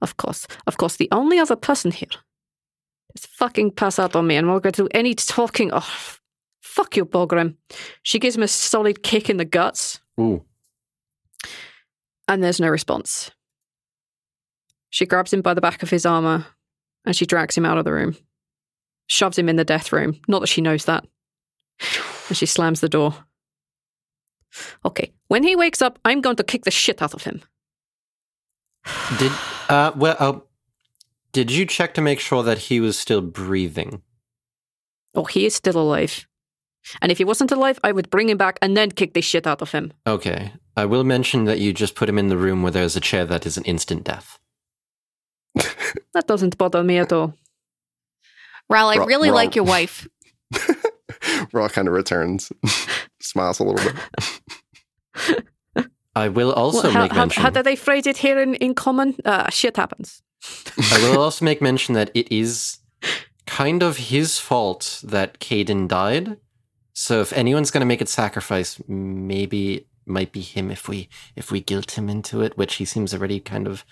Of 0.00 0.16
course. 0.16 0.46
Of 0.66 0.78
course, 0.78 0.96
the 0.96 1.08
only 1.12 1.38
other 1.38 1.56
person 1.56 1.90
here 1.90 2.08
is 3.14 3.26
fucking 3.26 3.72
pass 3.72 3.98
out 3.98 4.16
on 4.16 4.26
me 4.26 4.36
and 4.36 4.48
we'll 4.48 4.60
go 4.60 4.70
do 4.70 4.88
any 4.92 5.14
talking. 5.14 5.70
Oh, 5.72 6.16
fuck 6.60 6.96
you, 6.96 7.04
Bogrim. 7.04 7.56
She 8.02 8.18
gives 8.18 8.36
him 8.36 8.42
a 8.42 8.48
solid 8.48 9.02
kick 9.02 9.28
in 9.28 9.36
the 9.36 9.44
guts, 9.44 10.00
Ooh. 10.18 10.44
and 12.26 12.42
there's 12.42 12.60
no 12.60 12.68
response. 12.68 13.30
She 14.92 15.06
grabs 15.06 15.32
him 15.32 15.40
by 15.40 15.54
the 15.54 15.62
back 15.62 15.82
of 15.82 15.88
his 15.88 16.04
armor 16.04 16.44
and 17.06 17.16
she 17.16 17.24
drags 17.24 17.56
him 17.56 17.64
out 17.64 17.78
of 17.78 17.86
the 17.86 17.92
room, 17.92 18.14
shoves 19.06 19.38
him 19.38 19.48
in 19.48 19.56
the 19.56 19.64
death 19.64 19.90
room. 19.90 20.20
Not 20.28 20.40
that 20.40 20.48
she 20.48 20.60
knows 20.60 20.84
that. 20.84 21.06
And 22.28 22.36
she 22.36 22.44
slams 22.44 22.80
the 22.80 22.90
door. 22.90 23.14
Okay, 24.84 25.10
when 25.28 25.44
he 25.44 25.56
wakes 25.56 25.80
up, 25.80 25.98
I'm 26.04 26.20
going 26.20 26.36
to 26.36 26.44
kick 26.44 26.64
the 26.64 26.70
shit 26.70 27.00
out 27.00 27.14
of 27.14 27.24
him. 27.24 27.40
Did 29.18 29.32
uh 29.70 29.92
well 29.96 30.16
uh, 30.18 30.40
did 31.32 31.50
you 31.50 31.64
check 31.64 31.94
to 31.94 32.02
make 32.02 32.20
sure 32.20 32.42
that 32.42 32.58
he 32.58 32.78
was 32.78 32.98
still 32.98 33.22
breathing? 33.22 34.02
Oh, 35.14 35.24
he 35.24 35.46
is 35.46 35.54
still 35.54 35.78
alive. 35.80 36.26
And 37.00 37.10
if 37.10 37.16
he 37.16 37.24
wasn't 37.24 37.52
alive, 37.52 37.78
I 37.82 37.92
would 37.92 38.10
bring 38.10 38.28
him 38.28 38.36
back 38.36 38.58
and 38.60 38.76
then 38.76 38.90
kick 38.90 39.14
the 39.14 39.22
shit 39.22 39.46
out 39.46 39.62
of 39.62 39.72
him. 39.72 39.92
Okay. 40.06 40.52
I 40.76 40.84
will 40.84 41.04
mention 41.04 41.44
that 41.44 41.60
you 41.60 41.72
just 41.72 41.94
put 41.94 42.08
him 42.08 42.18
in 42.18 42.28
the 42.28 42.36
room 42.36 42.62
where 42.62 42.72
there's 42.72 42.96
a 42.96 43.00
chair 43.00 43.24
that 43.24 43.46
is 43.46 43.56
an 43.56 43.64
instant 43.64 44.04
death. 44.04 44.38
That 46.14 46.26
doesn't 46.26 46.58
bother 46.58 46.82
me 46.82 46.98
at 46.98 47.12
all. 47.12 47.34
Rhal, 48.68 48.88
I 48.88 48.96
Ro- 48.96 49.06
really 49.06 49.30
Ro- 49.30 49.34
like 49.36 49.56
your 49.56 49.64
wife. 49.64 50.06
Rhal 51.52 51.68
kind 51.68 51.88
of 51.88 51.94
returns, 51.94 52.52
smiles 53.20 53.60
a 53.60 53.64
little 53.64 53.92
bit. 55.16 55.46
I 56.14 56.28
will 56.28 56.52
also 56.52 56.82
Well, 56.84 56.92
how, 56.92 57.02
make 57.02 57.14
mention 57.14 57.42
how 57.42 57.50
do 57.50 57.62
they 57.62 57.76
phrase 57.76 58.06
it 58.06 58.18
here 58.18 58.40
in, 58.40 58.54
in 58.56 58.74
common? 58.74 59.16
Uh, 59.24 59.48
shit 59.50 59.76
happens. 59.76 60.22
I 60.90 60.98
will 61.02 61.20
also 61.20 61.44
make 61.44 61.62
mention 61.62 61.94
that 61.94 62.10
it 62.14 62.30
is 62.30 62.78
kind 63.46 63.82
of 63.82 63.96
his 63.96 64.38
fault 64.38 65.00
that 65.04 65.38
Caden 65.40 65.88
died. 65.88 66.36
So 66.92 67.20
if 67.20 67.32
anyone's 67.32 67.70
going 67.70 67.80
to 67.80 67.86
make 67.86 68.02
it 68.02 68.08
sacrifice, 68.08 68.80
maybe 68.86 69.74
it 69.76 69.86
might 70.04 70.32
be 70.32 70.40
him 70.42 70.70
if 70.70 70.88
we 70.88 71.08
if 71.36 71.50
we 71.50 71.60
guilt 71.60 71.92
him 71.96 72.10
into 72.10 72.42
it, 72.42 72.58
which 72.58 72.74
he 72.74 72.84
seems 72.84 73.14
already 73.14 73.40
kind 73.40 73.66
of. 73.66 73.84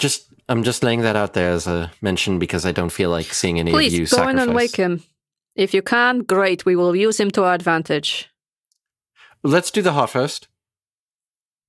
Just 0.00 0.32
I'm 0.48 0.64
just 0.64 0.82
laying 0.82 1.02
that 1.02 1.14
out 1.14 1.34
there 1.34 1.50
as 1.52 1.66
a 1.68 1.92
mention 2.00 2.38
because 2.40 2.66
I 2.66 2.72
don't 2.72 2.90
feel 2.90 3.10
like 3.10 3.26
seeing 3.26 3.60
any 3.60 3.70
of 3.70 3.80
you 3.80 3.90
Please 4.00 4.10
go 4.10 4.16
sacrifice. 4.16 4.32
in 4.42 4.48
and 4.48 4.54
wake 4.54 4.74
him. 4.76 5.02
If 5.54 5.74
you 5.74 5.82
can, 5.82 6.20
great. 6.20 6.64
We 6.64 6.74
will 6.74 6.96
use 6.96 7.20
him 7.20 7.30
to 7.32 7.44
our 7.44 7.54
advantage. 7.54 8.28
Let's 9.44 9.70
do 9.70 9.82
the 9.82 9.92
heart 9.92 10.10
first, 10.10 10.48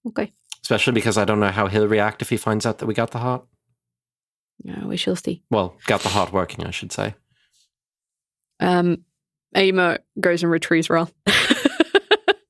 Okay. 0.07 0.31
especially 0.63 0.93
because 0.93 1.17
I 1.17 1.25
don't 1.25 1.39
know 1.39 1.51
how 1.51 1.67
he'll 1.67 1.87
react 1.87 2.21
if 2.21 2.29
he 2.29 2.37
finds 2.37 2.65
out 2.65 2.79
that 2.79 2.85
we 2.85 2.93
got 2.93 3.11
the 3.11 3.19
heart. 3.19 3.45
Yeah, 4.63 4.85
we 4.85 4.97
shall 4.97 5.15
see. 5.15 5.43
Well, 5.49 5.75
got 5.87 6.01
the 6.01 6.09
heart 6.09 6.31
working, 6.33 6.65
I 6.65 6.71
should 6.71 6.91
say. 6.91 7.15
Um, 8.59 9.03
Ama 9.55 9.99
goes 10.19 10.43
and 10.43 10.51
retrieves 10.51 10.89
Rhal. 10.89 11.09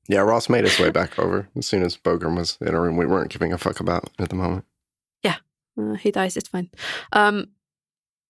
Yeah, 0.08 0.18
Ross 0.20 0.48
made 0.50 0.64
his 0.64 0.78
way 0.78 0.90
back 0.90 1.18
over 1.18 1.48
as 1.56 1.64
soon 1.66 1.82
as 1.82 1.96
Bogrim 1.96 2.36
was 2.36 2.58
in 2.60 2.74
a 2.74 2.80
room 2.80 2.96
we 2.98 3.06
weren't 3.06 3.30
giving 3.30 3.50
a 3.52 3.56
fuck 3.56 3.80
about 3.80 4.10
at 4.18 4.28
the 4.28 4.34
moment. 4.34 4.66
Uh, 5.80 5.94
he 5.94 6.10
dies, 6.10 6.36
it's 6.36 6.48
fine. 6.48 6.70
Um, 7.12 7.46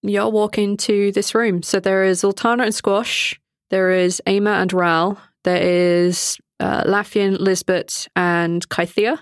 you'll 0.03 0.33
walk 0.33 0.59
into 0.59 1.13
this 1.13 1.35
room. 1.35 1.63
So 1.63 1.81
there 1.81 2.05
is 2.05 2.23
Zaltanna 2.23 2.65
and 2.65 2.75
Squash. 2.75 3.41
There 3.71 3.91
is 3.93 4.21
Ama 4.27 4.51
and 4.51 4.73
Rhal. 4.73 5.19
There 5.45 5.61
is 5.61 6.39
uh, 6.61 6.85
Lafian, 6.85 7.39
Lisbeth, 7.41 8.07
and 8.15 8.69
Kythea. 8.69 9.19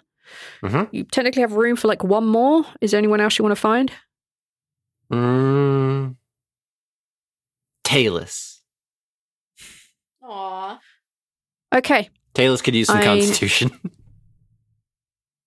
Mhm. 0.62 0.88
You 0.92 1.04
technically 1.04 1.40
have 1.42 1.52
room 1.54 1.76
for 1.76 1.88
like 1.88 2.04
one 2.04 2.26
more. 2.26 2.64
Is 2.80 2.90
there 2.92 2.98
anyone 2.98 3.20
else 3.20 3.38
you 3.38 3.42
want 3.42 3.54
to 3.56 3.60
find? 3.60 3.90
Mm. 5.12 6.16
Talus. 7.84 8.62
Aw. 10.22 10.78
Okay. 11.74 12.08
Talus 12.34 12.62
could 12.62 12.74
use 12.76 12.86
some 12.88 12.98
I- 12.98 13.04
constitution. 13.04 13.70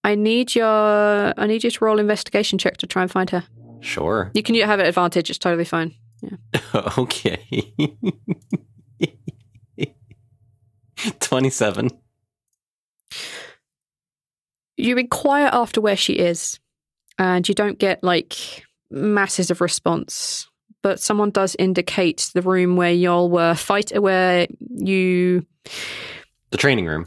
I 0.03 0.15
need 0.15 0.55
your 0.55 1.33
I 1.37 1.47
need 1.47 1.63
you 1.63 1.71
to 1.71 1.85
roll 1.85 1.99
investigation 1.99 2.57
check 2.57 2.77
to 2.77 2.87
try 2.87 3.01
and 3.01 3.11
find 3.11 3.29
her. 3.29 3.43
sure. 3.81 4.31
You 4.33 4.43
can 4.43 4.55
have 4.55 4.79
an 4.79 4.85
advantage, 4.85 5.29
it's 5.29 5.39
totally 5.39 5.65
fine. 5.65 5.93
Yeah. 6.21 6.91
okay. 6.97 7.73
27. 11.19 11.89
you 14.77 14.97
inquire 14.97 15.49
after 15.51 15.81
where 15.81 15.97
she 15.97 16.13
is 16.13 16.59
and 17.17 17.47
you 17.47 17.53
don't 17.53 17.77
get 17.77 18.03
like 18.03 18.63
masses 18.89 19.51
of 19.51 19.61
response 19.61 20.47
but 20.81 20.99
someone 20.99 21.29
does 21.29 21.55
indicate 21.59 22.31
the 22.33 22.41
room 22.41 22.75
where 22.75 22.91
y'all 22.91 23.29
were 23.29 23.53
fight 23.55 23.91
where 23.99 24.47
you 24.75 25.45
The 26.53 26.57
training 26.57 26.85
room. 26.85 27.03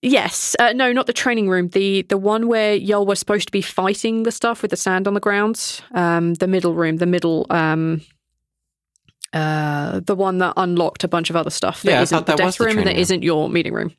yes 0.00 0.56
uh, 0.58 0.72
no 0.72 0.92
not 0.92 1.06
the 1.06 1.12
training 1.12 1.48
room 1.48 1.68
the 1.68 2.02
the 2.08 2.16
one 2.18 2.48
where 2.48 2.74
y'all 2.74 3.06
were 3.06 3.14
supposed 3.14 3.46
to 3.48 3.52
be 3.52 3.60
fighting 3.62 4.22
the 4.24 4.32
stuff 4.32 4.62
with 4.62 4.70
the 4.70 4.76
sand 4.76 5.06
on 5.06 5.14
the 5.14 5.20
ground 5.20 5.80
um 5.92 6.34
the 6.34 6.48
middle 6.48 6.74
room 6.74 6.96
the 6.96 7.06
middle 7.06 7.46
um 7.50 8.00
uh, 9.34 10.00
the 10.00 10.14
one 10.14 10.38
that 10.38 10.52
unlocked 10.58 11.04
a 11.04 11.08
bunch 11.08 11.30
of 11.30 11.36
other 11.36 11.50
stuff 11.50 11.82
that 11.82 11.90
Yeah, 11.90 11.98
I 12.00 12.02
isn't 12.02 12.16
thought 12.18 12.26
the 12.26 12.32
that 12.32 12.36
death 12.38 12.46
was 12.46 12.56
the 12.58 12.64
that 12.64 12.86
room. 12.86 12.96
isn't 12.98 13.22
your 13.22 13.48
meeting 13.48 13.72
room. 13.72 13.94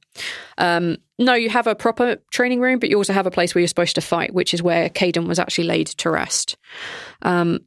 Um, 0.59 0.97
no, 1.17 1.33
you 1.33 1.49
have 1.49 1.65
a 1.65 1.73
proper 1.73 2.17
training 2.31 2.59
room, 2.61 2.77
but 2.77 2.89
you 2.89 2.97
also 2.97 3.13
have 3.13 3.25
a 3.25 3.31
place 3.31 3.55
where 3.55 3.61
you're 3.61 3.67
supposed 3.67 3.95
to 3.95 4.01
fight, 4.01 4.31
which 4.33 4.53
is 4.53 4.61
where 4.61 4.89
Caden 4.89 5.27
was 5.27 5.39
actually 5.39 5.63
laid 5.65 5.87
to 5.87 6.11
rest. 6.11 6.55
Um, 7.23 7.61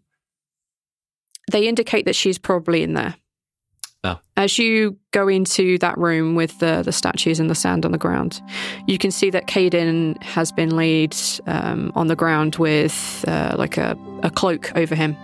they 1.50 1.66
indicate 1.66 2.04
that 2.04 2.14
she's 2.14 2.38
probably 2.38 2.84
in 2.84 2.94
there. 2.94 3.16
Oh. 4.04 4.20
As 4.36 4.58
you 4.58 4.96
go 5.10 5.26
into 5.26 5.78
that 5.78 5.96
room 5.98 6.34
with 6.34 6.58
the, 6.58 6.82
the 6.82 6.92
statues 6.92 7.40
and 7.40 7.50
the 7.50 7.54
sand 7.54 7.84
on 7.84 7.92
the 7.92 7.98
ground, 7.98 8.40
you 8.86 8.98
can 8.98 9.10
see 9.10 9.30
that 9.30 9.46
Caden 9.46 10.22
has 10.22 10.52
been 10.52 10.76
laid 10.76 11.16
um, 11.46 11.90
on 11.94 12.06
the 12.06 12.16
ground 12.16 12.56
with 12.56 13.24
uh, 13.26 13.56
like 13.58 13.76
a, 13.76 13.98
a 14.22 14.30
cloak 14.30 14.70
over 14.76 14.94
him. 14.94 15.16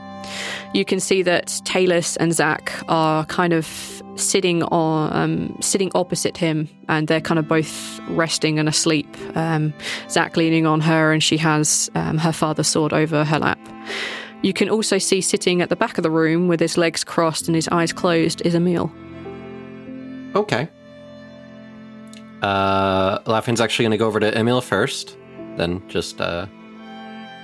You 0.72 0.84
can 0.84 1.00
see 1.00 1.22
that 1.22 1.60
Talus 1.64 2.16
and 2.16 2.32
Zach 2.32 2.72
are 2.88 3.24
kind 3.26 3.52
of 3.52 4.02
sitting 4.14 4.62
on 4.64 5.12
um, 5.14 5.56
sitting 5.60 5.90
opposite 5.94 6.36
him, 6.36 6.68
and 6.88 7.08
they're 7.08 7.20
kind 7.20 7.38
of 7.38 7.48
both 7.48 8.00
resting 8.08 8.58
and 8.58 8.68
asleep. 8.68 9.08
Um, 9.34 9.72
Zach 10.08 10.36
leaning 10.36 10.66
on 10.66 10.80
her, 10.80 11.12
and 11.12 11.22
she 11.22 11.36
has 11.38 11.90
um, 11.94 12.18
her 12.18 12.32
father's 12.32 12.68
sword 12.68 12.92
over 12.92 13.24
her 13.24 13.38
lap. 13.38 13.58
You 14.42 14.52
can 14.52 14.68
also 14.68 14.98
see 14.98 15.20
sitting 15.20 15.62
at 15.62 15.68
the 15.68 15.76
back 15.76 15.98
of 15.98 16.02
the 16.02 16.10
room 16.10 16.48
with 16.48 16.58
his 16.60 16.76
legs 16.76 17.04
crossed 17.04 17.46
and 17.48 17.54
his 17.54 17.68
eyes 17.68 17.92
closed 17.92 18.42
is 18.44 18.54
Emil. 18.54 18.92
Okay. 20.34 20.68
Uh, 22.42 23.20
Laughin's 23.20 23.60
actually 23.60 23.84
going 23.84 23.92
to 23.92 23.98
go 23.98 24.06
over 24.08 24.18
to 24.18 24.36
Emil 24.36 24.60
first. 24.60 25.16
Then 25.56 25.86
just, 25.88 26.20
uh, 26.20 26.46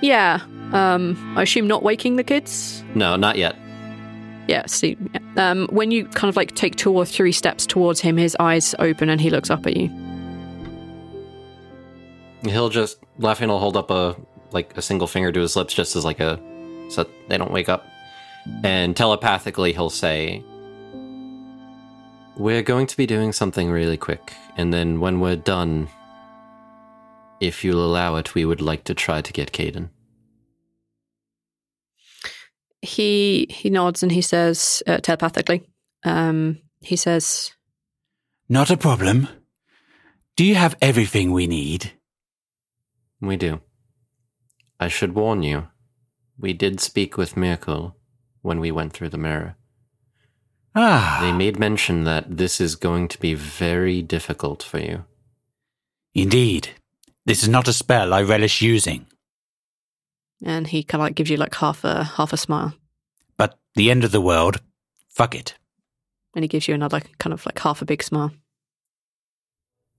Yeah, 0.01 0.41
um, 0.73 1.35
I 1.37 1.43
assume 1.43 1.67
not 1.67 1.83
waking 1.83 2.17
the 2.17 2.23
kids. 2.23 2.83
no, 2.95 3.15
not 3.15 3.37
yet. 3.37 3.55
Yeah, 4.49 4.65
see, 4.65 4.97
um, 5.37 5.67
when 5.71 5.91
you 5.91 6.05
kind 6.05 6.27
of 6.27 6.35
like 6.35 6.55
take 6.55 6.75
two 6.75 6.91
or 6.91 7.05
three 7.05 7.31
steps 7.31 7.67
towards 7.67 8.01
him, 8.01 8.17
his 8.17 8.35
eyes 8.39 8.73
open 8.79 9.07
and 9.09 9.21
he 9.21 9.29
looks 9.29 9.51
up 9.51 9.65
at 9.67 9.77
you. 9.77 9.87
He'll 12.43 12.69
just, 12.69 12.97
Laughin 13.19 13.47
will 13.49 13.59
hold 13.59 13.77
up 13.77 13.91
a, 13.91 14.15
like, 14.51 14.75
a 14.75 14.81
single 14.81 15.07
finger 15.07 15.31
to 15.31 15.39
his 15.39 15.55
lips 15.55 15.73
just 15.73 15.95
as 15.95 16.03
like 16.03 16.19
a, 16.19 16.39
so 16.89 17.09
they 17.27 17.37
don't 17.37 17.51
wake 17.51 17.69
up. 17.69 17.85
And 18.63 18.95
telepathically 18.95 19.73
he'll 19.73 19.89
say, 19.89 20.43
We're 22.37 22.63
going 22.63 22.87
to 22.87 22.97
be 22.97 23.05
doing 23.05 23.31
something 23.31 23.69
really 23.69 23.97
quick. 23.97 24.33
And 24.57 24.73
then 24.73 24.99
when 24.99 25.19
we're 25.19 25.35
done, 25.35 25.87
if 27.39 27.63
you'll 27.63 27.85
allow 27.85 28.15
it, 28.15 28.35
we 28.35 28.45
would 28.45 28.61
like 28.61 28.83
to 28.85 28.93
try 28.93 29.21
to 29.21 29.33
get 29.33 29.51
Caden. 29.51 29.89
He 32.81 33.47
he 33.49 33.69
nods 33.69 34.03
and 34.03 34.11
he 34.11 34.21
says 34.21 34.81
uh, 34.87 34.97
telepathically. 34.97 35.63
Um, 36.03 36.59
he 36.81 36.95
says, 36.95 37.51
Not 38.47 38.71
a 38.71 38.77
problem. 38.77 39.27
Do 40.37 40.45
you 40.45 40.55
have 40.55 40.77
everything 40.81 41.33
we 41.33 41.47
need? 41.47 41.91
We 43.19 43.35
do. 43.35 43.59
I 44.79 44.87
should 44.87 45.13
warn 45.13 45.43
you, 45.43 45.67
we 46.39 46.53
did 46.53 46.79
speak 46.79 47.17
with 47.17 47.37
Miracle 47.37 47.95
when 48.41 48.59
we 48.59 48.71
went 48.71 48.93
through 48.93 49.09
the 49.09 49.17
mirror. 49.17 49.55
Ah, 50.75 51.19
They 51.21 51.31
made 51.31 51.59
mention 51.59 52.03
that 52.05 52.37
this 52.37 52.61
is 52.61 52.75
going 52.75 53.07
to 53.09 53.19
be 53.19 53.33
very 53.35 54.01
difficult 54.01 54.63
for 54.63 54.79
you. 54.79 55.05
indeed. 56.13 56.69
This 57.25 57.43
is 57.43 57.49
not 57.49 57.67
a 57.67 57.73
spell 57.73 58.13
I 58.13 58.21
relish 58.23 58.61
using, 58.61 59.05
and 60.43 60.65
he 60.67 60.81
kind 60.83 61.01
of 61.01 61.05
like 61.05 61.15
gives 61.15 61.29
you 61.29 61.37
like 61.37 61.53
half 61.55 61.83
a 61.83 62.03
half 62.03 62.33
a 62.33 62.37
smile, 62.37 62.73
but 63.37 63.59
the 63.75 63.91
end 63.91 64.03
of 64.03 64.11
the 64.11 64.21
world, 64.21 64.61
fuck 65.09 65.35
it. 65.35 65.53
and 66.35 66.43
he 66.43 66.47
gives 66.47 66.67
you 66.67 66.73
another 66.73 67.01
kind 67.19 67.33
of 67.33 67.45
like 67.45 67.59
half 67.59 67.81
a 67.81 67.85
big 67.85 68.01
smile. 68.03 68.31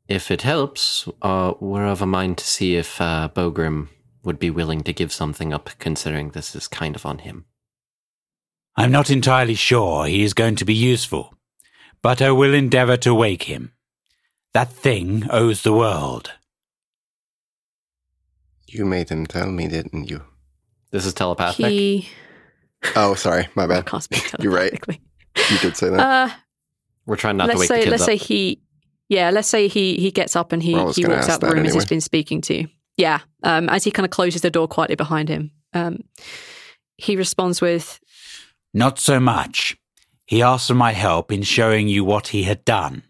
If 0.09 0.31
it 0.31 0.43
helps, 0.43 1.09
uh, 1.23 1.53
we're 1.61 1.87
of 1.87 2.03
a 2.03 2.07
mind 2.07 2.39
to 2.39 2.45
see 2.45 2.75
if 2.77 3.01
uh, 3.01 3.29
Bogrim 3.33 3.89
would 4.23 4.39
be 4.39 4.51
willing 4.51 4.83
to 4.83 4.93
give 4.93 5.13
something 5.13 5.53
up, 5.53 5.71
considering 5.79 6.31
this 6.31 6.55
is 6.55 6.69
kind 6.69 6.95
of 6.97 7.07
on 7.07 7.19
him. 7.21 7.47
I'm 8.77 8.93
not 8.93 9.11
entirely 9.11 9.55
sure 9.55 10.07
he 10.07 10.23
is 10.23 10.35
going 10.35 10.57
to 10.57 10.65
be 10.65 10.75
useful, 10.75 11.35
but 12.03 12.23
I 12.23 12.31
will 12.31 12.55
endeavor 12.55 12.97
to 12.99 13.15
wake 13.15 13.45
him. 13.45 13.73
That 14.53 14.73
thing 14.73 15.29
owes 15.31 15.63
the 15.63 15.73
world. 15.73 16.33
You 18.67 18.85
made 18.85 19.09
him 19.09 19.27
tell 19.27 19.51
me, 19.51 19.69
didn't 19.69 20.09
you? 20.11 20.23
This 20.91 21.07
is 21.07 21.15
telepathic. 21.15 21.67
He 21.67 22.09
Oh, 22.97 23.15
sorry, 23.15 23.49
my 23.55 23.67
bad. 23.67 23.87
can't 23.87 24.03
speak 24.03 24.31
You're 24.41 24.53
right. 24.53 24.79
You 24.89 25.59
did 25.59 25.77
say 25.77 25.91
that. 25.91 26.01
Uh, 26.01 26.31
We're 27.07 27.17
trying 27.17 27.37
not 27.37 27.47
to 27.47 27.49
let's 27.49 27.61
wake 27.61 27.69
say 27.69 27.77
the 27.81 27.83
kids 27.85 27.91
let's 27.91 28.03
up. 28.03 28.07
say 28.07 28.17
he 28.17 28.63
yeah 29.09 29.31
let's 29.31 29.49
say 29.49 29.69
he 29.69 29.97
he 29.97 30.11
gets 30.11 30.35
up 30.37 30.53
and 30.53 30.63
he 30.63 30.75
Well, 30.75 30.93
he 30.93 31.05
walks 31.05 31.19
ask 31.29 31.31
out 31.31 31.41
the 31.41 31.47
that 31.49 31.55
room 31.55 31.67
as 31.67 31.75
he's 31.75 31.83
anyway. 31.83 31.89
been 31.89 32.01
speaking 32.01 32.41
to 32.43 32.55
you 32.63 32.69
yeah 32.97 33.21
um 33.43 33.69
as 33.69 33.85
he 33.85 33.91
kind 33.91 34.05
of 34.05 34.11
closes 34.11 34.43
the 34.43 34.51
door 34.51 34.69
quietly 34.69 34.97
behind 34.97 35.29
him 35.29 35.51
um 35.75 36.03
he 37.01 37.17
responds 37.17 37.61
with 37.61 37.99
Not 38.75 38.99
so 38.99 39.19
much. 39.19 39.77
He 40.27 40.43
asked 40.43 40.69
for 40.69 40.75
my 40.75 40.93
help 40.93 41.33
in 41.33 41.43
showing 41.43 41.89
you 41.89 42.05
what 42.05 42.29
he 42.29 42.45
had 42.45 42.65
done. 42.65 43.03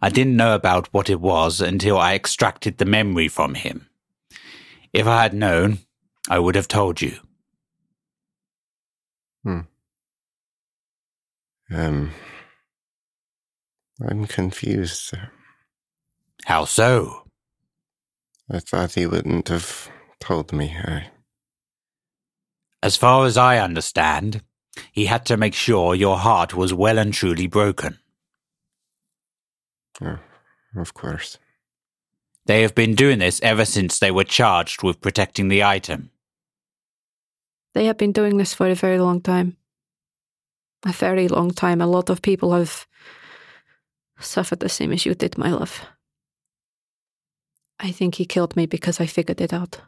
I 0.00 0.10
didn't 0.10 0.36
know 0.36 0.54
about 0.54 0.92
what 0.92 1.10
it 1.10 1.20
was 1.20 1.60
until 1.60 1.98
I 1.98 2.14
extracted 2.14 2.78
the 2.78 2.84
memory 2.84 3.28
from 3.28 3.54
him. 3.54 3.88
If 4.92 5.06
I 5.06 5.22
had 5.22 5.34
known, 5.34 5.78
I 6.28 6.38
would 6.38 6.54
have 6.54 6.68
told 6.68 7.00
you. 7.00 7.18
Hmm. 9.42 9.60
Um, 11.70 12.12
I'm 14.06 14.26
confused. 14.26 15.14
How 16.44 16.64
so? 16.66 17.25
I 18.50 18.60
thought 18.60 18.94
he 18.94 19.06
wouldn't 19.06 19.48
have 19.48 19.90
told 20.20 20.52
me. 20.52 20.74
I, 20.76 21.10
As 22.82 22.96
far 22.96 23.26
as 23.26 23.36
I 23.36 23.58
understand, 23.58 24.42
he 24.92 25.06
had 25.06 25.26
to 25.26 25.36
make 25.36 25.54
sure 25.54 25.94
your 25.94 26.18
heart 26.18 26.54
was 26.54 26.72
well 26.72 26.98
and 26.98 27.12
truly 27.12 27.46
broken. 27.46 27.98
oh, 30.02 30.18
of 30.76 30.94
course. 30.94 31.38
They 32.46 32.62
have 32.62 32.74
been 32.76 32.94
doing 32.94 33.18
this 33.18 33.40
ever 33.42 33.64
since 33.64 33.98
they 33.98 34.12
were 34.12 34.22
charged 34.24 34.82
with 34.82 35.00
protecting 35.00 35.48
the 35.48 35.64
item. 35.64 36.10
they 37.74 37.86
have 37.86 37.98
been 37.98 38.12
doing 38.12 38.36
this 38.38 38.54
for 38.54 38.68
a 38.68 38.74
very 38.74 38.98
long 38.98 39.20
time 39.20 39.56
a 40.84 40.92
very 40.92 41.28
long 41.28 41.50
time 41.50 41.80
a 41.82 41.86
lot 41.86 42.10
of 42.10 42.22
people 42.22 42.52
have 42.52 42.86
suffered 44.20 44.60
the 44.60 44.68
same 44.68 44.92
as 44.92 45.04
you 45.04 45.14
did 45.14 45.36
my 45.36 45.50
love 45.50 45.80
i 47.78 47.92
think 47.92 48.14
he 48.16 48.24
killed 48.24 48.56
me 48.56 48.66
because 48.66 49.00
i 49.00 49.06
figured 49.06 49.40
it 49.40 49.52
out 49.52 49.80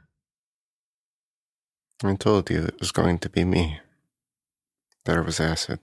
I 2.04 2.14
told 2.14 2.48
you 2.48 2.62
it 2.62 2.78
was 2.78 2.92
going 2.92 3.18
to 3.18 3.28
be 3.28 3.44
me. 3.44 3.80
There 5.04 5.22
was 5.22 5.40
acid. 5.40 5.80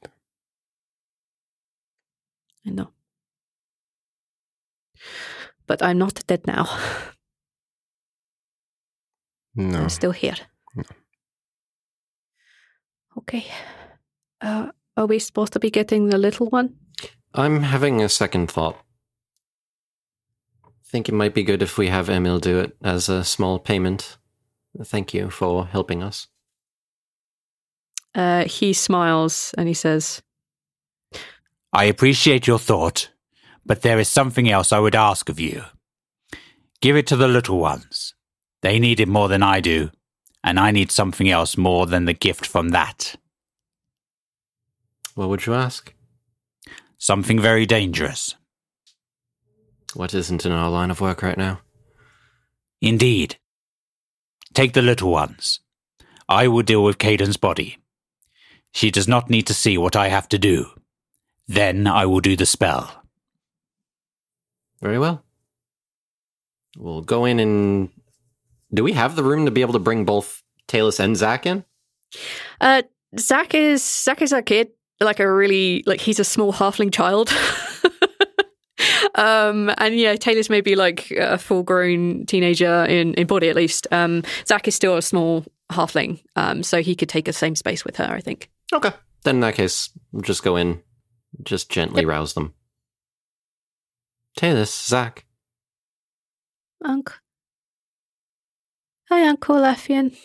I 2.66 2.70
know. 2.70 2.92
But 5.68 5.84
I'm 5.84 5.98
not 5.98 6.26
dead 6.26 6.48
now. 6.48 6.70
No. 9.56 9.80
I'm 9.80 9.90
still 9.90 10.12
here. 10.12 10.36
Okay. 13.18 13.46
Uh, 14.42 14.72
are 14.96 15.06
we 15.06 15.20
supposed 15.20 15.54
to 15.54 15.60
be 15.60 15.70
getting 15.70 16.10
the 16.10 16.18
little 16.18 16.48
one? 16.48 16.76
I'm 17.34 17.64
having 17.64 18.02
a 18.02 18.10
second 18.10 18.52
thought. 18.52 18.78
Think 20.96 21.10
it 21.10 21.14
might 21.14 21.34
be 21.34 21.44
good 21.44 21.62
if 21.62 21.78
we 21.78 21.90
have 21.90 22.10
Emil 22.10 22.40
do 22.40 22.58
it 22.60 22.78
as 22.82 23.10
a 23.10 23.26
small 23.26 23.60
payment. 23.60 24.18
Thank 24.82 25.14
you 25.14 25.30
for 25.30 25.66
helping 25.66 26.02
us. 26.02 26.28
Uh, 28.16 28.46
he 28.46 28.72
smiles 28.72 29.54
and 29.58 29.68
he 29.68 29.74
says, 29.74 30.22
I 31.74 31.84
appreciate 31.84 32.48
your 32.48 32.60
thought, 32.60 33.10
but 33.66 33.82
there 33.82 34.00
is 34.00 34.08
something 34.08 34.50
else 34.50 34.72
I 34.72 34.80
would 34.80 34.96
ask 34.96 35.28
of 35.28 35.38
you. 35.38 35.64
Give 36.80 36.96
it 36.96 37.08
to 37.08 37.18
the 37.18 37.28
little 37.28 37.60
ones. 37.60 38.14
They 38.62 38.80
need 38.80 39.02
it 39.02 39.10
more 39.10 39.28
than 39.28 39.44
I 39.44 39.60
do, 39.60 39.92
and 40.46 40.58
I 40.58 40.72
need 40.72 40.92
something 40.92 41.30
else 41.30 41.58
more 41.58 41.86
than 41.86 42.06
the 42.06 42.14
gift 42.14 42.46
from 42.46 42.70
that. 42.70 43.18
What 45.16 45.28
would 45.28 45.46
you 45.46 45.56
ask? 45.56 45.94
Something 46.98 47.38
very 47.38 47.66
dangerous. 47.66 48.36
What 49.96 50.14
isn't 50.14 50.46
in 50.46 50.52
our 50.52 50.70
line 50.70 50.92
of 50.92 51.00
work 51.00 51.22
right 51.22 51.38
now? 51.38 51.62
Indeed. 52.82 53.38
Take 54.54 54.74
the 54.74 54.82
little 54.82 55.10
ones. 55.10 55.62
I 56.28 56.48
will 56.48 56.64
deal 56.64 56.84
with 56.84 56.98
Caden's 56.98 57.38
body. 57.38 57.78
She 58.74 58.92
does 58.92 59.08
not 59.08 59.30
need 59.30 59.48
to 59.48 59.54
see 59.54 59.78
what 59.78 59.96
I 59.96 60.10
have 60.10 60.28
to 60.30 60.38
do. 60.38 60.68
Then 61.48 61.88
I 61.88 62.06
will 62.06 62.20
do 62.20 62.36
the 62.36 62.46
spell. 62.46 63.04
Very 64.82 65.00
well. 65.00 65.24
We'll 66.78 67.02
go 67.02 67.24
in 67.24 67.40
and. 67.40 67.90
Do 68.74 68.84
we 68.84 68.92
have 68.94 69.16
the 69.16 69.24
room 69.24 69.46
to 69.46 69.52
be 69.52 69.62
able 69.62 69.74
to 69.74 69.80
bring 69.80 70.04
both 70.04 70.44
Talus 70.68 71.00
and 71.00 71.16
Zach 71.16 71.46
in? 71.46 71.64
uh, 72.60 72.82
Zach 73.18 73.54
is 73.54 73.82
Zach 73.84 74.22
is 74.22 74.34
a 74.34 74.42
kid, 74.42 74.72
like 75.00 75.22
a 75.22 75.32
really 75.32 75.84
like 75.86 76.02
he's 76.02 76.20
a 76.20 76.26
small 76.26 76.52
halfling 76.52 76.92
child. 76.92 77.32
um, 79.16 79.72
and 79.78 79.96
yeah, 79.96 80.16
Taylor's 80.16 80.50
maybe 80.50 80.76
like 80.76 81.12
a 81.12 81.38
full 81.38 81.64
grown 81.64 82.26
teenager 82.26 82.86
in, 82.86 83.14
in 83.16 83.28
body 83.28 83.50
at 83.50 83.56
least. 83.56 83.88
Um, 83.92 84.24
Zach 84.48 84.68
is 84.68 84.76
still 84.76 84.98
a 84.98 85.02
small 85.02 85.46
halfling, 85.72 86.22
um, 86.36 86.64
so 86.64 86.82
he 86.82 86.96
could 86.96 87.10
take 87.10 87.26
the 87.26 87.34
same 87.34 87.56
space 87.56 87.86
with 87.86 87.98
her, 87.98 88.12
I 88.12 88.22
think. 88.22 88.50
Okay. 88.74 88.92
Then 89.24 89.36
in 89.36 89.42
that 89.42 89.56
case, 89.56 89.90
just 90.22 90.44
go 90.44 90.56
in, 90.56 90.82
just 91.44 91.70
gently 91.70 92.06
rouse 92.06 92.34
them. 92.34 92.54
Talus, 94.38 94.74
Zach. 94.86 95.26
Unc. 96.84 97.12
Hi, 99.10 99.28
Uncle 99.28 99.56
Leffian. 99.56 100.16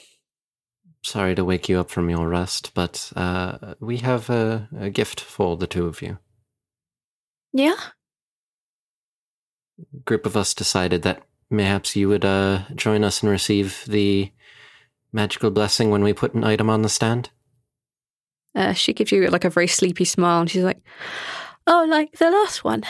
Sorry 1.03 1.35
to 1.35 1.45
wake 1.45 1.69
you 1.69 1.81
up 1.81 1.91
from 1.91 2.11
your 2.11 2.28
rest, 2.28 2.73
but 2.74 3.12
uh, 3.16 3.74
we 3.81 3.99
have 3.99 4.28
a, 4.28 4.69
a 4.78 4.91
gift 4.91 5.20
for 5.20 5.57
the 5.57 5.66
two 5.66 5.87
of 5.87 6.03
you. 6.03 6.19
Yeah? 7.53 7.77
Group 10.05 10.27
of 10.27 10.36
us 10.36 10.55
decided 10.55 11.02
that 11.02 11.23
perhaps 11.51 11.97
you 11.97 12.09
would 12.09 12.24
uh, 12.24 12.62
join 12.74 13.05
us 13.05 13.23
and 13.23 13.31
receive 13.31 13.85
the 13.86 14.31
magical 15.12 15.51
blessing 15.51 15.90
when 15.90 16.02
we 16.05 16.12
put 16.12 16.35
an 16.35 16.44
item 16.44 16.70
on 16.70 16.82
the 16.82 16.89
stand. 16.89 17.31
Uh, 18.55 18.73
she 18.73 18.93
gives 18.93 19.12
you 19.12 19.27
like 19.28 19.44
a 19.44 19.51
very 19.51 19.66
sleepy 19.66 20.05
smile 20.05 20.40
and 20.40 20.51
she's 20.51 20.65
like, 20.65 20.81
Oh, 21.66 21.86
like 21.89 22.12
the 22.19 22.31
last 22.31 22.65
one. 22.65 22.82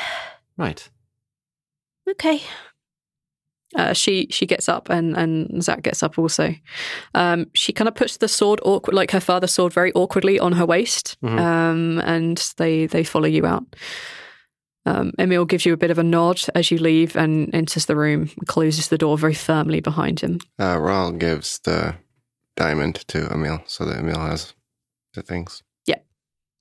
Right. 0.57 0.89
Okay. 2.09 2.43
Uh, 3.77 3.93
she 3.93 4.27
she 4.31 4.47
gets 4.47 4.69
up 4.69 4.91
and 4.91 5.17
and 5.17 5.63
Zach 5.63 5.83
gets 5.83 6.03
up 6.03 6.19
also. 6.19 6.55
Um, 7.15 7.47
she 7.55 7.73
kind 7.73 7.87
of 7.89 7.95
puts 7.95 8.17
the 8.17 8.27
sword 8.27 8.59
awkward, 8.65 8.95
like 8.95 9.13
her 9.13 9.21
father's 9.21 9.53
sword, 9.53 9.73
very 9.73 9.93
awkwardly 9.93 10.41
on 10.41 10.53
her 10.53 10.67
waist, 10.67 11.17
Mhm. 11.23 11.39
um, 11.39 11.99
and 12.05 12.53
they 12.57 12.87
they 12.87 13.05
follow 13.05 13.29
you 13.29 13.47
out. 13.47 13.65
Um, 14.91 15.13
Emil 15.19 15.45
gives 15.45 15.65
you 15.65 15.73
a 15.73 15.77
bit 15.77 15.93
of 15.93 15.99
a 15.99 16.03
nod 16.03 16.41
as 16.57 16.71
you 16.71 16.79
leave 16.79 17.15
and 17.15 17.55
enters 17.55 17.87
the 17.87 17.95
room, 17.95 18.29
closes 18.47 18.89
the 18.89 18.99
door 18.99 19.17
very 19.17 19.35
firmly 19.35 19.81
behind 19.81 20.19
him. 20.19 20.41
Uh, 20.59 20.79
Rhal 20.81 21.13
gives 21.13 21.61
the 21.61 21.95
diamond 22.57 22.97
to 23.09 23.33
Emil 23.33 23.63
so 23.67 23.85
that 23.85 23.99
Emil 23.99 24.19
has 24.19 24.53
the 25.15 25.23
things. 25.23 25.63
Yeah, 25.87 25.99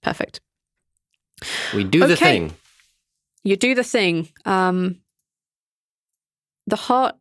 perfect. 0.03 0.41
We 1.73 1.84
do 1.84 2.06
the 2.06 2.15
thing. 2.15 2.53
You 3.43 3.56
do 3.56 3.73
the 3.73 3.84
thing. 3.84 4.30
Um, 4.45 4.99
the 6.68 6.76
heart 6.76 7.15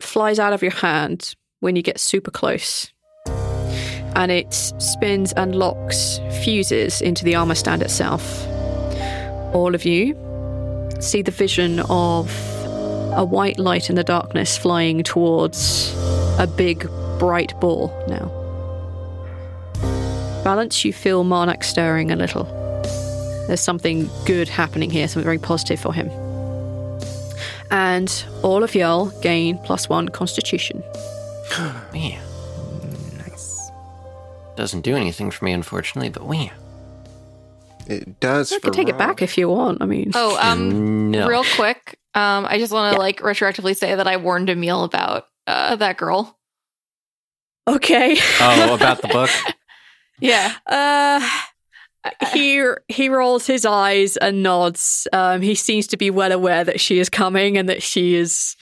flies 0.00 0.40
out 0.40 0.52
of 0.52 0.62
your 0.62 0.72
hand 0.72 1.36
when 1.60 1.76
you 1.76 1.82
get 1.82 2.00
super 2.00 2.32
close. 2.32 2.92
And 4.16 4.32
it 4.32 4.52
spins 4.52 5.32
and 5.34 5.54
locks, 5.54 6.18
fuses 6.42 7.00
into 7.00 7.22
the 7.22 7.36
armor 7.36 7.54
stand 7.54 7.82
itself. 7.82 8.55
All 9.56 9.74
of 9.74 9.86
you 9.86 10.14
see 11.00 11.22
the 11.22 11.30
vision 11.30 11.80
of 11.88 12.30
a 13.14 13.24
white 13.24 13.58
light 13.58 13.88
in 13.88 13.96
the 13.96 14.04
darkness 14.04 14.58
flying 14.58 15.02
towards 15.02 15.94
a 16.38 16.46
big, 16.46 16.86
bright 17.18 17.58
ball 17.58 17.90
now. 18.06 18.30
Balance, 20.44 20.84
you 20.84 20.92
feel 20.92 21.24
Marnak 21.24 21.64
stirring 21.64 22.10
a 22.10 22.16
little. 22.16 22.44
There's 23.46 23.62
something 23.62 24.10
good 24.26 24.50
happening 24.50 24.90
here, 24.90 25.08
something 25.08 25.24
very 25.24 25.38
positive 25.38 25.80
for 25.80 25.94
him. 25.94 26.10
And 27.70 28.26
all 28.42 28.62
of 28.62 28.74
y'all 28.74 29.06
gain 29.22 29.56
plus 29.64 29.88
one 29.88 30.10
constitution. 30.10 30.82
Man. 31.94 32.20
Nice. 33.16 33.70
Doesn't 34.54 34.82
do 34.82 34.96
anything 34.96 35.30
for 35.30 35.46
me, 35.46 35.52
unfortunately, 35.52 36.10
but 36.10 36.26
we. 36.26 36.52
It 37.88 38.20
does. 38.20 38.52
I 38.52 38.58
can 38.58 38.72
take 38.72 38.88
it 38.88 38.98
back 38.98 39.22
if 39.22 39.38
you 39.38 39.48
want. 39.48 39.80
I 39.82 39.86
mean, 39.86 40.10
Oh, 40.14 40.36
um, 40.40 41.10
no. 41.10 41.26
real 41.28 41.44
quick, 41.54 41.98
um, 42.14 42.46
I 42.48 42.58
just 42.58 42.72
want 42.72 42.94
to 42.94 42.98
like 43.00 43.20
retroactively 43.20 43.76
say 43.76 43.94
that 43.94 44.06
I 44.08 44.16
warned 44.16 44.50
Emil 44.50 44.84
about 44.84 45.26
uh, 45.46 45.76
that 45.76 45.96
girl. 45.96 46.38
okay. 47.68 48.16
Oh, 48.40 48.74
about 48.78 49.02
the 49.02 49.08
book? 49.08 49.30
Yeah. 50.20 50.52
Uh, 50.66 51.28
he 52.32 52.62
he 52.88 53.08
rolls 53.08 53.46
his 53.46 53.64
eyes 53.66 54.16
and 54.16 54.42
nods. 54.42 55.08
Um, 55.12 55.42
he 55.42 55.54
seems 55.54 55.86
to 55.88 55.96
be 55.96 56.10
well 56.10 56.32
aware 56.32 56.64
that 56.64 56.80
she 56.80 56.98
is 56.98 57.08
coming 57.08 57.56
and 57.58 57.68
that 57.68 57.82
she 57.82 58.14
is. 58.14 58.56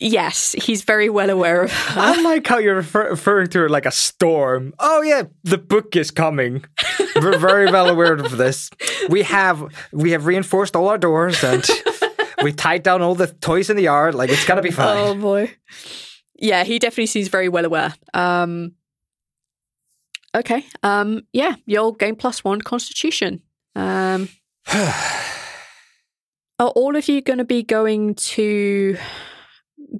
Yes, 0.00 0.52
he's 0.52 0.82
very 0.82 1.08
well 1.10 1.28
aware 1.28 1.62
of 1.62 1.72
her. 1.72 2.00
I 2.00 2.20
like 2.22 2.46
how 2.46 2.58
you're 2.58 2.76
refer- 2.76 3.10
referring 3.10 3.48
to 3.48 3.64
it 3.64 3.70
like 3.70 3.84
a 3.84 3.90
storm. 3.90 4.72
Oh 4.78 5.02
yeah, 5.02 5.24
the 5.42 5.58
book 5.58 5.96
is 5.96 6.12
coming. 6.12 6.64
We're 7.16 7.36
very 7.38 7.70
well 7.70 7.88
aware 7.88 8.14
of 8.14 8.36
this. 8.36 8.70
We 9.08 9.24
have 9.24 9.64
we 9.90 10.12
have 10.12 10.26
reinforced 10.26 10.76
all 10.76 10.88
our 10.88 10.98
doors 10.98 11.42
and 11.42 11.64
we 12.44 12.52
tied 12.52 12.84
down 12.84 13.02
all 13.02 13.16
the 13.16 13.26
toys 13.26 13.70
in 13.70 13.76
the 13.76 13.82
yard. 13.82 14.14
Like 14.14 14.30
it's 14.30 14.44
gonna 14.46 14.62
be 14.62 14.70
fine. 14.70 14.96
Oh 14.98 15.14
boy. 15.16 15.52
Yeah, 16.36 16.62
he 16.62 16.78
definitely 16.78 17.06
seems 17.06 17.26
very 17.26 17.48
well 17.48 17.64
aware. 17.64 17.92
Um 18.14 18.74
Okay. 20.32 20.64
Um 20.84 21.22
yeah, 21.32 21.56
you'll 21.66 21.90
gain 21.92 22.14
plus 22.14 22.44
one 22.44 22.60
constitution. 22.60 23.42
Um 23.74 24.28
Are 26.60 26.68
all 26.68 26.94
of 26.94 27.08
you 27.08 27.20
gonna 27.20 27.44
be 27.44 27.64
going 27.64 28.14
to 28.14 28.96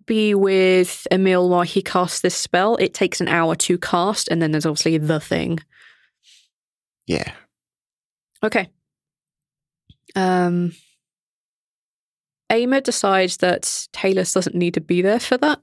be 0.07 0.35
with 0.35 1.07
Emil 1.11 1.49
while 1.49 1.63
he 1.63 1.83
casts 1.83 2.21
this 2.21 2.35
spell? 2.35 2.77
It 2.77 2.95
takes 2.95 3.21
an 3.21 3.29
hour 3.29 3.55
to 3.57 3.79
cast, 3.79 4.29
and 4.29 4.41
then 4.43 4.53
there's 4.53 4.67
obviously 4.67 4.99
the 4.99 5.21
thing. 5.21 5.59
Yeah. 7.07 7.33
Okay. 8.43 8.69
Um 10.15 10.73
Ama 12.51 12.81
decides 12.81 13.39
that 13.39 13.89
Talus 13.93 14.33
doesn't 14.33 14.55
need 14.55 14.75
to 14.75 14.81
be 14.81 15.03
there 15.03 15.21
for 15.21 15.37
that 15.39 15.61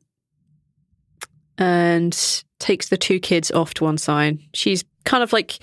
and 1.58 2.44
takes 2.60 2.90
the 2.90 2.98
two 2.98 3.20
kids 3.20 3.50
off 3.52 3.74
to 3.76 3.86
one 3.86 3.98
side. 3.98 4.40
She's 4.54 4.84
kind 5.04 5.24
of 5.24 5.34
like 5.34 5.60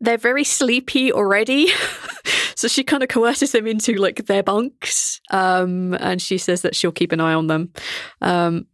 they're 0.00 0.18
very 0.18 0.44
sleepy 0.44 1.12
already. 1.12 1.68
so 2.54 2.68
she 2.68 2.84
kind 2.84 3.02
of 3.02 3.08
coerces 3.08 3.52
them 3.52 3.66
into 3.66 3.94
like 3.94 4.26
their 4.26 4.42
bunks. 4.42 5.20
Um 5.30 5.94
and 5.94 6.20
she 6.20 6.38
says 6.38 6.62
that 6.62 6.74
she'll 6.74 6.92
keep 6.92 7.12
an 7.12 7.20
eye 7.20 7.34
on 7.34 7.46
them. 7.46 7.72
Um 8.20 8.66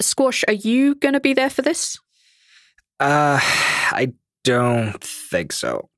Squash, 0.00 0.44
are 0.48 0.54
you 0.54 0.96
going 0.96 1.14
to 1.14 1.20
be 1.20 1.32
there 1.32 1.50
for 1.50 1.62
this? 1.62 1.98
Uh, 2.98 3.38
I 3.40 4.12
don't 4.44 5.02
think 5.02 5.52
so. 5.52 5.88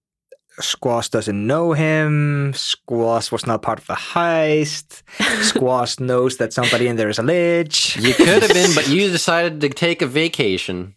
Squash 0.61 1.09
doesn't 1.09 1.47
know 1.47 1.73
him. 1.73 2.53
Squash 2.55 3.33
was 3.33 3.47
not 3.47 3.63
part 3.63 3.81
of 3.81 3.87
the 3.87 3.95
heist. 3.95 5.03
Squash 5.43 5.99
knows 5.99 6.37
that 6.37 6.53
somebody 6.53 6.87
in 6.87 6.97
there 6.97 7.09
is 7.09 7.19
a 7.19 7.23
lich. 7.23 7.97
You 7.97 8.15
could 8.15 8.43
have 8.43 8.53
been, 8.53 8.75
but 8.75 8.89
you 8.89 9.11
decided 9.11 9.61
to 9.61 9.69
take 9.71 10.01
a 10.01 10.07
vacation. 10.07 10.95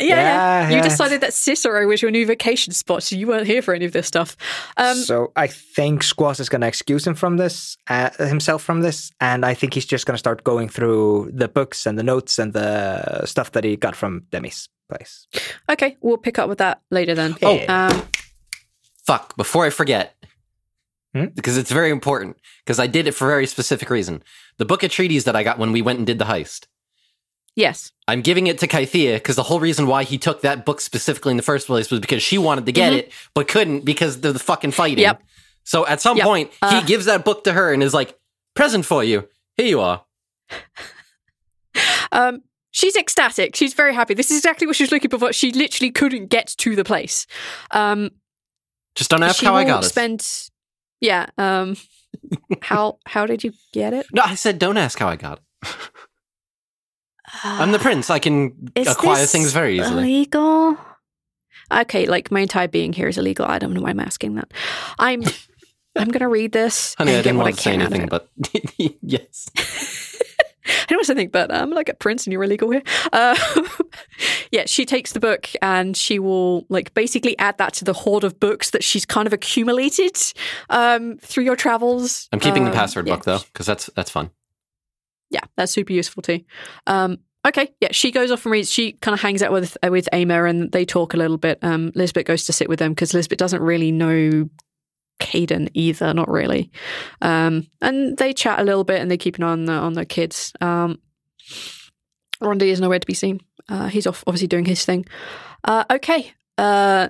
Yeah, 0.00 0.06
yeah. 0.06 0.16
Yeah, 0.16 0.68
You 0.70 0.76
yeah. 0.76 0.82
decided 0.82 1.20
that 1.20 1.32
Cicero 1.34 1.86
was 1.86 2.02
your 2.02 2.10
new 2.10 2.26
vacation 2.26 2.72
spot, 2.72 3.02
so 3.02 3.16
you 3.16 3.26
weren't 3.26 3.46
here 3.46 3.62
for 3.62 3.74
any 3.74 3.84
of 3.84 3.92
this 3.92 4.06
stuff. 4.06 4.36
Um, 4.76 4.96
so 4.96 5.32
I 5.36 5.46
think 5.46 6.02
Squash 6.02 6.40
is 6.40 6.48
going 6.48 6.60
to 6.62 6.66
excuse 6.66 7.06
him 7.06 7.14
from 7.14 7.36
this, 7.36 7.76
uh, 7.88 8.10
himself 8.26 8.62
from 8.62 8.80
this, 8.80 9.12
and 9.20 9.44
I 9.44 9.54
think 9.54 9.74
he's 9.74 9.86
just 9.86 10.06
going 10.06 10.14
to 10.14 10.18
start 10.18 10.42
going 10.44 10.68
through 10.68 11.30
the 11.34 11.48
books 11.48 11.86
and 11.86 11.98
the 11.98 12.02
notes 12.02 12.38
and 12.38 12.52
the 12.52 13.26
stuff 13.26 13.52
that 13.52 13.64
he 13.64 13.76
got 13.76 13.94
from 13.96 14.22
Demi's 14.30 14.68
place. 14.88 15.26
okay, 15.70 15.96
we'll 16.00 16.16
pick 16.18 16.38
up 16.38 16.48
with 16.48 16.58
that 16.58 16.80
later 16.90 17.14
then. 17.14 17.36
Oh. 17.42 17.60
Um, 17.68 18.02
Fuck, 19.06 19.36
before 19.36 19.66
I 19.66 19.70
forget, 19.70 20.14
Hmm? 21.14 21.26
because 21.26 21.56
it's 21.58 21.70
very 21.70 21.90
important, 21.90 22.36
because 22.64 22.80
I 22.80 22.86
did 22.88 23.06
it 23.06 23.12
for 23.12 23.26
a 23.26 23.30
very 23.30 23.46
specific 23.46 23.88
reason. 23.90 24.22
The 24.58 24.64
book 24.64 24.82
of 24.82 24.90
treaties 24.90 25.24
that 25.24 25.36
I 25.36 25.42
got 25.44 25.58
when 25.58 25.70
we 25.72 25.80
went 25.82 25.98
and 25.98 26.06
did 26.06 26.18
the 26.18 26.24
heist, 26.24 26.66
yes. 27.56 27.92
I'm 28.08 28.20
giving 28.20 28.46
it 28.46 28.58
to 28.58 28.66
Kythea 28.68 29.14
because 29.14 29.36
the 29.36 29.42
whole 29.44 29.60
reason 29.60 29.86
why 29.86 30.04
he 30.04 30.18
took 30.18 30.42
that 30.42 30.64
book 30.64 30.80
specifically 30.80 31.30
in 31.30 31.36
the 31.36 31.42
first 31.42 31.66
place 31.66 31.90
was 31.90 32.00
because 32.00 32.22
she 32.22 32.36
wanted 32.38 32.66
to 32.66 32.72
get 32.72 32.92
Mhm. 32.92 32.98
it, 32.98 33.12
but 33.34 33.48
couldn't 33.48 33.80
because 33.84 34.16
of 34.16 34.22
the 34.22 34.38
fucking 34.38 34.72
fighting. 34.72 34.98
Yep. 35.02 35.22
So 35.64 35.86
at 35.86 36.00
some 36.00 36.16
Yep. 36.18 36.26
point, 36.26 36.52
Uh, 36.60 36.80
he 36.80 36.86
gives 36.86 37.06
that 37.06 37.24
book 37.24 37.44
to 37.44 37.52
her 37.52 37.72
and 37.72 37.82
is 37.82 37.94
like, 37.94 38.18
present 38.54 38.84
for 38.86 39.02
you. 39.02 39.28
Here 39.56 39.66
you 39.66 39.80
are. 39.80 40.04
Um, 42.12 42.42
she's 42.70 42.94
ecstatic. 42.96 43.56
She's 43.56 43.74
very 43.74 43.92
happy. 43.94 44.14
This 44.14 44.30
is 44.30 44.36
exactly 44.38 44.66
what 44.66 44.76
she 44.76 44.84
was 44.84 44.92
looking 44.92 45.10
for. 45.10 45.32
She 45.32 45.50
literally 45.50 45.90
couldn't 45.90 46.26
get 46.26 46.46
to 46.58 46.76
the 46.76 46.84
place. 46.84 47.26
Um, 47.72 48.10
Just 48.94 49.10
don't 49.10 49.24
ask 49.24 49.42
how 49.42 49.56
I 49.56 49.64
got 49.64 49.84
it. 49.84 49.88
spend. 49.88 50.24
Yeah. 51.00 51.26
Um, 51.36 51.76
how 52.62 52.98
how 53.06 53.26
did 53.26 53.42
you 53.42 53.52
get 53.72 53.92
it? 53.92 54.06
no, 54.12 54.22
I 54.24 54.36
said 54.36 54.60
don't 54.60 54.76
ask 54.76 54.98
how 54.98 55.08
I 55.08 55.16
got 55.16 55.40
it. 55.62 55.68
I'm 57.42 57.72
the 57.72 57.78
prince. 57.78 58.10
I 58.10 58.18
can 58.18 58.70
Is 58.74 58.86
acquire 58.88 59.26
things 59.26 59.52
very 59.52 59.78
easily. 59.78 60.02
Illegal. 60.02 60.76
Okay, 61.72 62.06
like 62.06 62.30
my 62.30 62.40
entire 62.40 62.68
being 62.68 62.92
here 62.92 63.08
is 63.08 63.18
illegal. 63.18 63.46
I 63.46 63.58
don't 63.58 63.72
know 63.72 63.80
why 63.80 63.90
I'm 63.90 64.00
asking 64.00 64.34
that. 64.36 64.52
I'm 64.98 65.22
I'm 65.96 66.08
gonna 66.08 66.28
read 66.28 66.52
this. 66.52 66.94
Honey, 66.98 67.14
I 67.14 67.22
didn't 67.22 67.38
want 67.38 67.54
to 67.54 67.60
say 67.60 67.72
can 67.72 67.80
out 67.82 67.86
of 67.86 67.92
anything, 67.92 68.08
but 68.08 68.28
yes. 69.02 69.48
I 70.66 70.86
don't 70.88 70.96
want 70.98 71.06
to 71.08 71.14
think, 71.14 71.30
but 71.32 71.52
I'm 71.52 71.70
like 71.70 71.88
a 71.90 71.94
prince 71.94 72.26
and 72.26 72.32
you're 72.32 72.42
illegal 72.42 72.70
here. 72.70 72.82
Uh, 73.12 73.36
yeah, 74.50 74.64
she 74.66 74.86
takes 74.86 75.12
the 75.12 75.20
book 75.20 75.48
and 75.60 75.94
she 75.96 76.18
will 76.18 76.64
like 76.70 76.94
basically 76.94 77.38
add 77.38 77.58
that 77.58 77.74
to 77.74 77.84
the 77.84 77.92
hoard 77.92 78.24
of 78.24 78.40
books 78.40 78.70
that 78.70 78.82
she's 78.82 79.04
kind 79.04 79.26
of 79.26 79.32
accumulated 79.34 80.16
um, 80.70 81.18
through 81.18 81.44
your 81.44 81.56
travels. 81.56 82.28
I'm 82.32 82.40
keeping 82.40 82.64
the 82.64 82.70
Um, 82.70 82.76
password 82.76 83.06
yeah. 83.06 83.16
book 83.16 83.24
though, 83.24 83.40
because 83.52 83.66
that's 83.66 83.90
that's 83.94 84.10
fun. 84.10 84.30
Yeah, 85.34 85.40
that's 85.56 85.72
super 85.72 85.92
useful 85.92 86.22
too. 86.22 86.40
Um, 86.86 87.18
okay, 87.44 87.74
yeah, 87.80 87.88
she 87.90 88.12
goes 88.12 88.30
off 88.30 88.46
and 88.46 88.52
reads. 88.52 88.70
She 88.70 88.92
kind 88.92 89.14
of 89.14 89.20
hangs 89.20 89.42
out 89.42 89.50
with 89.50 89.76
with 89.82 90.08
Ama 90.12 90.44
and 90.44 90.70
they 90.70 90.84
talk 90.84 91.12
a 91.12 91.16
little 91.16 91.38
bit. 91.38 91.58
Um, 91.62 91.90
Lisbeth 91.96 92.24
goes 92.24 92.44
to 92.44 92.52
sit 92.52 92.68
with 92.68 92.78
them 92.78 92.92
because 92.92 93.12
Lisbeth 93.12 93.38
doesn't 93.38 93.60
really 93.60 93.90
know 93.90 94.48
Caden 95.20 95.70
either, 95.74 96.14
not 96.14 96.28
really. 96.28 96.70
Um, 97.20 97.66
and 97.80 98.16
they 98.16 98.32
chat 98.32 98.60
a 98.60 98.64
little 98.64 98.84
bit 98.84 99.00
and 99.00 99.10
they 99.10 99.16
keep 99.16 99.36
an 99.38 99.42
eye 99.42 99.50
on 99.50 99.64
the 99.64 99.72
on 99.72 99.94
their 99.94 100.04
kids. 100.04 100.52
Um, 100.60 101.00
Rondi 102.40 102.68
is 102.68 102.80
nowhere 102.80 103.00
to 103.00 103.06
be 103.06 103.14
seen. 103.14 103.40
Uh, 103.68 103.88
he's 103.88 104.06
off, 104.06 104.22
obviously 104.26 104.48
doing 104.48 104.64
his 104.64 104.84
thing. 104.84 105.04
Uh, 105.64 105.84
okay. 105.90 106.32
Uh, 106.58 107.08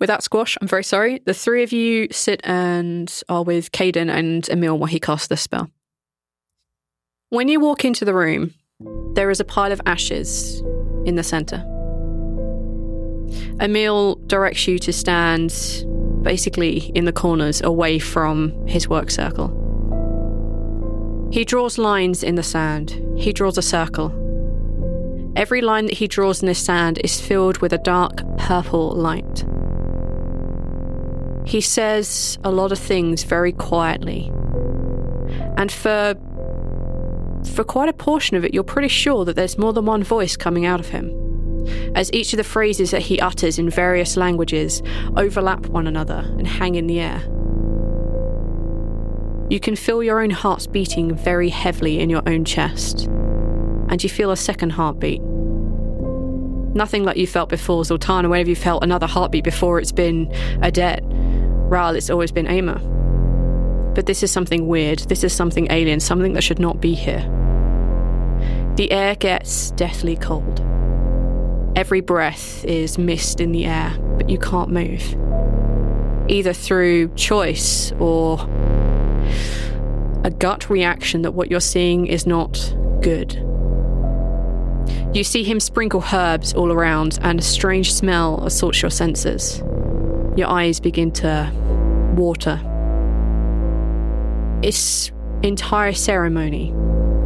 without 0.00 0.22
squash, 0.22 0.56
I'm 0.60 0.68
very 0.68 0.84
sorry. 0.84 1.20
The 1.24 1.34
three 1.34 1.62
of 1.62 1.72
you 1.72 2.08
sit 2.10 2.40
and 2.44 3.12
are 3.28 3.44
with 3.44 3.72
Caden 3.72 4.10
and 4.10 4.48
Emil 4.48 4.78
while 4.78 4.88
he 4.88 5.00
casts 5.00 5.28
this 5.28 5.42
spell. 5.42 5.70
When 7.34 7.48
you 7.48 7.58
walk 7.58 7.84
into 7.84 8.04
the 8.04 8.14
room, 8.14 8.54
there 9.14 9.28
is 9.28 9.40
a 9.40 9.44
pile 9.44 9.72
of 9.72 9.80
ashes 9.86 10.60
in 11.04 11.16
the 11.16 11.24
center. 11.24 11.56
Emil 13.60 14.14
directs 14.28 14.68
you 14.68 14.78
to 14.78 14.92
stand 14.92 15.52
basically 16.22 16.92
in 16.94 17.06
the 17.06 17.12
corners 17.12 17.60
away 17.60 17.98
from 17.98 18.68
his 18.68 18.88
work 18.88 19.10
circle. 19.10 19.48
He 21.32 21.44
draws 21.44 21.76
lines 21.76 22.22
in 22.22 22.36
the 22.36 22.44
sand. 22.44 23.02
He 23.16 23.32
draws 23.32 23.58
a 23.58 23.62
circle. 23.62 24.12
Every 25.34 25.60
line 25.60 25.86
that 25.86 25.98
he 25.98 26.06
draws 26.06 26.40
in 26.40 26.46
the 26.46 26.54
sand 26.54 27.00
is 27.02 27.20
filled 27.20 27.58
with 27.58 27.72
a 27.72 27.78
dark 27.78 28.22
purple 28.38 28.92
light. 28.92 29.44
He 31.44 31.60
says 31.60 32.38
a 32.44 32.52
lot 32.52 32.70
of 32.70 32.78
things 32.78 33.24
very 33.24 33.50
quietly. 33.50 34.30
And 35.56 35.72
for 35.72 36.14
for 37.54 37.64
quite 37.64 37.88
a 37.88 37.92
portion 37.92 38.36
of 38.36 38.44
it, 38.44 38.52
you're 38.52 38.64
pretty 38.64 38.88
sure 38.88 39.24
that 39.24 39.36
there's 39.36 39.56
more 39.56 39.72
than 39.72 39.86
one 39.86 40.02
voice 40.02 40.36
coming 40.36 40.66
out 40.66 40.80
of 40.80 40.88
him, 40.88 41.12
as 41.94 42.12
each 42.12 42.32
of 42.32 42.36
the 42.36 42.44
phrases 42.44 42.90
that 42.90 43.02
he 43.02 43.20
utters 43.20 43.58
in 43.58 43.70
various 43.70 44.16
languages 44.16 44.82
overlap 45.16 45.66
one 45.66 45.86
another 45.86 46.24
and 46.36 46.46
hang 46.46 46.74
in 46.74 46.88
the 46.88 47.00
air. 47.00 47.20
You 49.50 49.60
can 49.60 49.76
feel 49.76 50.02
your 50.02 50.20
own 50.20 50.30
hearts 50.30 50.66
beating 50.66 51.14
very 51.14 51.48
heavily 51.48 52.00
in 52.00 52.10
your 52.10 52.22
own 52.26 52.44
chest, 52.44 53.06
and 53.88 54.02
you 54.02 54.10
feel 54.10 54.32
a 54.32 54.36
second 54.36 54.70
heartbeat. 54.70 55.20
Nothing 56.74 57.04
like 57.04 57.16
you 57.16 57.26
felt 57.26 57.50
before, 57.50 57.84
Zaltanna, 57.84 58.28
whenever 58.28 58.48
you 58.48 58.56
felt 58.56 58.82
another 58.82 59.06
heartbeat 59.06 59.44
before, 59.44 59.78
it's 59.78 59.92
been 59.92 60.26
Adet. 60.60 61.00
Rhal, 61.70 61.94
it's 61.94 62.10
always 62.10 62.32
been 62.32 62.48
Ama. 62.48 62.80
But 63.94 64.06
this 64.06 64.24
is 64.24 64.32
something 64.32 64.66
weird. 64.66 65.00
This 65.00 65.22
is 65.22 65.32
something 65.32 65.70
alien, 65.70 66.00
something 66.00 66.32
that 66.32 66.42
should 66.42 66.58
not 66.58 66.80
be 66.80 66.94
here. 66.94 67.24
The 68.76 68.90
air 68.90 69.14
gets 69.14 69.70
deathly 69.72 70.16
cold. 70.16 70.60
Every 71.76 72.00
breath 72.00 72.64
is 72.64 72.98
mist 72.98 73.40
in 73.40 73.52
the 73.52 73.66
air, 73.66 73.96
but 74.16 74.28
you 74.28 74.38
can't 74.38 74.70
move. 74.70 75.16
Either 76.28 76.52
through 76.52 77.08
choice 77.14 77.92
or 78.00 78.40
a 80.24 80.30
gut 80.30 80.70
reaction 80.70 81.22
that 81.22 81.32
what 81.32 81.50
you're 81.50 81.60
seeing 81.60 82.06
is 82.06 82.26
not 82.26 82.74
good. 83.00 83.34
You 85.14 85.22
see 85.22 85.44
him 85.44 85.60
sprinkle 85.60 86.02
herbs 86.12 86.52
all 86.54 86.72
around, 86.72 87.20
and 87.22 87.38
a 87.38 87.42
strange 87.42 87.92
smell 87.92 88.44
assaults 88.44 88.82
your 88.82 88.90
senses. 88.90 89.62
Your 90.36 90.48
eyes 90.48 90.80
begin 90.80 91.12
to 91.12 91.52
water. 92.16 92.60
It's 94.64 95.12
entire 95.44 95.92
ceremony 95.92 96.72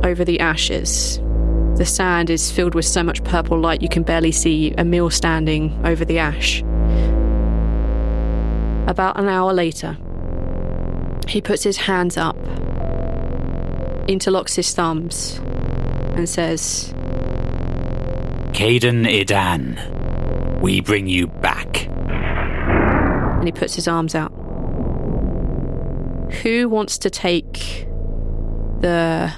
over 0.02 0.26
the 0.26 0.40
ashes. 0.40 1.20
The 1.78 1.86
sand 1.86 2.28
is 2.28 2.50
filled 2.50 2.74
with 2.74 2.84
so 2.84 3.04
much 3.04 3.22
purple 3.22 3.56
light 3.56 3.82
you 3.82 3.88
can 3.88 4.02
barely 4.02 4.32
see 4.32 4.74
Emil 4.76 5.10
standing 5.10 5.80
over 5.84 6.04
the 6.04 6.18
ash. 6.18 6.60
About 8.88 9.16
an 9.16 9.28
hour 9.28 9.52
later, 9.52 9.96
he 11.28 11.40
puts 11.40 11.62
his 11.62 11.76
hands 11.76 12.16
up, 12.16 12.36
interlocks 14.08 14.56
his 14.56 14.74
thumbs, 14.74 15.38
and 16.16 16.28
says, 16.28 16.92
Caden 18.54 19.06
Idan, 19.06 20.60
we 20.60 20.80
bring 20.80 21.06
you 21.06 21.28
back. 21.28 21.86
and 21.86 23.46
he 23.46 23.52
puts 23.52 23.76
his 23.76 23.86
arms 23.86 24.16
out. 24.16 24.32
Who 26.42 26.68
wants 26.68 26.98
to 26.98 27.08
take 27.08 27.86
the 28.80 29.32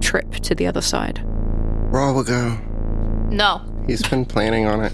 trip 0.00 0.30
to 0.34 0.54
the 0.54 0.68
other 0.68 0.80
side? 0.80 1.24
Rhal 1.92 2.14
will 2.14 2.24
go. 2.24 2.56
No. 3.30 3.60
He's 3.86 4.02
been 4.08 4.24
planning 4.24 4.66
on 4.66 4.82
it. 4.82 4.92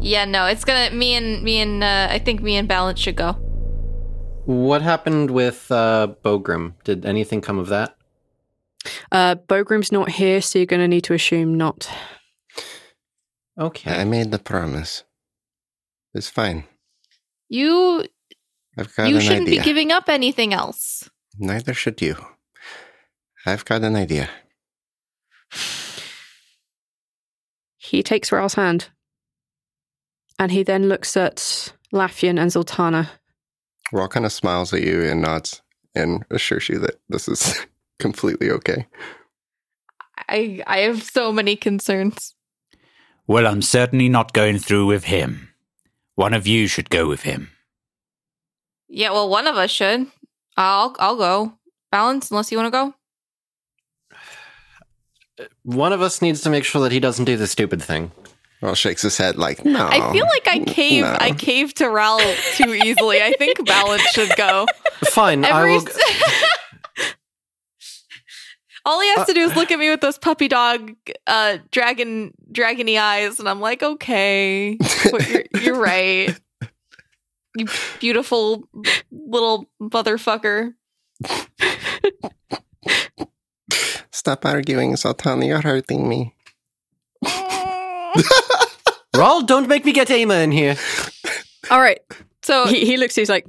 Yeah, 0.00 0.24
no. 0.24 0.46
It's 0.46 0.64
gonna 0.64 0.94
me 0.94 1.14
and 1.14 1.42
me 1.42 1.58
and 1.60 1.82
uh, 1.82 2.08
I 2.10 2.18
think 2.18 2.40
me 2.40 2.56
and 2.56 2.68
Balance 2.68 3.00
should 3.00 3.16
go. 3.16 3.32
What 4.44 4.82
happened 4.82 5.30
with 5.30 5.70
uh, 5.70 6.14
Bogrim? 6.24 6.74
Did 6.84 7.04
anything 7.06 7.40
come 7.40 7.58
of 7.58 7.68
that? 7.68 7.96
Uh, 9.12 9.36
Bogrim's 9.36 9.92
not 9.92 10.08
here, 10.10 10.40
so 10.40 10.58
you're 10.58 10.66
going 10.66 10.80
to 10.80 10.88
need 10.88 11.04
to 11.04 11.14
assume 11.14 11.56
not. 11.56 11.88
Okay. 13.56 13.92
I 13.92 14.02
made 14.02 14.32
the 14.32 14.40
promise. 14.40 15.04
It's 16.14 16.28
fine. 16.28 16.64
You 17.48 18.04
I've 18.76 18.94
got 18.96 19.08
you 19.08 19.16
an 19.16 19.22
shouldn't 19.22 19.46
idea. 19.46 19.60
be 19.60 19.64
giving 19.64 19.92
up 19.92 20.08
anything 20.08 20.52
else. 20.52 21.08
Neither 21.38 21.74
should 21.74 22.02
you. 22.02 22.16
I've 23.46 23.64
got 23.64 23.82
an 23.82 23.94
idea. 23.94 24.28
He 27.78 28.02
takes 28.02 28.32
Rhal's 28.32 28.54
hand, 28.54 28.88
and 30.38 30.50
he 30.50 30.62
then 30.62 30.88
looks 30.88 31.16
at 31.16 31.72
Laffian 31.92 32.40
and 32.40 32.50
Zaltanna. 32.50 33.08
Rhal 33.92 34.08
kind 34.08 34.24
of 34.24 34.32
smiles 34.32 34.72
at 34.72 34.82
you 34.82 35.02
and 35.02 35.20
nods 35.20 35.62
and 35.94 36.24
assures 36.30 36.68
you 36.68 36.78
that 36.78 37.00
this 37.08 37.28
is 37.28 37.66
completely 37.98 38.50
okay. 38.50 38.86
I 40.28 40.62
I 40.66 40.78
have 40.78 41.02
so 41.02 41.32
many 41.32 41.56
concerns. 41.56 42.34
Well, 43.26 43.46
I'm 43.46 43.62
certainly 43.62 44.08
not 44.08 44.32
going 44.32 44.58
through 44.58 44.86
with 44.86 45.04
him. 45.04 45.48
One 46.14 46.34
of 46.34 46.46
you 46.46 46.66
should 46.66 46.90
go 46.90 47.08
with 47.08 47.22
him. 47.22 47.50
Yeah, 48.88 49.10
well, 49.10 49.28
one 49.28 49.46
of 49.46 49.56
us 49.56 49.70
should. 49.70 50.06
I'll 50.56 50.94
I'll 50.98 51.16
go. 51.16 51.58
Balance, 51.90 52.30
unless 52.30 52.50
you 52.50 52.58
want 52.58 52.72
to 52.72 52.78
go. 52.78 52.94
One 55.62 55.92
of 55.92 56.02
us 56.02 56.20
needs 56.22 56.40
to 56.42 56.50
make 56.50 56.64
sure 56.64 56.82
that 56.82 56.92
he 56.92 57.00
doesn't 57.00 57.24
do 57.24 57.36
the 57.36 57.46
stupid 57.46 57.82
thing. 57.82 58.12
Well, 58.60 58.74
shakes 58.76 59.02
his 59.02 59.16
head 59.18 59.36
like, 59.36 59.64
no. 59.64 59.88
I 59.88 60.12
feel 60.12 60.24
like 60.26 60.46
I 60.46 60.60
cave. 60.60 61.02
no. 61.02 61.16
I 61.18 61.32
cave 61.32 61.74
to 61.74 61.88
Rhal 61.88 62.20
too 62.54 62.72
easily. 62.74 63.20
I 63.20 63.32
think 63.32 63.64
balance 63.66 64.02
should 64.12 64.30
go. 64.36 64.66
Fine, 65.06 65.44
I 65.44 65.64
will. 65.64 65.88
s- 65.88 67.14
All 68.84 69.00
he 69.00 69.08
has 69.14 69.26
to 69.28 69.32
do 69.34 69.40
is 69.42 69.54
look 69.54 69.70
at 69.70 69.78
me 69.78 69.90
with 69.90 70.00
those 70.00 70.18
puppy 70.18 70.48
dog, 70.48 70.92
uh, 71.28 71.58
dragon, 71.70 72.32
dragony 72.52 72.98
eyes, 73.00 73.38
and 73.38 73.48
I'm 73.48 73.60
like, 73.60 73.80
okay, 73.82 74.76
you're, 75.28 75.44
you're 75.60 75.80
right. 75.80 76.36
You 77.56 77.66
beautiful 78.00 78.68
little 79.12 79.68
motherfucker. 79.80 80.74
Stop 84.22 84.46
arguing, 84.46 84.92
Zaltanna. 84.94 85.44
You're 85.48 85.62
hurting 85.62 86.08
me. 86.08 86.32
Rhal, 89.16 89.42
don't 89.42 89.66
make 89.66 89.84
me 89.84 89.92
get 89.92 90.12
Ama 90.12 90.34
in 90.34 90.52
here. 90.52 90.76
All 91.72 91.80
right. 91.80 91.98
So 92.42 92.66
He, 92.68 92.84
he 92.86 92.96
looks, 92.98 93.16
he's 93.16 93.28
like, 93.28 93.46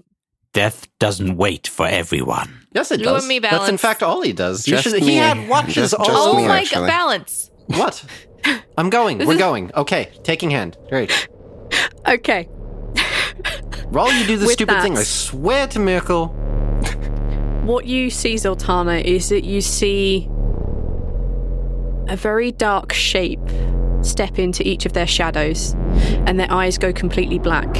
Death 0.51 0.87
doesn't 0.97 1.37
wait 1.37 1.67
for 1.67 1.85
everyone. 1.85 2.65
Yes, 2.73 2.89
it 2.89 3.01
You 3.01 3.05
does. 3.05 3.21
and 3.21 3.29
me, 3.29 3.37
That's 3.37 3.53
in 3.53 3.59
Balance. 3.59 3.81
fact 3.81 4.01
all 4.01 4.23
he 4.23 4.33
does. 4.33 4.67
You 4.67 4.77
Just 4.77 4.83
should- 4.89 4.93
me. 5.01 5.11
he 5.11 5.15
had 5.17 5.47
watches 5.47 5.75
Just- 5.75 5.93
all 5.93 6.05
just 6.05 6.17
oh 6.19 6.37
me, 6.37 6.47
my 6.47 6.61
actually. 6.61 6.87
god, 6.87 6.87
balance. 6.87 7.51
What? 7.67 8.03
I'm 8.75 8.89
going. 8.89 9.19
This 9.19 9.27
We're 9.27 9.33
is- 9.35 9.39
going. 9.39 9.71
Okay, 9.75 10.09
taking 10.23 10.49
hand. 10.49 10.75
Great. 10.89 11.27
okay. 12.07 12.49
Rhal, 13.89 14.11
you 14.11 14.25
do 14.25 14.37
the 14.37 14.47
With 14.47 14.53
stupid 14.53 14.81
thing. 14.81 14.97
I 14.97 15.03
swear 15.03 15.67
to 15.67 15.77
Miracle. 15.77 16.29
What 17.63 17.85
you 17.85 18.09
see, 18.09 18.33
Zaltanna, 18.33 19.03
is 19.03 19.29
that 19.29 19.43
you 19.43 19.61
see 19.61 20.27
a 22.07 22.15
very 22.15 22.51
dark 22.51 22.93
shape 22.93 23.39
step 24.01 24.37
into 24.37 24.67
each 24.67 24.85
of 24.85 24.93
their 24.93 25.07
shadows, 25.07 25.73
and 26.27 26.39
their 26.39 26.51
eyes 26.51 26.77
go 26.77 26.91
completely 26.91 27.39
black. 27.39 27.75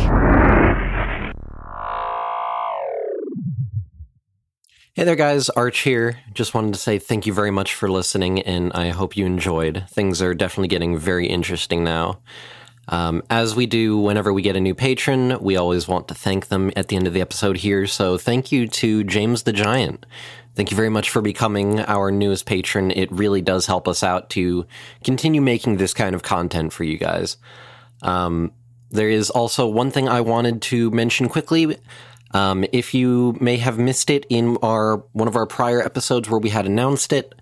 Hey 4.96 5.06
there, 5.06 5.16
guys. 5.16 5.50
Arch 5.50 5.80
here. 5.80 6.20
Just 6.34 6.54
wanted 6.54 6.76
to 6.76 6.80
say 6.80 7.00
thank 7.00 7.26
you 7.26 7.34
very 7.34 7.50
much 7.50 7.74
for 7.74 7.90
listening, 7.90 8.42
and 8.44 8.72
I 8.74 8.90
hope 8.90 9.18
you 9.18 9.26
enjoyed. 9.26 9.86
Things 9.90 10.22
are 10.22 10.36
definitely 10.36 10.68
getting 10.68 10.98
very 10.98 11.28
interesting 11.28 11.84
now. 11.84 12.20
Um, 12.90 13.24
as 13.30 13.56
we 13.56 13.66
do 13.66 13.98
whenever 13.98 14.32
we 14.32 14.42
get 14.42 14.56
a 14.56 14.62
new 14.62 14.76
patron, 14.76 15.40
we 15.42 15.56
always 15.56 15.88
want 15.88 16.10
to 16.10 16.14
thank 16.14 16.50
them 16.50 16.72
at 16.76 16.90
the 16.90 16.96
end 16.96 17.08
of 17.08 17.14
the 17.14 17.22
episode 17.22 17.58
here. 17.58 17.88
So 17.88 18.18
thank 18.18 18.52
you 18.52 18.68
to 18.68 19.04
James 19.04 19.44
the 19.44 19.54
Giant. 19.54 20.06
Thank 20.56 20.70
you 20.70 20.78
very 20.78 20.90
much 20.90 21.10
for 21.10 21.22
becoming 21.22 21.80
our 21.80 22.12
newest 22.12 22.46
patron. 22.46 22.92
It 22.92 23.12
really 23.12 23.42
does 23.42 23.66
help 23.66 23.88
us 23.88 24.04
out 24.04 24.30
to 24.32 24.68
continue 25.04 25.42
making 25.42 25.78
this 25.78 25.94
kind 25.94 26.14
of 26.14 26.22
content 26.22 26.74
for 26.74 26.84
you 26.84 26.98
guys. 26.98 27.38
Um, 28.04 28.52
there 28.92 29.10
is 29.10 29.32
also 29.32 29.68
one 29.68 29.90
thing 29.90 30.08
I 30.08 30.22
wanted 30.22 30.62
to 30.64 30.92
mention 30.92 31.28
quickly. 31.28 31.78
Um, 32.32 32.66
if 32.72 32.94
you 32.94 33.36
may 33.40 33.58
have 33.58 33.80
missed 33.80 34.10
it 34.12 34.26
in 34.30 34.58
our 34.62 34.98
one 35.14 35.28
of 35.28 35.36
our 35.36 35.48
prior 35.48 35.82
episodes 35.82 36.30
where 36.30 36.40
we 36.40 36.50
had 36.50 36.68
announced 36.68 37.14
it, 37.14 37.34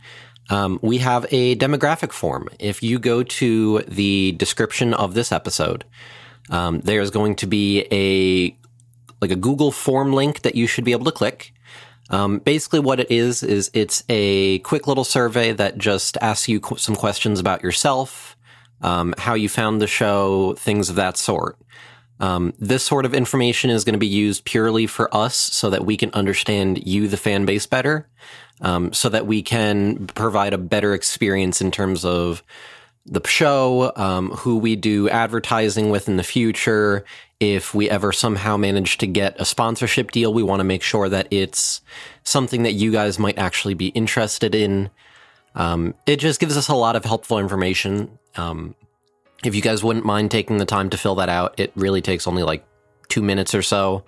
um, 0.49 0.79
we 0.81 0.99
have 0.99 1.25
a 1.31 1.55
demographic 1.57 2.11
form. 2.11 2.49
If 2.59 2.81
you 2.81 2.99
go 2.99 3.23
to 3.23 3.79
the 3.87 4.33
description 4.33 4.93
of 4.93 5.13
this 5.13 5.31
episode, 5.31 5.83
um, 6.49 6.79
there's 6.81 7.11
going 7.11 7.35
to 7.37 7.47
be 7.47 7.85
a 7.91 8.57
like 9.21 9.31
a 9.31 9.35
Google 9.35 9.71
form 9.71 10.13
link 10.13 10.41
that 10.41 10.55
you 10.55 10.67
should 10.67 10.83
be 10.83 10.91
able 10.93 11.05
to 11.05 11.11
click. 11.11 11.53
Um, 12.11 12.39
basically, 12.39 12.81
what 12.81 12.99
it 12.99 13.09
is 13.09 13.41
is 13.41 13.71
it's 13.73 14.03
a 14.09 14.59
quick 14.59 14.85
little 14.85 15.05
survey 15.05 15.53
that 15.53 15.77
just 15.77 16.17
asks 16.21 16.47
you 16.47 16.59
qu- 16.59 16.77
some 16.77 16.95
questions 16.95 17.39
about 17.39 17.63
yourself, 17.63 18.35
um, 18.81 19.15
how 19.17 19.33
you 19.33 19.47
found 19.47 19.81
the 19.81 19.87
show, 19.87 20.53
things 20.55 20.89
of 20.89 20.97
that 20.97 21.17
sort. 21.17 21.57
Um, 22.19 22.53
this 22.59 22.83
sort 22.83 23.05
of 23.05 23.15
information 23.15 23.71
is 23.71 23.83
going 23.83 23.93
to 23.93 23.99
be 23.99 24.05
used 24.05 24.45
purely 24.45 24.85
for 24.85 25.13
us 25.15 25.35
so 25.35 25.71
that 25.71 25.85
we 25.85 25.97
can 25.97 26.11
understand 26.11 26.85
you, 26.85 27.07
the 27.07 27.17
fan 27.17 27.45
base, 27.45 27.65
better, 27.65 28.07
um, 28.59 28.93
so 28.93 29.09
that 29.09 29.25
we 29.25 29.41
can 29.41 30.05
provide 30.07 30.53
a 30.53 30.59
better 30.59 30.93
experience 30.93 31.61
in 31.61 31.71
terms 31.71 32.05
of 32.05 32.43
the 33.05 33.21
show, 33.25 33.91
um, 33.95 34.29
who 34.31 34.57
we 34.57 34.75
do 34.75 35.09
advertising 35.09 35.89
with 35.89 36.07
in 36.07 36.17
the 36.17 36.23
future. 36.23 37.03
If 37.39 37.73
we 37.73 37.89
ever 37.89 38.11
somehow 38.11 38.57
manage 38.57 38.99
to 38.99 39.07
get 39.07 39.39
a 39.39 39.45
sponsorship 39.45 40.11
deal, 40.11 40.33
we 40.33 40.43
want 40.43 40.59
to 40.59 40.63
make 40.63 40.83
sure 40.83 41.09
that 41.09 41.27
it's 41.31 41.81
something 42.23 42.63
that 42.63 42.73
you 42.73 42.91
guys 42.91 43.17
might 43.17 43.39
actually 43.39 43.73
be 43.73 43.87
interested 43.87 44.53
in. 44.53 44.91
Um, 45.55 45.95
it 46.05 46.17
just 46.17 46.39
gives 46.39 46.55
us 46.55 46.67
a 46.67 46.75
lot 46.75 46.95
of 46.95 47.03
helpful 47.03 47.39
information. 47.39 48.19
Um, 48.35 48.75
if 49.43 49.55
you 49.55 49.61
guys 49.61 49.83
wouldn't 49.83 50.05
mind 50.05 50.29
taking 50.29 50.57
the 50.57 50.65
time 50.65 50.91
to 50.91 50.97
fill 50.97 51.15
that 51.15 51.29
out, 51.29 51.59
it 51.59 51.71
really 51.75 52.01
takes 52.01 52.27
only 52.27 52.43
like 52.43 52.63
two 53.09 53.23
minutes 53.23 53.55
or 53.55 53.63
so. 53.63 54.03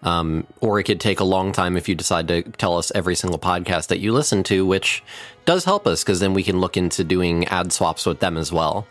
Um, 0.00 0.46
or 0.60 0.78
it 0.78 0.84
could 0.84 1.00
take 1.00 1.18
a 1.18 1.24
long 1.24 1.50
time 1.50 1.76
if 1.76 1.88
you 1.88 1.96
decide 1.96 2.28
to 2.28 2.42
tell 2.42 2.78
us 2.78 2.92
every 2.94 3.16
single 3.16 3.38
podcast 3.38 3.88
that 3.88 3.98
you 3.98 4.12
listen 4.12 4.44
to, 4.44 4.64
which 4.64 5.02
does 5.48 5.64
help 5.64 5.86
us 5.86 6.04
because 6.04 6.20
then 6.20 6.34
we 6.34 6.42
can 6.42 6.60
look 6.60 6.76
into 6.76 7.02
doing 7.02 7.46
ad 7.46 7.72
swaps 7.72 8.04
with 8.04 8.20
them 8.20 8.36
as 8.36 8.52
well. 8.52 8.86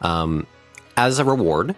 Um, 0.00 0.46
as 0.96 1.18
a 1.18 1.24
reward, 1.24 1.76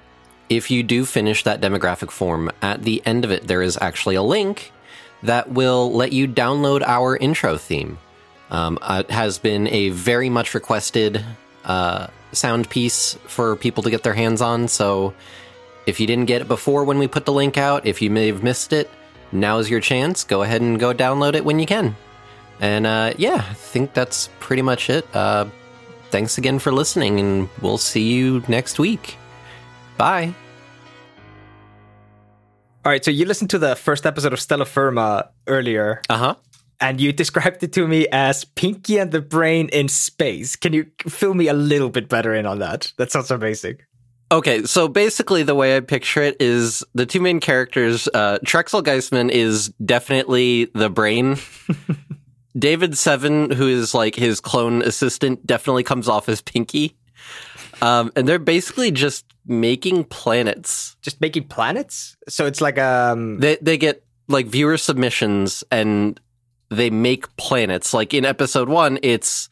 if 0.48 0.70
you 0.70 0.84
do 0.84 1.04
finish 1.04 1.42
that 1.42 1.60
demographic 1.60 2.12
form, 2.12 2.48
at 2.62 2.84
the 2.84 3.02
end 3.04 3.24
of 3.24 3.32
it, 3.32 3.48
there 3.48 3.60
is 3.60 3.76
actually 3.80 4.14
a 4.14 4.22
link 4.22 4.70
that 5.24 5.50
will 5.50 5.92
let 5.92 6.12
you 6.12 6.28
download 6.28 6.82
our 6.82 7.16
intro 7.16 7.56
theme. 7.56 7.98
Um, 8.52 8.78
uh, 8.80 9.02
it 9.04 9.10
has 9.10 9.36
been 9.36 9.66
a 9.66 9.88
very 9.88 10.30
much 10.30 10.54
requested 10.54 11.24
uh, 11.64 12.06
sound 12.30 12.70
piece 12.70 13.18
for 13.26 13.56
people 13.56 13.82
to 13.82 13.90
get 13.90 14.04
their 14.04 14.14
hands 14.14 14.40
on. 14.40 14.68
So 14.68 15.12
if 15.86 15.98
you 15.98 16.06
didn't 16.06 16.26
get 16.26 16.40
it 16.40 16.46
before 16.46 16.84
when 16.84 17.00
we 17.00 17.08
put 17.08 17.24
the 17.24 17.32
link 17.32 17.58
out, 17.58 17.84
if 17.84 18.00
you 18.00 18.10
may 18.10 18.28
have 18.28 18.44
missed 18.44 18.72
it, 18.72 18.88
now's 19.32 19.68
your 19.68 19.80
chance. 19.80 20.22
Go 20.22 20.44
ahead 20.44 20.60
and 20.60 20.78
go 20.78 20.94
download 20.94 21.34
it 21.34 21.44
when 21.44 21.58
you 21.58 21.66
can. 21.66 21.96
And 22.60 22.86
uh, 22.86 23.14
yeah, 23.18 23.44
I 23.48 23.54
think 23.54 23.94
that's 23.94 24.28
pretty 24.40 24.62
much 24.62 24.90
it. 24.90 25.06
Uh, 25.14 25.46
thanks 26.10 26.38
again 26.38 26.58
for 26.58 26.72
listening, 26.72 27.20
and 27.20 27.48
we'll 27.62 27.78
see 27.78 28.12
you 28.12 28.42
next 28.48 28.78
week. 28.78 29.16
Bye. 29.96 30.34
All 32.84 32.92
right, 32.92 33.04
so 33.04 33.10
you 33.10 33.26
listened 33.26 33.50
to 33.50 33.58
the 33.58 33.76
first 33.76 34.06
episode 34.06 34.32
of 34.32 34.40
Stellar 34.40 34.64
Firma 34.64 35.30
earlier, 35.46 36.00
Uh 36.08 36.16
huh. 36.16 36.34
and 36.80 37.00
you 37.00 37.12
described 37.22 37.62
it 37.62 37.72
to 37.74 37.86
me 37.86 38.06
as 38.08 38.44
Pinky 38.44 38.98
and 38.98 39.12
the 39.12 39.20
Brain 39.20 39.68
in 39.72 39.88
space. 39.88 40.56
Can 40.56 40.72
you 40.72 40.86
fill 41.06 41.34
me 41.34 41.48
a 41.48 41.52
little 41.52 41.90
bit 41.90 42.08
better 42.08 42.34
in 42.34 42.46
on 42.46 42.60
that? 42.60 42.92
That 42.96 43.12
sounds 43.12 43.30
amazing. 43.30 43.78
Okay, 44.30 44.64
so 44.64 44.88
basically, 44.88 45.42
the 45.42 45.54
way 45.54 45.76
I 45.76 45.80
picture 45.80 46.22
it 46.22 46.36
is 46.40 46.84
the 46.94 47.06
two 47.06 47.20
main 47.20 47.40
characters. 47.40 48.08
Uh, 48.12 48.38
Trexel 48.44 48.82
Geistman 48.82 49.30
is 49.30 49.68
definitely 49.84 50.66
the 50.74 50.88
brain. 50.90 51.36
David 52.58 52.96
Seven, 52.96 53.50
who 53.50 53.68
is 53.68 53.94
like 53.94 54.14
his 54.14 54.40
clone 54.40 54.82
assistant, 54.82 55.46
definitely 55.46 55.82
comes 55.82 56.08
off 56.08 56.28
as 56.28 56.40
Pinky. 56.40 56.96
Um, 57.80 58.10
and 58.16 58.26
they're 58.26 58.38
basically 58.38 58.90
just 58.90 59.24
making 59.46 60.04
planets. 60.04 60.96
Just 61.02 61.20
making 61.20 61.48
planets. 61.48 62.16
So 62.28 62.46
it's 62.46 62.60
like 62.60 62.78
um. 62.78 63.38
They 63.38 63.56
they 63.60 63.78
get 63.78 64.04
like 64.28 64.46
viewer 64.46 64.76
submissions 64.76 65.64
and 65.70 66.20
they 66.70 66.90
make 66.90 67.34
planets. 67.36 67.94
Like 67.94 68.14
in 68.14 68.24
episode 68.24 68.68
one, 68.68 68.98
it's 69.02 69.48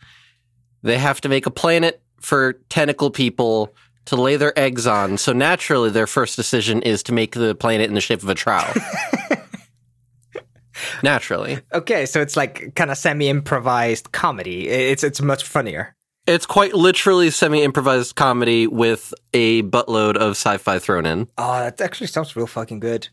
they 0.83 0.99
have 0.99 1.21
to 1.23 1.29
make 1.29 1.47
a 1.47 1.51
planet 1.51 2.03
for 2.21 2.55
tentacle 2.69 3.11
people 3.11 3.75
to 4.07 4.17
lay 4.17 4.37
their 4.37 4.57
eggs 4.59 4.87
on. 4.87 5.19
So 5.19 5.33
naturally, 5.33 5.91
their 5.91 6.07
first 6.07 6.37
decision 6.37 6.83
is 6.83 7.03
to 7.05 7.13
make 7.13 7.35
the 7.35 7.55
planet 7.55 7.89
in 7.89 7.95
the 7.95 8.01
shape 8.01 8.23
of 8.23 8.29
a 8.29 8.35
trowel. 8.35 8.73
naturally, 11.03 11.59
Okay, 11.73 12.07
so 12.07 12.21
it's 12.21 12.37
like 12.37 12.75
kind 12.75 12.91
of 12.91 12.99
semi-improvised 12.99 14.13
comedy. 14.13 14.69
It's 14.69 15.05
it's 15.05 15.21
much 15.21 15.45
funnier. 15.45 15.95
it's 16.27 16.47
quite 16.47 16.75
literally 16.75 17.31
semi-improvised 17.31 18.15
comedy 18.17 18.67
with 18.67 19.15
a 19.33 19.63
buttload 19.63 20.17
of 20.17 20.33
sci-fi 20.33 20.79
thrown 20.79 21.07
in. 21.07 21.29
Oh, 21.39 21.61
that 21.61 21.81
actually 21.81 22.09
sounds 22.09 22.35
real 22.37 22.47
fucking 22.49 22.81
good. 22.81 23.09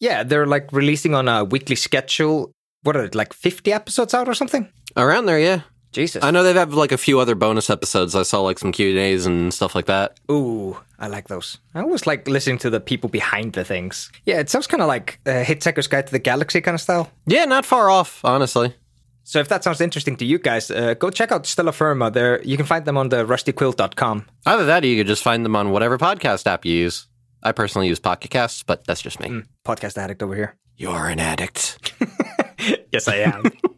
Yeah, 0.00 0.22
they're 0.24 0.46
like 0.46 0.72
releasing 0.72 1.14
on 1.14 1.28
a 1.28 1.44
weekly 1.44 1.76
schedule. 1.76 2.52
What 2.82 2.96
are 2.96 3.04
it, 3.04 3.14
like 3.14 3.32
50 3.32 3.72
episodes 3.72 4.14
out 4.14 4.28
or 4.28 4.34
something? 4.34 4.68
Around 4.96 5.26
there, 5.26 5.38
yeah. 5.40 5.60
Jesus. 5.92 6.22
I 6.22 6.30
know 6.30 6.42
they've 6.42 6.54
had 6.54 6.72
like 6.72 6.92
a 6.92 6.98
few 6.98 7.18
other 7.18 7.34
bonus 7.34 7.70
episodes. 7.70 8.14
I 8.14 8.22
saw 8.22 8.40
like 8.40 8.58
some 8.58 8.72
Q 8.72 8.90
and 8.90 8.98
A's 8.98 9.26
and 9.26 9.52
stuff 9.52 9.74
like 9.74 9.86
that. 9.86 10.18
Ooh, 10.30 10.76
I 10.98 11.08
like 11.08 11.28
those. 11.28 11.58
I 11.74 11.80
always 11.80 12.06
like 12.06 12.28
listening 12.28 12.58
to 12.58 12.70
the 12.70 12.80
people 12.80 13.08
behind 13.08 13.54
the 13.54 13.64
things. 13.64 14.10
Yeah, 14.24 14.38
it 14.38 14.50
sounds 14.50 14.66
kind 14.66 14.82
of 14.82 14.88
like 14.88 15.18
uh, 15.26 15.44
Hitchhiker's 15.44 15.86
Guide 15.86 16.06
to 16.06 16.12
the 16.12 16.18
Galaxy 16.18 16.60
kind 16.60 16.74
of 16.74 16.80
style. 16.80 17.10
Yeah, 17.26 17.44
not 17.46 17.64
far 17.64 17.90
off, 17.90 18.24
honestly. 18.24 18.74
So 19.24 19.40
if 19.40 19.48
that 19.48 19.62
sounds 19.62 19.82
interesting 19.82 20.16
to 20.16 20.24
you 20.24 20.38
guys, 20.38 20.70
uh, 20.70 20.94
go 20.94 21.10
check 21.10 21.32
out 21.32 21.44
Stellar 21.44 21.72
Firma. 21.72 22.10
There, 22.10 22.42
you 22.42 22.56
can 22.56 22.64
find 22.64 22.86
them 22.86 22.96
on 22.96 23.10
the 23.10 23.26
rustyquill.com. 23.26 24.24
Either 24.46 24.64
that, 24.64 24.84
or 24.84 24.86
you 24.86 24.96
could 24.96 25.06
just 25.06 25.22
find 25.22 25.44
them 25.44 25.54
on 25.54 25.70
whatever 25.70 25.98
podcast 25.98 26.46
app 26.46 26.64
you 26.64 26.72
use. 26.72 27.06
I 27.42 27.52
personally 27.52 27.88
use 27.88 27.98
Pocket 27.98 28.30
Casts, 28.30 28.62
but 28.62 28.86
that's 28.86 29.02
just 29.02 29.20
me. 29.20 29.28
Mm, 29.28 29.46
podcast 29.64 29.98
addict 29.98 30.22
over 30.22 30.34
here. 30.34 30.56
You're 30.76 31.08
an 31.08 31.20
addict. 31.20 31.92
yes, 32.92 33.06
I 33.06 33.16
am. 33.16 33.44